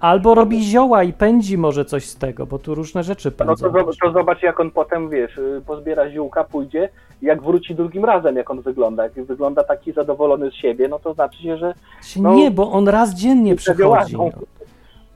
Albo 0.00 0.34
robi 0.34 0.64
zioła 0.64 1.02
i 1.02 1.12
pędzi 1.12 1.58
może 1.58 1.84
coś 1.84 2.06
z 2.06 2.16
tego, 2.16 2.46
bo 2.46 2.58
tu 2.58 2.74
różne 2.74 3.02
rzeczy 3.02 3.30
pędzą. 3.30 3.66
No 3.72 3.84
to, 3.84 3.92
to 4.02 4.12
zobacz, 4.12 4.42
jak 4.42 4.60
on 4.60 4.70
potem, 4.70 5.10
wiesz, 5.10 5.38
y, 5.38 5.62
pozbiera 5.66 6.10
ziółka, 6.10 6.44
pójdzie, 6.44 6.88
jak 7.22 7.42
wróci 7.42 7.74
drugim 7.74 8.04
razem, 8.04 8.36
jak 8.36 8.50
on 8.50 8.60
wygląda. 8.60 9.02
Jak 9.02 9.12
wygląda 9.12 9.64
taki 9.64 9.92
zadowolony 9.92 10.50
z 10.50 10.54
siebie, 10.54 10.88
no 10.88 10.98
to 10.98 11.14
znaczy 11.14 11.42
się, 11.42 11.56
że... 11.56 11.74
No, 12.16 12.34
nie, 12.34 12.50
bo 12.50 12.72
on 12.72 12.88
raz 12.88 13.14
dziennie 13.14 13.56
przychodzi. 13.56 14.16
No. 14.16 14.30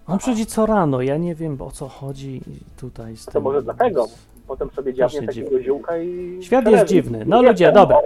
On 0.06 0.18
przychodzi 0.18 0.47
co 0.47 0.66
rano, 0.66 1.02
ja 1.02 1.16
nie 1.16 1.35
wiem 1.35 1.56
o 1.62 1.70
co 1.70 1.89
chodzi 1.89 2.40
tutaj 2.81 3.16
z 3.16 3.24
tym. 3.24 3.32
To 3.32 3.40
może 3.40 3.62
dlatego, 3.62 4.06
potem 4.51 4.70
sobie 4.70 4.94
dziabnie 4.94 5.22
takiego 5.22 5.62
ziółka 5.62 5.98
i... 5.98 6.39
Świat 6.43 6.70
jest 6.70 6.85
dziwny. 6.85 7.24
No 7.27 7.43
ludzie, 7.43 7.72
dobra. 7.72 7.98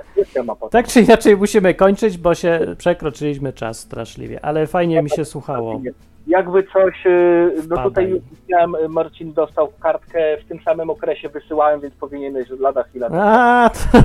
Tak 0.70 0.86
czy 0.86 1.00
inaczej 1.00 1.36
musimy 1.36 1.74
kończyć, 1.74 2.18
bo 2.18 2.34
się 2.34 2.60
przekroczyliśmy 2.78 3.52
czas 3.52 3.78
straszliwie, 3.78 4.44
ale 4.44 4.66
fajnie 4.66 5.02
mi 5.02 5.10
się 5.10 5.24
słuchało. 5.24 5.80
Jakby 6.26 6.62
coś, 6.62 7.06
y, 7.06 7.52
no 7.68 7.82
tutaj 7.82 8.08
już 8.08 8.20
widziałem, 8.42 8.76
Marcin 8.88 9.32
dostał 9.32 9.68
kartkę 9.80 10.36
w 10.44 10.48
tym 10.48 10.58
samym 10.64 10.90
okresie, 10.90 11.28
wysyłałem, 11.28 11.80
więc 11.80 11.94
powinieneś 11.94 12.50
lada 12.50 12.82
chwila. 12.82 13.08
A, 13.12 13.70
to, 13.70 13.98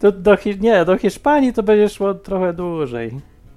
to 0.00 0.12
do, 0.12 0.36
nie, 0.60 0.84
do 0.84 0.96
Hiszpanii 0.96 1.52
to 1.52 1.62
będzie 1.62 1.88
szło 1.88 2.14
trochę 2.14 2.52
dłużej. 2.52 3.10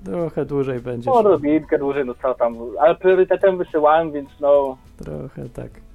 Trochę 0.06 0.45
dłużej 0.45 0.80
będzie. 0.80 1.10
No, 1.10 1.16
odrobinkę 1.16 1.78
dłużej, 1.78 2.06
no 2.06 2.14
co 2.22 2.34
tam, 2.34 2.56
ale 2.80 2.95
priorytetem 2.95 3.58
wysyłałem, 3.58 4.12
więc 4.12 4.30
no... 4.40 4.78
Trochę 4.98 5.49
tak. 5.49 5.90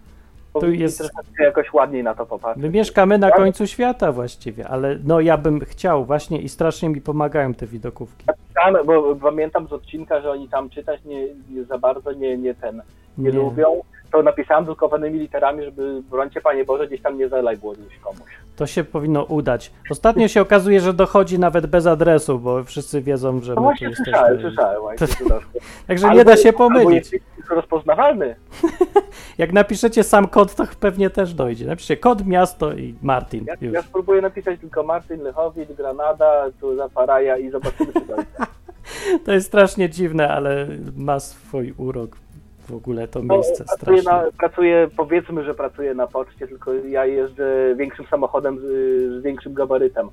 Tu 0.61 0.73
jest 0.73 1.11
jakoś 1.41 1.73
ładniej 1.73 2.03
na 2.03 2.15
to 2.15 2.27
popatrzeć. 2.27 2.63
My 2.63 2.71
mieszkamy 2.71 3.19
na 3.19 3.29
tak? 3.29 3.37
końcu 3.37 3.67
świata 3.67 4.13
właściwie, 4.13 4.69
ale 4.69 4.99
no 5.05 5.21
ja 5.21 5.39
bym 5.39 5.61
chciał 5.61 6.05
właśnie 6.05 6.41
i 6.41 6.49
strasznie 6.49 6.89
mi 6.89 7.01
pomagają 7.01 7.55
te 7.55 7.67
widokówki. 7.67 8.27
Tam, 8.55 8.77
bo 8.87 9.17
pamiętam 9.17 9.69
z 9.69 9.73
odcinka, 9.73 10.21
że 10.21 10.31
oni 10.31 10.49
tam 10.49 10.71
czytać 10.71 11.05
nie, 11.05 11.27
nie 11.51 11.65
za 11.65 11.79
bardzo 11.79 12.13
nie, 12.13 12.37
nie 12.37 12.55
ten 12.55 12.83
nie, 13.19 13.31
nie. 13.31 13.39
lubią 13.39 13.83
to 14.17 14.23
napisałem 14.23 14.65
drukowanymi 14.65 15.19
literami, 15.19 15.65
żeby 15.65 16.03
brońcie 16.11 16.41
Panie 16.41 16.65
Boże, 16.65 16.87
gdzieś 16.87 17.03
tam 17.03 17.19
nie 17.19 17.29
zalajbło 17.29 17.73
gdzieś 17.73 17.99
komuś. 17.99 18.31
To 18.57 18.67
się 18.67 18.85
powinno 18.85 19.25
udać. 19.25 19.73
Ostatnio 19.91 20.29
się 20.29 20.41
okazuje, 20.41 20.81
że 20.81 20.93
dochodzi 20.93 21.39
nawet 21.39 21.67
bez 21.67 21.87
adresu, 21.87 22.39
bo 22.39 22.65
wszyscy 22.65 23.03
wiedzą, 23.03 23.41
że 23.41 23.55
no 23.55 23.61
my 23.61 23.65
właśnie 23.65 23.89
tu 23.89 23.95
słyszałem, 23.95 24.33
jesteśmy. 24.33 24.51
słyszałem 24.51 24.81
właśnie. 24.81 25.27
Także 25.87 26.11
nie 26.11 26.25
da 26.25 26.37
się 26.37 26.53
pomylić. 26.53 27.15
Albo 27.15 27.55
rozpoznawalny. 27.55 28.37
Jak 29.39 29.53
napiszecie 29.53 30.05
sam 30.05 30.29
kod, 30.29 30.55
to 30.55 30.65
pewnie 30.81 31.11
też 31.11 31.35
dojdzie. 31.35 31.67
Napiszcie 31.67 31.97
kod, 31.97 32.27
miasto 32.27 32.73
i 32.73 32.95
Martin. 33.03 33.45
Ja, 33.45 33.55
już. 33.61 33.75
ja 33.75 33.83
spróbuję 33.83 34.23
napisać 34.23 34.61
tylko 34.61 34.83
Martin, 34.83 35.23
Lechowicz, 35.23 35.69
Granada, 35.69 36.45
tu 36.61 36.77
Zaparaja 36.77 37.37
i 37.37 37.51
zobaczymy, 37.51 37.93
czy 37.93 38.07
dojdzie. 38.07 38.27
To 39.25 39.33
jest 39.33 39.47
strasznie 39.47 39.91
dziwne, 39.91 40.29
ale 40.29 40.67
ma 40.97 41.21
swój 41.21 41.75
urok 41.77 42.17
w 42.67 42.75
ogóle 42.75 43.09
to 43.09 43.23
miejsce 43.23 43.65
no, 43.69 43.77
pracuję, 43.77 44.03
na, 44.03 44.25
pracuję, 44.39 44.89
powiedzmy, 44.97 45.45
że 45.45 45.55
pracuję 45.55 45.95
na 45.95 46.07
poczcie, 46.07 46.49
tylko 46.49 46.75
ja 46.75 47.07
jeżdżę 47.07 47.75
większym 47.77 48.07
samochodem 48.07 48.59
z, 48.59 48.63
z 49.21 49.23
większym 49.23 49.55
gabarytem. 49.55 50.09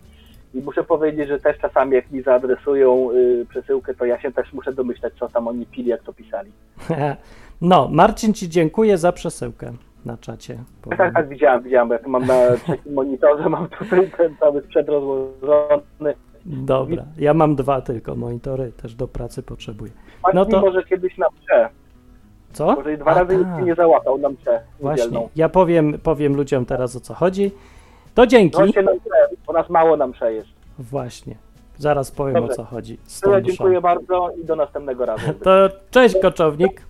I 0.53 0.61
muszę 0.61 0.83
powiedzieć, 0.83 1.27
że 1.27 1.39
też 1.39 1.57
czasami 1.57 1.95
jak 1.95 2.11
mi 2.11 2.21
zaadresują 2.21 3.11
y, 3.11 3.45
przesyłkę, 3.49 3.93
to 3.93 4.05
ja 4.05 4.21
się 4.21 4.31
też 4.31 4.53
muszę 4.53 4.73
domyślać, 4.73 5.13
co 5.19 5.29
tam 5.29 5.47
oni 5.47 5.65
pili, 5.65 5.89
jak 5.89 6.03
to 6.03 6.13
pisali. 6.13 6.51
No, 7.61 7.89
Marcin 7.91 8.33
Ci 8.33 8.49
dziękuję 8.49 8.97
za 8.97 9.11
przesyłkę 9.11 9.73
na 10.05 10.17
czacie. 10.17 10.57
Tak, 10.89 10.97
tak, 10.97 11.13
tak, 11.13 11.29
widziałem, 11.29 11.63
widziałem, 11.63 11.89
jak 11.89 12.07
mam 12.07 12.25
na 12.25 12.35
trzecim 12.63 12.93
monitorze, 12.93 13.49
mam 13.49 13.67
tutaj 13.67 14.11
ten 14.17 14.35
cały 14.39 14.61
sprzęt 14.61 14.89
rozłożony. 14.89 16.13
Dobra, 16.45 17.05
ja 17.17 17.33
mam 17.33 17.55
dwa 17.55 17.81
tylko 17.81 18.15
monitory, 18.15 18.71
też 18.71 18.95
do 18.95 19.07
pracy 19.07 19.43
potrzebuję. 19.43 19.91
No 20.33 20.45
to 20.45 20.61
może 20.61 20.83
kiedyś 20.83 21.17
na 21.17 21.27
prze. 21.29 21.69
Co? 22.53 22.75
Może 22.75 22.97
dwa 22.97 23.11
A, 23.11 23.13
razy 23.19 23.43
ta. 23.43 23.61
nie 23.61 23.75
załapał 23.75 24.17
nam 24.17 24.35
prze. 24.35 24.61
Właśnie, 24.79 25.29
ja 25.35 25.49
powiem, 25.49 25.99
powiem 26.03 26.35
ludziom 26.35 26.65
teraz 26.65 26.95
o 26.95 26.99
co 26.99 27.13
chodzi. 27.13 27.51
To 28.15 28.27
dzięki. 28.27 28.57
Chodźcie 28.57 28.83
nam 28.83 28.99
prze, 28.99 29.35
bo 29.47 29.53
nas 29.53 29.69
mało 29.69 29.97
nam 29.97 30.11
prze 30.11 30.33
jest. 30.33 30.49
Właśnie. 30.79 31.35
Zaraz 31.77 32.11
powiem 32.11 32.33
Dobrze. 32.33 32.53
o 32.53 32.55
co 32.55 32.63
chodzi. 32.63 32.97
To 33.21 33.31
ja 33.31 33.41
dziękuję 33.41 33.81
bardzo 33.81 34.29
i 34.41 34.45
do 34.45 34.55
następnego 34.55 35.05
razu. 35.05 35.33
to 35.43 35.51
cześć 35.91 36.15
koczownik. 36.21 36.81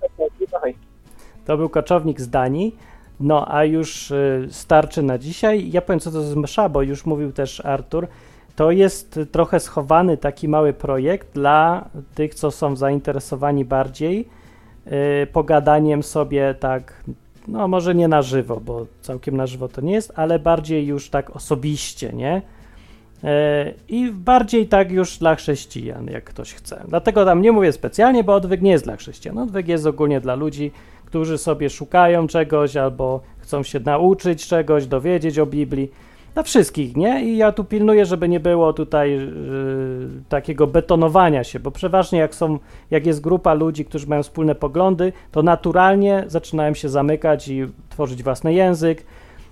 To 1.46 1.58
był 1.58 1.70
koczownik 1.70 2.22
z 2.22 2.30
Danii. 2.30 2.76
No, 3.20 3.46
a 3.48 3.64
już 3.66 4.12
y, 4.12 4.48
starczy 4.52 5.04
na 5.04 5.18
dzisiaj. 5.18 5.72
Ja 5.72 5.82
powiem, 5.82 6.00
co 6.00 6.12
to 6.12 6.18
jest 6.18 6.36
msza, 6.36 6.70
bo 6.70 6.82
już 6.82 7.06
mówił 7.06 7.32
też 7.32 7.66
Artur. 7.66 8.08
To 8.56 8.72
jest 8.72 9.20
trochę 9.32 9.60
schowany 9.60 10.18
taki 10.18 10.48
mały 10.48 10.74
projekt 10.74 11.34
dla 11.34 11.86
tych, 12.16 12.36
co 12.36 12.52
są 12.52 12.76
zainteresowani 12.76 13.66
bardziej 13.66 14.30
Y, 14.88 15.28
pogadaniem 15.28 16.04
sobie 16.04 16.56
tak, 16.60 17.04
no 17.48 17.68
może 17.68 17.96
nie 17.96 18.08
na 18.08 18.22
żywo, 18.22 18.62
bo 18.66 18.86
całkiem 19.02 19.38
na 19.38 19.48
żywo 19.48 19.68
to 19.68 19.82
nie 19.82 19.94
jest, 19.94 20.14
ale 20.16 20.40
bardziej 20.40 20.88
już 20.88 21.10
tak 21.10 21.36
osobiście, 21.36 22.14
nie? 22.14 22.42
Y, 23.24 23.28
I 23.90 24.12
bardziej 24.12 24.68
tak 24.68 24.92
już 24.92 25.18
dla 25.18 25.36
chrześcijan, 25.36 26.08
jak 26.08 26.24
ktoś 26.24 26.54
chce. 26.54 26.84
Dlatego 26.88 27.26
tam 27.26 27.42
nie 27.42 27.52
mówię 27.52 27.72
specjalnie, 27.72 28.24
bo 28.24 28.36
odwyk 28.36 28.62
nie 28.62 28.72
jest 28.72 28.84
dla 28.84 28.96
chrześcijan. 28.96 29.38
Odwyk 29.38 29.68
jest 29.68 29.86
ogólnie 29.86 30.22
dla 30.22 30.36
ludzi, 30.36 30.72
którzy 31.06 31.38
sobie 31.38 31.70
szukają 31.70 32.28
czegoś 32.28 32.78
albo 32.78 33.22
chcą 33.40 33.64
się 33.64 33.80
nauczyć 33.80 34.48
czegoś, 34.48 34.88
dowiedzieć 34.88 35.40
o 35.40 35.46
Biblii 35.46 35.92
dla 36.34 36.44
wszystkich, 36.44 36.96
nie? 36.98 37.24
I 37.24 37.38
ja 37.38 37.52
tu 37.52 37.64
pilnuję, 37.64 38.06
żeby 38.06 38.30
nie 38.30 38.40
było 38.40 38.74
tutaj 38.74 39.12
yy, 39.12 39.28
takiego 40.30 40.68
betonowania 40.68 41.44
się, 41.44 41.60
bo 41.60 41.72
przeważnie 41.72 42.20
jak 42.20 42.36
są, 42.36 42.60
jak 42.92 43.06
jest 43.06 43.22
grupa 43.22 43.54
ludzi, 43.54 43.86
którzy 43.86 44.08
mają 44.08 44.24
wspólne 44.24 44.56
poglądy, 44.56 45.14
to 45.32 45.44
naturalnie 45.44 46.24
zaczynają 46.28 46.74
się 46.74 46.90
zamykać 46.90 47.48
i 47.48 47.68
tworzyć 47.90 48.24
własny 48.24 48.54
język, 48.54 49.06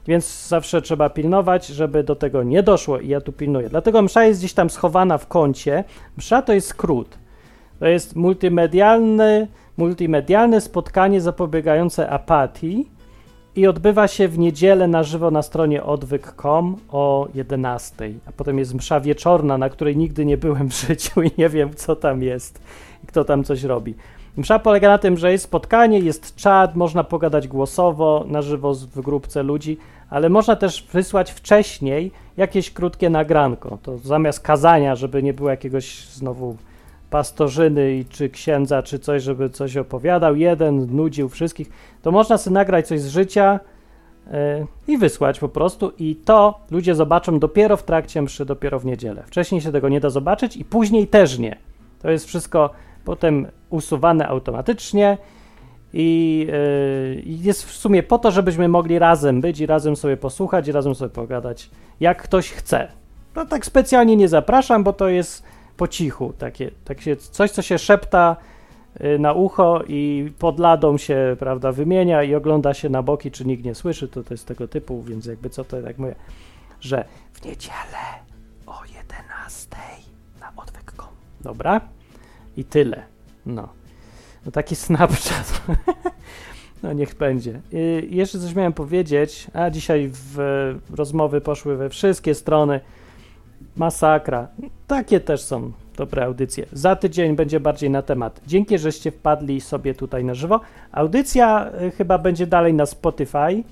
więc 0.08 0.48
zawsze 0.48 0.82
trzeba 0.82 1.10
pilnować, 1.10 1.68
żeby 1.68 2.04
do 2.04 2.16
tego 2.16 2.44
nie 2.44 2.64
doszło 2.64 3.00
i 3.00 3.08
ja 3.08 3.22
tu 3.22 3.32
pilnuję. 3.32 3.70
Dlatego 3.70 4.02
msza 4.02 4.24
jest 4.24 4.40
gdzieś 4.40 4.54
tam 4.54 4.70
schowana 4.70 5.18
w 5.18 5.28
kącie. 5.28 5.84
Msza 6.18 6.42
to 6.42 6.54
jest 6.54 6.68
skrót. 6.68 7.18
To 7.80 7.88
jest 7.88 8.16
multimedialne, 8.16 9.48
multimedialne 9.78 10.62
spotkanie 10.62 11.22
zapobiegające 11.22 12.10
apatii, 12.10 12.90
i 13.56 13.68
odbywa 13.68 14.08
się 14.08 14.28
w 14.28 14.40
niedzielę 14.40 14.88
na 14.88 15.04
żywo 15.04 15.32
na 15.32 15.42
stronie 15.42 15.84
odwyk.com 15.84 16.78
o 16.90 17.28
11. 17.34 18.14
A 18.26 18.32
potem 18.32 18.60
jest 18.60 18.74
msza 18.74 19.00
wieczorna, 19.00 19.58
na 19.58 19.70
której 19.70 19.98
nigdy 19.98 20.26
nie 20.26 20.38
byłem 20.38 20.70
w 20.70 20.76
życiu 20.88 21.22
i 21.22 21.32
nie 21.38 21.50
wiem, 21.50 21.76
co 21.76 21.96
tam 21.96 22.24
jest 22.24 22.62
i 23.04 23.08
kto 23.08 23.24
tam 23.24 23.44
coś 23.44 23.64
robi. 23.64 23.96
Msza 24.38 24.60
polega 24.60 24.88
na 24.90 24.98
tym, 24.98 25.18
że 25.18 25.32
jest 25.32 25.44
spotkanie, 25.44 26.00
jest 26.00 26.36
czat, 26.36 26.76
można 26.76 27.04
pogadać 27.04 27.48
głosowo 27.48 28.26
na 28.28 28.42
żywo 28.42 28.74
w 28.74 29.02
grupce 29.02 29.44
ludzi, 29.44 29.78
ale 30.10 30.30
można 30.30 30.56
też 30.56 30.88
wysłać 30.94 31.32
wcześniej 31.32 32.12
jakieś 32.38 32.72
krótkie 32.72 33.10
nagranko. 33.10 33.78
To 33.84 33.98
zamiast 33.98 34.40
kazania, 34.40 34.96
żeby 34.96 35.24
nie 35.24 35.34
było 35.34 35.50
jakiegoś 35.50 36.06
znowu 36.06 36.58
pastorzyny 37.12 38.06
czy 38.10 38.30
księdza, 38.30 38.84
czy 38.84 39.00
coś, 39.00 39.24
żeby 39.24 39.50
coś 39.50 39.78
opowiadał, 39.78 40.36
jeden 40.36 40.96
nudził 40.96 41.30
wszystkich, 41.30 41.70
to 42.02 42.12
można 42.12 42.38
sobie 42.38 42.54
nagrać 42.54 42.88
coś 42.88 43.02
z 43.02 43.08
życia 43.08 43.60
yy, 44.28 44.34
i 44.88 44.98
wysłać 44.98 45.40
po 45.40 45.50
prostu 45.50 45.92
i 46.00 46.16
to 46.16 46.60
ludzie 46.72 46.96
zobaczą 46.96 47.40
dopiero 47.40 47.78
w 47.78 47.84
trakcie 47.84 48.22
mszy, 48.22 48.46
dopiero 48.46 48.80
w 48.80 48.86
niedzielę. 48.86 49.24
Wcześniej 49.26 49.62
się 49.62 49.72
tego 49.72 49.90
nie 49.90 50.00
da 50.00 50.10
zobaczyć 50.10 50.58
i 50.58 50.66
później 50.66 51.08
też 51.08 51.40
nie. 51.40 51.58
To 52.02 52.12
jest 52.12 52.26
wszystko 52.26 52.70
potem 53.06 53.48
usuwane 53.70 54.28
automatycznie 54.28 55.18
i 55.94 56.48
yy, 57.16 57.24
jest 57.26 57.66
w 57.66 57.72
sumie 57.72 58.04
po 58.04 58.20
to, 58.20 58.32
żebyśmy 58.32 58.68
mogli 58.68 59.00
razem 59.00 59.42
być 59.42 59.60
i 59.60 59.66
razem 59.66 59.96
sobie 59.96 60.18
posłuchać 60.18 60.68
i 60.68 60.72
razem 60.72 60.96
sobie 60.96 61.10
pogadać, 61.10 61.70
jak 62.00 62.24
ktoś 62.24 62.52
chce. 62.52 62.88
No 63.36 63.46
tak 63.46 63.66
specjalnie 63.66 64.16
nie 64.16 64.28
zapraszam, 64.28 64.84
bo 64.84 64.94
to 64.94 65.10
jest 65.10 65.44
po 65.78 65.88
cichu, 65.88 66.34
takie, 66.38 66.72
tak 66.86 67.02
się, 67.02 67.16
coś, 67.16 67.52
co 67.52 67.62
się 67.62 67.78
szepta 67.78 68.36
y, 69.02 69.20
na 69.20 69.34
ucho 69.34 69.84
i 69.88 70.32
pod 70.40 70.60
ladą 70.60 70.98
się, 70.98 71.36
prawda, 71.40 71.72
wymienia 71.72 72.24
i 72.24 72.36
ogląda 72.36 72.74
się 72.74 72.90
na 72.90 73.04
boki, 73.04 73.32
czy 73.32 73.46
nikt 73.46 73.64
nie 73.64 73.76
słyszy, 73.76 74.08
to 74.08 74.24
to 74.24 74.34
jest 74.34 74.48
tego 74.48 74.68
typu, 74.68 75.04
więc 75.04 75.26
jakby 75.26 75.50
co 75.50 75.64
to 75.64 75.82
tak 75.82 75.98
mówię, 75.98 76.16
że 76.82 77.06
w 77.34 77.46
niedzielę 77.46 78.04
o 78.68 78.82
11 78.86 79.76
na 80.40 80.52
odwyk.com. 80.56 81.08
Dobra? 81.42 81.82
I 82.58 82.66
tyle. 82.66 83.04
No. 83.46 83.70
No 84.46 84.52
taki 84.52 84.76
Snapchat. 84.86 85.62
no 86.84 86.94
niech 86.94 87.16
będzie. 87.16 87.62
I 87.72 88.16
jeszcze 88.16 88.40
coś 88.40 88.56
miałem 88.56 88.74
powiedzieć, 88.74 89.48
a 89.54 89.70
dzisiaj 89.70 90.10
w 90.14 90.76
rozmowy 90.94 91.42
poszły 91.42 91.78
we 91.78 91.90
wszystkie 91.90 92.36
strony. 92.36 92.80
Masakra. 93.76 94.48
Takie 94.88 95.20
też 95.20 95.42
są 95.42 95.72
dobre 95.98 96.26
audycje. 96.26 96.66
Za 96.74 96.96
tydzień 96.96 97.36
będzie 97.36 97.60
bardziej 97.60 97.90
na 97.90 98.02
temat. 98.02 98.42
Dzięki, 98.48 98.78
żeście 98.78 99.12
wpadli 99.12 99.62
sobie 99.62 99.94
tutaj 99.94 100.24
na 100.24 100.34
żywo. 100.34 100.60
Audycja 100.92 101.72
y, 101.82 101.92
chyba 101.92 102.18
będzie 102.18 102.48
dalej 102.48 102.74
na 102.74 102.86
Spotify. 102.86 103.64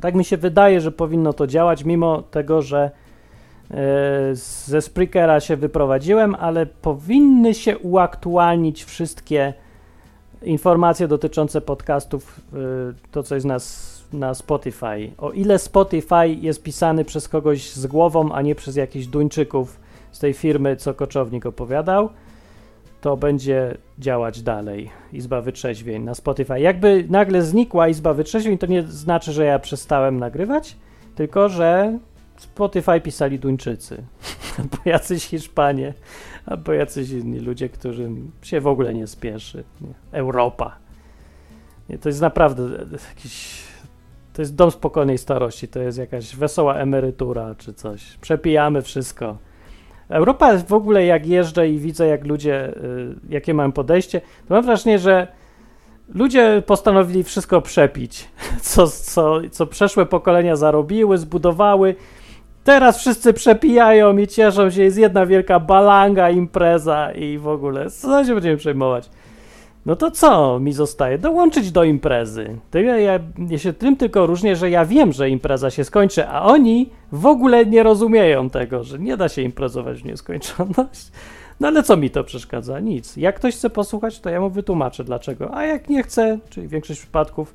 Tak 0.00 0.14
mi 0.14 0.24
się 0.24 0.36
wydaje, 0.36 0.80
że 0.80 0.92
powinno 0.92 1.32
to 1.32 1.46
działać, 1.46 1.84
mimo 1.84 2.22
tego, 2.22 2.62
że 2.62 2.90
ze 4.66 4.82
Spreakera 4.82 5.40
się 5.40 5.56
wyprowadziłem, 5.56 6.34
ale 6.34 6.66
powinny 6.66 7.54
się 7.54 7.78
uaktualnić 7.78 8.84
wszystkie 8.84 9.54
informacje 10.42 11.08
dotyczące 11.08 11.60
podcastów, 11.60 12.40
to 13.10 13.22
co 13.22 13.34
jest 13.34 13.46
na, 13.46 13.58
na 14.12 14.34
Spotify. 14.34 15.12
O 15.18 15.30
ile 15.30 15.58
Spotify 15.58 16.28
jest 16.28 16.62
pisany 16.62 17.04
przez 17.04 17.28
kogoś 17.28 17.70
z 17.70 17.86
głową, 17.86 18.32
a 18.32 18.42
nie 18.42 18.54
przez 18.54 18.76
jakichś 18.76 19.06
Duńczyków 19.06 19.80
z 20.12 20.18
tej 20.18 20.32
firmy, 20.32 20.76
co 20.76 20.94
Koczownik 20.94 21.46
opowiadał, 21.46 22.10
to 23.00 23.16
będzie 23.16 23.78
działać 23.98 24.42
dalej. 24.42 24.90
Izba 25.12 25.40
Wytrzeźwień 25.40 26.02
na 26.02 26.14
Spotify. 26.14 26.60
Jakby 26.60 27.06
nagle 27.10 27.42
znikła 27.42 27.88
Izba 27.88 28.14
Wytrzeźwień, 28.14 28.58
to 28.58 28.66
nie 28.66 28.82
znaczy, 28.82 29.32
że 29.32 29.44
ja 29.44 29.58
przestałem 29.58 30.18
nagrywać, 30.18 30.76
tylko 31.14 31.48
że 31.48 31.98
Spotify 32.36 33.00
pisali 33.00 33.38
Duńczycy, 33.38 34.02
albo 34.58 34.76
jacyś 34.84 35.26
Hiszpanie, 35.26 35.94
albo 36.46 36.72
jacyś 36.72 37.10
inni 37.10 37.40
ludzie, 37.40 37.68
którym 37.68 38.30
się 38.42 38.60
w 38.60 38.66
ogóle 38.66 38.94
nie 38.94 39.06
spieszy. 39.06 39.64
Europa. 40.12 40.76
Nie, 41.88 41.98
to 41.98 42.08
jest 42.08 42.20
naprawdę 42.20 42.62
jakiś. 43.08 43.71
To 44.32 44.42
jest 44.42 44.54
dom 44.54 44.70
spokojnej 44.70 45.18
starości, 45.18 45.68
to 45.68 45.80
jest 45.80 45.98
jakaś 45.98 46.36
wesoła 46.36 46.74
emerytura 46.74 47.54
czy 47.58 47.74
coś. 47.74 48.16
Przepijamy 48.20 48.82
wszystko. 48.82 49.36
Europa 50.08 50.58
w 50.58 50.72
ogóle, 50.72 51.04
jak 51.04 51.26
jeżdżę 51.26 51.68
i 51.68 51.78
widzę, 51.78 52.06
jak 52.06 52.26
ludzie, 52.26 52.68
y, 52.68 53.14
jakie 53.28 53.54
mają 53.54 53.72
podejście, 53.72 54.20
to 54.20 54.54
mam 54.54 54.64
wrażenie, 54.64 54.98
że 54.98 55.26
ludzie 56.14 56.62
postanowili 56.66 57.24
wszystko 57.24 57.60
przepić, 57.60 58.28
co, 58.60 58.86
co, 58.86 59.40
co 59.50 59.66
przeszłe 59.66 60.06
pokolenia 60.06 60.56
zarobiły, 60.56 61.18
zbudowały. 61.18 61.94
Teraz 62.64 62.98
wszyscy 62.98 63.32
przepijają 63.32 64.16
i 64.16 64.26
cieszą 64.26 64.70
się, 64.70 64.82
jest 64.82 64.98
jedna 64.98 65.26
wielka 65.26 65.60
balanga, 65.60 66.30
impreza 66.30 67.12
i 67.12 67.38
w 67.38 67.48
ogóle, 67.48 67.90
co 67.90 68.24
się 68.24 68.34
będziemy 68.34 68.56
przejmować? 68.56 69.10
No 69.86 69.96
to 69.96 70.10
co 70.10 70.58
mi 70.60 70.72
zostaje? 70.72 71.18
Dołączyć 71.18 71.72
do 71.72 71.84
imprezy. 71.84 72.58
Ja, 72.74 72.98
ja, 72.98 73.20
ja 73.48 73.58
się 73.58 73.72
tym 73.72 73.96
tylko 73.96 74.26
różnię, 74.26 74.56
że 74.56 74.70
ja 74.70 74.84
wiem, 74.84 75.12
że 75.12 75.30
impreza 75.30 75.70
się 75.70 75.84
skończy, 75.84 76.28
a 76.28 76.42
oni 76.42 76.90
w 77.12 77.26
ogóle 77.26 77.66
nie 77.66 77.82
rozumieją 77.82 78.50
tego, 78.50 78.84
że 78.84 78.98
nie 78.98 79.16
da 79.16 79.28
się 79.28 79.42
imprezować 79.42 80.02
w 80.02 80.04
nieskończoność. 80.04 81.10
No 81.60 81.68
ale 81.68 81.82
co 81.82 81.96
mi 81.96 82.10
to 82.10 82.24
przeszkadza? 82.24 82.80
Nic. 82.80 83.16
Jak 83.16 83.36
ktoś 83.36 83.54
chce 83.54 83.70
posłuchać, 83.70 84.20
to 84.20 84.30
ja 84.30 84.40
mu 84.40 84.50
wytłumaczę 84.50 85.04
dlaczego. 85.04 85.54
A 85.54 85.64
jak 85.64 85.88
nie 85.88 86.02
chce, 86.02 86.38
czyli 86.50 86.68
większość 86.68 87.00
przypadków, 87.00 87.54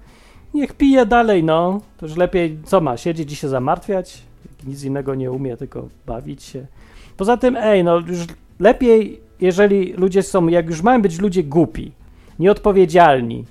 niech 0.53 0.73
pije 0.73 1.05
dalej, 1.05 1.43
no. 1.43 1.81
To 1.97 2.05
już 2.05 2.17
lepiej, 2.17 2.57
co 2.63 2.81
ma, 2.81 2.97
siedzieć 2.97 3.31
i 3.31 3.35
się 3.35 3.47
zamartwiać? 3.47 4.21
Nic 4.67 4.83
innego 4.83 5.15
nie 5.15 5.31
umie, 5.31 5.57
tylko 5.57 5.87
bawić 6.05 6.43
się. 6.43 6.65
Poza 7.17 7.37
tym, 7.37 7.55
ej, 7.55 7.83
no 7.83 7.99
już 7.99 8.19
lepiej, 8.59 9.19
jeżeli 9.41 9.93
ludzie 9.93 10.23
są, 10.23 10.47
jak 10.47 10.69
już 10.69 10.81
mają 10.81 11.01
być 11.01 11.19
ludzie 11.19 11.43
głupi, 11.43 11.91
nieodpowiedzialni, 12.39 13.45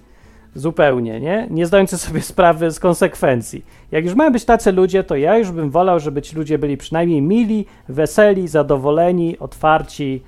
zupełnie, 0.55 1.21
nie? 1.21 1.47
Nie 1.51 1.67
zdający 1.67 1.99
sobie 1.99 2.21
sprawy 2.33 2.71
z 2.71 2.81
konsekwencji. 2.81 3.65
Jak 3.93 4.05
już 4.05 4.15
mają 4.15 4.33
być 4.33 4.45
tacy 4.45 4.73
ludzie, 4.73 5.05
to 5.05 5.17
ja 5.17 5.39
już 5.39 5.51
bym 5.51 5.71
wolał, 5.71 6.01
żeby 6.01 6.23
ci 6.23 6.37
ludzie 6.37 6.59
byli 6.59 6.77
przynajmniej 6.77 7.23
mili, 7.23 7.67
weseli, 7.89 8.49
zadowoleni, 8.49 9.39
otwarci 9.39 10.23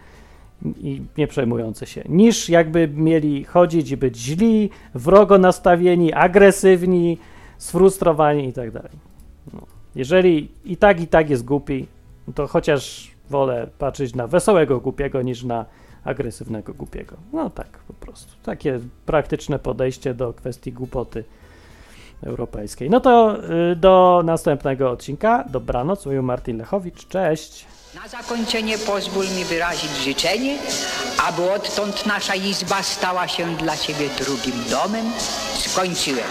i 0.81 1.03
nie 1.19 1.27
przejmujący 1.27 1.87
się, 1.87 2.05
niż 2.09 2.49
jakby 2.49 2.89
mieli 2.89 3.45
chodzić 3.45 3.91
i 3.91 3.97
być 3.97 4.17
źli, 4.17 4.71
wrogo 4.95 5.39
nastawieni, 5.39 6.13
agresywni, 6.13 7.19
sfrustrowani 7.59 8.49
i 8.49 8.53
tak 8.53 8.71
dalej. 8.71 8.93
No. 9.55 9.61
Jeżeli 9.95 10.49
i 10.65 10.77
tak, 10.77 11.01
i 11.01 11.07
tak 11.07 11.31
jest 11.31 11.45
głupi, 11.45 11.87
to 12.35 12.47
chociaż 12.47 13.11
wolę 13.31 13.67
patrzeć 13.79 14.15
na 14.15 14.27
wesołego 14.27 14.81
głupiego 14.81 15.23
niż 15.23 15.45
na 15.45 15.65
agresywnego, 16.09 16.75
głupiego. 16.75 17.17
No 17.33 17.51
tak, 17.51 17.79
po 17.79 17.93
prostu. 17.93 18.33
Takie 18.43 18.81
praktyczne 19.07 19.59
podejście 19.59 20.15
do 20.15 20.33
kwestii 20.33 20.73
głupoty 20.73 21.25
europejskiej. 22.23 22.91
No 22.91 23.01
to 23.01 23.37
y, 23.73 23.77
do 23.77 24.23
następnego 24.25 24.91
odcinka. 24.91 25.45
Dobranoc, 25.51 26.07
mówił 26.07 26.23
Martin 26.23 26.59
Lechowicz. 26.59 27.09
Cześć. 27.09 27.67
Na 27.95 28.09
zakończenie 28.09 28.79
pozwól 28.79 29.25
mi 29.25 29.45
wyrazić 29.45 29.91
życzenie, 29.91 30.59
aby 31.29 31.53
odtąd 31.53 32.07
nasza 32.07 32.35
izba 32.35 32.83
stała 32.83 33.29
się 33.29 33.57
dla 33.57 33.77
Ciebie 33.77 34.09
drugim 34.19 34.65
domem. 34.71 35.07
Skończyłem. 35.55 36.29